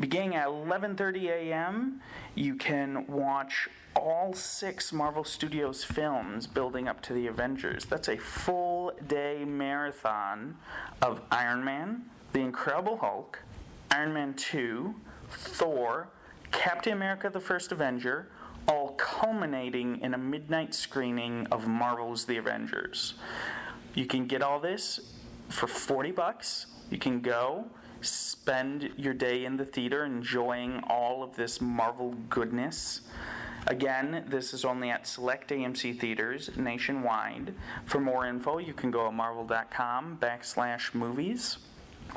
Beginning 0.00 0.34
at 0.34 0.48
11:30 0.48 1.28
a.m., 1.28 2.00
you 2.34 2.54
can 2.54 3.06
watch 3.06 3.68
all 3.94 4.32
six 4.32 4.92
Marvel 4.92 5.24
Studios 5.24 5.84
films 5.84 6.46
building 6.46 6.88
up 6.88 7.00
to 7.02 7.12
the 7.12 7.26
Avengers. 7.26 7.84
That's 7.84 8.08
a 8.08 8.16
full 8.16 8.92
day 9.06 9.44
marathon 9.44 10.56
of 11.00 11.20
Iron 11.30 11.64
Man, 11.64 12.02
The 12.32 12.40
Incredible 12.40 12.96
Hulk, 12.96 13.38
Iron 13.90 14.12
Man 14.12 14.34
2, 14.34 14.94
Thor, 15.30 16.08
Captain 16.50 16.92
America 16.92 17.30
the 17.30 17.40
First 17.40 17.72
Avenger, 17.72 18.28
all 18.68 18.94
culminating 18.96 20.00
in 20.00 20.14
a 20.14 20.18
midnight 20.18 20.74
screening 20.74 21.46
of 21.50 21.66
Marvel's 21.66 22.24
The 22.24 22.36
Avengers. 22.36 23.14
You 23.94 24.06
can 24.06 24.26
get 24.26 24.42
all 24.42 24.60
this 24.60 25.14
for 25.48 25.66
40 25.66 26.12
bucks. 26.12 26.66
You 26.90 26.98
can 26.98 27.20
go 27.20 27.66
spend 28.00 28.90
your 28.96 29.14
day 29.14 29.44
in 29.44 29.56
the 29.56 29.64
theater 29.64 30.04
enjoying 30.04 30.80
all 30.88 31.22
of 31.22 31.36
this 31.36 31.60
Marvel 31.60 32.14
goodness. 32.28 33.02
Again, 33.66 34.24
this 34.28 34.52
is 34.52 34.64
only 34.64 34.90
at 34.90 35.06
select 35.06 35.50
AMC 35.50 35.98
theaters 35.98 36.50
nationwide. 36.56 37.54
For 37.86 37.98
more 37.98 38.26
info, 38.26 38.58
you 38.58 38.74
can 38.74 38.90
go 38.90 39.06
to 39.06 39.12
marvel.com 39.12 40.18
backslash 40.20 40.94
movies. 40.94 41.56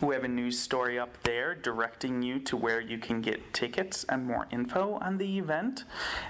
We 0.01 0.13
have 0.13 0.23
a 0.23 0.27
news 0.27 0.59
story 0.59 0.99
up 0.99 1.21
there 1.23 1.55
directing 1.55 2.21
you 2.21 2.39
to 2.41 2.55
where 2.55 2.79
you 2.79 2.99
can 2.99 3.19
get 3.19 3.53
tickets 3.53 4.05
and 4.09 4.25
more 4.25 4.47
info 4.51 4.99
on 5.01 5.17
the 5.17 5.39
event. 5.39 5.85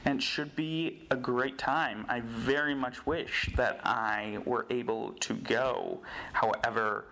And 0.05 0.19
it 0.19 0.23
should 0.23 0.55
be 0.55 1.05
a 1.11 1.17
great 1.17 1.57
time. 1.57 2.05
I 2.07 2.21
very 2.21 2.73
much 2.73 3.05
wish 3.05 3.49
that 3.57 3.81
I 3.83 4.39
were 4.45 4.65
able 4.69 5.11
to 5.19 5.33
go. 5.33 5.99
However, 6.31 7.05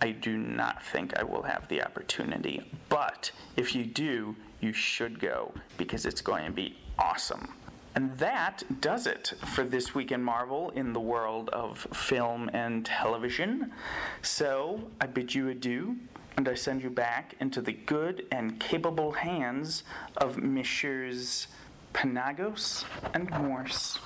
I 0.00 0.12
do 0.12 0.36
not 0.36 0.84
think 0.84 1.18
I 1.18 1.24
will 1.24 1.42
have 1.42 1.66
the 1.66 1.82
opportunity. 1.82 2.62
But 2.88 3.32
if 3.56 3.74
you 3.74 3.84
do, 3.84 4.36
you 4.60 4.72
should 4.72 5.18
go 5.18 5.52
because 5.76 6.06
it's 6.06 6.20
going 6.20 6.46
to 6.46 6.52
be 6.52 6.76
awesome. 6.98 7.54
And 7.98 8.16
that 8.18 8.62
does 8.80 9.08
it 9.08 9.32
for 9.44 9.64
this 9.64 9.92
week 9.92 10.12
in 10.12 10.22
Marvel 10.22 10.70
in 10.70 10.92
the 10.92 11.00
world 11.00 11.48
of 11.48 11.80
film 11.92 12.48
and 12.52 12.86
television. 12.86 13.72
So 14.22 14.88
I 15.00 15.06
bid 15.06 15.34
you 15.34 15.48
adieu, 15.48 15.96
and 16.36 16.48
I 16.48 16.54
send 16.54 16.80
you 16.80 16.90
back 16.90 17.34
into 17.40 17.60
the 17.60 17.72
good 17.72 18.24
and 18.30 18.60
capable 18.60 19.10
hands 19.10 19.82
of 20.16 20.40
Messrs. 20.40 21.48
Penagos 21.92 22.84
and 23.14 23.28
Morse. 23.30 23.98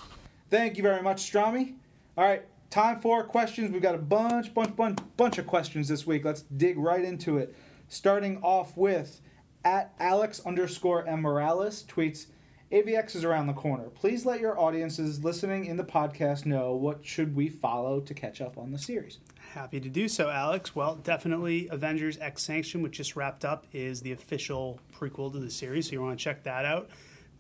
Thank 0.49 0.79
you 0.79 0.83
very 0.83 1.03
much, 1.03 1.31
Strami. 1.31 1.75
All 2.17 2.25
right, 2.25 2.45
time 2.71 2.99
for 2.99 3.23
questions. 3.23 3.73
We've 3.73 3.83
got 3.83 3.95
a 3.95 3.99
bunch, 3.99 4.55
bunch, 4.55 4.75
bunch, 4.75 5.01
bunch 5.19 5.37
of 5.37 5.47
questions 5.47 5.89
this 5.89 6.07
week. 6.07 6.25
Let's 6.25 6.41
dig 6.41 6.79
right 6.79 7.05
into 7.05 7.37
it. 7.37 7.55
Starting 7.89 8.39
off 8.39 8.75
with 8.75 9.21
at 9.67 9.93
Alex 9.99 10.41
underscore 10.47 11.07
M 11.07 11.21
Morales 11.21 11.85
tweets, 11.87 12.29
AVX 12.73 13.15
is 13.17 13.23
around 13.23 13.49
the 13.49 13.53
corner. 13.53 13.91
Please 13.91 14.25
let 14.25 14.41
your 14.41 14.59
audiences 14.59 15.23
listening 15.23 15.67
in 15.67 15.77
the 15.77 15.85
podcast 15.85 16.47
know 16.47 16.75
what 16.75 17.05
should 17.05 17.37
we 17.37 17.51
follow 17.51 18.01
to 18.01 18.15
catch 18.15 18.41
up 18.41 18.57
on 18.57 18.73
the 18.73 18.79
series. 18.79 19.19
Happy 19.53 19.79
to 19.79 19.91
do 19.91 20.09
so, 20.09 20.31
Alex. 20.31 20.75
Well, 20.75 20.95
definitely 20.95 21.69
Avengers 21.71 22.17
X 22.19 22.43
Sanction, 22.43 22.81
which 22.81 22.97
just 22.97 23.15
wrapped 23.15 23.45
up, 23.45 23.67
is 23.75 24.01
the 24.01 24.13
official 24.13 24.81
prequel 24.91 25.31
to 25.33 25.39
the 25.39 25.51
series, 25.51 25.89
so 25.89 25.93
you 25.93 26.01
want 26.01 26.19
to 26.19 26.25
check 26.25 26.45
that 26.45 26.65
out. 26.65 26.89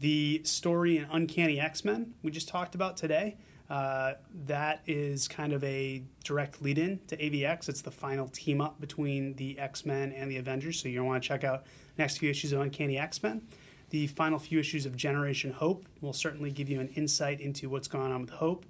The 0.00 0.42
story 0.44 0.98
in 0.98 1.06
Uncanny 1.10 1.58
X 1.58 1.82
Men, 1.82 2.12
we 2.22 2.30
just 2.30 2.48
talked 2.48 2.74
about 2.74 2.98
today, 2.98 3.38
uh, 3.70 4.14
that 4.44 4.82
is 4.86 5.28
kind 5.28 5.54
of 5.54 5.64
a 5.64 6.02
direct 6.24 6.60
lead 6.60 6.76
in 6.76 7.00
to 7.06 7.16
AVX. 7.16 7.70
It's 7.70 7.80
the 7.80 7.90
final 7.90 8.28
team 8.28 8.60
up 8.60 8.82
between 8.82 9.36
the 9.36 9.58
X 9.58 9.86
Men 9.86 10.12
and 10.12 10.30
the 10.30 10.36
Avengers, 10.36 10.78
so 10.78 10.90
you 10.90 11.02
want 11.02 11.22
to 11.22 11.26
check 11.26 11.42
out 11.42 11.64
next 11.96 12.18
few 12.18 12.28
issues 12.28 12.52
of 12.52 12.60
Uncanny 12.60 12.98
X 12.98 13.22
Men. 13.22 13.40
The 13.92 14.06
final 14.06 14.38
few 14.38 14.58
issues 14.58 14.86
of 14.86 14.96
Generation 14.96 15.52
Hope 15.52 15.84
will 16.00 16.14
certainly 16.14 16.50
give 16.50 16.70
you 16.70 16.80
an 16.80 16.88
insight 16.94 17.42
into 17.42 17.68
what's 17.68 17.88
going 17.88 18.10
on 18.10 18.22
with 18.22 18.30
Hope. 18.30 18.64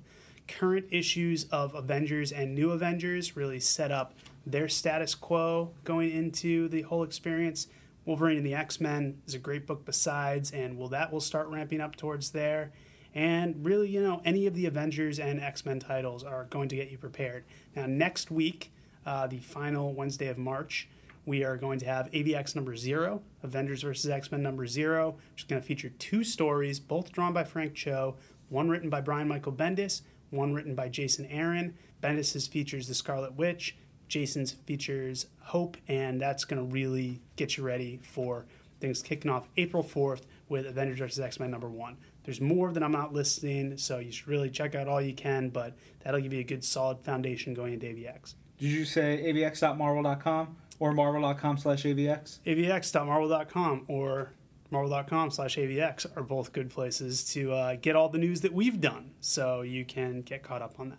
Current 0.48 0.86
issues 0.90 1.44
of 1.44 1.76
Avengers 1.76 2.32
and 2.32 2.56
New 2.56 2.72
Avengers 2.72 3.36
really 3.36 3.60
set 3.60 3.92
up 3.92 4.14
their 4.44 4.68
status 4.68 5.14
quo 5.14 5.70
going 5.84 6.10
into 6.10 6.66
the 6.66 6.82
whole 6.82 7.04
experience. 7.04 7.68
Wolverine 8.04 8.38
and 8.38 8.44
the 8.44 8.54
X 8.54 8.80
Men 8.80 9.22
is 9.24 9.34
a 9.34 9.38
great 9.38 9.64
book 9.64 9.84
besides, 9.84 10.50
and 10.50 10.76
will 10.76 10.88
that 10.88 11.12
will 11.12 11.20
start 11.20 11.46
ramping 11.46 11.80
up 11.80 11.94
towards 11.94 12.32
there. 12.32 12.72
And 13.14 13.64
really, 13.64 13.90
you 13.90 14.02
know, 14.02 14.22
any 14.24 14.48
of 14.48 14.56
the 14.56 14.66
Avengers 14.66 15.20
and 15.20 15.40
X 15.40 15.64
Men 15.64 15.78
titles 15.78 16.24
are 16.24 16.46
going 16.50 16.68
to 16.70 16.74
get 16.74 16.90
you 16.90 16.98
prepared. 16.98 17.44
Now, 17.76 17.86
next 17.86 18.32
week, 18.32 18.72
uh, 19.06 19.28
the 19.28 19.38
final 19.38 19.94
Wednesday 19.94 20.26
of 20.26 20.36
March, 20.36 20.88
we 21.24 21.44
are 21.44 21.56
going 21.56 21.78
to 21.78 21.86
have 21.86 22.10
AVX 22.10 22.56
number 22.56 22.76
zero, 22.76 23.22
Avengers 23.42 23.82
versus 23.82 24.10
X 24.10 24.32
Men 24.32 24.42
number 24.42 24.66
zero, 24.66 25.16
which 25.32 25.42
is 25.42 25.48
going 25.48 25.60
to 25.60 25.66
feature 25.66 25.90
two 25.90 26.24
stories, 26.24 26.80
both 26.80 27.12
drawn 27.12 27.32
by 27.32 27.44
Frank 27.44 27.74
Cho, 27.74 28.16
one 28.48 28.68
written 28.68 28.90
by 28.90 29.00
Brian 29.00 29.28
Michael 29.28 29.52
Bendis, 29.52 30.02
one 30.30 30.52
written 30.52 30.74
by 30.74 30.88
Jason 30.88 31.26
Aaron. 31.26 31.74
Bendis's 32.02 32.46
features 32.46 32.88
the 32.88 32.94
Scarlet 32.94 33.34
Witch, 33.34 33.76
Jason's 34.08 34.52
features 34.52 35.26
Hope, 35.40 35.76
and 35.86 36.20
that's 36.20 36.44
going 36.44 36.58
to 36.64 36.72
really 36.72 37.20
get 37.36 37.56
you 37.56 37.62
ready 37.62 38.00
for 38.02 38.46
things 38.80 39.00
kicking 39.00 39.30
off 39.30 39.48
April 39.56 39.84
4th 39.84 40.22
with 40.48 40.66
Avengers 40.66 40.98
vs. 40.98 41.20
X 41.20 41.38
Men 41.38 41.52
number 41.52 41.68
one. 41.68 41.96
There's 42.24 42.40
more 42.40 42.72
that 42.72 42.82
I'm 42.82 42.92
not 42.92 43.12
listing, 43.12 43.76
so 43.78 43.98
you 43.98 44.10
should 44.10 44.28
really 44.28 44.50
check 44.50 44.74
out 44.74 44.88
all 44.88 45.00
you 45.00 45.14
can, 45.14 45.50
but 45.50 45.76
that'll 46.00 46.20
give 46.20 46.32
you 46.32 46.40
a 46.40 46.44
good 46.44 46.64
solid 46.64 47.00
foundation 47.00 47.54
going 47.54 47.74
into 47.74 47.86
AVX. 47.86 48.34
Did 48.58 48.70
you 48.70 48.84
say 48.84 49.22
avx.marvel.com 49.32 50.56
or 50.78 50.92
marvel.com 50.92 51.58
slash 51.58 51.84
avx? 51.84 52.38
avx.marvel.com 52.46 53.84
or 53.88 54.32
marvel.com 54.70 55.30
slash 55.30 55.56
avx 55.56 56.06
are 56.16 56.22
both 56.22 56.52
good 56.52 56.70
places 56.70 57.24
to 57.32 57.52
uh, 57.52 57.76
get 57.80 57.94
all 57.94 58.08
the 58.08 58.18
news 58.18 58.40
that 58.40 58.52
we've 58.52 58.80
done, 58.80 59.10
so 59.20 59.62
you 59.62 59.84
can 59.84 60.22
get 60.22 60.42
caught 60.42 60.62
up 60.62 60.78
on 60.78 60.90
that. 60.90 60.98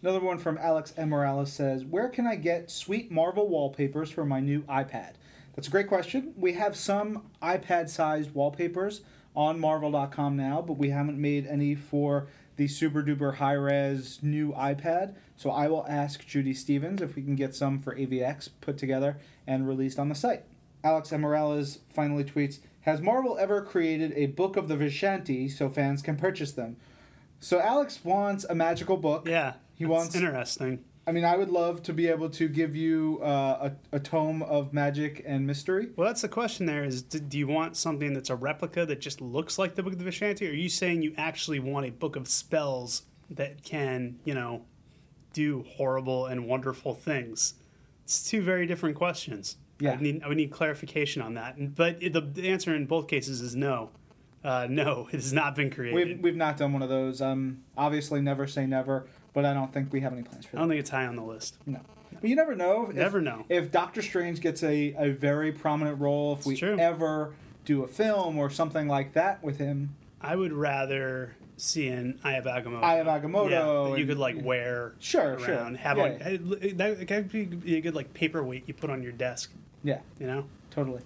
Another 0.00 0.20
one 0.20 0.38
from 0.38 0.58
Alex 0.58 0.94
M. 0.96 1.08
Morales 1.08 1.52
says, 1.52 1.84
Where 1.84 2.08
can 2.08 2.26
I 2.26 2.36
get 2.36 2.70
sweet 2.70 3.10
Marvel 3.10 3.48
wallpapers 3.48 4.10
for 4.10 4.24
my 4.24 4.40
new 4.40 4.62
iPad? 4.62 5.14
That's 5.54 5.66
a 5.66 5.72
great 5.72 5.88
question. 5.88 6.34
We 6.36 6.52
have 6.52 6.76
some 6.76 7.30
iPad 7.42 7.88
sized 7.88 8.32
wallpapers 8.32 9.00
on 9.34 9.58
marvel.com 9.58 10.36
now, 10.36 10.62
but 10.62 10.74
we 10.78 10.90
haven't 10.90 11.20
made 11.20 11.46
any 11.46 11.74
for 11.74 12.28
the 12.56 12.68
super 12.68 13.02
duper 13.02 13.34
high 13.36 13.54
res 13.54 14.20
new 14.22 14.52
iPad. 14.52 15.16
So 15.38 15.50
I 15.50 15.68
will 15.68 15.86
ask 15.88 16.26
Judy 16.26 16.52
Stevens 16.52 17.00
if 17.00 17.14
we 17.16 17.22
can 17.22 17.36
get 17.36 17.54
some 17.54 17.80
for 17.80 17.94
AVX 17.94 18.50
put 18.60 18.76
together 18.76 19.18
and 19.46 19.66
released 19.68 19.98
on 19.98 20.08
the 20.10 20.14
site. 20.14 20.42
Alex. 20.84 21.12
Morales 21.12 21.78
finally 21.90 22.24
tweets 22.24 22.58
Has 22.82 23.00
Marvel 23.00 23.38
ever 23.38 23.62
created 23.62 24.12
a 24.16 24.26
book 24.26 24.56
of 24.56 24.66
the 24.68 24.76
Vishanti 24.76 25.48
so 25.50 25.68
fans 25.68 26.02
can 26.02 26.16
purchase 26.16 26.52
them? 26.52 26.76
So 27.40 27.60
Alex 27.60 28.00
wants 28.04 28.44
a 28.44 28.54
magical 28.54 28.96
book. 28.96 29.28
Yeah, 29.28 29.54
He 29.76 29.84
that's 29.84 29.90
wants- 29.90 30.16
interesting. 30.16 30.84
I 31.06 31.12
mean, 31.12 31.24
I 31.24 31.36
would 31.38 31.48
love 31.48 31.82
to 31.84 31.94
be 31.94 32.08
able 32.08 32.28
to 32.30 32.48
give 32.48 32.76
you 32.76 33.18
uh, 33.22 33.70
a, 33.92 33.96
a 33.96 34.00
tome 34.00 34.42
of 34.42 34.74
magic 34.74 35.22
and 35.24 35.46
mystery. 35.46 35.88
Well, 35.96 36.06
that's 36.06 36.20
the 36.20 36.28
question. 36.28 36.66
There 36.66 36.84
is, 36.84 37.00
do, 37.00 37.18
do 37.18 37.38
you 37.38 37.46
want 37.46 37.78
something 37.78 38.12
that's 38.12 38.28
a 38.28 38.34
replica 38.36 38.84
that 38.84 39.00
just 39.00 39.22
looks 39.22 39.56
like 39.58 39.74
the 39.74 39.82
Book 39.82 39.94
of 39.94 39.98
the 39.98 40.04
Vishanti, 40.04 40.46
or 40.46 40.50
are 40.50 40.54
you 40.54 40.68
saying 40.68 41.00
you 41.00 41.14
actually 41.16 41.60
want 41.60 41.86
a 41.86 41.90
book 41.90 42.14
of 42.14 42.28
spells 42.28 43.02
that 43.30 43.62
can, 43.62 44.18
you 44.24 44.34
know, 44.34 44.64
do 45.38 45.64
horrible 45.76 46.26
and 46.26 46.48
wonderful 46.48 46.94
things? 46.94 47.54
It's 48.02 48.28
two 48.28 48.42
very 48.42 48.66
different 48.66 48.96
questions. 48.96 49.56
Yeah. 49.78 49.90
I 49.90 49.92
would 49.92 50.02
need, 50.02 50.22
I 50.24 50.28
would 50.28 50.36
need 50.36 50.50
clarification 50.50 51.22
on 51.22 51.34
that. 51.34 51.76
But 51.76 52.02
it, 52.02 52.12
the, 52.12 52.22
the 52.22 52.48
answer 52.48 52.74
in 52.74 52.86
both 52.86 53.06
cases 53.06 53.40
is 53.40 53.54
no. 53.54 53.90
Uh, 54.42 54.66
no, 54.68 55.06
it 55.12 55.16
has 55.16 55.32
not 55.32 55.54
been 55.54 55.70
created. 55.70 55.94
We've, 55.94 56.20
we've 56.20 56.36
not 56.36 56.56
done 56.56 56.72
one 56.72 56.82
of 56.82 56.88
those. 56.88 57.22
Um, 57.22 57.62
obviously, 57.76 58.20
never 58.20 58.48
say 58.48 58.66
never, 58.66 59.06
but 59.32 59.44
I 59.44 59.54
don't 59.54 59.72
think 59.72 59.92
we 59.92 60.00
have 60.00 60.12
any 60.12 60.22
plans 60.22 60.44
for 60.44 60.52
that. 60.52 60.58
I 60.58 60.60
don't 60.62 60.70
think 60.70 60.80
it's 60.80 60.90
high 60.90 61.06
on 61.06 61.14
the 61.14 61.22
list. 61.22 61.58
No. 61.66 61.80
But 62.20 62.28
you 62.28 62.34
never 62.34 62.56
know. 62.56 62.88
If, 62.88 62.96
Never 62.96 63.20
know. 63.20 63.44
If 63.48 63.70
Doctor 63.70 64.02
Strange 64.02 64.40
gets 64.40 64.64
a, 64.64 64.94
a 64.98 65.10
very 65.10 65.52
prominent 65.52 66.00
role, 66.00 66.32
if 66.32 66.46
we 66.46 66.56
true. 66.56 66.76
ever 66.78 67.34
do 67.64 67.84
a 67.84 67.86
film 67.86 68.38
or 68.38 68.50
something 68.50 68.88
like 68.88 69.12
that 69.12 69.44
with 69.44 69.58
him, 69.58 69.94
I 70.20 70.34
would 70.34 70.52
rather 70.52 71.36
see 71.58 71.88
an 71.88 72.18
Eye 72.24 72.34
of 72.34 72.44
Agamotto. 72.44 73.00
Of 73.00 73.06
Agamotto 73.06 73.50
Yeah, 73.50 73.60
that 73.64 73.88
you 73.90 73.94
and- 73.96 74.08
could 74.08 74.18
like 74.18 74.36
wear 74.42 74.92
Sure, 74.98 75.34
around. 75.34 75.44
sure. 75.44 75.76
Have 75.78 75.98
Yeah, 75.98 76.04
on 76.04 76.18
that, 76.76 77.04
could 77.06 77.62
be 77.62 77.76
a 77.76 77.80
good 77.80 77.94
like 77.94 78.14
paperweight 78.14 78.66
you 78.66 78.74
put 78.74 78.90
on 78.90 79.02
your 79.02 79.12
desk. 79.12 79.52
yeah, 79.82 79.98
You 80.18 80.26
know. 80.26 80.44
totally. 80.70 81.02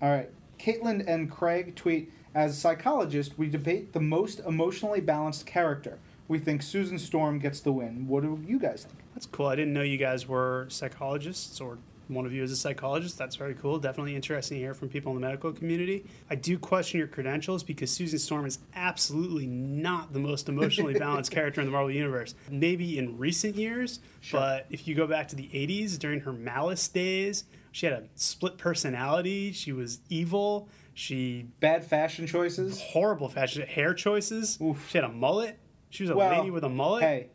All 0.00 0.10
right. 0.10 0.30
Caitlin 0.58 1.04
and 1.06 1.30
Craig 1.30 1.74
tweet 1.74 2.12
As 2.34 2.56
psychologists, 2.58 3.36
we 3.36 3.50
debate 3.50 3.92
the 3.92 4.00
most 4.00 4.40
emotionally 4.40 5.02
balanced 5.02 5.44
character. 5.44 5.98
We 6.28 6.38
think 6.38 6.62
Susan 6.62 6.98
Storm 6.98 7.38
gets 7.38 7.60
the 7.60 7.72
win. 7.72 8.08
What 8.08 8.22
do 8.22 8.40
you 8.46 8.58
guys 8.58 8.84
think? 8.84 9.00
That's 9.12 9.26
cool. 9.26 9.48
I 9.48 9.54
didn't 9.54 9.74
know 9.74 9.82
you 9.82 9.98
guys 9.98 10.26
were 10.26 10.64
psychologists 10.70 11.60
or 11.60 11.76
one 12.14 12.26
of 12.26 12.32
you 12.32 12.42
is 12.42 12.50
a 12.52 12.56
psychologist. 12.56 13.16
That's 13.18 13.36
very 13.36 13.54
cool. 13.54 13.78
Definitely 13.78 14.14
interesting 14.16 14.56
to 14.58 14.62
hear 14.62 14.74
from 14.74 14.88
people 14.88 15.12
in 15.12 15.20
the 15.20 15.26
medical 15.26 15.52
community. 15.52 16.04
I 16.30 16.34
do 16.34 16.58
question 16.58 16.98
your 16.98 17.08
credentials 17.08 17.62
because 17.62 17.90
Susan 17.90 18.18
Storm 18.18 18.46
is 18.46 18.58
absolutely 18.74 19.46
not 19.46 20.12
the 20.12 20.18
most 20.18 20.48
emotionally 20.48 20.94
balanced 20.98 21.30
character 21.30 21.60
in 21.60 21.66
the 21.66 21.72
Marvel 21.72 21.90
Universe. 21.90 22.34
Maybe 22.50 22.98
in 22.98 23.18
recent 23.18 23.56
years, 23.56 24.00
Sure. 24.20 24.40
but 24.40 24.66
if 24.70 24.86
you 24.86 24.94
go 24.94 25.06
back 25.06 25.28
to 25.28 25.36
the 25.36 25.48
80s 25.52 25.98
during 25.98 26.20
her 26.20 26.32
Malice 26.32 26.86
days, 26.88 27.44
she 27.72 27.86
had 27.86 27.94
a 27.94 28.04
split 28.14 28.58
personality. 28.58 29.52
She 29.52 29.72
was 29.72 30.00
evil. 30.10 30.68
She 30.94 31.46
Bad 31.60 31.84
fashion 31.84 32.26
choices. 32.26 32.80
horrible 32.80 33.28
fashion 33.28 33.66
hair 33.66 33.94
choices. 33.94 34.58
Oof. 34.60 34.88
She 34.90 34.98
had 34.98 35.04
a 35.04 35.12
mullet. 35.12 35.58
She 35.88 36.02
was 36.02 36.10
a 36.10 36.14
Well, 36.16 36.38
lady 36.38 36.50
with 36.50 36.64
a 36.64 36.68
mullet. 36.68 37.02
Hey, 37.02 37.28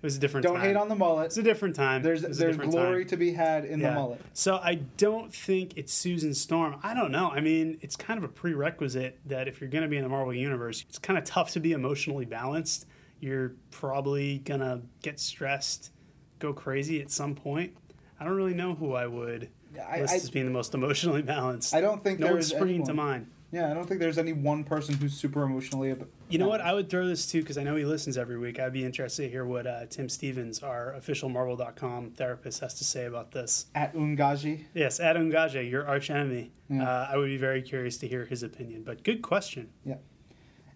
it 0.00 0.06
was 0.06 0.16
a 0.16 0.20
different 0.20 0.44
time. 0.44 0.52
don't 0.52 0.60
time. 0.60 0.68
hate 0.68 0.76
on 0.76 0.88
the 0.88 0.94
mullet. 0.94 1.26
It's 1.26 1.38
a 1.38 1.42
different 1.42 1.74
time. 1.74 2.02
There's 2.02 2.22
It 2.22 2.28
was 2.28 2.40
a 2.40 2.44
there's 2.44 2.56
glory 2.56 3.04
time. 3.04 3.08
to 3.10 3.16
be 3.16 3.32
had 3.32 3.64
in 3.64 3.80
the 3.80 3.90
mullet. 3.90 4.20
So 4.32 4.56
I 4.62 4.76
don't 4.96 5.34
think 5.34 5.76
it's 5.76 5.92
Susan 5.92 6.34
Storm. 6.34 6.76
I 6.84 6.94
don't 6.94 7.10
know. 7.10 7.30
I 7.30 7.40
mean, 7.40 7.78
it's 7.80 7.96
kind 7.96 8.16
of 8.16 8.22
a 8.24 8.28
prerequisite 8.28 9.18
that 9.26 9.48
if 9.48 9.60
you're 9.60 9.70
going 9.70 9.82
to 9.82 9.88
be 9.88 9.96
in 9.96 10.04
the 10.04 10.08
Marvel 10.08 10.32
universe, 10.32 10.84
it's 10.88 10.98
kind 10.98 11.18
of 11.18 11.24
tough 11.24 11.50
to 11.52 11.60
be 11.60 11.72
emotionally 11.72 12.24
balanced. 12.26 12.86
You're 13.20 13.54
probably 13.72 14.38
going 14.38 14.60
to 14.60 14.82
get 15.02 15.18
stressed, 15.18 15.90
go 16.38 16.52
crazy 16.52 17.00
at 17.00 17.10
some 17.10 17.34
point. 17.34 17.76
I 18.20 18.24
don't 18.24 18.34
really 18.34 18.54
know 18.54 18.74
who 18.76 18.92
I 18.94 19.06
would 19.08 19.48
I, 19.84 20.00
list 20.02 20.12
I, 20.12 20.16
as 20.16 20.30
being 20.30 20.44
the 20.44 20.52
most 20.52 20.74
emotionally 20.74 21.22
balanced. 21.22 21.74
I 21.74 21.80
don't 21.80 22.02
think 22.04 22.20
no 22.20 22.26
there 22.26 22.34
one's 22.34 22.46
is 22.46 22.52
springing 22.52 22.84
to 22.84 22.90
anyone. 22.92 23.06
mind. 23.06 23.26
Yeah, 23.50 23.70
I 23.70 23.74
don't 23.74 23.86
think 23.88 23.98
there's 24.00 24.18
any 24.18 24.34
one 24.34 24.62
person 24.62 24.94
who's 24.94 25.14
super 25.14 25.42
emotionally. 25.42 25.90
ab- 25.90 26.06
You 26.28 26.38
know 26.38 26.48
what? 26.48 26.60
I 26.60 26.74
would 26.74 26.90
throw 26.90 27.06
this 27.06 27.26
too 27.30 27.40
because 27.40 27.56
I 27.56 27.62
know 27.62 27.76
he 27.76 27.84
listens 27.86 28.18
every 28.18 28.38
week. 28.38 28.60
I'd 28.60 28.72
be 28.74 28.84
interested 28.84 29.22
to 29.22 29.28
hear 29.30 29.46
what 29.46 29.66
uh, 29.66 29.86
Tim 29.86 30.08
Stevens, 30.10 30.62
our 30.62 30.92
official 30.94 31.28
Marvel.com 31.30 32.10
therapist, 32.10 32.60
has 32.60 32.74
to 32.74 32.84
say 32.84 33.06
about 33.06 33.32
this. 33.32 33.66
At 33.74 33.94
Ungaji. 33.94 34.64
Yes, 34.74 35.00
at 35.00 35.16
Gaja, 35.16 35.62
your 35.68 35.88
arch 35.88 36.10
enemy. 36.10 36.52
Yeah. 36.68 36.82
Uh, 36.86 37.08
I 37.10 37.16
would 37.16 37.26
be 37.28 37.38
very 37.38 37.62
curious 37.62 37.96
to 37.98 38.08
hear 38.08 38.26
his 38.26 38.42
opinion. 38.42 38.82
But 38.82 39.02
good 39.02 39.22
question. 39.22 39.70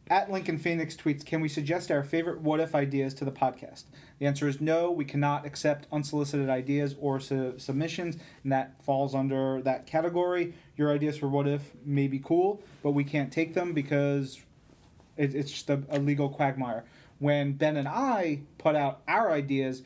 At 0.09 0.31
Lincoln 0.31 0.59
Phoenix 0.59 0.97
tweets, 0.97 1.25
can 1.25 1.41
we 1.41 1.49
suggest 1.49 1.91
our 1.91 2.03
favorite 2.03 2.41
what 2.41 2.61
if 2.61 2.75
ideas 2.75 3.15
to 3.15 3.25
the 3.25 3.31
podcast? 3.31 3.85
The 4.19 4.27
answer 4.27 4.49
is 4.49 4.61
no, 4.61 4.91
we 4.91 5.05
cannot 5.05 5.47
accept 5.47 5.87
unsolicited 5.93 6.51
ideas 6.51 6.97
or 7.01 7.21
su- 7.21 7.55
submissions, 7.57 8.17
and 8.43 8.53
that 8.53 8.83
falls 8.83 9.15
under 9.15 9.63
that 9.63 9.87
category. 9.87 10.55
Your 10.77 10.93
ideas 10.93 11.17
for 11.17 11.29
what 11.29 11.47
if 11.47 11.73
may 11.85 12.09
be 12.09 12.19
cool, 12.19 12.63
but 12.83 12.91
we 12.91 13.05
can't 13.05 13.33
take 13.33 13.55
them 13.55 13.73
because 13.73 14.41
it, 15.17 15.35
it's 15.35 15.53
just 15.53 15.71
a, 15.71 15.83
a 15.89 15.99
legal 16.01 16.29
quagmire. 16.29 16.85
When 17.21 17.53
Ben 17.53 17.77
and 17.77 17.87
I 17.87 18.41
put 18.59 18.75
out 18.75 19.03
our 19.07 19.31
ideas, 19.31 19.83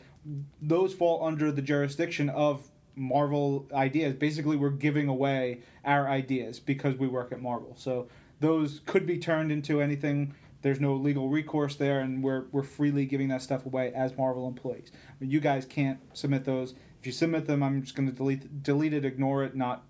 those 0.63 0.95
fall 0.95 1.25
under 1.25 1.53
the 1.53 1.63
jurisdiction 1.63 2.31
of 2.31 2.69
Marvel 2.97 3.69
ideas. 3.75 4.15
Basically, 4.15 4.57
we're 4.57 4.71
giving 4.71 5.07
away 5.07 5.61
our 5.85 6.09
ideas 6.09 6.59
because 6.59 6.97
we 6.97 7.07
work 7.07 7.31
at 7.31 7.43
Marvel. 7.43 7.75
So 7.77 8.09
those 8.41 8.81
could 8.87 9.07
be 9.07 9.19
turned 9.19 9.51
into 9.51 9.81
anything. 9.81 10.35
There's 10.63 10.81
no 10.81 10.95
legal 10.95 11.29
recourse 11.29 11.77
there, 11.77 12.01
and 12.01 12.23
we're, 12.23 12.47
we're 12.51 12.63
freely 12.63 13.07
giving 13.07 13.29
that 13.29 13.43
stuff 13.43 13.67
away 13.67 13.93
as 13.95 14.17
Marvel 14.17 14.49
employees. 14.49 14.91
But 15.19 15.29
you 15.29 15.41
guys 15.41 15.65
can't 15.65 16.01
submit 16.13 16.45
those. 16.45 16.75
If 17.01 17.07
you 17.07 17.13
submit 17.13 17.47
them, 17.47 17.63
I'm 17.63 17.83
just 17.83 17.95
going 17.95 18.09
to 18.09 18.15
delete 18.15 18.63
delete 18.63 18.93
it, 18.93 19.05
ignore 19.05 19.45
it, 19.45 19.55
not 19.55 19.85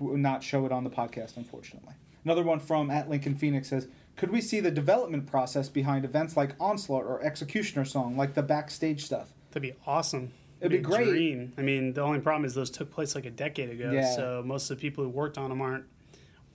not 0.00 0.42
show 0.42 0.64
it 0.64 0.72
on 0.72 0.84
the 0.84 0.90
podcast, 0.90 1.36
unfortunately. 1.36 1.94
Another 2.24 2.42
one 2.42 2.58
from 2.58 2.90
at 2.90 3.08
Lincoln 3.08 3.34
Phoenix 3.34 3.68
says, 3.68 3.88
"Could 4.16 4.30
we 4.30 4.40
see 4.40 4.58
the 4.60 4.70
development 4.70 5.26
process 5.26 5.68
behind 5.68 6.04
events 6.04 6.36
like 6.36 6.54
Onslaught 6.58 7.04
or 7.04 7.22
Executioner 7.22 7.84
Song, 7.84 8.16
like 8.16 8.34
the 8.34 8.42
backstage 8.42 9.04
stuff?" 9.04 9.32
That'd 9.50 9.62
be 9.62 9.78
awesome. 9.86 10.32
It'd 10.60 10.72
be 10.72 10.78
a 10.78 10.80
great. 10.80 11.08
Dream. 11.08 11.52
I 11.56 11.62
mean, 11.62 11.92
the 11.92 12.02
only 12.02 12.20
problem 12.20 12.44
is 12.44 12.54
those 12.54 12.70
took 12.70 12.90
place 12.90 13.14
like 13.14 13.26
a 13.26 13.30
decade 13.30 13.70
ago. 13.70 13.90
Yeah. 13.90 14.14
So 14.14 14.42
most 14.44 14.70
of 14.70 14.76
the 14.76 14.80
people 14.80 15.04
who 15.04 15.10
worked 15.10 15.38
on 15.38 15.50
them 15.50 15.60
aren't 15.60 15.84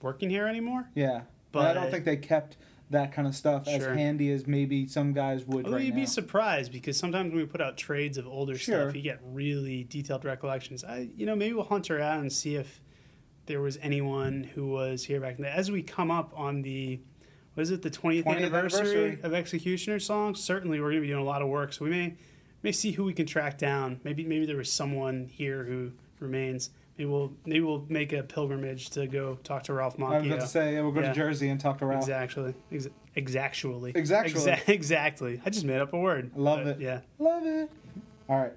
working 0.02 0.30
here 0.30 0.46
anymore. 0.46 0.88
Yeah, 0.94 1.22
but 1.52 1.66
I 1.66 1.74
don't 1.74 1.90
think 1.90 2.04
they 2.04 2.16
kept 2.16 2.56
that 2.90 3.12
kind 3.12 3.26
of 3.26 3.34
stuff 3.34 3.66
as 3.66 3.84
handy 3.84 4.30
as 4.30 4.46
maybe 4.46 4.86
some 4.86 5.12
guys 5.12 5.44
would 5.44 5.64
Although 5.64 5.78
right 5.78 5.84
you'd 5.86 5.94
now. 5.94 6.00
be 6.02 6.06
surprised 6.06 6.70
because 6.70 6.96
sometimes 6.96 7.32
when 7.32 7.40
we 7.40 7.46
put 7.46 7.60
out 7.60 7.76
trades 7.76 8.16
of 8.16 8.26
older 8.28 8.56
Sure. 8.56 8.82
stuff, 8.84 8.94
you 8.94 9.02
get 9.02 9.18
really 9.24 9.82
detailed 9.84 10.24
recollections. 10.24 10.84
I, 10.84 11.08
you 11.16 11.26
know, 11.26 11.34
maybe 11.34 11.54
we'll 11.54 11.64
hunt 11.64 11.88
her 11.88 12.00
out 12.00 12.20
and 12.20 12.32
see 12.32 12.54
if 12.54 12.80
there 13.46 13.60
was 13.60 13.76
anyone 13.82 14.44
who 14.54 14.68
was 14.68 15.04
here 15.04 15.20
back 15.20 15.36
then. 15.38 15.46
As 15.46 15.70
we 15.70 15.82
come 15.82 16.10
up 16.12 16.32
on 16.36 16.62
the, 16.62 17.00
what 17.54 17.62
is 17.62 17.70
it, 17.72 17.82
the 17.82 17.90
20th, 17.90 18.24
20th 18.24 18.36
anniversary, 18.36 18.80
anniversary. 18.80 19.18
of 19.24 19.34
Executioner 19.34 19.98
Song, 19.98 20.34
certainly 20.36 20.78
we're 20.80 20.90
going 20.90 20.96
to 21.02 21.06
be 21.06 21.08
doing 21.08 21.22
a 21.22 21.24
lot 21.24 21.42
of 21.42 21.48
work. 21.48 21.72
So 21.72 21.84
we 21.84 21.90
may 21.90 22.14
may 22.62 22.72
see 22.72 22.92
who 22.92 23.04
we 23.04 23.12
can 23.14 23.26
track 23.26 23.58
down. 23.58 24.00
Maybe 24.04 24.24
maybe 24.24 24.46
there 24.46 24.56
was 24.56 24.70
someone 24.72 25.26
here 25.32 25.64
who 25.64 25.92
remains. 26.20 26.70
Maybe 26.98 27.10
we'll 27.10 27.32
maybe 27.44 27.60
we'll 27.60 27.84
make 27.88 28.12
a 28.12 28.22
pilgrimage 28.22 28.90
to 28.90 29.06
go 29.06 29.34
talk 29.44 29.64
to 29.64 29.74
Ralph 29.74 29.96
Macchio. 29.98 30.12
I 30.14 30.18
was 30.18 30.26
about 30.28 30.40
to 30.40 30.46
say, 30.46 30.74
yeah, 30.74 30.80
we'll 30.80 30.92
go 30.92 31.00
Yeah. 31.02 31.08
to 31.08 31.14
Jersey 31.14 31.48
and 31.50 31.60
talk 31.60 31.78
to 31.78 31.86
Ralph. 31.86 32.02
Exactly. 32.04 32.54
Ex- 32.72 32.88
exactually. 33.16 33.92
Exactually. 33.94 34.56
Exa- 34.56 34.68
exactly. 34.68 35.40
I 35.44 35.50
just 35.50 35.64
made 35.66 35.80
up 35.80 35.92
a 35.92 35.98
word. 35.98 36.30
Love 36.34 36.60
But, 36.64 36.76
it. 36.76 36.80
Yeah. 36.80 37.00
Love 37.18 37.44
it. 37.44 37.70
All 38.28 38.38
right. 38.38 38.52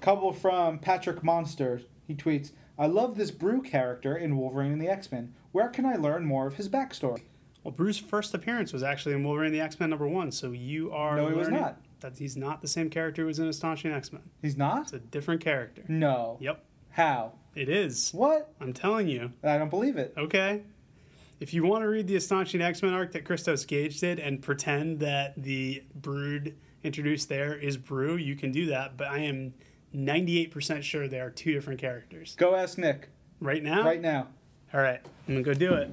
Couple 0.00 0.32
from 0.32 0.78
Patrick 0.78 1.24
Monster. 1.24 1.82
He 2.06 2.14
tweets, 2.14 2.52
I 2.78 2.86
love 2.86 3.16
this 3.16 3.30
Broo 3.32 3.60
character 3.60 4.16
in 4.16 4.36
Wolverine 4.36 4.72
and 4.72 4.80
the 4.80 4.88
X 4.88 5.10
Men. 5.10 5.34
Where 5.52 5.68
can 5.68 5.84
I 5.84 5.96
learn 5.96 6.24
more 6.24 6.46
of 6.46 6.54
his 6.54 6.68
backstory? 6.68 7.22
Well, 7.64 7.72
Broo's 7.72 7.98
first 7.98 8.32
appearance 8.34 8.72
was 8.72 8.84
actually 8.84 9.14
in 9.16 9.24
Wolverine 9.24 9.46
and 9.48 9.54
the 9.56 9.60
X 9.60 9.80
Men 9.80 9.90
number 9.90 10.06
one, 10.06 10.30
so 10.30 10.52
you 10.52 10.92
are 10.92 11.16
No, 11.16 11.28
he 11.28 11.34
was 11.34 11.48
not. 11.48 11.80
that 12.00 12.16
he's 12.18 12.36
not 12.36 12.62
the 12.62 12.68
same 12.68 12.88
character 12.88 13.22
who 13.22 13.26
was 13.26 13.40
in 13.40 13.48
Astonishing 13.48 13.90
X 13.90 14.12
Men. 14.12 14.22
He's 14.40 14.56
not? 14.56 14.82
It's 14.82 14.92
a 14.92 15.00
different 15.00 15.40
character. 15.40 15.82
No. 15.88 16.36
Yep, 16.40 16.64
How? 16.98 17.34
it 17.54 17.68
is. 17.68 18.10
What? 18.12 18.52
I'm 18.60 18.72
telling 18.72 19.06
you. 19.06 19.30
I 19.44 19.56
don't 19.56 19.70
believe 19.70 19.96
it. 19.96 20.14
Okay. 20.18 20.62
If 21.38 21.54
you 21.54 21.62
want 21.64 21.82
to 21.84 21.88
read 21.88 22.08
the 22.08 22.16
Astonishing 22.16 22.60
X 22.60 22.82
Men 22.82 22.92
arc 22.92 23.12
that 23.12 23.24
Christos 23.24 23.64
Gage 23.64 24.00
did 24.00 24.18
and 24.18 24.42
pretend 24.42 24.98
that 24.98 25.40
the 25.40 25.84
Brood 25.94 26.56
introduced 26.82 27.28
there 27.28 27.54
is 27.54 27.76
Broo, 27.76 28.16
you 28.16 28.34
can 28.34 28.50
do 28.50 28.66
that. 28.66 28.96
But 28.96 29.06
I 29.08 29.18
am 29.20 29.54
98% 29.94 30.82
sure 30.82 31.06
they 31.06 31.20
are 31.20 31.30
two 31.30 31.52
different 31.52 31.80
characters. 31.80 32.34
Go 32.36 32.56
ask 32.56 32.78
Nick 32.78 33.10
Right 33.40 33.62
now? 33.62 33.84
right 33.84 34.00
now. 34.00 34.26
All 34.74 34.80
right, 34.80 35.00
I'm 35.28 35.34
gonna 35.34 35.42
go 35.44 35.54
do 35.54 35.74
it. 35.74 35.90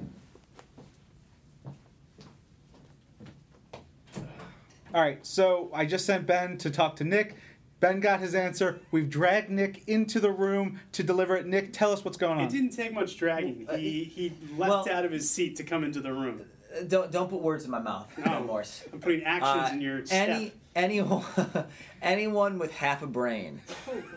All 4.92 5.02
right, 5.02 5.24
so 5.24 5.70
I 5.72 5.84
just 5.86 6.04
sent 6.04 6.26
Ben 6.26 6.58
to 6.58 6.70
talk 6.70 6.96
to 6.96 7.04
Nick. 7.04 7.36
Ben 7.80 8.00
got 8.00 8.20
his 8.20 8.34
answer. 8.34 8.80
We've 8.90 9.08
dragged 9.10 9.50
Nick 9.50 9.82
into 9.86 10.18
the 10.18 10.30
room 10.32 10.80
to 10.92 11.02
deliver 11.02 11.36
it. 11.36 11.46
Nick, 11.46 11.72
tell 11.72 11.92
us 11.92 12.04
what's 12.04 12.16
going 12.16 12.38
on. 12.38 12.44
It 12.44 12.50
didn't 12.50 12.70
take 12.70 12.92
much 12.94 13.16
dragging. 13.16 13.66
He 13.76 14.04
he 14.04 14.32
leapt 14.56 14.86
Well- 14.86 14.88
out 14.90 15.04
of 15.04 15.12
his 15.12 15.28
seat 15.30 15.56
to 15.56 15.62
come 15.64 15.84
into 15.84 16.00
the 16.00 16.12
room. 16.12 16.42
Uh, 16.74 16.82
Don't 16.84 17.10
don't 17.12 17.28
put 17.30 17.40
words 17.42 17.64
in 17.64 17.70
my 17.70 17.78
mouth, 17.78 18.10
No. 18.24 18.42
Morse. 18.44 18.82
I'm 18.92 19.00
putting 19.00 19.22
actions 19.24 19.70
Uh, 19.70 19.74
in 19.74 19.80
your 19.82 20.02
any 20.10 20.46
step. 20.46 20.52
anyone 20.74 21.24
anyone 22.02 22.58
with 22.58 22.72
half 22.72 23.02
a 23.02 23.06
brain 23.06 23.60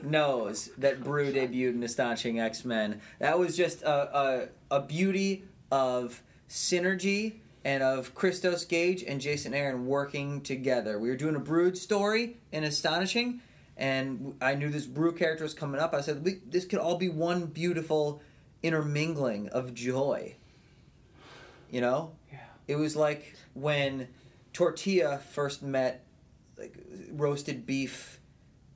knows 0.03 0.69
that 0.77 1.03
Broo 1.03 1.31
debuted 1.31 1.73
in 1.75 1.83
Astonishing 1.83 2.39
X 2.39 2.63
Men. 2.65 3.01
That 3.19 3.37
was 3.37 3.55
just 3.57 3.81
a, 3.83 4.17
a 4.71 4.77
a 4.77 4.81
beauty 4.81 5.43
of 5.71 6.21
synergy 6.49 7.33
and 7.65 7.83
of 7.83 8.15
Christos 8.15 8.63
Gage 8.65 9.03
and 9.03 9.19
Jason 9.19 9.53
Aaron 9.53 9.85
working 9.85 10.41
together. 10.41 10.97
We 10.97 11.09
were 11.09 11.17
doing 11.17 11.35
a 11.35 11.39
Brood 11.39 11.77
story 11.77 12.37
in 12.51 12.63
Astonishing, 12.63 13.41
and 13.79 14.35
I 14.41 14.53
knew 14.55 14.69
this 14.69 14.85
Broo 14.85 15.13
character 15.13 15.43
was 15.43 15.53
coming 15.55 15.79
up. 15.79 15.93
I 15.95 16.01
said 16.01 16.23
we, 16.23 16.41
this 16.45 16.65
could 16.65 16.79
all 16.79 16.97
be 16.97 17.09
one 17.09 17.45
beautiful 17.45 18.21
intermingling 18.61 19.47
of 19.49 19.73
joy. 19.73 20.35
You 21.71 21.81
know, 21.81 22.11
Yeah. 22.31 22.39
it 22.67 22.75
was 22.75 22.95
like 22.95 23.35
when 23.53 24.09
tortilla 24.53 25.17
first 25.19 25.63
met 25.63 26.05
like 26.57 26.75
roasted 27.13 27.65
beef 27.65 28.19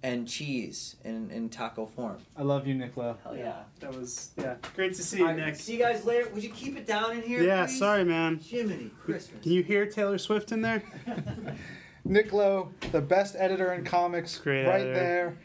and 0.02 0.28
cheese 0.28 0.96
in, 1.04 1.30
in 1.32 1.50
taco 1.50 1.86
form. 1.86 2.18
I 2.38 2.44
love 2.44 2.66
you, 2.66 2.74
Nicola. 2.76 3.18
Hell 3.24 3.36
yeah. 3.36 3.64
That 3.82 3.98
was 3.98 4.32
yeah. 4.38 4.56
Great 4.76 4.94
to 4.96 5.04
see 5.04 5.18
you, 5.18 5.24
All 5.28 5.34
right, 5.34 5.46
Nick. 5.48 5.56
See 5.56 5.74
you 5.74 5.80
guys 5.80 6.06
later. 6.06 6.30
Would 6.34 6.44
you 6.44 6.50
keep 6.50 6.78
it 6.78 6.86
down 6.88 7.12
in 7.18 7.24
here? 7.24 7.42
Yeah, 7.44 7.66
please? 7.66 7.80
sorry, 7.80 8.06
man. 8.06 8.38
Jiminy 8.40 8.92
Christmas. 9.04 9.42
Can 9.44 9.52
you 9.52 9.64
hear 9.64 9.86
Taylor 9.86 10.18
Swift 10.18 10.52
in 10.54 10.62
there? 10.62 10.84
Nick 12.06 12.34
Lowe, 12.34 12.70
the 12.92 13.02
best 13.02 13.36
editor 13.38 13.74
in 13.74 13.84
comics, 13.86 14.38
Great 14.38 14.66
right 14.66 14.82
editor. 14.82 14.94
there. 14.94 15.38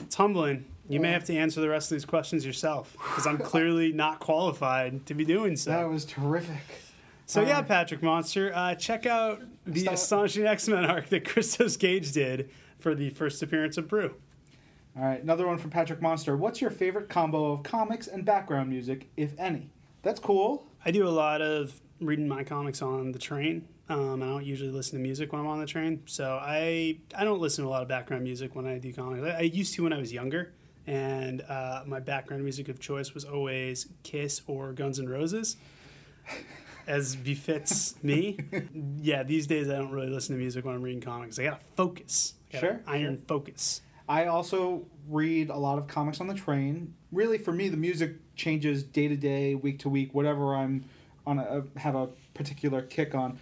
It's 0.00 0.14
humbling. 0.14 0.64
You 0.88 1.00
may 1.00 1.10
have 1.10 1.24
to 1.24 1.36
answer 1.36 1.60
the 1.60 1.68
rest 1.68 1.90
of 1.90 1.96
these 1.96 2.04
questions 2.04 2.46
yourself 2.46 2.92
because 2.92 3.26
I'm 3.26 3.38
clearly 3.38 3.92
not 3.92 4.20
qualified 4.20 5.04
to 5.06 5.14
be 5.14 5.24
doing 5.24 5.56
so. 5.56 5.70
That 5.70 5.88
was 5.90 6.04
terrific. 6.04 6.60
So 7.28 7.40
yeah, 7.42 7.58
Um, 7.58 7.64
Patrick 7.64 8.02
Monster, 8.04 8.52
uh, 8.54 8.76
check 8.76 9.04
out 9.04 9.42
the 9.66 9.80
Stop. 9.80 9.94
astonishing 9.94 10.46
X 10.46 10.68
Men 10.68 10.84
arc 10.84 11.08
that 11.08 11.24
Christos 11.28 11.76
Gage 11.76 12.12
did 12.12 12.50
for 12.78 12.94
the 12.94 13.10
first 13.10 13.42
appearance 13.42 13.76
of 13.78 13.88
Broo. 13.88 14.14
All 14.96 15.02
right, 15.02 15.20
another 15.20 15.46
one 15.48 15.58
from 15.58 15.70
Patrick 15.70 16.00
Monster. 16.00 16.36
What's 16.36 16.60
your 16.60 16.70
favorite 16.70 17.08
combo 17.08 17.52
of 17.52 17.64
comics 17.64 18.06
and 18.06 18.24
background 18.24 18.70
music, 18.70 19.08
if 19.16 19.32
any? 19.40 19.70
That's 20.02 20.20
cool. 20.20 20.68
I 20.84 20.92
do 20.92 21.06
a 21.06 21.10
lot 21.10 21.42
of 21.42 21.80
reading 22.00 22.28
my 22.28 22.44
comics 22.44 22.80
on 22.80 23.10
the 23.10 23.18
train, 23.18 23.66
Um, 23.88 24.22
I 24.22 24.26
don't 24.26 24.44
usually 24.44 24.70
listen 24.70 24.98
to 24.98 25.02
music 25.02 25.32
when 25.32 25.40
I'm 25.40 25.46
on 25.46 25.60
the 25.60 25.66
train, 25.66 26.02
so 26.06 26.38
I 26.42 26.98
I 27.16 27.24
don't 27.24 27.40
listen 27.40 27.64
to 27.64 27.68
a 27.68 27.72
lot 27.72 27.82
of 27.82 27.88
background 27.88 28.24
music 28.24 28.56
when 28.56 28.66
I 28.66 28.78
do 28.78 28.92
comics. 28.92 29.24
I, 29.24 29.38
I 29.38 29.40
used 29.42 29.74
to 29.74 29.84
when 29.84 29.92
I 29.92 29.98
was 29.98 30.12
younger, 30.12 30.52
and 30.86 31.42
uh, 31.42 31.82
my 31.86 32.00
background 32.00 32.42
music 32.42 32.68
of 32.68 32.80
choice 32.80 33.14
was 33.14 33.24
always 33.24 33.86
Kiss 34.02 34.42
or 34.48 34.72
Guns 34.72 34.98
N' 34.98 35.08
Roses, 35.08 35.56
as 36.88 37.14
befits 37.14 37.94
me. 38.02 38.38
Yeah, 39.00 39.22
these 39.22 39.46
days 39.46 39.70
I 39.70 39.76
don't 39.76 39.92
really 39.92 40.10
listen 40.10 40.34
to 40.34 40.40
music 40.40 40.64
when 40.64 40.74
I'm 40.74 40.82
reading 40.82 41.00
comics. 41.00 41.38
I 41.38 41.44
gotta 41.44 41.60
focus. 41.76 42.34
Gotta 42.50 42.66
Sure, 42.66 42.80
iron 42.88 43.22
focus. 43.28 43.82
I 44.08 44.26
also 44.26 44.86
read 45.08 45.50
a 45.50 45.56
lot 45.56 45.78
of 45.78 45.86
comics 45.86 46.20
on 46.20 46.26
the 46.26 46.34
train. 46.34 46.94
Really, 47.12 47.38
for 47.38 47.52
me, 47.52 47.68
the 47.68 47.76
music 47.76 48.16
changes 48.34 48.82
day 48.82 49.06
to 49.08 49.16
day, 49.16 49.54
week 49.54 49.78
to 49.80 49.88
week, 49.88 50.12
whatever 50.12 50.54
I'm 50.56 50.84
on 51.26 51.38
a 51.38 51.64
have 51.78 51.94
a 51.94 52.08
particular 52.34 52.82
kick 52.82 53.14
on. 53.14 53.38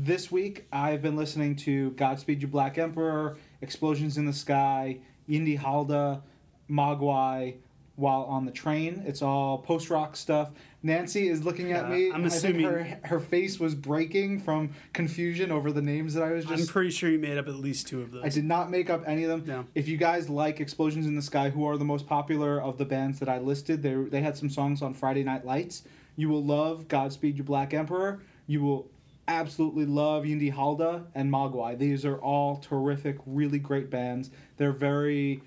This 0.00 0.30
week, 0.30 0.64
I've 0.72 1.02
been 1.02 1.16
listening 1.16 1.56
to 1.56 1.90
Godspeed 1.90 2.40
You 2.40 2.46
Black 2.46 2.78
Emperor, 2.78 3.36
Explosions 3.60 4.16
in 4.16 4.26
the 4.26 4.32
Sky, 4.32 4.98
Yndi 5.28 5.58
Halda, 5.58 6.22
Mogwai, 6.70 7.54
while 7.96 8.22
on 8.22 8.44
the 8.44 8.52
train. 8.52 9.02
It's 9.04 9.22
all 9.22 9.58
post 9.58 9.90
rock 9.90 10.14
stuff. 10.14 10.50
Nancy 10.84 11.26
is 11.28 11.44
looking 11.44 11.72
at 11.72 11.86
Uh, 11.86 11.88
me. 11.88 12.12
I'm 12.12 12.24
assuming- 12.26 12.66
her, 12.66 13.00
her 13.06 13.18
face 13.18 13.58
was 13.58 13.74
breaking 13.74 14.38
from 14.38 14.70
confusion 14.92 15.50
over 15.50 15.72
the 15.72 15.82
names 15.82 16.14
that 16.14 16.22
I 16.22 16.30
was 16.30 16.44
just. 16.44 16.60
I'm 16.62 16.68
pretty 16.68 16.90
sure 16.90 17.10
you 17.10 17.18
made 17.18 17.36
up 17.36 17.48
at 17.48 17.56
least 17.56 17.88
two 17.88 18.00
of 18.00 18.12
those. 18.12 18.22
I 18.24 18.28
did 18.28 18.44
not 18.44 18.70
make 18.70 18.88
up 18.90 19.02
any 19.04 19.24
of 19.24 19.30
them. 19.30 19.42
No. 19.48 19.64
If 19.74 19.88
you 19.88 19.96
guys 19.96 20.30
like 20.30 20.60
Explosions 20.60 21.06
in 21.08 21.16
the 21.16 21.22
Sky, 21.22 21.50
who 21.50 21.64
are 21.66 21.76
the 21.76 21.84
most 21.84 22.06
popular 22.06 22.62
of 22.62 22.78
the 22.78 22.84
bands 22.84 23.18
that 23.18 23.28
I 23.28 23.40
listed, 23.40 23.82
they 23.82 23.94
they 23.94 24.20
had 24.22 24.36
some 24.36 24.48
songs 24.48 24.80
on 24.80 24.94
Friday 24.94 25.24
Night 25.24 25.44
Lights. 25.44 25.82
You 26.14 26.28
will 26.28 26.44
love 26.44 26.86
Godspeed 26.86 27.36
You 27.36 27.42
Black 27.42 27.74
Emperor. 27.74 28.20
You 28.46 28.62
will 28.62 28.86
absolutely 29.28 29.86
love 29.86 30.24
Yndi 30.24 30.50
Halda 30.52 31.04
and 31.14 31.30
Mogwai. 31.30 31.78
These 31.78 32.04
are 32.04 32.16
all 32.16 32.56
terrific, 32.56 33.18
really 33.26 33.58
great 33.58 33.90
bands. 33.90 34.30
They're 34.56 34.72
very, 34.72 35.42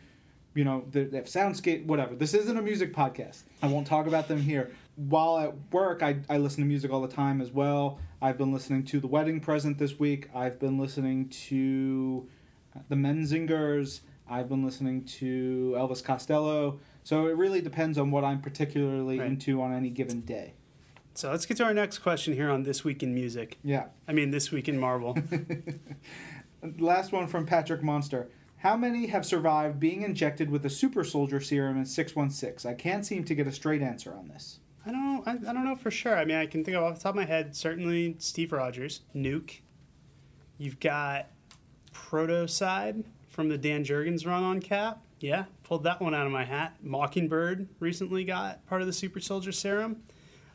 you 0.53 0.63
know, 0.63 0.85
they 0.91 1.03
they 1.05 1.17
have 1.17 1.25
soundscape, 1.25 1.85
whatever. 1.85 2.15
This 2.15 2.33
isn't 2.33 2.55
a 2.57 2.61
music 2.61 2.93
podcast. 2.93 3.43
I 3.61 3.67
won't 3.67 3.87
talk 3.87 4.07
about 4.07 4.27
them 4.27 4.41
here. 4.41 4.71
While 4.95 5.37
at 5.39 5.53
work, 5.73 6.03
I, 6.03 6.17
I 6.29 6.37
listen 6.37 6.63
to 6.63 6.67
music 6.67 6.91
all 6.91 7.01
the 7.01 7.07
time 7.13 7.41
as 7.41 7.51
well. 7.51 7.99
I've 8.21 8.37
been 8.37 8.53
listening 8.53 8.83
to 8.85 8.99
The 8.99 9.07
Wedding 9.07 9.39
Present 9.39 9.77
this 9.79 9.97
week. 9.99 10.29
I've 10.35 10.59
been 10.59 10.77
listening 10.77 11.29
to 11.49 12.27
uh, 12.75 12.79
the 12.87 12.95
Menzingers. 12.95 14.01
I've 14.29 14.47
been 14.47 14.63
listening 14.63 15.03
to 15.05 15.73
Elvis 15.75 16.03
Costello. 16.03 16.79
So 17.03 17.25
it 17.27 17.35
really 17.35 17.61
depends 17.61 17.97
on 17.97 18.11
what 18.11 18.23
I'm 18.23 18.41
particularly 18.41 19.17
Right. 19.17 19.27
into 19.27 19.61
on 19.61 19.73
any 19.73 19.89
given 19.89 20.21
day. 20.21 20.53
So 21.13 21.29
let's 21.29 21.45
get 21.45 21.57
to 21.57 21.63
our 21.63 21.73
next 21.73 21.99
question 21.99 22.33
here 22.33 22.49
on 22.49 22.63
This 22.63 22.83
Week 22.83 23.03
in 23.03 23.13
Music. 23.13 23.57
Yeah. 23.63 23.87
I 24.07 24.13
mean, 24.13 24.31
This 24.31 24.51
Week 24.51 24.69
in 24.69 24.79
Marvel. 24.79 25.17
Last 26.79 27.11
one 27.11 27.27
from 27.27 27.45
Patrick 27.45 27.83
Monster. 27.83 28.29
How 28.57 28.77
many 28.77 29.07
have 29.07 29.25
survived 29.25 29.79
being 29.79 30.03
injected 30.03 30.49
with 30.49 30.61
the 30.63 30.69
super 30.69 31.03
soldier 31.03 31.41
serum 31.41 31.77
in 31.77 31.85
616? 31.85 32.69
I 32.69 32.75
can't 32.75 33.05
seem 33.05 33.23
to 33.25 33.35
get 33.35 33.47
a 33.47 33.51
straight 33.51 33.81
answer 33.81 34.13
on 34.13 34.27
this. 34.27 34.59
I 34.85 34.91
don't. 34.91 35.27
I, 35.27 35.31
I 35.31 35.53
don't 35.53 35.65
know 35.65 35.75
for 35.75 35.91
sure. 35.91 36.15
I 36.17 36.25
mean, 36.25 36.37
I 36.37 36.45
can 36.45 36.63
think 36.63 36.77
of 36.77 36.83
off 36.83 36.95
the 36.95 37.01
top 37.01 37.11
of 37.11 37.15
my 37.15 37.25
head. 37.25 37.55
Certainly, 37.55 38.15
Steve 38.19 38.51
Rogers, 38.51 39.01
Nuke. 39.15 39.59
You've 40.57 40.79
got 40.79 41.27
Protocide 41.91 43.03
from 43.27 43.49
the 43.49 43.57
Dan 43.57 43.83
Jurgens 43.83 44.25
run 44.25 44.43
on 44.43 44.59
Cap. 44.59 45.01
Yeah, 45.19 45.45
pulled 45.63 45.83
that 45.83 46.01
one 46.01 46.15
out 46.15 46.25
of 46.25 46.31
my 46.31 46.45
hat. 46.45 46.75
Mockingbird 46.81 47.67
recently 47.79 48.23
got 48.23 48.65
part 48.67 48.81
of 48.81 48.87
the 48.87 48.93
Super 48.93 49.19
Soldier 49.19 49.51
Serum. 49.51 50.03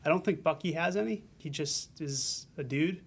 I 0.06 0.08
don't 0.08 0.24
think 0.24 0.44
Bucky 0.44 0.70
has 0.72 0.96
any. 0.96 1.24
He 1.36 1.50
just 1.50 2.00
is 2.00 2.46
a 2.56 2.62
dude. 2.62 3.00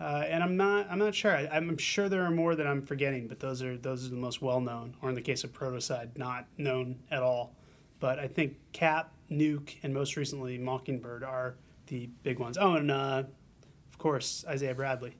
Uh, 0.00 0.24
and 0.26 0.42
I'm 0.42 0.56
not. 0.56 0.86
I'm 0.90 0.98
not 0.98 1.14
sure. 1.14 1.36
I, 1.36 1.46
I'm 1.52 1.76
sure 1.76 2.08
there 2.08 2.22
are 2.22 2.30
more 2.30 2.54
that 2.54 2.66
I'm 2.66 2.80
forgetting, 2.80 3.28
but 3.28 3.40
those 3.40 3.62
are 3.62 3.76
those 3.76 4.06
are 4.06 4.08
the 4.08 4.16
most 4.16 4.40
well 4.40 4.58
known. 4.58 4.96
Or 5.02 5.10
in 5.10 5.14
the 5.14 5.20
case 5.20 5.44
of 5.44 5.52
Protocide, 5.52 6.16
not 6.16 6.46
known 6.56 6.98
at 7.10 7.22
all. 7.22 7.54
But 7.98 8.18
I 8.18 8.26
think 8.26 8.56
Cap, 8.72 9.12
Nuke, 9.30 9.76
and 9.82 9.92
most 9.92 10.16
recently 10.16 10.56
Mockingbird 10.56 11.22
are 11.22 11.56
the 11.88 12.08
big 12.22 12.38
ones. 12.38 12.56
Oh, 12.58 12.76
and 12.76 12.90
uh, 12.90 13.24
of 13.92 13.98
course 13.98 14.42
Isaiah 14.48 14.74
Bradley, 14.74 15.16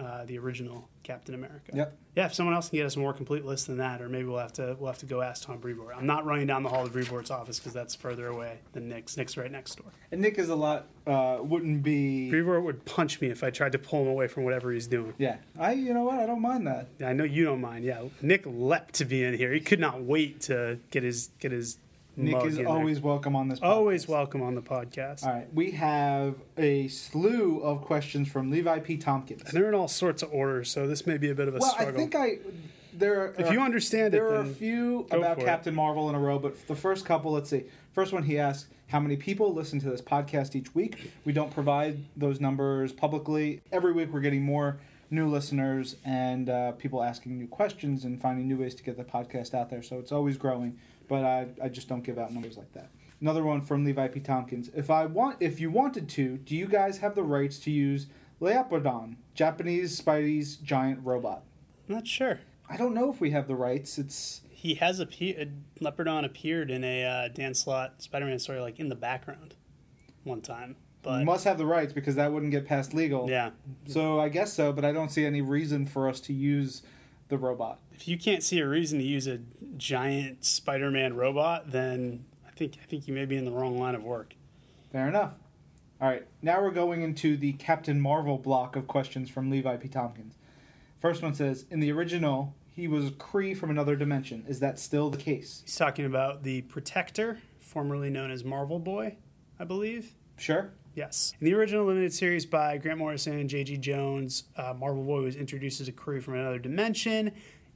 uh, 0.00 0.24
the 0.24 0.38
original 0.38 0.88
Captain 1.02 1.34
America. 1.34 1.72
Yep. 1.74 1.96
Yeah, 2.16 2.26
if 2.26 2.34
someone 2.34 2.54
else 2.54 2.68
can 2.68 2.78
get 2.78 2.86
us 2.86 2.96
a 2.96 2.98
more 2.98 3.12
complete 3.12 3.44
list 3.44 3.66
than 3.66 3.78
that, 3.78 4.00
or 4.02 4.08
maybe 4.08 4.24
we'll 4.24 4.38
have 4.38 4.52
to 4.54 4.76
we'll 4.78 4.90
have 4.90 4.98
to 4.98 5.06
go 5.06 5.20
ask 5.20 5.44
Tom 5.44 5.58
Brevoort. 5.58 5.94
I'm 5.96 6.06
not 6.06 6.24
running 6.24 6.46
down 6.46 6.62
the 6.62 6.68
hall 6.68 6.84
to 6.84 6.90
Brevoort's 6.90 7.30
office 7.30 7.58
because 7.58 7.72
that's 7.72 7.94
further 7.94 8.26
away 8.28 8.58
than 8.72 8.88
Nick's. 8.88 9.16
Nick's 9.16 9.36
right 9.36 9.50
next 9.50 9.76
door. 9.76 9.92
And 10.10 10.20
Nick 10.20 10.38
is 10.38 10.48
a 10.48 10.56
lot, 10.56 10.86
uh, 11.06 11.38
wouldn't 11.40 11.82
be. 11.82 12.30
Brevoort 12.30 12.64
would 12.64 12.84
punch 12.84 13.20
me 13.20 13.28
if 13.28 13.44
I 13.44 13.50
tried 13.50 13.72
to 13.72 13.78
pull 13.78 14.02
him 14.02 14.08
away 14.08 14.26
from 14.26 14.44
whatever 14.44 14.72
he's 14.72 14.86
doing. 14.86 15.14
Yeah. 15.18 15.36
I, 15.58 15.72
you 15.72 15.94
know 15.94 16.04
what? 16.04 16.18
I 16.18 16.26
don't 16.26 16.42
mind 16.42 16.66
that. 16.66 16.88
Yeah, 16.98 17.08
I 17.08 17.12
know 17.12 17.24
you 17.24 17.44
don't 17.44 17.60
mind. 17.60 17.84
Yeah, 17.84 18.04
Nick 18.22 18.44
leapt 18.46 18.94
to 18.94 19.04
be 19.04 19.22
in 19.22 19.34
here. 19.34 19.52
He 19.52 19.60
could 19.60 19.80
not 19.80 20.02
wait 20.02 20.40
to 20.42 20.78
get 20.90 21.02
his 21.02 21.30
get 21.38 21.52
his. 21.52 21.78
Nick 22.16 22.44
is 22.44 22.58
in 22.58 22.64
there. 22.64 22.72
always 22.72 23.00
welcome 23.00 23.34
on 23.36 23.48
this 23.48 23.60
podcast. 23.60 23.68
always 23.68 24.08
welcome 24.08 24.42
on 24.42 24.54
the 24.54 24.60
podcast. 24.62 25.24
All 25.24 25.32
right. 25.32 25.54
We 25.54 25.70
have 25.72 26.34
a 26.58 26.88
slew 26.88 27.60
of 27.60 27.82
questions 27.82 28.28
from 28.30 28.50
Levi 28.50 28.80
P. 28.80 28.96
Tompkins. 28.96 29.42
And 29.44 29.52
they're 29.52 29.68
in 29.68 29.74
all 29.74 29.88
sorts 29.88 30.22
of 30.22 30.32
orders, 30.32 30.70
so 30.70 30.86
this 30.86 31.06
may 31.06 31.16
be 31.18 31.30
a 31.30 31.34
bit 31.34 31.48
of 31.48 31.54
a 31.54 31.58
Well, 31.58 31.70
struggle. 31.70 31.94
I 31.94 31.96
think 31.96 32.14
I. 32.14 32.38
There 32.92 33.20
are, 33.22 33.34
if 33.38 33.52
you 33.52 33.60
understand 33.60 34.08
it, 34.08 34.18
There 34.18 34.28
are 34.30 34.40
a 34.42 34.44
few 34.46 35.06
about 35.12 35.36
for 35.36 35.42
it. 35.42 35.46
Captain 35.46 35.74
Marvel 35.74 36.08
in 36.10 36.14
a 36.16 36.18
row, 36.18 36.38
but 36.38 36.66
the 36.66 36.74
first 36.74 37.04
couple, 37.06 37.32
let's 37.32 37.48
see. 37.48 37.64
First 37.92 38.12
one, 38.12 38.24
he 38.24 38.38
asks, 38.38 38.68
How 38.88 38.98
many 39.00 39.16
people 39.16 39.54
listen 39.54 39.78
to 39.80 39.88
this 39.90 40.02
podcast 40.02 40.54
each 40.56 40.74
week? 40.74 41.12
We 41.24 41.32
don't 41.32 41.52
provide 41.52 41.98
those 42.16 42.40
numbers 42.40 42.92
publicly. 42.92 43.62
Every 43.72 43.92
week, 43.92 44.12
we're 44.12 44.20
getting 44.20 44.42
more 44.42 44.80
new 45.08 45.28
listeners 45.28 45.96
and 46.04 46.50
uh, 46.50 46.72
people 46.72 47.02
asking 47.02 47.38
new 47.38 47.46
questions 47.46 48.04
and 48.04 48.20
finding 48.20 48.46
new 48.48 48.56
ways 48.58 48.74
to 48.74 48.82
get 48.82 48.96
the 48.96 49.04
podcast 49.04 49.54
out 49.54 49.70
there. 49.70 49.82
So 49.82 49.98
it's 49.98 50.12
always 50.12 50.36
growing, 50.36 50.76
but 51.10 51.24
I, 51.24 51.48
I 51.60 51.68
just 51.68 51.88
don't 51.88 52.04
give 52.04 52.18
out 52.18 52.32
numbers 52.32 52.56
like 52.56 52.72
that. 52.72 52.88
Another 53.20 53.42
one 53.42 53.60
from 53.60 53.84
Levi 53.84 54.06
P. 54.08 54.20
Tompkins. 54.20 54.70
If 54.74 54.90
I 54.90 55.06
want, 55.06 55.38
if 55.40 55.60
you 55.60 55.68
wanted 55.68 56.08
to, 56.10 56.38
do 56.38 56.56
you 56.56 56.66
guys 56.66 56.98
have 56.98 57.16
the 57.16 57.24
rights 57.24 57.58
to 57.60 57.70
use 57.72 58.06
Leopardon, 58.40 59.16
Japanese 59.34 60.00
Spidey's 60.00 60.54
giant 60.56 61.00
robot? 61.04 61.42
I'm 61.88 61.96
not 61.96 62.06
sure. 62.06 62.38
I 62.68 62.76
don't 62.76 62.94
know 62.94 63.10
if 63.10 63.20
we 63.20 63.32
have 63.32 63.48
the 63.48 63.56
rights. 63.56 63.98
It's 63.98 64.42
He 64.50 64.74
has 64.74 65.00
appeared. 65.00 65.50
Leopardon 65.80 66.24
appeared 66.24 66.70
in 66.70 66.84
a 66.84 67.04
uh, 67.04 67.28
Dan 67.28 67.54
Slott 67.54 68.00
Spider-Man 68.00 68.38
story, 68.38 68.60
like 68.60 68.78
in 68.78 68.88
the 68.88 68.94
background, 68.94 69.56
one 70.22 70.40
time. 70.40 70.76
But 71.02 71.24
must 71.24 71.44
have 71.44 71.58
the 71.58 71.66
rights 71.66 71.92
because 71.92 72.14
that 72.14 72.32
wouldn't 72.32 72.52
get 72.52 72.66
past 72.66 72.94
legal. 72.94 73.28
yeah, 73.28 73.50
So 73.88 74.20
I 74.20 74.28
guess 74.28 74.52
so, 74.52 74.72
but 74.72 74.84
I 74.84 74.92
don't 74.92 75.10
see 75.10 75.24
any 75.24 75.40
reason 75.42 75.86
for 75.86 76.08
us 76.08 76.20
to 76.20 76.32
use 76.32 76.82
the 77.28 77.38
robot. 77.38 77.80
If 78.00 78.08
you 78.08 78.16
can't 78.16 78.42
see 78.42 78.60
a 78.60 78.66
reason 78.66 78.98
to 78.98 79.04
use 79.04 79.26
a 79.26 79.40
giant 79.76 80.42
Spider-Man 80.42 81.16
robot, 81.16 81.70
then 81.70 82.24
I 82.48 82.50
think 82.52 82.78
I 82.82 82.86
think 82.86 83.06
you 83.06 83.12
may 83.12 83.26
be 83.26 83.36
in 83.36 83.44
the 83.44 83.50
wrong 83.50 83.78
line 83.78 83.94
of 83.94 84.02
work. 84.02 84.34
Fair 84.90 85.06
enough. 85.06 85.34
All 86.00 86.08
right, 86.08 86.26
now 86.40 86.62
we're 86.62 86.70
going 86.70 87.02
into 87.02 87.36
the 87.36 87.52
Captain 87.52 88.00
Marvel 88.00 88.38
block 88.38 88.74
of 88.74 88.86
questions 88.86 89.28
from 89.28 89.50
Levi 89.50 89.76
P. 89.76 89.86
Tompkins. 89.86 90.38
First 90.98 91.20
one 91.20 91.34
says, 91.34 91.66
in 91.70 91.80
the 91.80 91.92
original, 91.92 92.54
he 92.74 92.88
was 92.88 93.08
a 93.08 93.10
Kree 93.10 93.54
from 93.54 93.68
another 93.68 93.96
dimension. 93.96 94.46
Is 94.48 94.60
that 94.60 94.78
still 94.78 95.10
the 95.10 95.18
case? 95.18 95.60
He's 95.66 95.76
talking 95.76 96.06
about 96.06 96.42
the 96.42 96.62
Protector, 96.62 97.38
formerly 97.58 98.08
known 98.08 98.30
as 98.30 98.44
Marvel 98.44 98.78
Boy, 98.78 99.18
I 99.58 99.64
believe. 99.64 100.14
Sure. 100.38 100.70
Yes. 100.94 101.34
In 101.38 101.44
the 101.44 101.52
original 101.52 101.84
limited 101.84 102.14
series 102.14 102.46
by 102.46 102.78
Grant 102.78 102.98
Morrison 102.98 103.38
and 103.38 103.50
J.G. 103.50 103.76
Jones, 103.76 104.44
uh, 104.56 104.72
Marvel 104.72 105.04
Boy 105.04 105.20
was 105.20 105.36
introduced 105.36 105.82
as 105.82 105.88
a 105.88 105.92
Kree 105.92 106.22
from 106.22 106.34
another 106.34 106.58
dimension. 106.58 107.32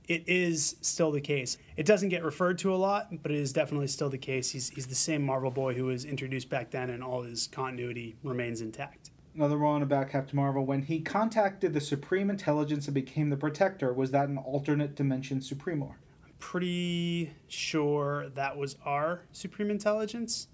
It 0.06 0.28
is 0.28 0.76
still 0.82 1.10
the 1.10 1.20
case. 1.20 1.56
It 1.76 1.86
doesn't 1.86 2.10
get 2.10 2.22
referred 2.22 2.58
to 2.58 2.74
a 2.74 2.76
lot, 2.76 3.22
but 3.22 3.32
it 3.32 3.38
is 3.38 3.54
definitely 3.54 3.86
still 3.86 4.10
the 4.10 4.18
case. 4.18 4.50
He's, 4.50 4.68
he's 4.68 4.86
the 4.86 4.94
same 4.94 5.24
Marvel 5.24 5.50
Boy 5.50 5.74
who 5.74 5.86
was 5.86 6.04
introduced 6.04 6.50
back 6.50 6.70
then, 6.70 6.90
and 6.90 7.02
all 7.02 7.22
his 7.22 7.46
continuity 7.46 8.16
remains 8.22 8.60
intact. 8.60 9.10
Another 9.34 9.58
one 9.58 9.82
about 9.82 10.10
Captain 10.10 10.36
Marvel. 10.36 10.64
When 10.64 10.82
he 10.82 11.00
contacted 11.00 11.72
the 11.72 11.80
Supreme 11.80 12.28
Intelligence 12.28 12.86
and 12.86 12.94
became 12.94 13.30
the 13.30 13.36
Protector, 13.36 13.94
was 13.94 14.10
that 14.10 14.28
an 14.28 14.36
alternate 14.36 14.94
dimension 14.94 15.40
Supremor? 15.40 15.94
I'm 16.24 16.32
pretty 16.38 17.32
sure 17.48 18.28
that 18.34 18.56
was 18.56 18.76
our 18.84 19.22
Supreme 19.32 19.70
Intelligence, 19.70 20.48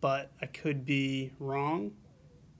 but 0.00 0.32
I 0.42 0.46
could 0.46 0.84
be 0.84 1.30
wrong. 1.38 1.92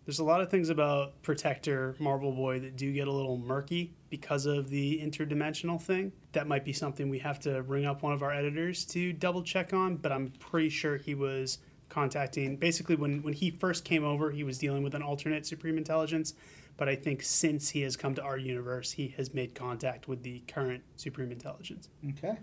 There's 0.06 0.20
a 0.20 0.24
lot 0.24 0.40
of 0.40 0.50
things 0.50 0.68
about 0.70 1.20
Protector 1.22 1.96
Marvel 1.98 2.32
Boy 2.32 2.60
that 2.60 2.76
do 2.76 2.92
get 2.92 3.08
a 3.08 3.12
little 3.12 3.36
murky 3.36 3.92
because 4.10 4.44
of 4.44 4.68
the 4.68 5.00
interdimensional 5.00 5.80
thing. 5.80 6.12
That 6.32 6.46
might 6.46 6.64
be 6.64 6.72
something 6.72 7.08
we 7.08 7.20
have 7.20 7.38
to 7.40 7.62
ring 7.62 7.86
up 7.86 8.02
one 8.02 8.12
of 8.12 8.22
our 8.22 8.32
editors 8.32 8.84
to 8.86 9.12
double 9.12 9.42
check 9.42 9.72
on, 9.72 9.96
but 9.96 10.12
I'm 10.12 10.32
pretty 10.40 10.68
sure 10.68 10.96
he 10.96 11.14
was 11.14 11.58
contacting 11.88 12.56
basically 12.56 12.96
when, 12.96 13.22
when 13.22 13.32
he 13.32 13.50
first 13.50 13.84
came 13.84 14.04
over, 14.04 14.30
he 14.30 14.44
was 14.44 14.58
dealing 14.58 14.82
with 14.82 14.94
an 14.94 15.02
alternate 15.02 15.46
Supreme 15.46 15.78
Intelligence. 15.78 16.34
But 16.76 16.88
I 16.88 16.96
think 16.96 17.22
since 17.22 17.68
he 17.68 17.82
has 17.82 17.96
come 17.96 18.14
to 18.14 18.22
our 18.22 18.38
universe, 18.38 18.92
he 18.92 19.08
has 19.16 19.34
made 19.34 19.54
contact 19.54 20.08
with 20.08 20.22
the 20.22 20.42
current 20.48 20.82
Supreme 20.96 21.30
Intelligence. 21.30 21.88
Okay. 22.10 22.38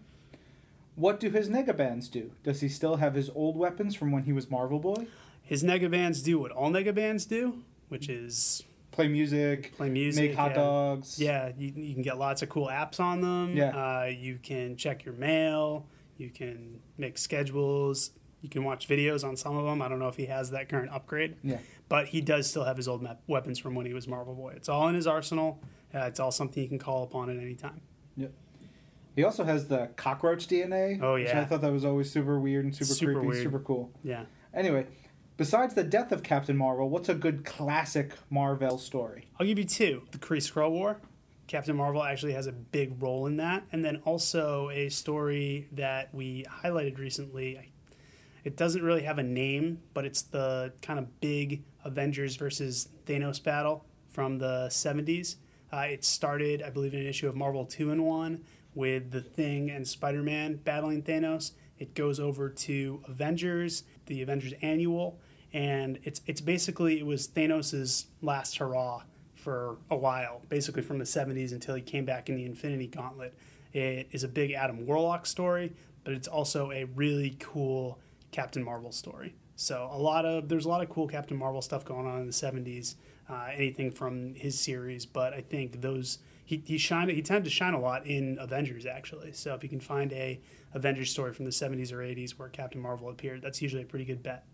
What 0.95 1.19
do 1.19 1.30
his 1.30 1.49
negabands 1.49 2.10
do? 2.10 2.31
Does 2.44 2.61
he 2.61 2.69
still 2.69 2.98
have 2.98 3.15
his 3.15 3.30
old 3.34 3.57
weapons 3.57 3.95
from 3.95 4.11
when 4.11 4.23
he 4.23 4.34
was 4.34 4.49
Marvel 4.49 4.80
Boy? 4.80 5.07
His 5.41 5.64
negabands 5.64 6.23
do 6.23 6.39
what 6.39 6.52
all 6.52 6.69
negabands 6.69 7.27
do, 7.27 7.64
which 7.89 8.10
is 8.10 8.64
play 8.98 9.07
music, 9.07 9.78
play 9.78 9.90
music, 9.90 10.30
make 10.32 10.36
hot 10.36 10.49
yeah. 10.49 10.56
dogs. 10.56 11.19
Yeah, 11.19 11.52
you, 11.56 11.72
you 11.76 11.94
can 11.94 12.02
get 12.02 12.18
lots 12.18 12.41
of 12.41 12.49
cool 12.49 12.68
apps 12.68 12.99
on 12.99 13.22
them. 13.22 13.56
Yeah. 13.56 13.69
Uh, 13.69 14.06
you 14.06 14.40
can 14.41 14.76
check 14.76 15.06
your 15.06 15.14
mail. 15.14 15.86
You 16.18 16.32
can 16.32 16.80
make 16.98 17.19
schedules. 17.19 18.10
You 18.41 18.49
can 18.49 18.64
watch 18.64 18.88
videos 18.88 19.24
on 19.24 19.38
some 19.38 19.56
of 19.56 19.65
them. 19.65 19.84
I 19.84 19.88
don't 19.88 19.99
know 19.99 20.07
if 20.07 20.15
he 20.15 20.26
has 20.26 20.49
that 20.49 20.68
current 20.68 20.91
upgrade. 20.91 21.36
Yeah. 21.44 21.60
But 21.90 22.07
he 22.07 22.22
does 22.22 22.49
still 22.49 22.64
have 22.64 22.76
his 22.76 22.88
old 22.88 23.03
map 23.03 23.22
weapons 23.28 23.60
from 23.60 23.76
when 23.76 23.86
he 23.86 23.94
was 23.94 24.07
Marvel 24.07 24.34
Boy. 24.34 24.53
It's 24.56 24.68
all 24.68 24.88
in 24.88 24.95
his 24.95 25.06
arsenal. 25.06 25.61
Uh, 25.94 25.99
it's 25.99 26.19
all 26.19 26.32
something 26.32 26.61
you 26.61 26.68
can 26.68 26.80
call 26.80 27.03
upon 27.03 27.30
at 27.30 27.38
any 27.38 27.56
time. 27.56 27.82
Yep. 28.15 28.32
He 29.15 29.24
also 29.24 29.44
has 29.44 29.68
the 29.68 29.90
cockroach 29.95 30.48
DNA. 30.48 30.99
Oh, 31.02 31.14
Which 31.14 31.28
yeah. 31.28 31.41
I 31.41 31.45
thought 31.45 31.61
that 31.61 31.72
was 31.72 31.86
always 31.86 32.11
super 32.11 32.40
weird 32.40 32.65
and 32.65 32.76
super, 32.76 32.94
Super 32.94 33.14
creepy, 33.14 33.28
weird. 33.28 33.44
super 33.44 33.60
cool. 33.60 33.91
Yeah. 34.03 34.26
Anyway, 34.56 34.88
besides 35.38 35.73
the 35.73 35.84
death 35.84 36.11
of 36.11 36.23
Captain 36.23 36.57
Marvel, 36.57 36.89
what's 36.89 37.09
a 37.09 37.15
good 37.15 37.45
classic 37.45 38.14
Marvel 38.30 38.77
story? 38.77 39.27
I'll 39.39 39.45
give 39.45 39.57
you 39.57 39.65
two. 39.65 40.03
The 40.11 40.18
Kree 40.18 40.38
Skrull 40.39 40.72
War. 40.72 40.99
Captain 41.47 41.76
Marvel 41.76 42.03
actually 42.03 42.34
has 42.34 42.47
a 42.47 42.51
big 42.51 43.01
role 43.01 43.27
in 43.27 43.38
that. 43.38 43.64
And 43.72 43.84
then 43.84 44.01
also 44.03 44.69
a 44.72 44.89
story 44.89 45.68
that 45.72 46.14
we 46.14 46.43
highlighted 46.43 46.99
recently. 46.99 47.72
It 48.43 48.57
doesn't 48.57 48.84
really 48.84 49.03
have 49.03 49.18
a 49.18 49.23
name, 49.23 49.80
but 49.93 50.05
it's 50.05 50.23
the 50.23 50.73
kind 50.81 50.99
of 50.99 51.22
big 51.22 51.64
Avengers 51.85 52.35
versus 52.35 52.89
Thanos 53.05 53.41
battle 53.41 53.85
from 54.09 54.38
the 54.38 54.68
70s. 54.69 55.35
Uh, 55.72 55.85
it 55.89 56.03
started, 56.03 56.61
I 56.61 56.69
believe, 56.69 56.93
in 56.93 57.01
an 57.01 57.07
issue 57.07 57.27
of 57.27 57.35
Marvel 57.35 57.65
2 57.65 57.91
in 57.91 58.03
1 58.03 58.43
with 58.76 59.11
The 59.11 59.22
Thing 59.22 59.72
and 59.72 59.88
Spider 59.88 60.23
Man 60.23 60.55
battling 60.55 61.01
Thanos. 61.01 61.51
It 61.77 61.93
goes 61.93 62.19
over 62.19 62.49
to 62.49 63.03
Avengers, 63.07 63.84
the 64.05 64.22
Avengers 64.22 64.53
Annual, 64.61 65.19
and 65.53 65.99
it's 66.03 66.22
it's 66.26 66.41
basically 66.41 66.99
it 66.99 67.06
was 67.06 67.28
Thanos' 67.28 68.06
last 68.22 68.57
hurrah 68.57 69.03
for 69.36 69.78
a 69.90 69.95
while, 69.95 70.41
basically 70.49 70.82
from 70.82 70.98
the 70.98 71.06
70s 71.06 71.52
until 71.52 71.76
he 71.76 71.82
came 71.82 72.06
back 72.06 72.30
in 72.30 72.36
the 72.36 72.45
Infinity 72.45 72.88
Gauntlet. 72.88 73.34
It 73.72 74.10
is 74.11 74.24
a 74.24 74.28
big 74.28 74.52
Adam 74.52 74.86
Warlock 74.86 75.26
story, 75.26 75.74
but 76.03 76.14
it's 76.14 76.28
also 76.28 76.72
a 76.72 76.86
really 76.86 77.38
cool 77.40 77.99
Captain 78.32 78.64
Marvel 78.64 78.91
story. 78.91 79.36
So 79.56 79.90
a 79.91 79.98
lot 79.98 80.26
of 80.26 80.49
there's 80.49 80.65
a 80.65 80.69
lot 80.69 80.84
of 80.84 80.90
cool 80.90 81.07
Captain 81.07 81.38
Marvel 81.38 81.61
stuff 81.61 81.86
going 81.86 82.06
on 82.06 82.19
in 82.22 82.28
the 82.28 82.34
70s. 82.34 82.95
Uh, 83.30 83.49
anything 83.53 83.91
from 83.91 84.34
his 84.36 84.57
series, 84.57 85.06
but 85.06 85.34
I 85.34 85.41
think 85.41 85.82
those 85.82 86.19
he 86.45 86.64
he 86.65 86.78
shined 86.78 87.11
he 87.11 87.22
tended 87.22 87.44
to 87.44 87.49
shine 87.49 87.74
a 87.74 87.80
lot 87.80 88.06
in 88.06 88.38
Avengers 88.40 88.86
actually. 88.86 89.34
So 89.34 89.53
if 89.53 89.64
you 89.64 89.69
can 89.69 89.82
find 89.82 90.14
a 90.14 90.40
Avengers 90.74 91.11
story 91.11 91.34
from 91.34 91.44
the 91.44 91.52
70s 91.52 91.91
or 91.91 91.98
80s 91.98 92.32
where 92.32 92.48
Captain 92.48 92.80
Marvel 92.80 93.10
appeared, 93.10 93.41
that's 93.41 93.61
usually 93.61 93.82
a 93.82 93.86
pretty 93.86 94.06
good 94.06 94.24
bet. 94.24 94.45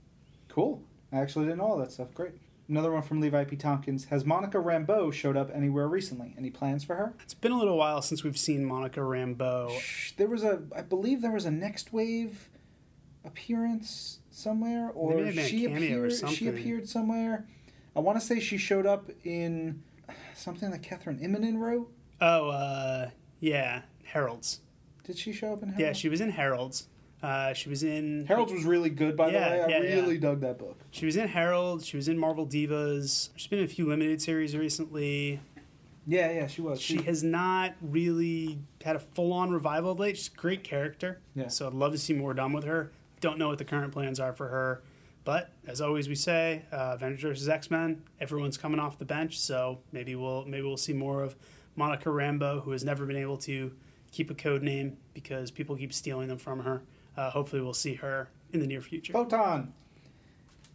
Cool. 0.53 0.83
I 1.11 1.17
actually 1.17 1.45
didn't 1.45 1.57
know 1.59 1.65
all 1.65 1.77
that 1.77 1.91
stuff. 1.91 2.13
Great. 2.13 2.33
Another 2.69 2.91
one 2.91 3.01
from 3.01 3.19
Levi 3.19 3.43
P. 3.45 3.55
Tompkins. 3.55 4.05
Has 4.05 4.23
Monica 4.23 4.57
Rambeau 4.57 5.11
showed 5.11 5.35
up 5.35 5.49
anywhere 5.53 5.87
recently? 5.87 6.35
Any 6.37 6.49
plans 6.51 6.83
for 6.83 6.95
her? 6.95 7.13
It's 7.23 7.33
been 7.33 7.51
a 7.51 7.57
little 7.57 7.77
while 7.77 8.01
since 8.01 8.23
we've 8.23 8.37
seen 8.37 8.63
Monica 8.63 8.99
Rambeau. 8.99 9.79
Shh, 9.79 10.11
There 10.13 10.27
was 10.27 10.43
a, 10.43 10.61
I 10.75 10.81
believe 10.81 11.21
there 11.21 11.31
was 11.31 11.45
a 11.45 11.51
Next 11.51 11.91
Wave 11.91 12.49
appearance 13.25 14.19
somewhere, 14.29 14.91
or 14.93 15.15
Maybe 15.15 15.21
it 15.21 15.25
had 15.25 15.35
been 15.35 15.45
a 15.45 15.47
she 15.47 15.67
cameo 15.67 16.01
or 16.01 16.05
appeared. 16.05 16.29
She 16.31 16.47
appeared 16.47 16.89
somewhere. 16.89 17.45
I 17.95 17.99
want 17.99 18.19
to 18.19 18.25
say 18.25 18.39
she 18.39 18.57
showed 18.57 18.85
up 18.85 19.09
in 19.23 19.81
something 20.35 20.69
that 20.71 20.81
Kathryn 20.83 21.19
Immonen 21.21 21.57
wrote. 21.57 21.91
Oh, 22.21 22.49
uh, 22.49 23.09
yeah, 23.39 23.81
Heralds. 24.03 24.61
Did 25.03 25.17
she 25.17 25.33
show 25.33 25.53
up 25.53 25.63
in 25.63 25.69
Heralds? 25.69 25.81
Yeah, 25.81 25.93
she 25.93 26.09
was 26.09 26.21
in 26.21 26.29
Heralds. 26.29 26.87
Uh, 27.23 27.53
she 27.53 27.69
was 27.69 27.83
in 27.83 28.25
Herald's 28.27 28.51
was 28.51 28.65
really 28.65 28.89
good, 28.89 29.15
by 29.15 29.29
Yeah, 29.31 29.49
the 29.49 29.55
way. 29.55 29.63
I 29.63 29.67
yeah, 29.69 29.81
yeah. 29.81 29.95
really 29.95 30.17
dug 30.17 30.41
that 30.41 30.59
book. 30.59 30.77
She 30.91 31.05
was 31.05 31.15
in 31.15 31.27
Herald. 31.29 31.83
She 31.85 31.95
was 31.95 32.09
in 32.09 32.19
Marvel 32.19 32.45
Divas. 32.45 33.29
She's 33.37 33.47
been 33.47 33.59
in 33.59 33.65
a 33.65 33.69
few 33.69 33.87
limited 33.87 34.21
series 34.21 34.55
recently. 34.57 35.39
Yeah, 36.05 36.31
yeah, 36.31 36.47
she 36.47 36.61
was. 36.61 36.81
She 36.81 37.01
has 37.03 37.23
not 37.23 37.75
really 37.81 38.59
had 38.83 38.97
a 38.97 38.99
full 38.99 39.31
on 39.31 39.51
revival 39.51 39.91
of 39.93 39.99
late. 39.99 40.17
She's 40.17 40.27
a 40.27 40.31
great 40.37 40.65
character. 40.65 41.21
Yeah. 41.33 41.47
So 41.47 41.65
I'd 41.65 41.73
love 41.73 41.93
to 41.93 41.97
see 41.97 42.11
more 42.13 42.33
done 42.33 42.51
with 42.51 42.65
her. 42.65 42.91
Don't 43.21 43.37
know 43.37 43.47
what 43.47 43.57
the 43.57 43.63
current 43.63 43.93
plans 43.93 44.19
are 44.19 44.33
for 44.33 44.49
her. 44.49 44.83
But 45.23 45.49
as 45.65 45.79
always, 45.79 46.09
we 46.09 46.15
say 46.15 46.63
uh, 46.73 46.91
Avengers 46.95 47.21
versus 47.21 47.47
X 47.47 47.71
Men. 47.71 48.03
Everyone's 48.19 48.57
coming 48.57 48.81
off 48.81 48.97
the 48.97 49.05
bench, 49.05 49.39
so 49.39 49.79
maybe 49.93 50.15
we'll 50.15 50.43
maybe 50.43 50.63
we'll 50.63 50.75
see 50.75 50.91
more 50.91 51.23
of 51.23 51.37
Monica 51.77 52.09
Rambeau, 52.09 52.61
who 52.63 52.71
has 52.71 52.83
never 52.83 53.05
been 53.05 53.15
able 53.15 53.37
to 53.37 53.71
keep 54.11 54.29
a 54.29 54.33
code 54.33 54.61
name 54.61 54.97
because 55.13 55.49
people 55.51 55.77
keep 55.77 55.93
stealing 55.93 56.27
them 56.27 56.37
from 56.37 56.59
her. 56.59 56.81
Uh, 57.17 57.29
hopefully, 57.29 57.61
we'll 57.61 57.73
see 57.73 57.95
her 57.95 58.29
in 58.51 58.59
the 58.59 58.67
near 58.67 58.81
future. 58.81 59.13
Photon. 59.13 59.73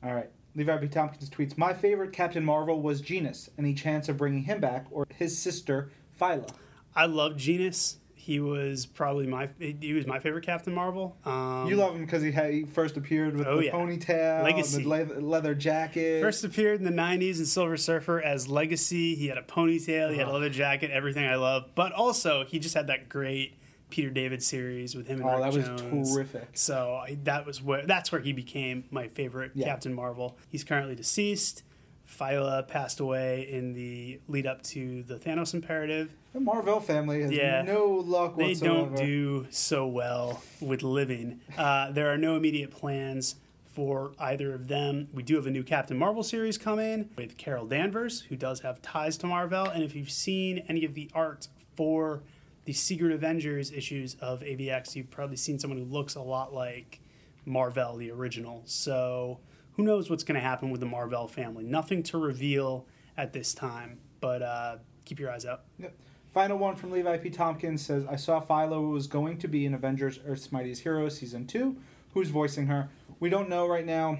All 0.04 0.14
right. 0.14 0.30
Levi 0.54 0.76
P. 0.78 0.88
Tompkins 0.88 1.30
tweets: 1.30 1.56
My 1.58 1.72
favorite 1.72 2.12
Captain 2.12 2.44
Marvel 2.44 2.80
was 2.80 3.00
Genis. 3.00 3.48
Any 3.58 3.74
chance 3.74 4.08
of 4.08 4.16
bringing 4.16 4.42
him 4.42 4.60
back, 4.60 4.86
or 4.90 5.06
his 5.14 5.36
sister 5.36 5.90
Phyla? 6.20 6.48
I 6.96 7.06
love 7.06 7.36
Genis. 7.36 7.96
He 8.14 8.40
was 8.40 8.84
probably 8.84 9.26
my 9.26 9.48
he 9.58 9.94
was 9.94 10.06
my 10.06 10.18
favorite 10.18 10.44
Captain 10.44 10.74
Marvel. 10.74 11.16
Um, 11.24 11.66
you 11.66 11.76
love 11.76 11.94
him 11.94 12.04
because 12.04 12.22
he 12.22 12.30
had 12.30 12.52
he 12.52 12.64
first 12.64 12.96
appeared 12.98 13.36
with 13.36 13.46
Oh, 13.46 13.56
the 13.58 13.66
yeah. 13.66 13.72
ponytail, 13.72 14.44
Legacy. 14.44 14.82
the 14.82 14.88
leather, 14.88 15.20
leather 15.20 15.54
jacket. 15.54 16.20
First 16.20 16.44
appeared 16.44 16.78
in 16.78 16.84
the 16.84 16.90
'90s 17.02 17.38
in 17.38 17.46
Silver 17.46 17.76
Surfer 17.78 18.20
as 18.20 18.46
Legacy. 18.48 19.14
He 19.14 19.28
had 19.28 19.38
a 19.38 19.42
ponytail, 19.42 20.10
he 20.12 20.18
had 20.18 20.28
a 20.28 20.32
leather 20.32 20.50
jacket, 20.50 20.90
everything 20.90 21.24
I 21.26 21.36
love. 21.36 21.70
But 21.74 21.92
also, 21.92 22.44
he 22.44 22.58
just 22.58 22.74
had 22.74 22.88
that 22.88 23.08
great 23.08 23.54
Peter 23.90 24.10
David 24.10 24.42
series 24.42 24.94
with 24.94 25.06
him 25.06 25.20
and 25.20 25.28
oh, 25.28 25.32
Rick 25.42 25.52
that 25.52 25.70
was 25.72 25.80
Jones. 25.80 26.14
terrific. 26.14 26.48
So 26.54 26.94
I, 26.96 27.16
that 27.24 27.46
was 27.46 27.62
where 27.62 27.86
that's 27.86 28.12
where 28.12 28.20
he 28.20 28.32
became 28.32 28.84
my 28.90 29.08
favorite 29.08 29.52
Yeah. 29.54 29.66
Captain 29.66 29.94
Marvel. 29.94 30.36
He's 30.48 30.64
currently 30.64 30.94
deceased. 30.94 31.62
Phyla 32.08 32.66
passed 32.66 33.00
away 33.00 33.48
in 33.50 33.74
the 33.74 34.18
lead 34.28 34.46
up 34.46 34.62
to 34.62 35.02
the 35.02 35.16
Thanos 35.16 35.52
Imperative. 35.52 36.14
The 36.32 36.40
Marvel 36.40 36.80
family 36.80 37.20
has 37.22 37.30
Yeah. 37.30 37.62
no 37.62 37.86
luck 37.86 38.36
They 38.36 38.48
whatsoever. 38.48 38.74
don't 38.96 38.96
do 38.96 39.46
so 39.50 39.86
well 39.86 40.42
with 40.60 40.82
living. 40.82 41.40
Uh, 41.56 41.90
there 41.92 42.10
are 42.12 42.16
no 42.16 42.36
immediate 42.36 42.70
plans 42.70 43.36
for 43.66 44.12
either 44.18 44.54
of 44.54 44.68
them. 44.68 45.08
We 45.12 45.22
do 45.22 45.36
have 45.36 45.46
a 45.46 45.50
new 45.50 45.62
Captain 45.62 45.96
Marvel 45.98 46.22
series 46.22 46.56
coming 46.58 47.10
with 47.16 47.36
Carol 47.36 47.66
Danvers, 47.66 48.22
who 48.22 48.36
does 48.36 48.60
have 48.60 48.80
ties 48.82 49.16
to 49.18 49.26
Marvel. 49.26 49.66
And 49.66 49.84
if 49.84 49.94
you've 49.94 50.10
seen 50.10 50.64
any 50.68 50.84
of 50.86 50.94
the 50.94 51.10
art 51.14 51.48
for 51.76 52.22
the 52.68 52.74
Secret 52.74 53.12
Avengers 53.12 53.72
issues 53.72 54.14
of 54.20 54.40
AVX, 54.42 54.94
you've 54.94 55.10
probably 55.10 55.36
seen 55.38 55.58
someone 55.58 55.78
who 55.78 55.86
looks 55.86 56.16
a 56.16 56.20
lot 56.20 56.52
like 56.52 57.00
Marvel, 57.46 57.96
the 57.96 58.10
original. 58.10 58.60
So 58.66 59.40
who 59.72 59.84
knows 59.84 60.10
what's 60.10 60.22
going 60.22 60.34
to 60.34 60.46
happen 60.46 60.68
with 60.68 60.80
the 60.80 60.86
Marvel 60.86 61.26
family? 61.28 61.64
Nothing 61.64 62.02
to 62.02 62.18
reveal 62.18 62.84
at 63.16 63.32
this 63.32 63.54
time, 63.54 64.00
but 64.20 64.42
uh, 64.42 64.76
keep 65.06 65.18
your 65.18 65.30
eyes 65.30 65.46
out. 65.46 65.62
Yep. 65.78 65.94
Final 66.34 66.58
one 66.58 66.76
from 66.76 66.90
Levi 66.90 67.16
P. 67.16 67.30
Tompkins 67.30 67.80
says, 67.80 68.04
I 68.04 68.16
saw 68.16 68.38
Phyla 68.44 68.92
was 68.92 69.06
going 69.06 69.38
to 69.38 69.48
be 69.48 69.64
in 69.64 69.72
Avengers 69.72 70.20
Earth's 70.26 70.52
Mightiest 70.52 70.82
Heroes 70.82 71.16
Season 71.16 71.46
2. 71.46 71.74
Who's 72.12 72.28
voicing 72.28 72.66
her? 72.66 72.90
We 73.18 73.30
don't 73.30 73.48
know 73.48 73.66
right 73.66 73.86
now. 73.86 74.18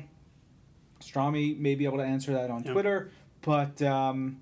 Strami 1.02 1.58
may 1.58 1.74
be 1.74 1.84
able 1.84 1.98
to 1.98 2.04
answer 2.04 2.32
that 2.32 2.48
on 2.48 2.64
Yeah. 2.64 2.72
Twitter, 2.72 3.10
but 3.42 3.82
um, 3.82 4.40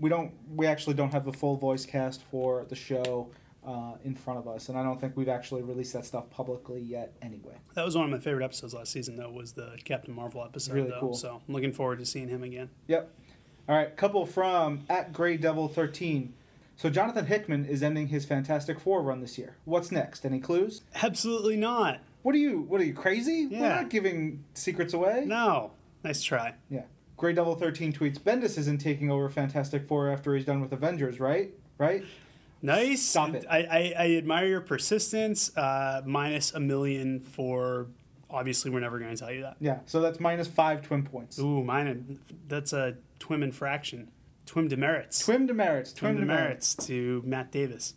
we 0.00 0.08
don't. 0.08 0.32
We 0.48 0.66
actually 0.66 0.94
don't 0.94 1.12
have 1.12 1.26
the 1.26 1.32
full 1.34 1.56
voice 1.58 1.84
cast 1.84 2.22
for 2.30 2.64
the 2.68 2.74
show 2.74 3.28
uh, 3.66 3.94
in 4.04 4.14
front 4.14 4.38
of 4.40 4.48
us, 4.48 4.68
and 4.68 4.76
I 4.78 4.82
don't 4.82 5.00
think 5.00 5.16
we've 5.16 5.28
actually 5.28 5.62
released 5.62 5.92
that 5.92 6.04
stuff 6.04 6.28
publicly 6.30 6.80
yet. 6.80 7.12
Anyway, 7.22 7.54
That 7.74 7.84
was 7.84 7.94
one 7.96 8.04
of 8.04 8.10
my 8.10 8.18
favorite 8.18 8.44
episodes 8.44 8.74
last 8.74 8.90
season, 8.92 9.16
though, 9.16 9.30
was 9.30 9.52
the 9.52 9.78
Captain 9.84 10.14
Marvel 10.14 10.44
episode. 10.44 10.74
Really 10.74 10.90
though. 10.90 11.00
cool. 11.00 11.14
So 11.14 11.40
I'm 11.46 11.54
looking 11.54 11.72
forward 11.72 11.98
to 12.00 12.06
seeing 12.06 12.28
him 12.28 12.42
again. 12.42 12.70
Yep. 12.88 13.10
All 13.68 13.76
right, 13.76 13.96
couple 13.96 14.26
from 14.26 14.80
at 14.88 15.12
Gray 15.12 15.36
Devil 15.36 15.68
thirteen. 15.68 16.34
So 16.74 16.90
Jonathan 16.90 17.26
Hickman 17.26 17.64
is 17.66 17.82
ending 17.82 18.08
his 18.08 18.24
Fantastic 18.24 18.80
Four 18.80 19.02
run 19.02 19.20
this 19.20 19.38
year. 19.38 19.56
What's 19.64 19.92
next? 19.92 20.24
Any 20.26 20.40
clues? 20.40 20.82
Absolutely 21.00 21.56
not. 21.56 22.00
What 22.22 22.34
are 22.34 22.38
you? 22.38 22.62
What 22.62 22.80
are 22.80 22.84
you 22.84 22.94
crazy? 22.94 23.46
We're 23.46 23.60
not 23.68 23.90
giving 23.90 24.42
secrets 24.54 24.92
away. 24.94 25.24
No. 25.26 25.72
Nice 26.02 26.22
try. 26.24 26.54
Yeah. 26.70 26.82
Grey 27.16 27.32
Devil 27.34 27.54
thirteen 27.54 27.92
tweets: 27.92 28.18
Bendis 28.18 28.58
isn't 28.58 28.78
taking 28.78 29.10
over 29.12 29.28
Fantastic 29.28 29.86
Four 29.86 30.10
after 30.10 30.34
he's 30.34 30.44
done 30.44 30.60
with 30.60 30.72
Avengers, 30.72 31.20
right? 31.20 31.52
Right? 31.78 32.04
Nice. 32.62 33.02
Stop 33.02 33.34
it. 33.34 33.44
I, 33.50 33.58
I, 33.58 33.94
I 33.98 34.14
admire 34.16 34.46
your 34.46 34.60
persistence. 34.60 35.56
Uh, 35.56 36.02
minus 36.04 36.54
a 36.54 36.60
million 36.60 37.20
for. 37.20 37.88
Obviously, 38.30 38.70
we're 38.70 38.80
never 38.80 38.98
going 38.98 39.10
to 39.14 39.16
tell 39.16 39.30
you 39.30 39.42
that. 39.42 39.56
Yeah. 39.60 39.80
So 39.84 40.00
that's 40.00 40.18
minus 40.18 40.48
five 40.48 40.80
TWiM 40.80 41.04
points. 41.04 41.38
Ooh, 41.38 41.62
mine. 41.62 42.18
That's 42.48 42.72
a 42.72 42.96
TWiM 43.20 43.42
infraction. 43.42 44.10
TWiM 44.46 44.68
demerits. 44.68 45.22
TWiM 45.22 45.46
demerits. 45.46 45.92
TWiM, 45.92 46.14
TWiM 46.14 46.20
demerits. 46.20 46.74
demerits 46.74 46.86
to 46.86 47.22
Matt 47.26 47.52
Davis. 47.52 47.94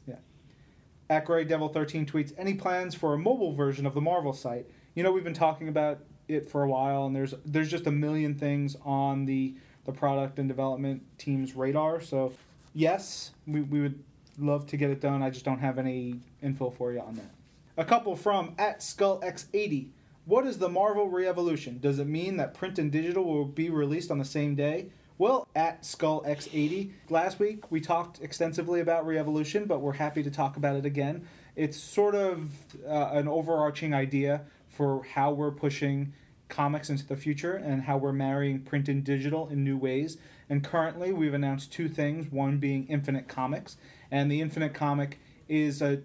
At 1.10 1.26
Grey 1.26 1.46
Devil 1.46 1.70
thirteen 1.70 2.06
tweets: 2.06 2.34
Any 2.38 2.56
plans 2.56 2.96
for 2.96 3.14
a 3.14 3.18
mobile 3.18 3.54
version 3.54 3.86
of 3.86 3.94
the 3.94 4.02
Marvel 4.02 4.34
site? 4.34 4.66
You 4.96 5.04
know 5.04 5.12
we've 5.12 5.24
been 5.24 5.34
talking 5.34 5.68
about 5.68 6.00
it 6.28 6.50
for 6.50 6.64
a 6.64 6.68
while, 6.70 7.06
and 7.06 7.16
there's 7.16 7.36
there's 7.46 7.70
just 7.70 7.86
a 7.86 7.92
million 7.92 8.34
things 8.34 8.76
on 8.84 9.26
the 9.26 9.56
the 9.86 9.92
product 9.92 10.40
and 10.40 10.50
development 10.50 11.04
team's 11.20 11.56
radar. 11.56 12.02
So 12.02 12.34
yes, 12.74 13.32
we 13.46 13.62
we 13.62 13.82
would 13.82 14.04
love 14.40 14.68
to 14.68 14.78
get 14.78 14.90
it 14.90 15.02
done. 15.02 15.22
I 15.24 15.30
just 15.30 15.46
don't 15.46 15.60
have 15.60 15.78
any 15.78 16.20
info 16.42 16.70
for 16.70 16.92
you 16.92 17.00
on 17.00 17.16
that. 17.16 17.32
A 17.78 17.86
couple 17.86 18.16
from 18.16 18.54
at 18.58 18.82
Skull 18.82 19.20
X80. 19.22 19.90
What 20.26 20.48
is 20.48 20.58
the 20.58 20.70
Marvel 20.70 21.10
Re-Evolution? 21.10 21.80
Does 21.80 22.00
it 22.00 22.08
mean 22.08 22.38
that 22.38 22.54
print 22.54 22.80
and 22.80 22.92
digital 22.92 23.26
will 23.26 23.46
be 23.46 23.70
released 23.70 24.10
on 24.10 24.18
the 24.18 24.26
same 24.26 24.56
day? 24.56 24.88
Well, 25.18 25.48
at 25.56 25.86
Skull 25.86 26.24
X80. 26.24 26.92
Last 27.10 27.40
week 27.40 27.72
we 27.72 27.80
talked 27.80 28.22
extensively 28.22 28.82
about 28.82 29.06
Re-Evolution, 29.06 29.66
but 29.66 29.82
we're 29.82 29.94
happy 29.94 30.24
to 30.24 30.32
talk 30.32 30.58
about 30.58 30.76
it 30.76 30.86
again. 30.86 31.28
It's 31.56 31.78
sort 31.78 32.16
of 32.16 32.50
uh, 32.88 33.12
an 33.14 33.28
overarching 33.28 33.94
idea 33.94 34.42
for 34.68 35.04
how 35.04 35.32
we're 35.32 35.52
pushing 35.52 36.14
comics 36.50 36.90
into 36.90 37.06
the 37.08 37.16
future 37.16 37.56
and 37.56 37.84
how 37.84 37.98
we're 37.98 38.12
marrying 38.12 38.62
print 38.62 38.90
and 38.90 39.04
digital 39.04 39.48
in 39.50 39.64
new 39.64 39.78
ways. 39.78 40.18
And 40.50 40.64
currently, 40.64 41.12
we've 41.12 41.34
announced 41.34 41.72
two 41.72 41.90
things. 41.90 42.32
One 42.32 42.58
being 42.58 42.86
Infinite 42.88 43.28
Comics, 43.28 43.78
and 44.12 44.32
the 44.32 44.42
Infinite 44.42 44.74
Comic 44.74 45.20
is 45.48 45.82
a. 45.82 46.02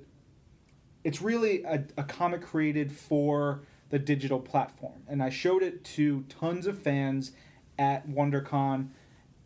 It's 1.03 1.23
really 1.23 1.63
a, 1.63 1.85
a 1.97 2.03
comic 2.03 2.43
created 2.43 2.93
for 2.93 3.63
the 3.89 3.99
digital 3.99 4.39
platform, 4.39 5.03
and 5.09 5.23
I 5.23 5.31
showed 5.31 5.63
it 5.63 5.85
to 5.97 6.25
tons 6.29 6.67
of 6.67 6.79
fans 6.79 7.33
at 7.79 8.09
WonderCon. 8.09 8.89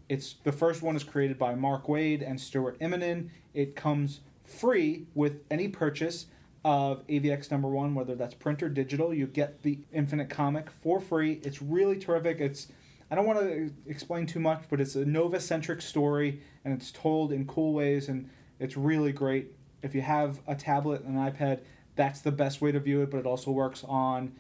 It's 0.08 0.34
the 0.44 0.52
first 0.52 0.82
one 0.82 0.96
is 0.96 1.04
created 1.04 1.38
by 1.38 1.54
Mark 1.54 1.86
Waid 1.86 2.28
and 2.28 2.40
Stuart 2.40 2.78
Immonen. 2.80 3.30
It 3.54 3.76
comes 3.76 4.20
free 4.44 5.06
with 5.14 5.40
any 5.50 5.68
purchase 5.68 6.26
of 6.64 7.06
AVX 7.06 7.50
number 7.50 7.68
one, 7.68 7.94
whether 7.94 8.14
that's 8.14 8.34
print 8.34 8.62
or 8.62 8.68
digital. 8.68 9.14
You 9.14 9.26
get 9.26 9.62
the 9.62 9.78
Infinite 9.92 10.30
comic 10.30 10.70
for 10.70 11.00
free. 11.00 11.40
It's 11.42 11.62
really 11.62 11.98
terrific. 11.98 12.40
It's 12.40 12.68
I 13.10 13.14
don't 13.14 13.26
want 13.26 13.40
to 13.40 13.70
explain 13.86 14.26
too 14.26 14.40
much, 14.40 14.64
but 14.70 14.80
it's 14.80 14.96
a 14.96 15.04
Nova 15.04 15.38
centric 15.38 15.82
story 15.82 16.40
and 16.64 16.74
it's 16.74 16.90
told 16.90 17.32
in 17.32 17.46
cool 17.46 17.74
ways 17.74 18.08
and 18.08 18.28
it's 18.58 18.76
really 18.76 19.12
great. 19.12 19.48
If 19.82 19.94
you 19.94 20.00
have 20.02 20.40
a 20.46 20.54
tablet 20.54 21.02
and 21.02 21.16
an 21.18 21.32
iPad, 21.32 21.60
that's 21.96 22.20
the 22.20 22.32
best 22.32 22.60
way 22.60 22.72
to 22.72 22.80
view 22.80 23.02
it, 23.02 23.10
but 23.10 23.18
it 23.18 23.26
also 23.26 23.50
works 23.50 23.84
on 23.86 24.32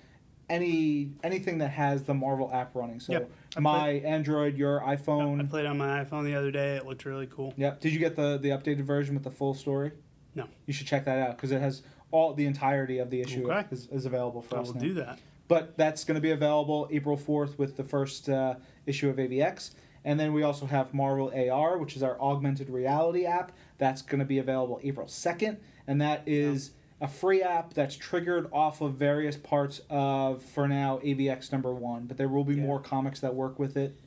any 0.50 1.10
anything 1.22 1.58
that 1.58 1.68
has 1.70 2.02
the 2.02 2.14
Marvel 2.14 2.50
app 2.52 2.74
running. 2.74 3.00
So 3.00 3.12
Yep. 3.12 3.30
I 3.56 3.60
my 3.60 3.88
Android, 3.90 4.56
your 4.56 4.80
iPhone. 4.80 5.40
I 5.40 5.44
played 5.46 5.66
on 5.66 5.78
my 5.78 6.04
iPhone 6.04 6.24
the 6.24 6.34
other 6.34 6.50
day. 6.50 6.76
It 6.76 6.86
looked 6.86 7.04
really 7.04 7.26
cool. 7.26 7.54
Yep. 7.56 7.80
Did 7.80 7.92
you 7.92 7.98
get 7.98 8.16
the 8.16 8.38
the 8.38 8.50
updated 8.50 8.82
version 8.82 9.14
with 9.14 9.24
the 9.24 9.30
full 9.30 9.54
story? 9.54 9.92
No. 10.34 10.46
You 10.66 10.72
should 10.74 10.86
check 10.86 11.04
that 11.06 11.18
out 11.18 11.36
because 11.36 11.50
it 11.52 11.60
has 11.60 11.82
all 12.10 12.34
the 12.34 12.44
entirety 12.46 12.98
of 12.98 13.10
the 13.10 13.20
issue 13.20 13.50
Okay. 13.50 13.66
is, 13.70 13.88
is 13.88 14.04
available 14.06 14.42
for 14.42 14.58
I 14.58 14.60
us 14.60 14.66
will 14.68 14.74
now. 14.74 14.80
do 14.80 14.94
that. 14.94 15.18
But 15.48 15.76
that's 15.76 16.04
going 16.04 16.14
to 16.16 16.20
be 16.20 16.30
available 16.30 16.88
April 16.90 17.16
4th 17.18 17.58
with 17.58 17.76
the 17.76 17.84
first 17.84 18.28
uh, 18.28 18.54
issue 18.86 19.08
of 19.10 19.16
AVX. 19.16 19.72
And 20.04 20.18
then 20.18 20.32
we 20.32 20.42
also 20.42 20.66
have 20.66 20.92
Marvel 20.94 21.32
AR, 21.34 21.78
which 21.78 21.96
is 21.96 22.02
our 22.02 22.20
augmented 22.20 22.68
reality 22.70 23.24
app. 23.26 23.52
That's 23.78 24.02
going 24.02 24.20
to 24.20 24.24
be 24.24 24.38
available 24.38 24.80
April 24.82 25.06
2nd. 25.06 25.56
And 25.86 26.00
that 26.00 26.22
is 26.26 26.70
a 27.00 27.08
free 27.08 27.42
app 27.42 27.74
that's 27.74 27.96
triggered 27.96 28.48
off 28.52 28.80
of 28.80 28.94
various 28.94 29.36
parts 29.36 29.80
of, 29.90 30.42
for 30.42 30.66
now, 30.68 30.98
AVX 31.04 31.52
number 31.52 31.74
one. 31.74 32.06
But 32.06 32.16
there 32.16 32.28
will 32.28 32.44
be 32.44 32.54
Yeah. 32.54 32.62
more 32.62 32.80
comics 32.80 33.20
that 33.20 33.34
work 33.34 33.58
with 33.58 33.76
it. 33.76 33.98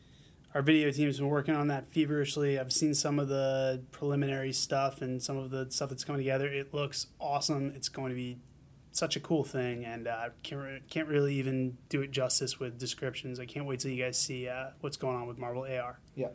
Our 0.56 0.62
video 0.62 0.90
team's 0.90 1.18
been 1.18 1.28
working 1.28 1.54
on 1.54 1.68
that 1.68 1.88
feverishly. 1.92 2.58
I've 2.58 2.74
seen 2.74 2.94
some 2.96 3.20
of 3.20 3.28
the 3.28 3.84
preliminary 3.92 4.54
stuff 4.54 5.02
and 5.02 5.22
some 5.22 5.38
of 5.38 5.52
the 5.52 5.70
stuff 5.70 5.90
that's 5.90 6.04
coming 6.04 6.20
together. 6.22 6.48
It 6.48 6.74
looks 6.74 7.08
awesome. 7.20 7.74
It's 7.76 7.90
going 7.90 8.10
to 8.10 8.16
be 8.16 8.40
such 8.94 9.16
a 9.16 9.20
cool 9.20 9.44
thing, 9.44 9.86
and 9.86 10.08
uh, 10.08 10.30
can't 10.42 10.60
re- 10.62 10.82
can't 10.90 11.08
really 11.08 11.36
even 11.36 11.78
do 11.90 12.02
it 12.02 12.10
justice 12.10 12.60
with 12.60 12.80
descriptions. 12.80 13.40
I 13.40 13.46
can't 13.46 13.68
wait 13.68 13.82
till 13.82 13.92
you 13.92 14.04
guys 14.04 14.18
see 14.18 14.48
uh, 14.48 14.70
what's 14.82 14.98
going 14.98 15.16
on 15.16 15.28
with 15.28 15.38
Marvel 15.38 15.64
AR. 15.70 16.00
Yeah, 16.16 16.30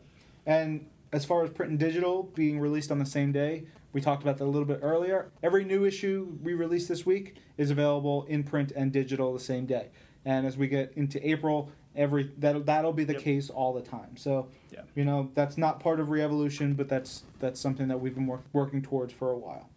and 0.45 0.85
as 1.13 1.23
far 1.23 1.43
as 1.43 1.51
print 1.51 1.69
and 1.69 1.79
digital 1.79 2.23
being 2.35 2.59
released 2.59 2.91
on 2.91 2.99
the 2.99 3.05
same 3.05 3.31
day, 3.31 3.63
we 3.93 4.01
talked 4.01 4.23
about 4.23 4.37
that 4.39 4.43
a 4.45 4.45
little 4.45 4.67
bit 4.67 4.79
earlier. 4.81 5.29
Every 5.43 5.63
new 5.63 5.85
issue 5.85 6.35
we 6.41 6.55
release 6.55 6.87
this 6.87 7.05
week 7.05 7.35
is 7.57 7.69
available 7.69 8.25
in 8.25 8.43
print 8.43 8.71
and 8.75 8.91
digital 8.91 9.31
the 9.31 9.39
same 9.39 9.67
day. 9.67 9.89
And 10.25 10.47
as 10.47 10.57
we 10.57 10.67
get 10.67 10.91
into 10.95 11.25
April, 11.27 11.69
every 11.95 12.31
that 12.39 12.65
that'll 12.65 12.93
be 12.93 13.03
the 13.03 13.13
Yep. 13.13 13.21
case 13.21 13.49
all 13.51 13.71
the 13.73 13.81
time. 13.81 14.17
So, 14.17 14.47
Yeah. 14.71 14.81
you 14.95 15.05
know, 15.05 15.29
that's 15.35 15.57
not 15.57 15.79
part 15.79 15.99
of 15.99 16.09
Re-Evolution, 16.09 16.73
but 16.73 16.89
that's 16.89 17.23
that's 17.39 17.59
something 17.59 17.87
that 17.89 18.01
we've 18.01 18.15
been 18.15 18.25
work, 18.25 18.41
working 18.51 18.81
towards 18.81 19.13
for 19.13 19.29
a 19.31 19.37
while. 19.37 19.69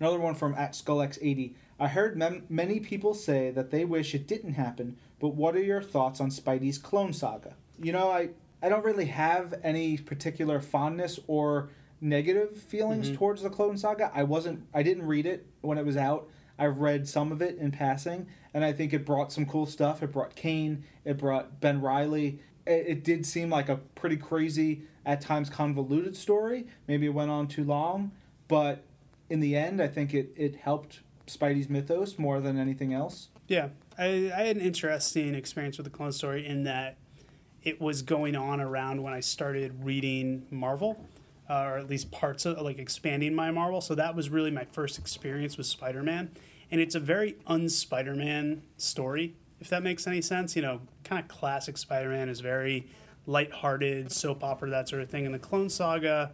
Another 0.00 0.18
one 0.20 0.34
from 0.34 0.54
at 0.54 0.72
SkullX80. 0.74 1.54
I 1.80 1.88
heard 1.88 2.16
mem- 2.18 2.44
many 2.50 2.80
people 2.80 3.14
say 3.14 3.50
that 3.52 3.70
they 3.70 3.84
wish 3.86 4.14
it 4.14 4.26
didn't 4.26 4.54
happen, 4.54 4.96
but 5.18 5.28
what 5.28 5.56
are 5.56 5.62
your 5.62 5.80
thoughts 5.82 6.20
on 6.20 6.28
Spidey's 6.30 6.76
Clone 6.78 7.12
Saga? 7.14 7.54
You 7.80 7.92
know, 7.92 8.10
I, 8.10 8.30
I 8.64 8.70
don't 8.70 8.84
really 8.84 9.04
have 9.06 9.54
any 9.62 9.98
particular 9.98 10.58
fondness 10.58 11.20
or 11.26 11.68
negative 12.00 12.56
feelings 12.56 13.10
Mhm. 13.10 13.16
towards 13.16 13.42
the 13.42 13.50
Clone 13.50 13.76
Saga. 13.76 14.10
I 14.14 14.22
wasn't 14.22 14.66
I 14.72 14.82
didn't 14.82 15.06
read 15.06 15.26
it 15.26 15.46
when 15.60 15.76
it 15.76 15.84
was 15.84 15.98
out. 15.98 16.30
I've 16.58 16.78
read 16.78 17.06
some 17.06 17.30
of 17.30 17.42
it 17.42 17.58
in 17.58 17.72
passing, 17.72 18.26
and 18.54 18.64
I 18.64 18.72
think 18.72 18.94
it 18.94 19.04
brought 19.04 19.32
some 19.32 19.44
cool 19.44 19.66
stuff. 19.66 20.02
It 20.02 20.12
brought 20.12 20.34
Kane, 20.34 20.84
it 21.04 21.18
brought 21.18 21.60
Ben 21.60 21.82
Riley. 21.82 22.38
It, 22.66 22.86
it 22.86 23.04
did 23.04 23.26
seem 23.26 23.50
like 23.50 23.68
a 23.68 23.76
pretty 23.76 24.16
crazy, 24.16 24.84
at 25.04 25.20
times 25.20 25.50
convoluted 25.50 26.16
story. 26.16 26.66
Maybe 26.88 27.04
it 27.04 27.10
went 27.12 27.30
on 27.30 27.48
too 27.48 27.64
long, 27.64 28.12
but 28.48 28.84
in 29.28 29.40
the 29.40 29.54
end, 29.56 29.82
I 29.82 29.88
think 29.88 30.14
it, 30.14 30.32
it 30.36 30.56
helped 30.56 31.00
Spidey's 31.26 31.68
mythos 31.68 32.18
more 32.18 32.40
than 32.40 32.56
anything 32.58 32.94
else. 32.94 33.28
Yeah, 33.46 33.68
I, 33.98 34.32
I 34.34 34.44
had 34.44 34.56
an 34.56 34.62
interesting 34.62 35.34
experience 35.34 35.76
with 35.76 35.84
the 35.84 35.90
Clone 35.90 36.12
Story 36.12 36.46
in 36.46 36.64
that 36.64 36.96
it 37.64 37.80
was 37.80 38.02
going 38.02 38.36
on 38.36 38.60
around 38.60 39.02
when 39.02 39.12
I 39.12 39.20
started 39.20 39.84
reading 39.84 40.46
Marvel, 40.50 41.04
uh, 41.48 41.62
or 41.62 41.78
at 41.78 41.88
least 41.88 42.10
parts 42.10 42.46
of 42.46 42.60
like 42.60 42.78
expanding 42.78 43.34
my 43.34 43.50
Marvel. 43.50 43.80
So 43.80 43.94
that 43.94 44.14
was 44.14 44.28
really 44.30 44.50
my 44.50 44.64
first 44.64 44.98
experience 44.98 45.56
with 45.56 45.66
Spider 45.66 46.02
Man, 46.02 46.30
and 46.70 46.80
it's 46.80 46.94
a 46.94 47.00
very 47.00 47.36
un-Spider 47.46 48.14
Man 48.14 48.62
story, 48.76 49.34
if 49.60 49.68
that 49.70 49.82
makes 49.82 50.06
any 50.06 50.20
sense. 50.20 50.54
You 50.54 50.62
know, 50.62 50.80
kind 51.04 51.20
of 51.20 51.28
classic 51.28 51.76
Spider 51.78 52.10
Man 52.10 52.28
is 52.28 52.40
very 52.40 52.86
light-hearted 53.26 54.12
soap 54.12 54.44
opera 54.44 54.70
that 54.70 54.88
sort 54.88 55.02
of 55.02 55.10
thing, 55.10 55.26
and 55.26 55.34
the 55.34 55.38
Clone 55.38 55.70
Saga 55.70 56.32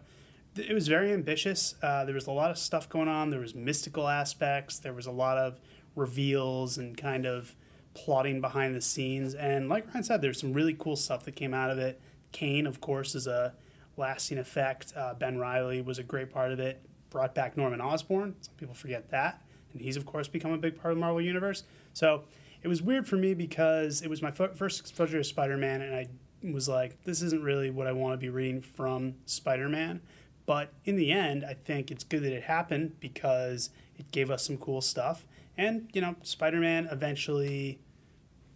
it 0.55 0.73
was 0.73 0.87
very 0.87 1.13
ambitious. 1.13 1.75
Uh, 1.81 2.03
there 2.05 2.15
was 2.15 2.27
a 2.27 2.31
lot 2.31 2.51
of 2.51 2.57
stuff 2.57 2.89
going 2.89 3.07
on. 3.07 3.29
There 3.29 3.39
was 3.39 3.55
mystical 3.55 4.07
aspects. 4.07 4.79
There 4.79 4.93
was 4.93 5.05
a 5.05 5.11
lot 5.11 5.37
of 5.37 5.59
reveals 5.95 6.77
and 6.77 6.97
kind 6.97 7.25
of 7.25 7.55
plotting 7.93 8.41
behind 8.41 8.75
the 8.75 8.81
scenes. 8.81 9.35
And 9.35 9.69
like 9.69 9.87
Ryan 9.87 10.03
said, 10.03 10.21
there's 10.21 10.39
some 10.39 10.53
really 10.53 10.73
cool 10.73 10.95
stuff 10.95 11.23
that 11.25 11.35
came 11.35 11.53
out 11.53 11.69
of 11.69 11.77
it. 11.77 12.01
Kane, 12.31 12.65
of 12.65 12.79
course, 12.79 13.15
is 13.15 13.27
a 13.27 13.53
lasting 13.97 14.37
effect. 14.37 14.93
Uh, 14.95 15.13
ben 15.13 15.37
Riley 15.37 15.81
was 15.81 15.99
a 15.99 16.03
great 16.03 16.31
part 16.31 16.51
of 16.51 16.59
it. 16.59 16.81
Brought 17.09 17.35
back 17.35 17.57
Norman 17.57 17.81
Osborn. 17.81 18.35
Some 18.39 18.53
people 18.55 18.73
forget 18.73 19.09
that, 19.11 19.41
and 19.73 19.81
he's 19.81 19.97
of 19.97 20.05
course 20.05 20.29
become 20.29 20.51
a 20.53 20.57
big 20.57 20.79
part 20.79 20.93
of 20.93 20.97
the 20.97 21.01
Marvel 21.01 21.21
universe. 21.21 21.63
So 21.93 22.23
it 22.63 22.69
was 22.69 22.81
weird 22.81 23.07
for 23.07 23.17
me 23.17 23.33
because 23.33 24.01
it 24.01 24.09
was 24.09 24.21
my 24.21 24.31
fir- 24.31 24.53
first 24.53 24.79
exposure 24.79 25.17
to 25.17 25.23
Spider-Man, 25.23 25.81
and 25.81 25.93
I 25.93 26.07
was 26.51 26.69
like, 26.69 27.03
this 27.03 27.21
isn't 27.21 27.43
really 27.43 27.69
what 27.69 27.87
I 27.87 27.91
want 27.91 28.13
to 28.13 28.17
be 28.17 28.29
reading 28.29 28.61
from 28.61 29.15
Spider-Man. 29.25 30.01
But 30.45 30.71
in 30.85 30.95
the 30.95 31.11
end, 31.11 31.43
I 31.43 31.53
think 31.53 31.91
it's 31.91 32.03
good 32.03 32.23
that 32.23 32.33
it 32.33 32.43
happened 32.43 32.99
because 32.99 33.69
it 33.97 34.11
gave 34.11 34.31
us 34.31 34.45
some 34.45 34.57
cool 34.57 34.81
stuff. 34.81 35.25
And, 35.61 35.89
you 35.93 36.01
know, 36.01 36.15
Spider 36.23 36.59
Man 36.59 36.87
eventually 36.91 37.79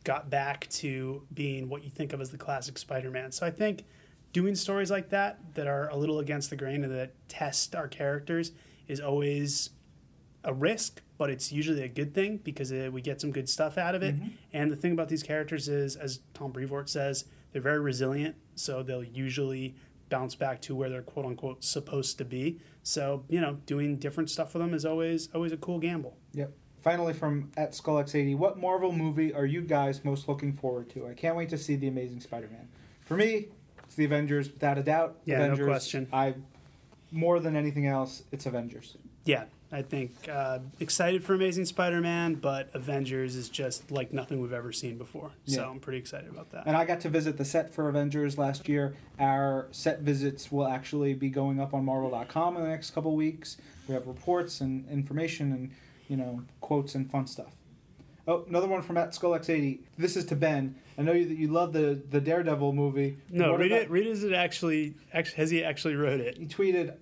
got 0.03 0.29
back 0.29 0.67
to 0.69 1.21
being 1.33 1.69
what 1.69 1.83
you 1.83 1.89
think 1.89 2.13
of 2.13 2.21
as 2.21 2.31
the 2.31 2.37
classic 2.37 2.77
Spider 2.77 3.11
Man. 3.11 3.31
So 3.31 3.45
I 3.45 3.51
think 3.51 3.85
doing 4.33 4.55
stories 4.55 4.89
like 4.89 5.09
that, 5.09 5.39
that 5.53 5.67
are 5.67 5.87
a 5.89 5.95
little 5.95 6.19
against 6.19 6.49
the 6.49 6.55
grain 6.55 6.83
and 6.83 6.93
that 6.93 7.13
test 7.27 7.75
our 7.75 7.87
characters, 7.87 8.51
is 8.87 8.99
always 8.99 9.69
a 10.43 10.53
risk, 10.53 11.01
but 11.17 11.29
it's 11.29 11.51
usually 11.51 11.83
a 11.83 11.87
good 11.87 12.13
thing 12.13 12.37
because 12.43 12.71
uh, 12.71 12.89
we 12.91 13.01
get 13.01 13.21
some 13.21 13.31
good 13.31 13.49
stuff 13.49 13.77
out 13.77 13.95
of 13.95 14.03
it. 14.03 14.15
And 14.53 14.71
the 14.71 14.75
thing 14.75 14.91
about 14.91 15.09
these 15.09 15.23
characters 15.23 15.67
is, 15.67 15.95
as 15.95 16.19
Tom 16.33 16.51
Brevoort 16.51 16.89
says, 16.89 17.25
they're 17.51 17.61
very 17.61 17.79
resilient, 17.79 18.35
so 18.55 18.83
they'll 18.83 19.03
usually 19.03 19.75
bounce 20.09 20.35
back 20.35 20.61
to 20.61 20.75
where 20.75 20.89
they're 20.89 21.01
quote 21.01 21.25
unquote 21.25 21.63
supposed 21.63 22.17
to 22.17 22.25
be. 22.25 22.59
So 22.83 23.23
you 23.29 23.41
know, 23.41 23.57
doing 23.65 23.97
different 23.97 24.29
stuff 24.29 24.53
with 24.53 24.61
them 24.61 24.73
is 24.73 24.85
always 24.85 25.29
always 25.33 25.51
a 25.51 25.57
cool 25.57 25.79
gamble. 25.79 26.17
Yep. 26.33 26.51
Finally, 26.85 27.13
from 27.13 27.49
at 27.57 27.71
SkullX80, 27.71 28.37
what 28.37 28.59
Marvel 28.59 28.91
movie 28.91 29.33
are 29.33 29.47
you 29.47 29.61
guys 29.61 30.05
most 30.05 30.27
looking 30.27 30.53
forward 30.53 30.87
to? 30.87 31.07
I 31.07 31.15
can't 31.15 31.35
wait 31.35 31.49
to 31.49 31.57
see 31.57 31.75
The 31.75 31.87
Amazing 31.87 32.21
Spider 32.21 32.47
Man. 32.51 32.67
For 33.05 33.17
me, 33.17 33.47
it's 33.83 33.95
The 33.95 34.05
Avengers, 34.05 34.51
without 34.51 34.77
a 34.77 34.83
doubt. 34.83 35.15
Yeah, 35.25 35.39
no 35.39 35.45
Avengers, 35.45 35.65
question. 35.65 36.07
I, 36.13 36.35
more 37.11 37.39
than 37.39 37.55
anything 37.55 37.87
else, 37.87 38.21
it's 38.31 38.45
Avengers. 38.45 38.97
Yeah, 39.23 39.45
I 39.71 39.81
think 39.81 40.11
uh, 40.31 40.59
excited 40.79 41.23
for 41.23 41.33
Amazing 41.33 41.65
Spider-Man, 41.65 42.35
but 42.35 42.69
Avengers 42.75 43.35
is 43.35 43.49
just 43.49 43.89
like 43.89 44.13
nothing 44.13 44.39
we've 44.39 44.53
ever 44.53 44.71
seen 44.71 44.99
before. 44.99 45.31
So 45.47 45.61
Yeah. 45.61 45.67
I'm 45.67 45.79
pretty 45.79 45.97
excited 45.97 46.29
about 46.29 46.51
that. 46.51 46.67
And 46.67 46.77
I 46.77 46.85
got 46.85 46.99
to 46.99 47.09
visit 47.09 47.35
the 47.37 47.45
set 47.45 47.73
for 47.73 47.89
Avengers 47.89 48.37
last 48.37 48.69
year. 48.69 48.95
Our 49.19 49.65
set 49.71 50.01
visits 50.01 50.51
will 50.51 50.67
actually 50.67 51.15
be 51.15 51.31
going 51.31 51.59
up 51.59 51.73
on 51.73 51.83
Marvel.com 51.83 52.57
in 52.57 52.61
the 52.61 52.69
next 52.69 52.91
couple 52.91 53.15
weeks. 53.15 53.57
We 53.87 53.95
have 53.95 54.05
reports 54.05 54.61
and 54.61 54.87
information 54.87 55.51
and 55.51 55.71
you 56.07 56.17
know 56.17 56.41
quotes 56.61 56.95
and 56.95 57.09
fun 57.09 57.27
stuff. 57.27 57.53
Oh, 58.27 58.43
another 58.49 58.67
one 58.67 58.81
from 58.81 58.97
at 58.97 59.11
SkullX80. 59.11 59.79
This 59.99 60.17
is 60.17 60.25
to 60.25 60.35
Ben. 60.35 60.75
I 60.97 61.03
know 61.03 61.11
you 61.11 61.27
that 61.27 61.37
you 61.37 61.47
love 61.49 61.73
the 61.73 62.01
the 62.09 62.19
Daredevil 62.21 62.73
movie. 62.73 63.17
No, 63.29 63.51
What 63.51 63.59
read 63.61 63.71
about- 63.71 63.81
it. 63.83 63.89
Read 63.91 64.07
it 64.07 64.11
as 64.11 64.23
it 64.23 64.33
actually, 64.33 64.95
actually 65.13 65.35
has 65.37 65.49
he 65.51 65.63
actually 65.63 65.95
wrote 65.95 66.19
it? 66.21 66.37
He 66.37 66.45
tweeted, 66.47 66.93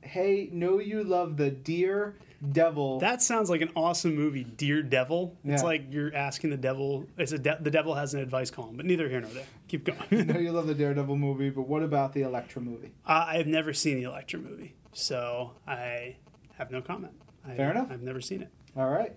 "Hey, 0.00 0.48
know 0.52 0.78
you 0.80 1.04
love 1.04 1.36
the 1.36 1.50
deer 1.50 2.14
Devil. 2.52 3.00
That 3.00 3.22
sounds 3.22 3.48
like 3.48 3.62
an 3.62 3.70
awesome 3.74 4.14
movie, 4.14 4.44
Dear 4.44 4.82
Devil. 4.82 5.34
It's 5.42 5.62
Yeah. 5.62 5.66
like 5.66 5.84
you're 5.90 6.14
asking 6.14 6.50
the 6.50 6.58
devil. 6.58 7.06
It's 7.16 7.32
a 7.32 7.38
de- 7.38 7.56
the 7.62 7.70
devil 7.70 7.94
has 7.94 8.12
an 8.12 8.20
advice 8.20 8.50
column, 8.50 8.76
but 8.76 8.84
neither 8.84 9.08
here 9.08 9.22
nor 9.22 9.30
there. 9.30 9.46
Keep 9.68 9.84
going. 9.86 10.26
know 10.26 10.38
you 10.38 10.52
love 10.52 10.66
the 10.66 10.74
Daredevil 10.74 11.16
movie, 11.16 11.48
but 11.48 11.62
what 11.66 11.82
about 11.82 12.12
the 12.12 12.20
Elektra 12.22 12.60
movie? 12.60 12.92
uh, 13.06 13.24
I've 13.26 13.46
never 13.46 13.72
seen 13.72 13.96
the 13.96 14.02
Elektra 14.04 14.38
movie, 14.38 14.74
so 14.92 15.52
I 15.66 16.16
have 16.58 16.70
no 16.70 16.82
comment. 16.82 17.14
I, 17.46 17.54
Fair 17.54 17.70
enough. 17.70 17.88
I've 17.90 18.02
never 18.02 18.20
seen 18.20 18.42
it. 18.42 18.50
All 18.76 18.90
right. 18.90 19.14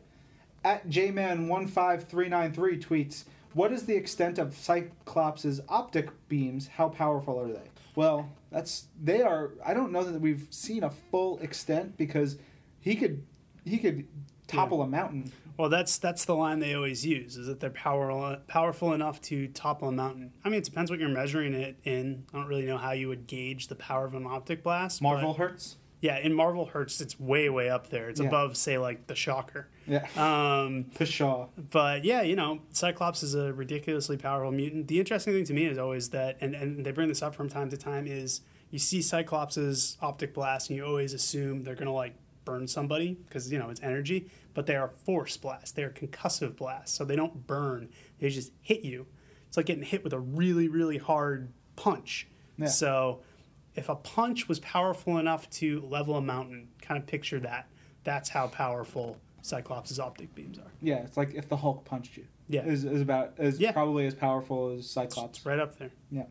At 0.63 0.89
jman15393 0.89 2.81
tweets, 2.81 3.23
"What 3.53 3.71
is 3.71 3.85
the 3.85 3.95
extent 3.95 4.37
of 4.37 4.55
Cyclops' 4.55 5.61
optic 5.69 6.09
beams? 6.27 6.67
How 6.67 6.89
powerful 6.89 7.39
are 7.39 7.47
they?" 7.47 7.69
Well, 7.95 8.29
that's 8.51 8.87
they 9.01 9.21
are. 9.21 9.51
I 9.65 9.73
don't 9.73 9.91
know 9.91 10.03
that 10.03 10.19
we've 10.19 10.47
seen 10.49 10.83
a 10.83 10.89
full 10.89 11.39
extent 11.39 11.97
because 11.97 12.37
he 12.79 12.95
could 12.95 13.25
he 13.65 13.77
could 13.77 14.07
topple 14.47 14.81
a 14.81 14.87
mountain. 14.87 15.31
Well, 15.57 15.67
that's 15.67 15.97
that's 15.97 16.23
the 16.23 16.35
line 16.35 16.59
they 16.59 16.73
always 16.73 17.05
use 17.05 17.35
is 17.35 17.47
that 17.47 17.59
they're 17.59 17.69
power, 17.69 18.37
powerful 18.47 18.93
enough 18.93 19.21
to 19.23 19.49
topple 19.49 19.89
a 19.89 19.91
mountain. 19.91 20.31
I 20.43 20.49
mean, 20.49 20.59
it 20.59 20.63
depends 20.63 20.89
what 20.89 21.01
you're 21.01 21.09
measuring 21.09 21.53
it 21.53 21.77
in. 21.83 22.23
I 22.33 22.37
don't 22.37 22.47
really 22.47 22.65
know 22.65 22.77
how 22.77 22.91
you 22.91 23.09
would 23.09 23.27
gauge 23.27 23.67
the 23.67 23.75
power 23.75 24.05
of 24.05 24.13
an 24.13 24.25
optic 24.25 24.63
blast. 24.63 25.01
Marvel 25.01 25.33
hurts. 25.33 25.75
Yeah, 26.01 26.17
in 26.17 26.33
Marvel 26.33 26.65
Hurts, 26.65 27.01
it's 27.01 27.19
way 27.19 27.49
way 27.49 27.69
up 27.69 27.89
there. 27.89 28.09
It's 28.09 28.19
Yeah. 28.19 28.27
above, 28.27 28.55
say, 28.55 28.77
like 28.77 29.07
the 29.07 29.15
Shocker. 29.15 29.67
Yeah. 29.85 30.05
Um, 30.15 30.85
Pshaw. 30.95 31.49
But 31.71 32.05
yeah, 32.05 32.21
you 32.21 32.35
know, 32.35 32.59
Cyclops 32.71 33.23
is 33.23 33.35
a 33.35 33.51
ridiculously 33.53 34.17
powerful 34.17 34.51
mutant. 34.51 34.87
The 34.87 34.99
interesting 34.99 35.33
thing 35.33 35.45
to 35.45 35.53
me 35.53 35.65
is 35.65 35.77
always 35.77 36.09
that, 36.09 36.37
and, 36.41 36.55
and 36.55 36.85
they 36.85 36.91
bring 36.91 37.09
this 37.09 37.21
up 37.21 37.35
from 37.35 37.49
time 37.49 37.69
to 37.69 37.77
time, 37.77 38.07
is 38.07 38.41
you 38.71 38.79
see 38.79 39.01
Cyclops's 39.01 39.97
optic 40.01 40.33
blast 40.33 40.69
and 40.69 40.77
you 40.77 40.85
always 40.85 41.13
assume 41.13 41.63
they're 41.63 41.75
going 41.75 41.87
to 41.87 41.91
like 41.91 42.13
burn 42.45 42.67
somebody 42.67 43.17
because, 43.27 43.51
you 43.51 43.59
know, 43.59 43.69
it's 43.69 43.81
energy, 43.81 44.29
but 44.53 44.65
they 44.67 44.75
are 44.75 44.87
force 44.89 45.37
blasts. 45.37 45.71
They 45.71 45.83
are 45.83 45.89
concussive 45.89 46.55
blasts. 46.55 46.95
So 46.97 47.03
they 47.03 47.15
don't 47.15 47.45
burn, 47.47 47.89
they 48.19 48.29
just 48.29 48.51
hit 48.61 48.81
you. 48.81 49.05
It's 49.47 49.57
like 49.57 49.65
getting 49.65 49.83
hit 49.83 50.03
with 50.03 50.13
a 50.13 50.19
really, 50.19 50.67
really 50.67 50.97
hard 50.97 51.51
punch. 51.75 52.27
Yeah. 52.57 52.67
So 52.67 53.21
if 53.75 53.89
a 53.89 53.95
punch 53.95 54.47
was 54.47 54.59
powerful 54.59 55.17
enough 55.17 55.49
to 55.51 55.81
level 55.81 56.15
a 56.15 56.21
mountain, 56.21 56.69
kind 56.81 56.99
of 57.01 57.07
picture 57.07 57.39
that. 57.41 57.67
That's 58.03 58.29
how 58.29 58.47
powerful 58.47 59.17
Cyclops' 59.41 59.99
optic 59.99 60.33
beams 60.35 60.57
are. 60.57 60.71
Yeah, 60.81 60.97
it's 60.97 61.17
like 61.17 61.33
if 61.35 61.47
the 61.49 61.57
Hulk 61.57 61.85
punched 61.85 62.17
you. 62.17 62.25
Yeah. 62.47 62.65
Is, 62.65 62.83
is 62.83 63.01
about 63.01 63.33
is 63.37 63.59
Yeah. 63.59 63.71
probably 63.71 64.05
as 64.07 64.15
powerful 64.15 64.71
as 64.77 64.89
Cyclops. 64.89 65.37
It's 65.39 65.45
right 65.45 65.59
up 65.59 65.77
there. 65.77 65.91
Yeah. 66.11 66.23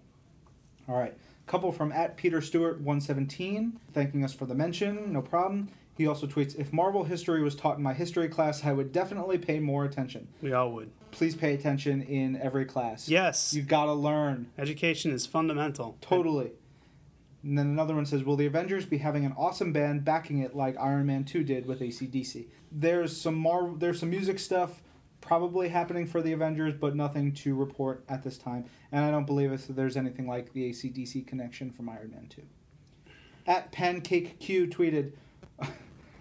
All 0.88 0.96
right. 0.98 1.16
Couple 1.46 1.72
from 1.72 1.92
at 1.92 2.16
Peter 2.16 2.40
Stewart 2.42 2.80
117 2.80 3.78
thanking 3.94 4.24
us 4.24 4.34
for 4.34 4.44
the 4.46 4.54
mention. 4.54 5.12
No 5.12 5.22
problem. 5.22 5.68
He 5.96 6.06
also 6.06 6.26
tweets 6.26 6.56
If 6.58 6.72
Marvel 6.72 7.04
history 7.04 7.42
was 7.42 7.54
taught 7.56 7.76
in 7.78 7.82
my 7.82 7.94
history 7.94 8.28
class, 8.28 8.64
I 8.64 8.72
would 8.72 8.92
definitely 8.92 9.38
pay 9.38 9.58
more 9.58 9.84
attention. 9.84 10.28
We 10.42 10.52
all 10.52 10.72
would. 10.72 10.90
Please 11.10 11.34
pay 11.34 11.54
attention 11.54 12.02
in 12.02 12.36
every 12.36 12.64
class. 12.66 13.08
Yes. 13.08 13.54
You've 13.54 13.66
got 13.68 13.86
to 13.86 13.94
learn. 13.94 14.50
Education 14.58 15.12
is 15.12 15.24
fundamental. 15.26 15.96
Totally. 16.00 16.50
And 17.42 17.56
then 17.56 17.66
another 17.66 17.94
one 17.94 18.04
says, 18.06 18.24
Will 18.24 18.36
the 18.36 18.46
Avengers 18.46 18.84
be 18.84 18.98
having 18.98 19.24
an 19.24 19.32
awesome 19.36 19.72
band 19.72 20.04
backing 20.04 20.38
it 20.38 20.56
like 20.56 20.76
Iron 20.78 21.06
Man 21.06 21.24
2 21.24 21.44
did 21.44 21.66
with 21.66 21.80
ACDC? 21.80 22.46
There's 22.72 23.16
some 23.16 23.36
Mar- 23.36 23.74
there's 23.76 24.00
some 24.00 24.10
music 24.10 24.38
stuff 24.38 24.82
probably 25.20 25.68
happening 25.68 26.06
for 26.06 26.20
the 26.22 26.32
Avengers, 26.32 26.74
but 26.74 26.94
nothing 26.96 27.32
to 27.32 27.54
report 27.54 28.04
at 28.08 28.22
this 28.22 28.38
time. 28.38 28.64
And 28.92 29.04
I 29.04 29.10
don't 29.10 29.26
believe 29.26 29.52
it, 29.52 29.60
so 29.60 29.72
there's 29.72 29.96
anything 29.96 30.26
like 30.26 30.52
the 30.52 30.70
ACDC 30.70 31.26
connection 31.26 31.70
from 31.70 31.88
Iron 31.88 32.10
Man 32.12 32.26
2. 32.28 32.42
At 33.46 33.72
Pancake 33.72 34.38
Q 34.40 34.66
tweeted, 34.66 35.12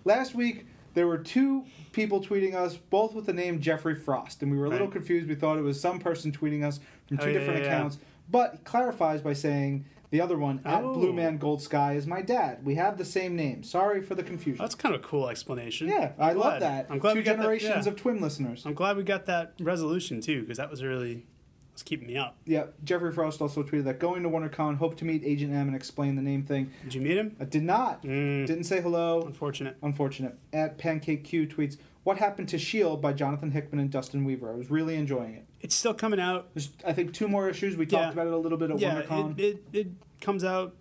Last 0.05 0.35
week 0.35 0.65
there 0.93 1.07
were 1.07 1.17
two 1.17 1.65
people 1.91 2.21
tweeting 2.21 2.55
us, 2.55 2.75
both 2.77 3.13
with 3.13 3.25
the 3.25 3.33
name 3.33 3.59
Jeffrey 3.59 3.95
Frost, 3.95 4.41
and 4.41 4.51
we 4.51 4.57
were 4.57 4.65
a 4.65 4.69
little 4.69 4.87
Right. 4.87 4.93
confused. 4.93 5.27
We 5.27 5.35
thought 5.35 5.57
it 5.57 5.61
was 5.61 5.79
some 5.79 5.99
person 5.99 6.31
tweeting 6.31 6.63
us 6.63 6.79
from 7.07 7.19
Oh, 7.19 7.25
two 7.25 7.31
yeah, 7.31 7.39
different 7.39 7.59
yeah, 7.59 7.65
yeah. 7.65 7.75
accounts, 7.77 7.97
but 8.29 8.53
he 8.53 8.57
clarifies 8.59 9.21
by 9.21 9.33
saying 9.33 9.85
the 10.09 10.21
other 10.21 10.37
one 10.37 10.61
at 10.65 10.83
Oh. 10.83 10.93
Blue 10.93 11.11
Man 11.13 11.37
Gold 11.37 11.61
Sky 11.61 11.93
is 11.93 12.07
my 12.07 12.21
dad. 12.21 12.63
We 12.65 12.75
have 12.75 12.97
the 12.97 13.05
same 13.05 13.35
name. 13.35 13.63
Sorry 13.63 14.01
for 14.01 14.15
the 14.15 14.23
confusion. 14.23 14.59
That's 14.63 14.75
kind 14.75 14.95
of 14.95 15.01
a 15.01 15.03
cool 15.03 15.27
explanation. 15.29 15.87
yeah, 15.87 16.13
I 16.17 16.31
I'm 16.31 16.37
love 16.37 16.59
that. 16.61 16.87
I'm 16.89 16.99
glad 16.99 17.13
two 17.13 17.19
we 17.19 17.23
got 17.23 17.37
that- 17.37 17.43
generations 17.43 17.85
yeah. 17.85 17.91
of 17.91 17.97
TWiM 17.97 18.21
listeners. 18.21 18.65
I'm 18.65 18.73
glad 18.73 18.97
we 18.97 19.03
got 19.03 19.25
that 19.25 19.53
resolution 19.59 20.21
too, 20.21 20.41
because 20.41 20.57
that 20.57 20.69
was 20.69 20.81
really 20.83 21.25
was 21.73 21.83
keeping 21.83 22.07
me 22.07 22.17
up. 22.17 22.37
Yeah, 22.45 22.67
Jeffrey 22.83 23.11
Frost 23.11 23.39
also 23.41 23.61
tweeted 23.63 23.83
that 23.83 23.99
going 23.99 24.23
to 24.23 24.29
WonderCon, 24.29 24.77
hope 24.77 24.97
to 24.97 25.05
meet 25.05 25.23
Agent 25.23 25.53
M 25.53 25.67
and 25.67 25.75
explain 25.75 26.15
the 26.15 26.21
name 26.23 26.43
thing. 26.43 26.71
Did 26.83 26.95
you 26.95 27.01
meet 27.01 27.17
him? 27.17 27.35
I 27.39 27.45
did 27.45 27.61
not. 27.63 28.01
Mm, 28.03 28.47
Didn't 28.47 28.63
say 28.63 28.81
hello. 28.81 29.21
unfortunate. 29.23 29.75
Unfortunate. 29.83 30.35
At 30.53 30.77
Pancake 30.79 31.23
Q 31.23 31.45
tweets, 31.45 31.77
"What 32.07 32.19
happened 32.19 32.47
to 32.49 32.57
Shield 32.57 33.01
by 33.01 33.11
Jonathan 33.11 33.51
Hickman 33.51 33.81
and 33.81 33.91
Dustin 33.91 34.23
Weaver? 34.23 34.49
I 34.49 34.55
was 34.55 34.71
really 34.71 34.95
enjoying 34.95 35.33
it. 35.33 35.45
It's 35.59 35.75
still 35.75 35.93
coming 35.93 36.21
out. 36.21 36.47
There's, 36.53 36.69
I 36.85 36.93
think, 36.93 37.13
two 37.13 37.27
more 37.27 37.49
issues. 37.49 37.75
We 37.75 37.85
Yeah. 37.85 37.99
talked 37.99 38.13
about 38.13 38.27
it 38.27 38.33
a 38.33 38.37
little 38.37 38.57
bit 38.57 38.71
at 38.71 38.79
yeah, 38.79 39.01
WonderCon. 39.01 39.37
it, 39.37 39.43
it 39.43 39.63
it 39.73 39.87
comes 40.21 40.45
out, 40.45 40.73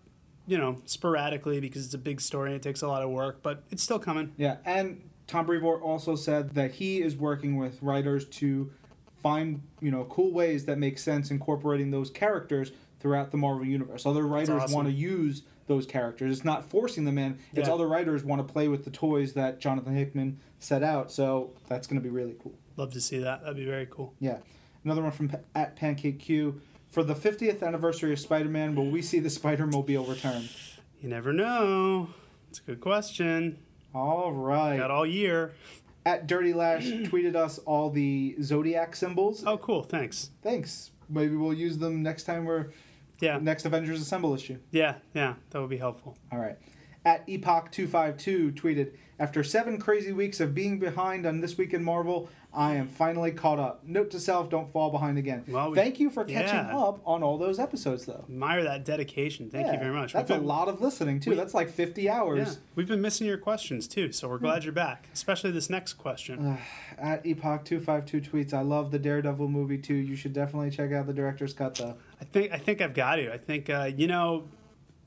you 0.46 0.56
know, 0.56 0.80
sporadically 0.84 1.58
because 1.58 1.84
it's 1.84 1.94
a 1.94 1.98
big 1.98 2.20
story 2.20 2.50
and 2.50 2.56
it 2.56 2.62
takes 2.62 2.80
a 2.80 2.86
lot 2.86 3.02
of 3.02 3.10
work, 3.10 3.42
but 3.42 3.64
it's 3.70 3.82
still 3.82 3.98
coming. 3.98 4.34
Yeah, 4.36 4.58
and 4.64 5.02
Tom 5.26 5.46
Brevoort 5.46 5.82
also 5.82 6.14
said 6.14 6.50
that 6.54 6.70
he 6.70 7.02
is 7.02 7.16
working 7.16 7.56
with 7.56 7.82
writers 7.82 8.28
to 8.28 8.70
find 9.20 9.62
you 9.80 9.90
know 9.90 10.04
cool 10.04 10.30
ways 10.30 10.64
that 10.66 10.78
make 10.78 10.96
sense 10.96 11.32
incorporating 11.32 11.90
those 11.90 12.08
characters 12.08 12.70
throughout 13.00 13.32
the 13.32 13.36
Marvel 13.36 13.66
universe. 13.66 14.06
Other 14.06 14.24
writers 14.24 14.62
awesome. 14.62 14.74
want 14.76 14.86
to 14.86 14.94
use 14.94 15.42
those 15.66 15.86
characters. 15.86 16.36
It's 16.36 16.44
not 16.44 16.64
forcing 16.68 17.04
them 17.04 17.18
in. 17.18 17.38
It's 17.54 17.68
Yeah. 17.68 17.74
other 17.74 17.86
writers 17.88 18.24
want 18.24 18.46
to 18.46 18.52
play 18.52 18.68
with 18.68 18.84
the 18.84 18.90
toys 18.90 19.32
that 19.34 19.58
Jonathan 19.60 19.94
Hickman 19.96 20.38
set 20.58 20.82
out. 20.82 21.10
So 21.10 21.50
that's 21.68 21.86
going 21.86 22.00
to 22.00 22.02
be 22.02 22.10
really 22.10 22.36
cool. 22.42 22.54
Love 22.76 22.92
to 22.92 23.00
see 23.00 23.18
that. 23.18 23.40
That'd 23.42 23.56
be 23.56 23.64
very 23.64 23.86
cool. 23.90 24.14
Yeah. 24.20 24.38
Another 24.84 25.02
one 25.02 25.10
from 25.12 25.32
at 25.54 25.76
Pancake 25.76 26.18
Q. 26.20 26.60
For 26.90 27.02
the 27.02 27.14
50th 27.14 27.62
anniversary 27.62 28.12
of 28.12 28.20
Spider-Man, 28.20 28.74
will 28.76 28.88
we 28.90 29.02
see 29.02 29.18
the 29.18 29.28
Spider-Mobile 29.30 30.04
return? 30.04 30.48
You 31.02 31.08
never 31.08 31.32
know. 31.32 32.08
It's 32.48 32.60
a 32.60 32.62
good 32.62 32.80
question. 32.80 33.58
All 33.94 34.32
right. 34.32 34.76
Got 34.76 34.90
all 34.90 35.04
year. 35.06 35.52
At 36.06 36.26
Dirty 36.28 36.52
Lash 36.52 36.84
tweeted 36.86 37.34
us 37.34 37.58
all 37.58 37.90
the 37.90 38.36
zodiac 38.40 38.94
symbols. 38.94 39.42
Oh, 39.44 39.58
cool. 39.58 39.82
Thanks. 39.82 40.30
Thanks. 40.42 40.92
Maybe 41.08 41.34
we'll 41.36 41.52
use 41.54 41.78
them 41.78 42.02
next 42.02 42.24
time 42.24 42.44
we're 42.44 42.66
Yeah. 43.20 43.38
next 43.38 43.64
Avengers 43.64 44.00
Assemble 44.00 44.34
issue. 44.34 44.58
Yeah. 44.70 44.96
Yeah. 45.14 45.34
That 45.50 45.60
would 45.60 45.70
be 45.70 45.78
helpful. 45.78 46.16
All 46.32 46.38
right. 46.38 46.56
At 47.04 47.26
Epoch252 47.28 48.52
tweeted, 48.54 48.92
After 49.18 49.44
seven 49.44 49.78
crazy 49.78 50.12
weeks 50.12 50.40
of 50.40 50.54
being 50.54 50.78
behind 50.78 51.24
on 51.24 51.40
This 51.40 51.56
Week 51.56 51.72
in 51.72 51.84
Marvel, 51.84 52.28
I 52.52 52.74
am 52.74 52.88
finally 52.88 53.32
caught 53.32 53.58
up. 53.58 53.84
Note 53.86 54.10
to 54.10 54.18
self, 54.18 54.48
don't 54.48 54.72
fall 54.72 54.90
behind 54.90 55.18
again. 55.18 55.44
Well, 55.46 55.70
we- 55.70 55.76
Thank 55.76 56.00
you 56.00 56.08
for 56.10 56.24
catching 56.24 56.68
yeah. 56.68 56.76
up 56.76 57.00
on 57.04 57.22
all 57.22 57.36
those 57.36 57.58
episodes, 57.58 58.06
though. 58.06 58.24
Admire 58.28 58.64
that 58.64 58.84
dedication. 58.84 59.50
Thank 59.50 59.70
you 59.72 59.78
very 59.78 59.94
much. 59.94 60.14
That's 60.14 60.30
We've 60.30 60.40
a 60.40 60.42
lot 60.42 60.68
of 60.68 60.80
listening, 60.80 61.20
too. 61.20 61.30
we- 61.30 61.36
that's 61.36 61.52
like 61.54 61.70
50 61.70 62.08
hours. 62.08 62.48
Yeah, 62.48 62.54
we've 62.74 62.88
been 62.88 63.02
missing 63.02 63.26
your 63.26 63.36
questions 63.36 63.86
too, 63.86 64.10
so 64.10 64.28
we're 64.28 64.38
glad 64.38 64.62
hmm. 64.62 64.66
you're 64.66 64.72
back. 64.72 65.08
Especially 65.12 65.50
this 65.50 65.68
next 65.68 65.94
question. 65.94 66.44
Uh, 66.44 66.56
at 66.98 67.24
Epoch252 67.24 68.30
tweets, 68.30 68.54
I 68.54 68.62
love 68.62 68.90
the 68.90 68.98
Daredevil 68.98 69.48
movie, 69.48 69.78
too. 69.78 69.94
You 69.94 70.16
should 70.16 70.32
definitely 70.32 70.70
check 70.70 70.92
out 70.92 71.06
the 71.06 71.14
director's 71.14 71.52
cut, 71.52 71.74
though. 71.74 71.96
I 72.20 72.24
think 72.24 72.52
I 72.52 72.58
think 72.58 72.80
I've 72.80 72.94
got 72.94 73.16
to. 73.16 73.32
I 73.32 73.38
think 73.38 73.68
uh, 73.70 73.90
you 73.94 74.06
know, 74.06 74.44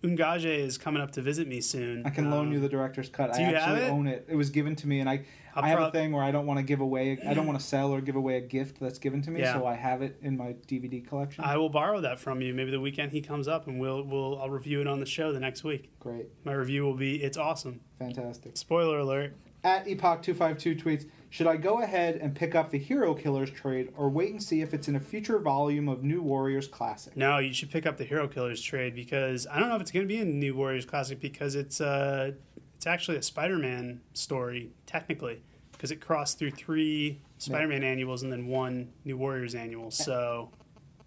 Ungaje 0.03 0.45
is 0.45 0.77
coming 0.77 1.01
up 1.01 1.11
to 1.11 1.21
visit 1.21 1.47
me 1.47 1.59
soon. 1.61 2.05
I 2.05 2.09
can 2.09 2.29
loan 2.31 2.47
Um, 2.47 2.53
you 2.53 2.59
the 2.59 2.69
director's 2.69 3.09
cut. 3.09 3.33
do 3.33 3.39
I 3.41 3.49
you 3.49 3.55
have 3.55 3.55
actually 3.55 3.81
it? 3.87 3.89
own 3.91 4.07
it. 4.07 4.25
It 4.29 4.35
was 4.35 4.49
given 4.49 4.75
to 4.77 4.87
me, 4.87 4.99
and 4.99 5.09
I 5.09 5.25
I'll 5.55 5.65
I 5.65 5.69
have 5.69 5.79
a 5.79 5.91
thing 5.91 6.11
where 6.11 6.23
I 6.23 6.31
don't 6.31 6.45
want 6.45 6.59
to 6.59 6.63
give 6.63 6.79
away. 6.79 7.17
I 7.27 7.33
don't 7.33 7.47
want 7.47 7.59
to 7.59 7.65
sell 7.65 7.91
or 7.91 7.99
give 8.01 8.15
away 8.15 8.37
a 8.37 8.41
gift 8.41 8.79
that's 8.79 8.99
given 8.99 9.21
to 9.23 9.31
me, 9.31 9.39
Yeah. 9.41 9.53
so 9.53 9.65
I 9.65 9.73
have 9.73 10.01
it 10.03 10.17
in 10.21 10.37
my 10.37 10.53
DVD 10.67 11.05
collection. 11.05 11.43
I 11.43 11.57
will 11.57 11.69
borrow 11.69 11.99
that 12.01 12.19
from 12.19 12.39
you. 12.41 12.53
Maybe 12.53 12.71
the 12.71 12.79
weekend 12.79 13.11
he 13.11 13.21
comes 13.21 13.47
up, 13.47 13.67
and 13.67 13.79
we'll 13.79 14.03
we'll 14.03 14.39
I'll 14.39 14.49
review 14.49 14.79
it 14.79 14.87
on 14.87 14.99
the 14.99 15.05
show 15.07 15.33
the 15.33 15.39
next 15.39 15.63
week. 15.63 15.89
Great, 15.99 16.27
My 16.45 16.53
review 16.53 16.83
will 16.83 16.93
be 16.95 17.21
it's 17.23 17.37
awesome. 17.37 17.81
fantastic. 17.97 18.55
Spoiler 18.55 18.99
alert. 18.99 19.35
At 19.63 19.85
Epoch252 19.87 20.81
tweets, 20.81 21.05
should 21.29 21.47
I 21.47 21.57
go 21.57 21.81
ahead 21.81 22.15
and 22.15 22.35
pick 22.35 22.55
up 22.55 22.71
the 22.71 22.79
Hero 22.79 23.13
Killers 23.13 23.51
trade, 23.51 23.93
or 23.95 24.09
wait 24.09 24.31
and 24.31 24.41
see 24.41 24.61
if 24.61 24.73
it's 24.73 24.87
in 24.87 24.95
a 24.95 24.99
future 24.99 25.37
volume 25.39 25.87
of 25.87 26.03
New 26.03 26.21
Warriors 26.21 26.67
Classic? 26.67 27.15
No, 27.15 27.37
you 27.37 27.53
should 27.53 27.69
pick 27.69 27.85
up 27.85 27.97
the 27.97 28.03
Hero 28.03 28.27
Killers 28.27 28.61
trade 28.61 28.95
because 28.95 29.45
I 29.47 29.59
don't 29.59 29.69
know 29.69 29.75
if 29.75 29.81
it's 29.81 29.91
going 29.91 30.05
to 30.07 30.11
be 30.13 30.19
in 30.19 30.39
New 30.39 30.55
Warriors 30.55 30.85
Classic 30.85 31.19
because 31.19 31.55
it's 31.55 31.79
uh 31.81 32.31
it's 32.75 32.87
actually 32.87 33.17
a 33.17 33.21
Spider-Man 33.21 33.99
story 34.13 34.71
technically 34.85 35.41
because 35.73 35.91
it 35.91 35.97
crossed 36.01 36.39
through 36.39 36.51
three 36.51 37.21
Spider-Man 37.37 37.83
annuals 37.83 38.23
and 38.23 38.31
then 38.31 38.47
one 38.47 38.89
New 39.05 39.17
Warriors 39.17 39.53
annual. 39.53 39.91
So 39.91 40.49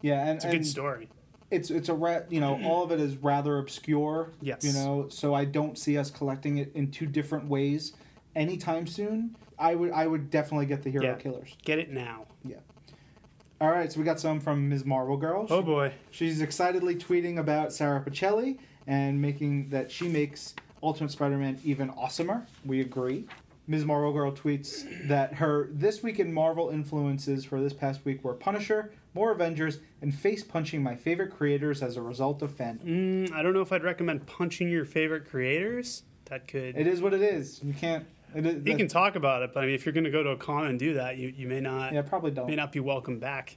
Yeah, 0.02 0.20
and, 0.26 0.36
it's 0.36 0.44
a 0.44 0.48
and 0.48 0.58
good 0.58 0.66
story. 0.66 1.08
it's 1.50 1.70
it's 1.70 1.88
a 1.88 1.94
ra- 1.94 2.20
you 2.30 2.40
know 2.40 2.60
all 2.62 2.84
of 2.84 2.92
it 2.92 3.00
is 3.00 3.16
rather 3.16 3.58
obscure. 3.58 4.30
Yes. 4.40 4.62
You 4.64 4.72
know, 4.74 5.08
so 5.08 5.34
I 5.34 5.46
don't 5.46 5.76
see 5.76 5.98
us 5.98 6.10
collecting 6.10 6.58
it 6.58 6.70
in 6.76 6.90
two 6.92 7.06
different 7.06 7.48
ways 7.48 7.94
anytime 8.34 8.86
soon. 8.86 9.36
I 9.58 9.74
would 9.74 9.92
I 9.92 10.06
would 10.06 10.30
definitely 10.30 10.66
get 10.66 10.82
the 10.82 10.90
Hero 10.90 11.04
Yeah. 11.04 11.14
Killers. 11.14 11.56
Get 11.64 11.78
it 11.78 11.90
now. 11.90 12.26
Yeah. 12.44 12.56
All 13.60 13.70
right, 13.70 13.92
so 13.92 14.00
we 14.00 14.04
got 14.04 14.18
some 14.18 14.40
from 14.40 14.68
Ms. 14.68 14.84
Marvel 14.84 15.16
Girl. 15.16 15.46
Oh 15.48 15.62
boy. 15.62 15.92
She's 16.10 16.40
excitedly 16.40 16.96
tweeting 16.96 17.38
about 17.38 17.72
Sara 17.72 18.00
Pichelli 18.00 18.58
and 18.88 19.22
making 19.22 19.68
that 19.68 19.90
she 19.90 20.08
makes 20.08 20.54
Ultimate 20.82 21.12
Spider-Man 21.12 21.60
even 21.64 21.90
awesomer. 21.90 22.44
We 22.64 22.80
agree. 22.80 23.26
Ms. 23.68 23.84
Marvel 23.84 24.12
Girl 24.12 24.32
tweets 24.32 25.06
that 25.06 25.34
her 25.34 25.68
this 25.72 26.02
week 26.02 26.18
in 26.18 26.32
Marvel 26.32 26.70
influences 26.70 27.44
for 27.44 27.60
this 27.60 27.72
past 27.72 28.04
week 28.04 28.24
were 28.24 28.34
Punisher, 28.34 28.90
more 29.14 29.30
Avengers, 29.30 29.78
and 30.00 30.12
face 30.12 30.42
punching 30.42 30.82
my 30.82 30.96
favorite 30.96 31.30
creators 31.30 31.80
as 31.80 31.96
a 31.96 32.02
result 32.02 32.42
of 32.42 32.50
fandom. 32.50 32.84
Mm, 33.28 33.32
I 33.32 33.42
don't 33.42 33.54
know 33.54 33.60
if 33.60 33.70
I'd 33.70 33.84
recommend 33.84 34.26
punching 34.26 34.68
your 34.68 34.84
favorite 34.84 35.30
creators. 35.30 36.02
That 36.24 36.48
could. 36.48 36.76
It 36.76 36.88
is 36.88 37.00
what 37.00 37.14
it 37.14 37.22
is. 37.22 37.60
You 37.62 37.72
can't. 37.74 38.04
It 38.34 38.46
is, 38.46 38.66
you 38.66 38.76
can 38.76 38.88
talk 38.88 39.16
about 39.16 39.42
it, 39.42 39.52
but 39.52 39.62
I 39.62 39.66
mean, 39.66 39.74
if 39.74 39.84
you're 39.84 39.92
going 39.92 40.04
to 40.04 40.10
go 40.10 40.22
to 40.22 40.30
a 40.30 40.36
con 40.36 40.66
and 40.66 40.78
do 40.78 40.94
that, 40.94 41.16
you, 41.18 41.28
you 41.36 41.46
may 41.46 41.60
not 41.60 41.92
Yeah, 41.92 42.02
probably 42.02 42.30
don't. 42.30 42.46
may 42.46 42.56
not 42.56 42.72
be 42.72 42.80
welcome 42.80 43.18
back. 43.18 43.56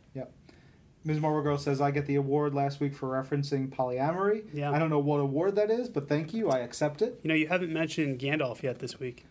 Ms. 1.03 1.19
Marvel 1.19 1.43
Girl 1.43 1.57
says 1.59 1.81
I 1.81 1.91
get 1.91 2.07
the 2.07 2.15
award 2.15 2.55
last 2.55 2.79
week 2.79 2.95
for 2.95 3.09
referencing 3.09 3.69
polyamory. 3.69 4.43
Yeah. 4.53 4.71
I 4.71 4.79
don't 4.79 4.89
know 4.89 4.97
what 4.99 5.19
award 5.19 5.55
that 5.55 5.69
is, 5.69 5.87
but 5.87 6.09
thank 6.09 6.33
you. 6.33 6.49
I 6.49 6.59
accept 6.59 7.03
it. 7.03 7.19
You 7.21 7.27
know, 7.27 7.35
you 7.35 7.47
haven't 7.47 7.71
mentioned 7.71 8.17
Gandalf 8.19 8.63
yet 8.63 8.79
this 8.79 8.99
week. 8.99 9.25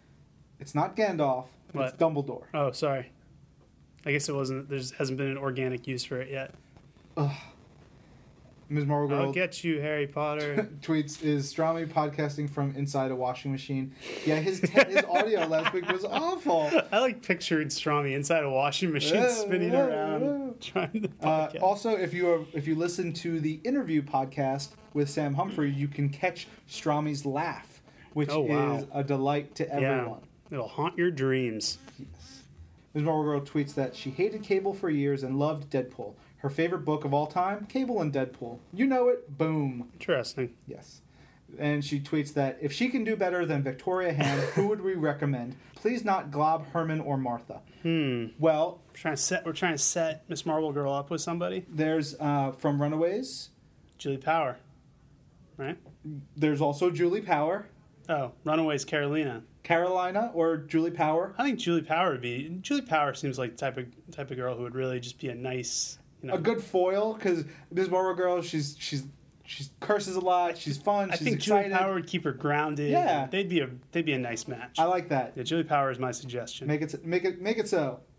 It's 0.61 0.73
not 0.75 0.95
Gandalf. 0.97 1.47
It's 1.67 1.75
What? 1.75 1.99
Dumbledore. 1.99 2.45
Oh, 2.55 2.71
sorry. 2.71 3.11
I 4.07 4.13
guess 4.13 4.29
it 4.29 4.35
wasn't. 4.37 4.69
There 4.69 4.79
hasn't 4.99 5.19
been 5.19 5.27
an 5.33 5.37
organic 5.39 5.89
use 5.89 6.05
for 6.05 6.21
it 6.21 6.31
yet. 6.31 6.55
Ms. 8.69 8.87
Marvel 8.87 9.09
Girl 9.09 9.27
I'll 9.27 9.33
get 9.33 9.63
you, 9.63 9.81
Harry 9.81 10.07
Potter. 10.07 10.69
tweets 10.81 11.23
is 11.23 11.53
Strami 11.53 11.87
podcasting 11.87 12.49
from 12.49 12.75
inside 12.77 13.11
a 13.11 13.15
washing 13.17 13.53
machine. 13.53 13.93
Yeah, 14.25 14.37
his 14.37 14.61
te- 14.61 14.85
his 14.89 15.05
audio 15.05 15.47
last 15.47 15.73
week 15.73 15.87
was 15.91 16.05
awful. 16.05 16.71
I 16.91 17.01
like 17.01 17.23
picturing 17.23 17.69
Strami 17.69 18.15
inside 18.15 18.43
a 18.43 18.51
washing 18.51 18.91
machine, 18.93 19.17
Yeah, 19.21 19.29
spinning 19.33 19.73
yeah, 19.73 19.87
around, 19.87 20.61
trying 20.61 21.03
to 21.03 21.09
Uh, 21.23 21.49
podcast. 21.49 21.63
also, 21.63 21.91
if 21.91 22.15
you 22.15 22.31
are, 22.31 22.41
if 22.55 22.67
you 22.67 22.75
listen 22.75 23.13
to 23.15 23.39
the 23.39 23.61
interview 23.65 24.03
podcast 24.03 24.71
with 24.95 25.11
Sam 25.11 25.35
Humphries, 25.35 25.75
you 25.77 25.89
can 25.89 26.09
catch 26.09 26.47
Strami's 26.69 27.27
laugh, 27.27 27.83
which 28.15 28.31
Oh, 28.31 28.41
wow. 28.41 28.77
is 28.77 28.87
a 28.95 29.05
delight 29.05 29.55
to 29.57 29.71
everyone. 29.73 30.21
It'll 30.51 30.69
haunt 30.69 30.97
your 30.97 31.11
dreams. 31.11 31.79
Ms. 32.95 33.03
Marvel 33.03 33.25
Girl 33.25 33.41
tweets 33.41 33.75
that 33.75 33.95
she 33.97 34.11
hated 34.11 34.43
Cable 34.43 34.73
for 34.73 34.89
years 34.89 35.23
and 35.25 35.39
loved 35.39 35.69
Deadpool. 35.71 36.15
Her 36.45 36.51
favorite 36.51 36.85
book 36.85 37.07
of 37.07 37.15
all 37.15 37.27
time, 37.27 37.65
Cable 37.71 38.03
and 38.03 38.13
Deadpool. 38.13 38.59
You 38.71 38.87
know 38.87 39.09
it. 39.09 39.39
Boom. 39.39 39.89
Interesting. 39.95 40.53
Yes. 40.67 41.01
And 41.59 41.83
she 41.83 41.99
tweets 41.99 42.35
that 42.35 42.59
if 42.61 42.71
she 42.71 42.91
can 42.91 43.03
do 43.03 43.17
better 43.17 43.47
than 43.47 43.63
Victoria 43.63 44.13
Hand, 44.13 44.43
who 44.55 44.67
would 44.69 44.83
we 44.83 44.93
recommend? 44.93 45.57
Please 45.75 46.05
not 46.05 46.31
Glob, 46.31 46.67
Herman, 46.73 47.01
or 47.01 47.17
Martha. 47.17 47.63
Hmm. 47.83 48.27
Well, 48.39 48.83
We're 48.91 48.97
trying 48.99 49.15
to 49.17 49.23
set. 49.23 49.47
We're 49.47 49.55
trying 49.55 49.73
to 49.73 49.79
set 49.79 50.29
Miss 50.29 50.45
Marvel 50.45 50.71
Girl 50.71 50.93
up 50.93 51.09
with 51.09 51.23
somebody. 51.23 51.65
there's 51.67 52.15
uh, 52.21 52.53
from 52.53 52.83
Runaways. 52.83 53.49
Julie 53.97 54.19
Power, 54.19 54.59
right? 55.57 55.79
There's 56.37 56.61
also 56.61 56.91
Julie 56.91 57.23
Power, 57.23 57.69
Oh, 58.07 58.33
Runaways 58.45 58.85
Carolina. 58.85 59.45
Carolina, 59.63 60.31
or 60.35 60.59
Julie 60.59 60.91
Power. 60.91 61.35
I 61.39 61.45
think 61.45 61.59
Julie 61.59 61.81
Power 61.81 62.11
would 62.13 62.21
be. 62.21 62.59
Julie 62.61 62.83
Power 62.83 63.15
seems 63.15 63.39
like 63.39 63.53
the 63.53 63.57
type 63.57 63.79
of 63.79 63.87
type 64.11 64.31
of 64.31 64.37
girl 64.37 64.57
who 64.57 64.65
would 64.65 64.75
really 64.75 65.01
just 65.01 65.19
be 65.19 65.29
a 65.31 65.35
nice, 65.35 65.99
you 66.25 66.31
know. 66.31 66.35
A 66.35 66.41
good 66.41 66.63
foil 66.63 67.15
because 67.15 67.45
Ms. 67.71 67.91
Marvel 67.91 68.15
Girl, 68.15 68.43
she's 68.43 68.77
she's 68.79 69.05
she 69.47 69.65
curses 69.81 70.17
a 70.17 70.21
lot. 70.21 70.57
She's 70.57 70.79
fun. 70.79 71.11
I 71.11 71.17
she's 71.17 71.25
think 71.25 71.37
excited. 71.37 71.69
Julie 71.69 71.79
Power 71.79 71.95
would 71.95 72.07
keep 72.07 72.25
her 72.25 72.33
grounded. 72.33 72.91
Yeah. 72.91 73.27
they'd 73.31 73.49
be 73.49 73.61
a 73.61 73.69
they'd 73.93 74.07
be 74.07 74.15
a 74.15 74.19
nice 74.19 74.49
match. 74.49 74.77
I 74.79 74.85
like 74.85 75.11
that. 75.11 75.35
yeah, 75.37 75.43
Julie 75.43 75.65
Power 75.65 75.91
is 75.91 75.99
my 75.99 76.13
suggestion. 76.13 76.67
Make 76.67 76.81
it 76.83 77.05
make 77.05 77.25
it 77.25 77.41
make 77.41 77.59
it 77.59 77.69
so. 77.69 78.01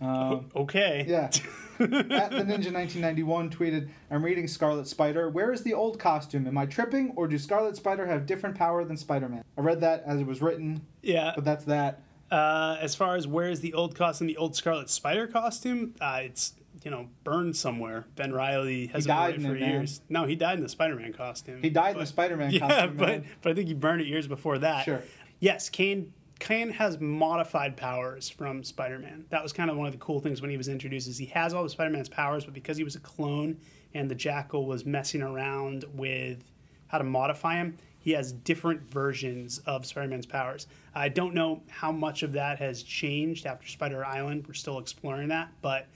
Um, 0.00 0.48
okay. 0.54 1.04
yeah. 1.08 1.24
At 1.80 2.30
the 2.30 2.44
Ninja 2.44 2.72
1991 2.72 3.50
tweeted, 3.50 3.88
I'm 4.12 4.24
reading 4.24 4.46
Scarlet 4.46 4.86
Spider. 4.86 5.28
Where 5.28 5.52
is 5.52 5.62
the 5.62 5.74
old 5.74 5.98
costume? 5.98 6.46
Am 6.46 6.56
I 6.56 6.66
tripping, 6.66 7.12
or 7.16 7.26
do 7.26 7.36
Scarlet 7.38 7.74
Spider 7.76 8.06
have 8.06 8.24
different 8.26 8.56
power 8.56 8.84
than 8.84 8.96
Spider 8.96 9.28
Man? 9.28 9.42
I 9.58 9.60
read 9.60 9.80
that 9.80 10.04
as 10.06 10.20
it 10.20 10.26
was 10.26 10.40
written, 10.40 10.82
Yeah. 11.02 11.32
but 11.34 11.44
that's 11.44 11.64
that. 11.64 12.00
Uh, 12.30 12.76
as 12.80 12.94
far 12.94 13.16
as 13.16 13.26
where's 13.26 13.60
the 13.60 13.74
old 13.74 13.96
costume, 13.96 14.28
the 14.28 14.36
old 14.36 14.54
Scarlet 14.54 14.88
Spider 14.88 15.26
costume, 15.26 15.94
uh, 16.00 16.20
it's 16.22 16.54
you 16.84 16.90
know 16.90 17.08
burned 17.24 17.56
somewhere. 17.56 18.06
Ben 18.16 18.32
Riley 18.32 18.86
has 18.88 19.06
died 19.06 19.42
for 19.42 19.54
it, 19.56 19.60
man. 19.60 19.70
years. 19.70 20.00
No, 20.08 20.24
he 20.26 20.34
died 20.36 20.58
in 20.58 20.62
the 20.62 20.68
Spider-Man 20.68 21.12
costume. 21.12 21.62
He 21.62 21.70
died 21.70 21.94
in 21.94 22.00
the 22.00 22.06
Spider 22.06 22.36
Man 22.36 22.50
Yeah, 22.52 22.60
costume. 22.68 22.96
but 22.96 23.08
man. 23.08 23.24
but 23.42 23.52
I 23.52 23.54
think 23.54 23.68
he 23.68 23.74
burned 23.74 24.00
it 24.00 24.06
years 24.06 24.26
before 24.26 24.58
that. 24.58 24.84
Sure. 24.84 25.02
Yes, 25.40 25.68
Kane. 25.68 26.12
Kane 26.38 26.70
has 26.70 26.98
modified 26.98 27.76
powers 27.76 28.28
from 28.28 28.64
Spider-Man. 28.64 29.26
That 29.30 29.44
was 29.44 29.52
kind 29.52 29.70
of 29.70 29.76
one 29.76 29.86
of 29.86 29.92
the 29.92 29.98
cool 29.98 30.18
things 30.18 30.40
when 30.40 30.50
he 30.50 30.56
was 30.56 30.66
introduced. 30.66 31.06
Is 31.06 31.16
he 31.16 31.26
has 31.26 31.54
all 31.54 31.64
of 31.64 31.70
Spider-Man's 31.70 32.08
powers, 32.08 32.44
but 32.44 32.52
because 32.52 32.76
he 32.76 32.82
was 32.82 32.96
a 32.96 33.00
clone 33.00 33.58
and 33.94 34.10
the 34.10 34.16
Jackal 34.16 34.66
was 34.66 34.84
messing 34.84 35.22
around 35.22 35.84
with 35.94 36.42
how 36.88 36.98
to 36.98 37.04
modify 37.04 37.56
him, 37.58 37.76
he 38.00 38.10
has 38.12 38.32
different 38.32 38.82
versions 38.82 39.58
of 39.66 39.86
Spider-Man's 39.86 40.26
powers. 40.26 40.66
I 40.96 41.10
don't 41.10 41.32
know 41.32 41.62
how 41.68 41.92
much 41.92 42.24
of 42.24 42.32
that 42.32 42.58
has 42.58 42.82
changed 42.82 43.46
after 43.46 43.68
Spider 43.68 44.04
Island. 44.04 44.44
We're 44.48 44.54
still 44.54 44.80
exploring 44.80 45.28
that, 45.28 45.48
but 45.62 45.86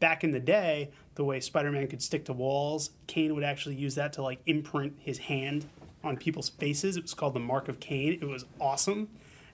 back 0.00 0.24
in 0.24 0.30
the 0.32 0.40
day, 0.40 0.90
the 1.14 1.24
way 1.24 1.40
Spider-Man 1.40 1.88
could 1.88 2.02
stick 2.02 2.24
to 2.26 2.32
walls, 2.32 2.90
Kane 3.06 3.34
would 3.34 3.44
actually 3.44 3.76
use 3.76 3.94
that 3.94 4.12
to 4.14 4.22
like 4.22 4.40
imprint 4.46 4.94
his 4.98 5.18
hand 5.18 5.68
on 6.04 6.16
people's 6.16 6.48
faces. 6.48 6.96
It 6.96 7.02
was 7.02 7.14
called 7.14 7.34
the 7.34 7.40
Mark 7.40 7.68
of 7.68 7.80
Kane. 7.80 8.18
It 8.20 8.26
was 8.26 8.44
awesome. 8.60 9.08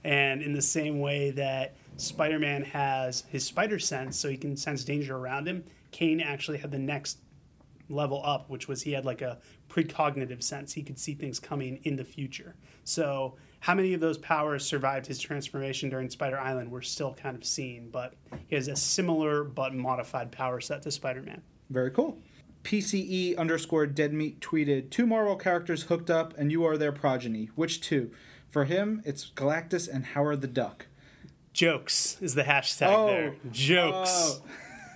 And 0.04 0.42
in 0.42 0.52
the 0.52 0.62
same 0.62 1.00
way 1.00 1.30
that 1.32 1.76
Spider-Man 1.96 2.64
has 2.64 3.24
his 3.28 3.44
spider 3.44 3.78
sense, 3.78 4.18
so 4.18 4.28
he 4.28 4.36
can 4.36 4.56
sense 4.56 4.82
danger 4.84 5.16
around 5.16 5.46
him, 5.46 5.64
Kane 5.92 6.20
actually 6.20 6.58
had 6.58 6.72
the 6.72 6.78
next 6.78 7.18
level 7.88 8.20
up, 8.24 8.50
which 8.50 8.66
was 8.66 8.82
he 8.82 8.92
had 8.92 9.04
like 9.04 9.22
a 9.22 9.38
precognitive 9.68 10.42
sense. 10.42 10.72
He 10.72 10.82
could 10.82 10.98
see 10.98 11.14
things 11.14 11.38
coming 11.38 11.78
in 11.84 11.96
the 11.96 12.04
future. 12.04 12.56
So, 12.84 13.36
how 13.62 13.76
many 13.76 13.94
of 13.94 14.00
those 14.00 14.18
powers 14.18 14.64
survived 14.66 15.06
his 15.06 15.20
transformation 15.20 15.88
during 15.88 16.10
Spider 16.10 16.36
Island? 16.36 16.68
We're 16.68 16.80
still 16.82 17.14
kind 17.14 17.36
of 17.36 17.44
seeing, 17.44 17.90
but 17.90 18.14
he 18.48 18.56
has 18.56 18.66
a 18.66 18.74
similar 18.74 19.44
but 19.44 19.72
modified 19.72 20.32
power 20.32 20.60
set 20.60 20.82
to 20.82 20.90
Spider 20.90 21.22
Man. 21.22 21.40
Very 21.70 21.92
cool. 21.92 22.18
PCE 22.64 23.36
underscore 23.38 23.86
dead 23.86 24.12
meat 24.12 24.40
tweeted 24.40 24.90
two 24.90 25.06
Marvel 25.06 25.36
characters 25.36 25.84
hooked 25.84 26.10
up, 26.10 26.34
and 26.36 26.50
you 26.50 26.64
are 26.64 26.76
their 26.76 26.90
progeny. 26.90 27.50
Which 27.54 27.80
two? 27.80 28.10
For 28.50 28.64
him, 28.64 29.00
it's 29.04 29.30
Galactus 29.36 29.88
and 29.88 30.06
Howard 30.06 30.40
the 30.40 30.48
Duck. 30.48 30.86
Jokes 31.52 32.16
is 32.20 32.34
the 32.34 32.42
hashtag 32.42 32.88
Oh. 32.92 33.06
there. 33.06 33.34
Jokes. 33.52 34.40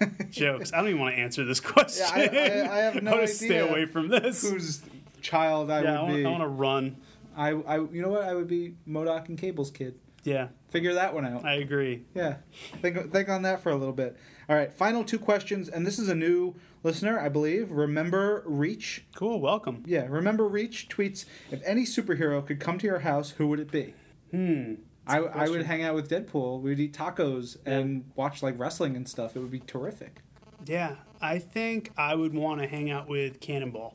Oh. 0.00 0.08
Jokes. 0.30 0.72
I 0.72 0.78
don't 0.78 0.88
even 0.88 1.00
want 1.00 1.14
to 1.14 1.20
answer 1.20 1.44
this 1.44 1.60
question. 1.72 2.04
I- 2.12 2.24
I- 2.26 2.72
I 2.72 2.78
have 2.78 2.94
no 3.02 3.12
want 3.12 3.22
to 3.28 3.32
stay 3.32 3.58
away 3.58 3.86
from 3.86 4.08
this. 4.08 4.42
Whose 4.48 4.82
child 5.22 5.70
I 5.70 5.82
yeah, 5.82 6.00
I 6.00 6.02
would 6.02 6.08
want, 6.08 6.16
be? 6.16 6.24
I 6.26 6.30
want 6.30 6.42
to 6.42 6.48
run. 6.48 6.96
I, 7.36 7.50
I, 7.50 7.76
you 7.76 8.02
know 8.02 8.08
what? 8.08 8.22
I 8.24 8.34
would 8.34 8.48
be 8.48 8.74
MODOK 8.88 9.28
and 9.28 9.38
Cable's 9.38 9.70
kid. 9.70 9.98
Yeah, 10.24 10.48
Figure 10.70 10.94
that 10.94 11.14
one 11.14 11.24
out. 11.24 11.44
I 11.44 11.54
agree. 11.54 12.02
Yeah, 12.12 12.38
think 12.82 13.12
think 13.12 13.28
on 13.28 13.42
that 13.42 13.62
for 13.62 13.70
a 13.70 13.76
little 13.76 13.94
bit. 13.94 14.16
All 14.48 14.56
right, 14.56 14.72
final 14.72 15.04
two 15.04 15.20
questions, 15.20 15.68
and 15.68 15.86
this 15.86 16.00
is 16.00 16.08
a 16.08 16.16
new 16.16 16.56
listener, 16.82 17.20
I 17.20 17.28
believe. 17.28 17.70
Remember 17.70 18.42
Reach? 18.44 19.04
Cool. 19.14 19.40
Welcome. 19.40 19.84
Yeah, 19.86 20.06
remember 20.08 20.48
Reach 20.48 20.88
tweets: 20.88 21.26
If 21.52 21.62
any 21.64 21.82
superhero 21.84 22.44
could 22.44 22.58
come 22.58 22.76
to 22.78 22.86
your 22.86 22.98
house, 23.00 23.30
who 23.38 23.46
would 23.46 23.60
it 23.60 23.70
be? 23.70 23.94
Hmm. 24.32 24.74
I, 25.06 25.18
I 25.18 25.48
would 25.48 25.64
hang 25.66 25.84
out 25.84 25.94
with 25.94 26.10
Deadpool. 26.10 26.60
We'd 26.60 26.80
eat 26.80 26.92
tacos 26.92 27.58
Yeah. 27.64 27.74
and 27.74 28.10
watch 28.16 28.42
like 28.42 28.58
wrestling 28.58 28.96
and 28.96 29.08
stuff. 29.08 29.36
It 29.36 29.38
would 29.38 29.52
be 29.52 29.60
terrific. 29.60 30.22
Yeah, 30.66 30.96
I 31.22 31.38
think 31.38 31.92
I 31.96 32.16
would 32.16 32.34
want 32.34 32.60
to 32.62 32.66
hang 32.66 32.90
out 32.90 33.08
with 33.08 33.38
Cannonball 33.38 33.94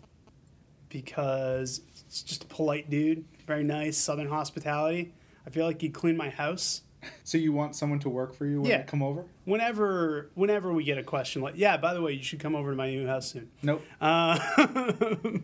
because 0.91 1.81
it's 2.05 2.21
just 2.21 2.43
a 2.43 2.47
polite 2.47 2.89
dude, 2.89 3.25
very 3.47 3.63
nice, 3.63 3.97
southern 3.97 4.27
hospitality. 4.29 5.13
I 5.47 5.49
feel 5.49 5.65
like 5.65 5.81
he'd 5.81 5.93
clean 5.93 6.15
my 6.15 6.29
house. 6.29 6.83
So 7.23 7.39
you 7.39 7.51
want 7.51 7.75
someone 7.75 7.97
to 8.01 8.09
work 8.09 8.35
for 8.35 8.45
you 8.45 8.61
when 8.61 8.69
Yeah. 8.69 8.83
come 8.83 9.01
over? 9.01 9.25
Whenever, 9.45 10.29
whenever 10.35 10.71
we 10.71 10.83
get 10.83 10.99
a 10.99 11.03
question 11.03 11.41
like, 11.41 11.55
"Yeah, 11.57 11.75
by 11.77 11.95
the 11.95 12.01
way, 12.01 12.11
you 12.13 12.21
should 12.21 12.39
come 12.39 12.55
over 12.55 12.69
to 12.69 12.75
my 12.77 12.91
new 12.91 13.07
house 13.07 13.31
soon." 13.31 13.49
Nope. 13.63 13.81
Uh, 13.99 14.37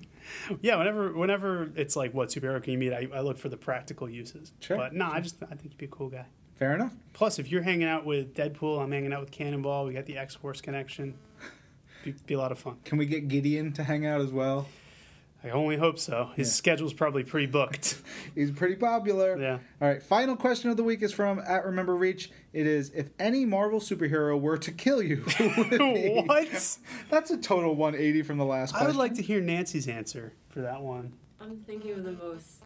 yeah, 0.62 0.76
whenever, 0.76 1.14
whenever 1.14 1.72
it's 1.76 1.96
like, 1.96 2.14
"What 2.14 2.30
superhero 2.30 2.62
can 2.62 2.74
you 2.74 2.78
meet?" 2.80 2.94
I, 2.94 3.08
I 3.12 3.22
look 3.22 3.40
for 3.40 3.50
the 3.50 3.58
practical 3.58 4.08
uses. 4.08 4.52
Sure, 4.60 4.78
But 4.78 4.94
no, 4.94 5.10
I 5.12 5.20
just 5.20 5.42
I 5.42 5.48
think 5.48 5.64
you'd 5.66 5.78
be 5.78 5.86
a 5.86 5.90
cool 5.90 6.10
guy. 6.10 6.26
Fair 6.56 6.76
enough. 6.76 6.94
Plus, 7.14 7.40
if 7.40 7.50
you're 7.52 7.62
hanging 7.64 7.88
out 7.88 8.06
with 8.06 8.36
Deadpool, 8.36 8.80
I'm 8.80 8.92
hanging 8.92 9.12
out 9.14 9.22
with 9.22 9.32
Cannonball. 9.32 9.86
We 9.86 9.94
got 9.94 10.06
the 10.06 10.18
X 10.18 10.36
Force 10.36 10.62
connection. 10.62 11.16
Be, 12.04 12.14
be 12.28 12.34
a 12.36 12.38
lot 12.38 12.52
of 12.52 12.60
fun. 12.60 12.78
Can 12.86 13.00
we 13.00 13.06
get 13.08 13.28
Gideon 13.28 13.74
to 13.74 13.84
hang 13.84 14.06
out 14.06 14.22
as 14.22 14.32
well? 14.32 14.68
I 15.44 15.50
only 15.52 15.78
hope 15.78 16.00
so. 16.00 16.32
His 16.36 16.48
Yeah. 16.48 16.54
schedule's 16.54 16.94
probably 16.94 17.24
pretty 17.24 17.46
booked. 17.46 18.02
He's 18.36 18.52
pretty 18.52 18.76
popular. 18.76 19.38
Yeah. 19.40 19.60
All 19.82 19.88
right. 19.88 20.02
Final 20.02 20.36
question 20.36 20.70
of 20.72 20.78
the 20.78 20.84
week 20.84 21.02
is 21.04 21.14
from 21.14 21.40
at 21.40 21.64
Remember 21.66 21.96
Reach. 21.96 22.32
It 22.54 22.66
is: 22.66 22.90
If 22.96 23.10
any 23.20 23.46
Marvel 23.46 23.80
superhero 23.80 24.40
were 24.40 24.58
to 24.58 24.72
kill 24.72 25.02
you, 25.02 25.18
who 25.38 25.50
would 25.62 25.74
it 25.74 25.80
be? 25.80 26.22
what? 26.26 26.78
That's 27.10 27.32
a 27.32 27.38
total 27.38 27.76
180 27.76 28.24
from 28.24 28.38
the 28.38 28.46
last. 28.46 28.72
Question. 28.72 28.86
I 28.86 28.90
would 28.90 28.98
like 28.98 29.14
to 29.16 29.22
hear 29.22 29.40
Nancy's 29.40 29.88
answer 29.88 30.34
for 30.50 30.62
that 30.62 30.82
one. 30.82 31.14
I'm 31.40 31.56
thinking 31.56 31.92
of 31.92 32.04
the 32.04 32.14
most, 32.14 32.64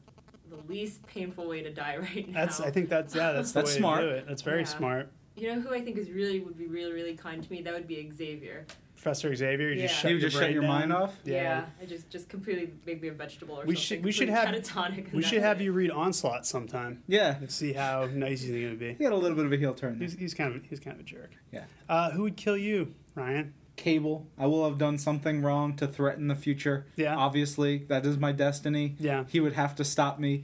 the 0.49 0.57
least 0.72 1.06
painful 1.07 1.48
way 1.48 1.61
to 1.61 1.72
die 1.72 1.98
right 1.98 2.27
now. 2.30 2.39
That's 2.45 2.61
I 2.61 2.72
think 2.72 2.88
that's 2.89 3.14
yeah 3.14 3.34
that's 3.34 3.52
the 3.52 3.60
That's 3.61 3.73
way 3.73 3.80
smart. 3.80 4.02
to 4.02 4.10
do 4.10 4.15
it. 4.15 4.26
That's 4.27 4.41
very 4.41 4.61
Yeah. 4.61 4.65
smart. 4.65 5.11
You 5.35 5.53
know 5.53 5.61
who 5.61 5.73
I 5.73 5.81
think 5.81 5.98
is 5.98 6.10
really 6.10 6.39
would 6.39 6.57
be 6.57 6.68
really 6.68 6.93
really 6.93 7.15
kind 7.15 7.43
to 7.43 7.52
me? 7.52 7.61
That 7.61 7.73
would 7.73 7.88
be 7.88 8.10
Xavier. 8.11 8.65
Professor 9.01 9.33
Xavier. 9.35 9.69
You 9.69 9.81
just 9.81 9.95
shut 9.95 10.11
you 10.11 10.17
your 10.17 10.29
just 10.29 10.39
shut 10.39 10.51
your 10.51 10.61
mind 10.61 10.93
off. 10.93 11.15
Yeah, 11.25 11.65
I 11.81 11.85
just 11.85 12.07
just 12.11 12.29
completely 12.29 12.71
make 12.85 13.01
me 13.01 13.07
a 13.07 13.11
vegetable 13.13 13.55
or 13.55 13.65
We 13.65 13.73
something. 13.73 13.75
should- 13.97 14.05
we 14.05 14.11
should 14.11 14.27
completely 14.27 14.53
have- 14.59 14.63
catatonic 14.63 15.11
We 15.11 15.23
should 15.23 15.37
that's 15.39 15.45
have 15.45 15.61
it. 15.61 15.63
you 15.63 15.71
read 15.71 15.89
Onslaught 15.89 16.45
sometime 16.45 17.01
Yeah, 17.07 17.37
and 17.37 17.49
see 17.49 17.73
how 17.73 18.05
nice 18.13 18.41
he's 18.41 18.51
going 18.51 18.69
to 18.69 18.75
be. 18.77 18.93
he 18.93 19.03
had 19.03 19.11
a 19.13 19.15
little 19.15 19.35
bit 19.35 19.45
of 19.47 19.53
a 19.53 19.57
heel 19.57 19.73
turn. 19.73 19.97
There. 19.97 20.07
He's, 20.07 20.17
he's 20.19 20.33
kind 20.35 20.55
of 20.55 20.63
he's 20.65 20.79
kind 20.79 20.93
of 20.95 20.99
a 21.01 21.03
jerk. 21.03 21.31
Yeah. 21.51 21.63
Uh, 21.89 22.11
who 22.11 22.21
would 22.23 22.37
kill 22.37 22.55
you, 22.57 22.93
Ryan? 23.15 23.53
Cable. 23.75 24.27
I 24.37 24.45
will 24.45 24.69
have 24.69 24.77
done 24.77 24.99
something 24.99 25.41
wrong 25.41 25.75
to 25.77 25.87
threaten 25.87 26.27
the 26.27 26.35
future. 26.35 26.85
Yeah. 26.95 27.15
Obviously, 27.15 27.79
that 27.87 28.05
is 28.05 28.19
my 28.19 28.31
destiny. 28.31 28.95
Yeah. 28.99 29.23
He 29.27 29.39
would 29.39 29.53
have 29.53 29.73
to 29.77 29.83
stop 29.83 30.19
me. 30.19 30.43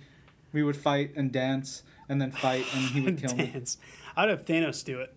We 0.51 0.63
would 0.63 0.77
fight 0.77 1.11
and 1.15 1.31
dance 1.31 1.83
and 2.09 2.19
then 2.19 2.31
fight 2.31 2.65
and 2.73 2.85
he 2.89 3.01
would 3.01 3.17
kill 3.21 3.35
me. 3.35 3.47
Dance. 3.53 3.77
I'd 4.15 4.29
have 4.29 4.45
Thanos 4.45 4.83
do 4.83 4.99
it, 5.01 5.13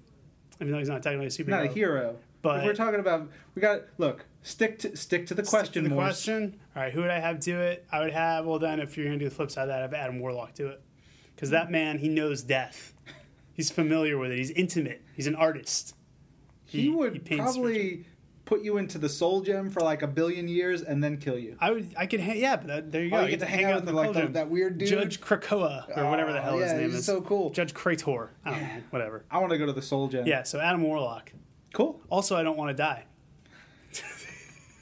even 0.61 0.73
though 0.73 0.79
he's 0.79 0.91
not 0.91 1.03
technically 1.03 1.29
a 1.29 1.31
superhero. 1.31 1.49
Not 1.49 1.65
a 1.65 1.69
hero. 1.69 2.17
But- 2.43 2.59
if 2.61 2.65
we're 2.65 2.75
talking 2.75 3.01
about 3.01 3.29
we 3.55 3.61
got 3.63 3.83
look, 3.99 4.25
stick 4.43 4.79
to 4.81 4.97
stick 4.97 5.27
to 5.27 5.35
the 5.35 5.45
Stick 5.45 5.51
question 5.51 5.83
to 5.85 5.89
the 5.89 5.95
Morse. 5.95 6.05
question. 6.07 6.59
All 6.75 6.83
right, 6.83 6.93
who 6.93 7.01
would 7.03 7.11
I 7.11 7.19
have 7.21 7.41
do 7.41 7.59
it? 7.61 7.85
I 7.93 8.01
would 8.01 8.13
have. 8.13 8.47
Well, 8.47 8.59
then, 8.59 8.81
if 8.81 8.97
you're 8.97 9.07
gonna 9.07 9.19
do 9.19 9.29
the 9.29 9.35
flip 9.35 9.51
side 9.51 9.63
of 9.63 9.69
that, 9.69 9.79
I 9.79 9.83
have 9.83 9.95
Adam 9.95 10.21
Warlock 10.21 10.55
do 10.55 10.69
it, 10.69 10.81
because 11.35 11.51
that 11.51 11.71
man 11.71 11.99
he 11.99 12.09
knows 12.09 12.43
death. 12.43 12.95
He's 13.53 13.71
familiar 13.71 14.17
with 14.17 14.31
it. 14.31 14.39
He's 14.39 14.51
intimate. 14.53 15.03
He's 15.15 15.27
an 15.27 15.35
artist. 15.35 15.95
He, 16.65 16.89
would 16.89 17.25
paints 17.25 17.43
probably 17.53 18.07
put 18.45 18.63
you 18.63 18.77
into 18.79 18.97
the 18.97 19.09
soul 19.09 19.41
gem 19.43 19.69
for 19.71 19.81
like 19.81 20.03
a 20.03 20.07
billion 20.07 20.47
years 20.49 20.83
and 20.83 21.03
then 21.05 21.19
kill 21.19 21.37
you. 21.39 21.57
I 21.61 21.73
would. 21.73 21.93
I 21.97 22.07
could. 22.07 22.21
Ha- 22.21 22.33
yeah, 22.35 22.57
but 22.57 22.67
that, 22.69 22.93
there 22.93 23.03
you 23.03 23.09
oh, 23.09 23.11
go. 23.11 23.17
Oh, 23.17 23.21
I 23.21 23.25
you 23.25 23.31
get 23.31 23.41
to 23.41 23.47
hang 23.47 23.65
out 23.67 23.81
with 23.81 23.89
in 23.89 23.95
like 23.95 24.13
Pearl 24.13 24.29
that, 24.29 24.49
weird 24.49 24.79
dude. 24.79 24.89
Judge 24.89 25.21
Krakoa 25.21 25.95
or 25.99 26.09
whatever 26.09 26.33
the 26.33 26.39
Oh, 26.39 26.43
hell 26.43 26.59
his 26.59 26.71
yeah, 26.73 26.79
name 26.79 26.95
is. 26.95 27.05
so 27.05 27.21
cool. 27.21 27.51
Judge 27.51 27.75
Krator. 27.75 28.29
I 28.45 28.51
don't 28.51 28.61
know. 28.63 28.69
Whatever. 28.91 29.25
I 29.31 29.39
want 29.41 29.51
to 29.53 29.59
go 29.59 29.67
to 29.67 29.73
the 29.73 29.83
soul 29.83 30.09
gem. 30.09 30.27
Yeah. 30.27 30.45
So 30.45 30.59
Adam 30.61 30.83
Warlock. 30.83 31.33
Cool. 31.73 32.01
Also, 32.09 32.37
I 32.37 32.43
don't 32.43 32.57
want 32.57 32.77
to 32.77 32.83
die. 32.83 33.05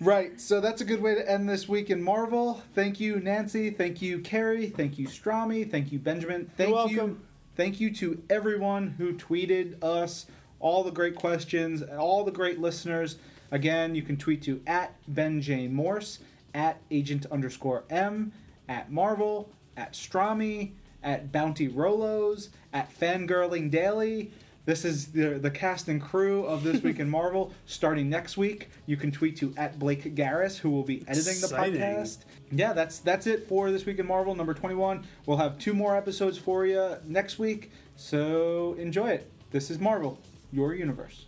Right, 0.00 0.40
so 0.40 0.60
that's 0.60 0.80
a 0.80 0.84
good 0.84 1.02
way 1.02 1.16
to 1.16 1.28
end 1.28 1.48
this 1.48 1.68
week 1.68 1.90
in 1.90 2.00
Marvel. 2.00 2.62
Thank 2.72 3.00
you, 3.00 3.18
Nancy. 3.18 3.70
Thank 3.70 4.00
you, 4.00 4.20
Carrie. 4.20 4.68
Thank 4.68 4.96
you, 4.96 5.08
Strami. 5.08 5.68
Thank 5.68 5.90
you, 5.90 5.98
Benjamin. 5.98 6.48
Thank 6.56 6.70
You're 6.70 6.88
you. 6.88 6.96
welcome. 6.96 7.22
Thank 7.56 7.80
you 7.80 7.92
to 7.94 8.22
everyone 8.30 8.94
who 8.96 9.14
tweeted 9.14 9.82
us 9.82 10.26
all 10.60 10.84
the 10.84 10.92
great 10.92 11.16
questions, 11.16 11.82
all 11.82 12.22
the 12.22 12.30
great 12.30 12.60
listeners. 12.60 13.16
Again, 13.50 13.96
you 13.96 14.02
can 14.02 14.16
tweet 14.16 14.40
to 14.42 14.60
at 14.68 14.94
Ben 15.08 15.40
J. 15.40 15.66
Morse, 15.66 16.20
at 16.54 16.80
agent 16.92 17.26
underscore 17.32 17.82
M, 17.90 18.32
at 18.68 18.92
Marvel, 18.92 19.50
at 19.76 19.94
Strami, 19.94 20.74
at 21.02 21.32
Bounty 21.32 21.68
Rolos, 21.68 22.50
at 22.72 22.96
Fangirling 22.96 23.68
Daily. 23.68 24.30
This 24.68 24.84
is 24.84 25.12
the, 25.12 25.38
the 25.38 25.50
cast 25.50 25.88
and 25.88 25.98
crew 25.98 26.44
of 26.44 26.62
This 26.62 26.82
Week 26.82 26.98
in 26.98 27.08
Marvel. 27.08 27.54
Starting 27.64 28.10
next 28.10 28.36
week, 28.36 28.68
you 28.84 28.98
can 28.98 29.10
tweet 29.10 29.34
to 29.38 29.54
at 29.56 29.78
Blake 29.78 30.14
Garris, 30.14 30.58
who 30.58 30.68
will 30.68 30.82
be 30.82 31.02
editing 31.08 31.38
Exciting. 31.38 31.72
the 31.72 31.80
podcast. 31.80 32.18
Yeah, 32.52 32.74
that's 32.74 32.98
that's 32.98 33.26
it 33.26 33.48
for 33.48 33.70
This 33.70 33.86
Week 33.86 33.98
in 33.98 34.06
Marvel 34.06 34.34
number 34.34 34.52
21. 34.52 35.06
We'll 35.24 35.38
have 35.38 35.58
two 35.58 35.72
more 35.72 35.96
episodes 35.96 36.36
for 36.36 36.66
you 36.66 36.96
next 37.06 37.38
week, 37.38 37.72
so 37.96 38.74
enjoy 38.74 39.08
it. 39.08 39.32
This 39.52 39.70
is 39.70 39.78
Marvel, 39.78 40.18
your 40.52 40.74
universe. 40.74 41.24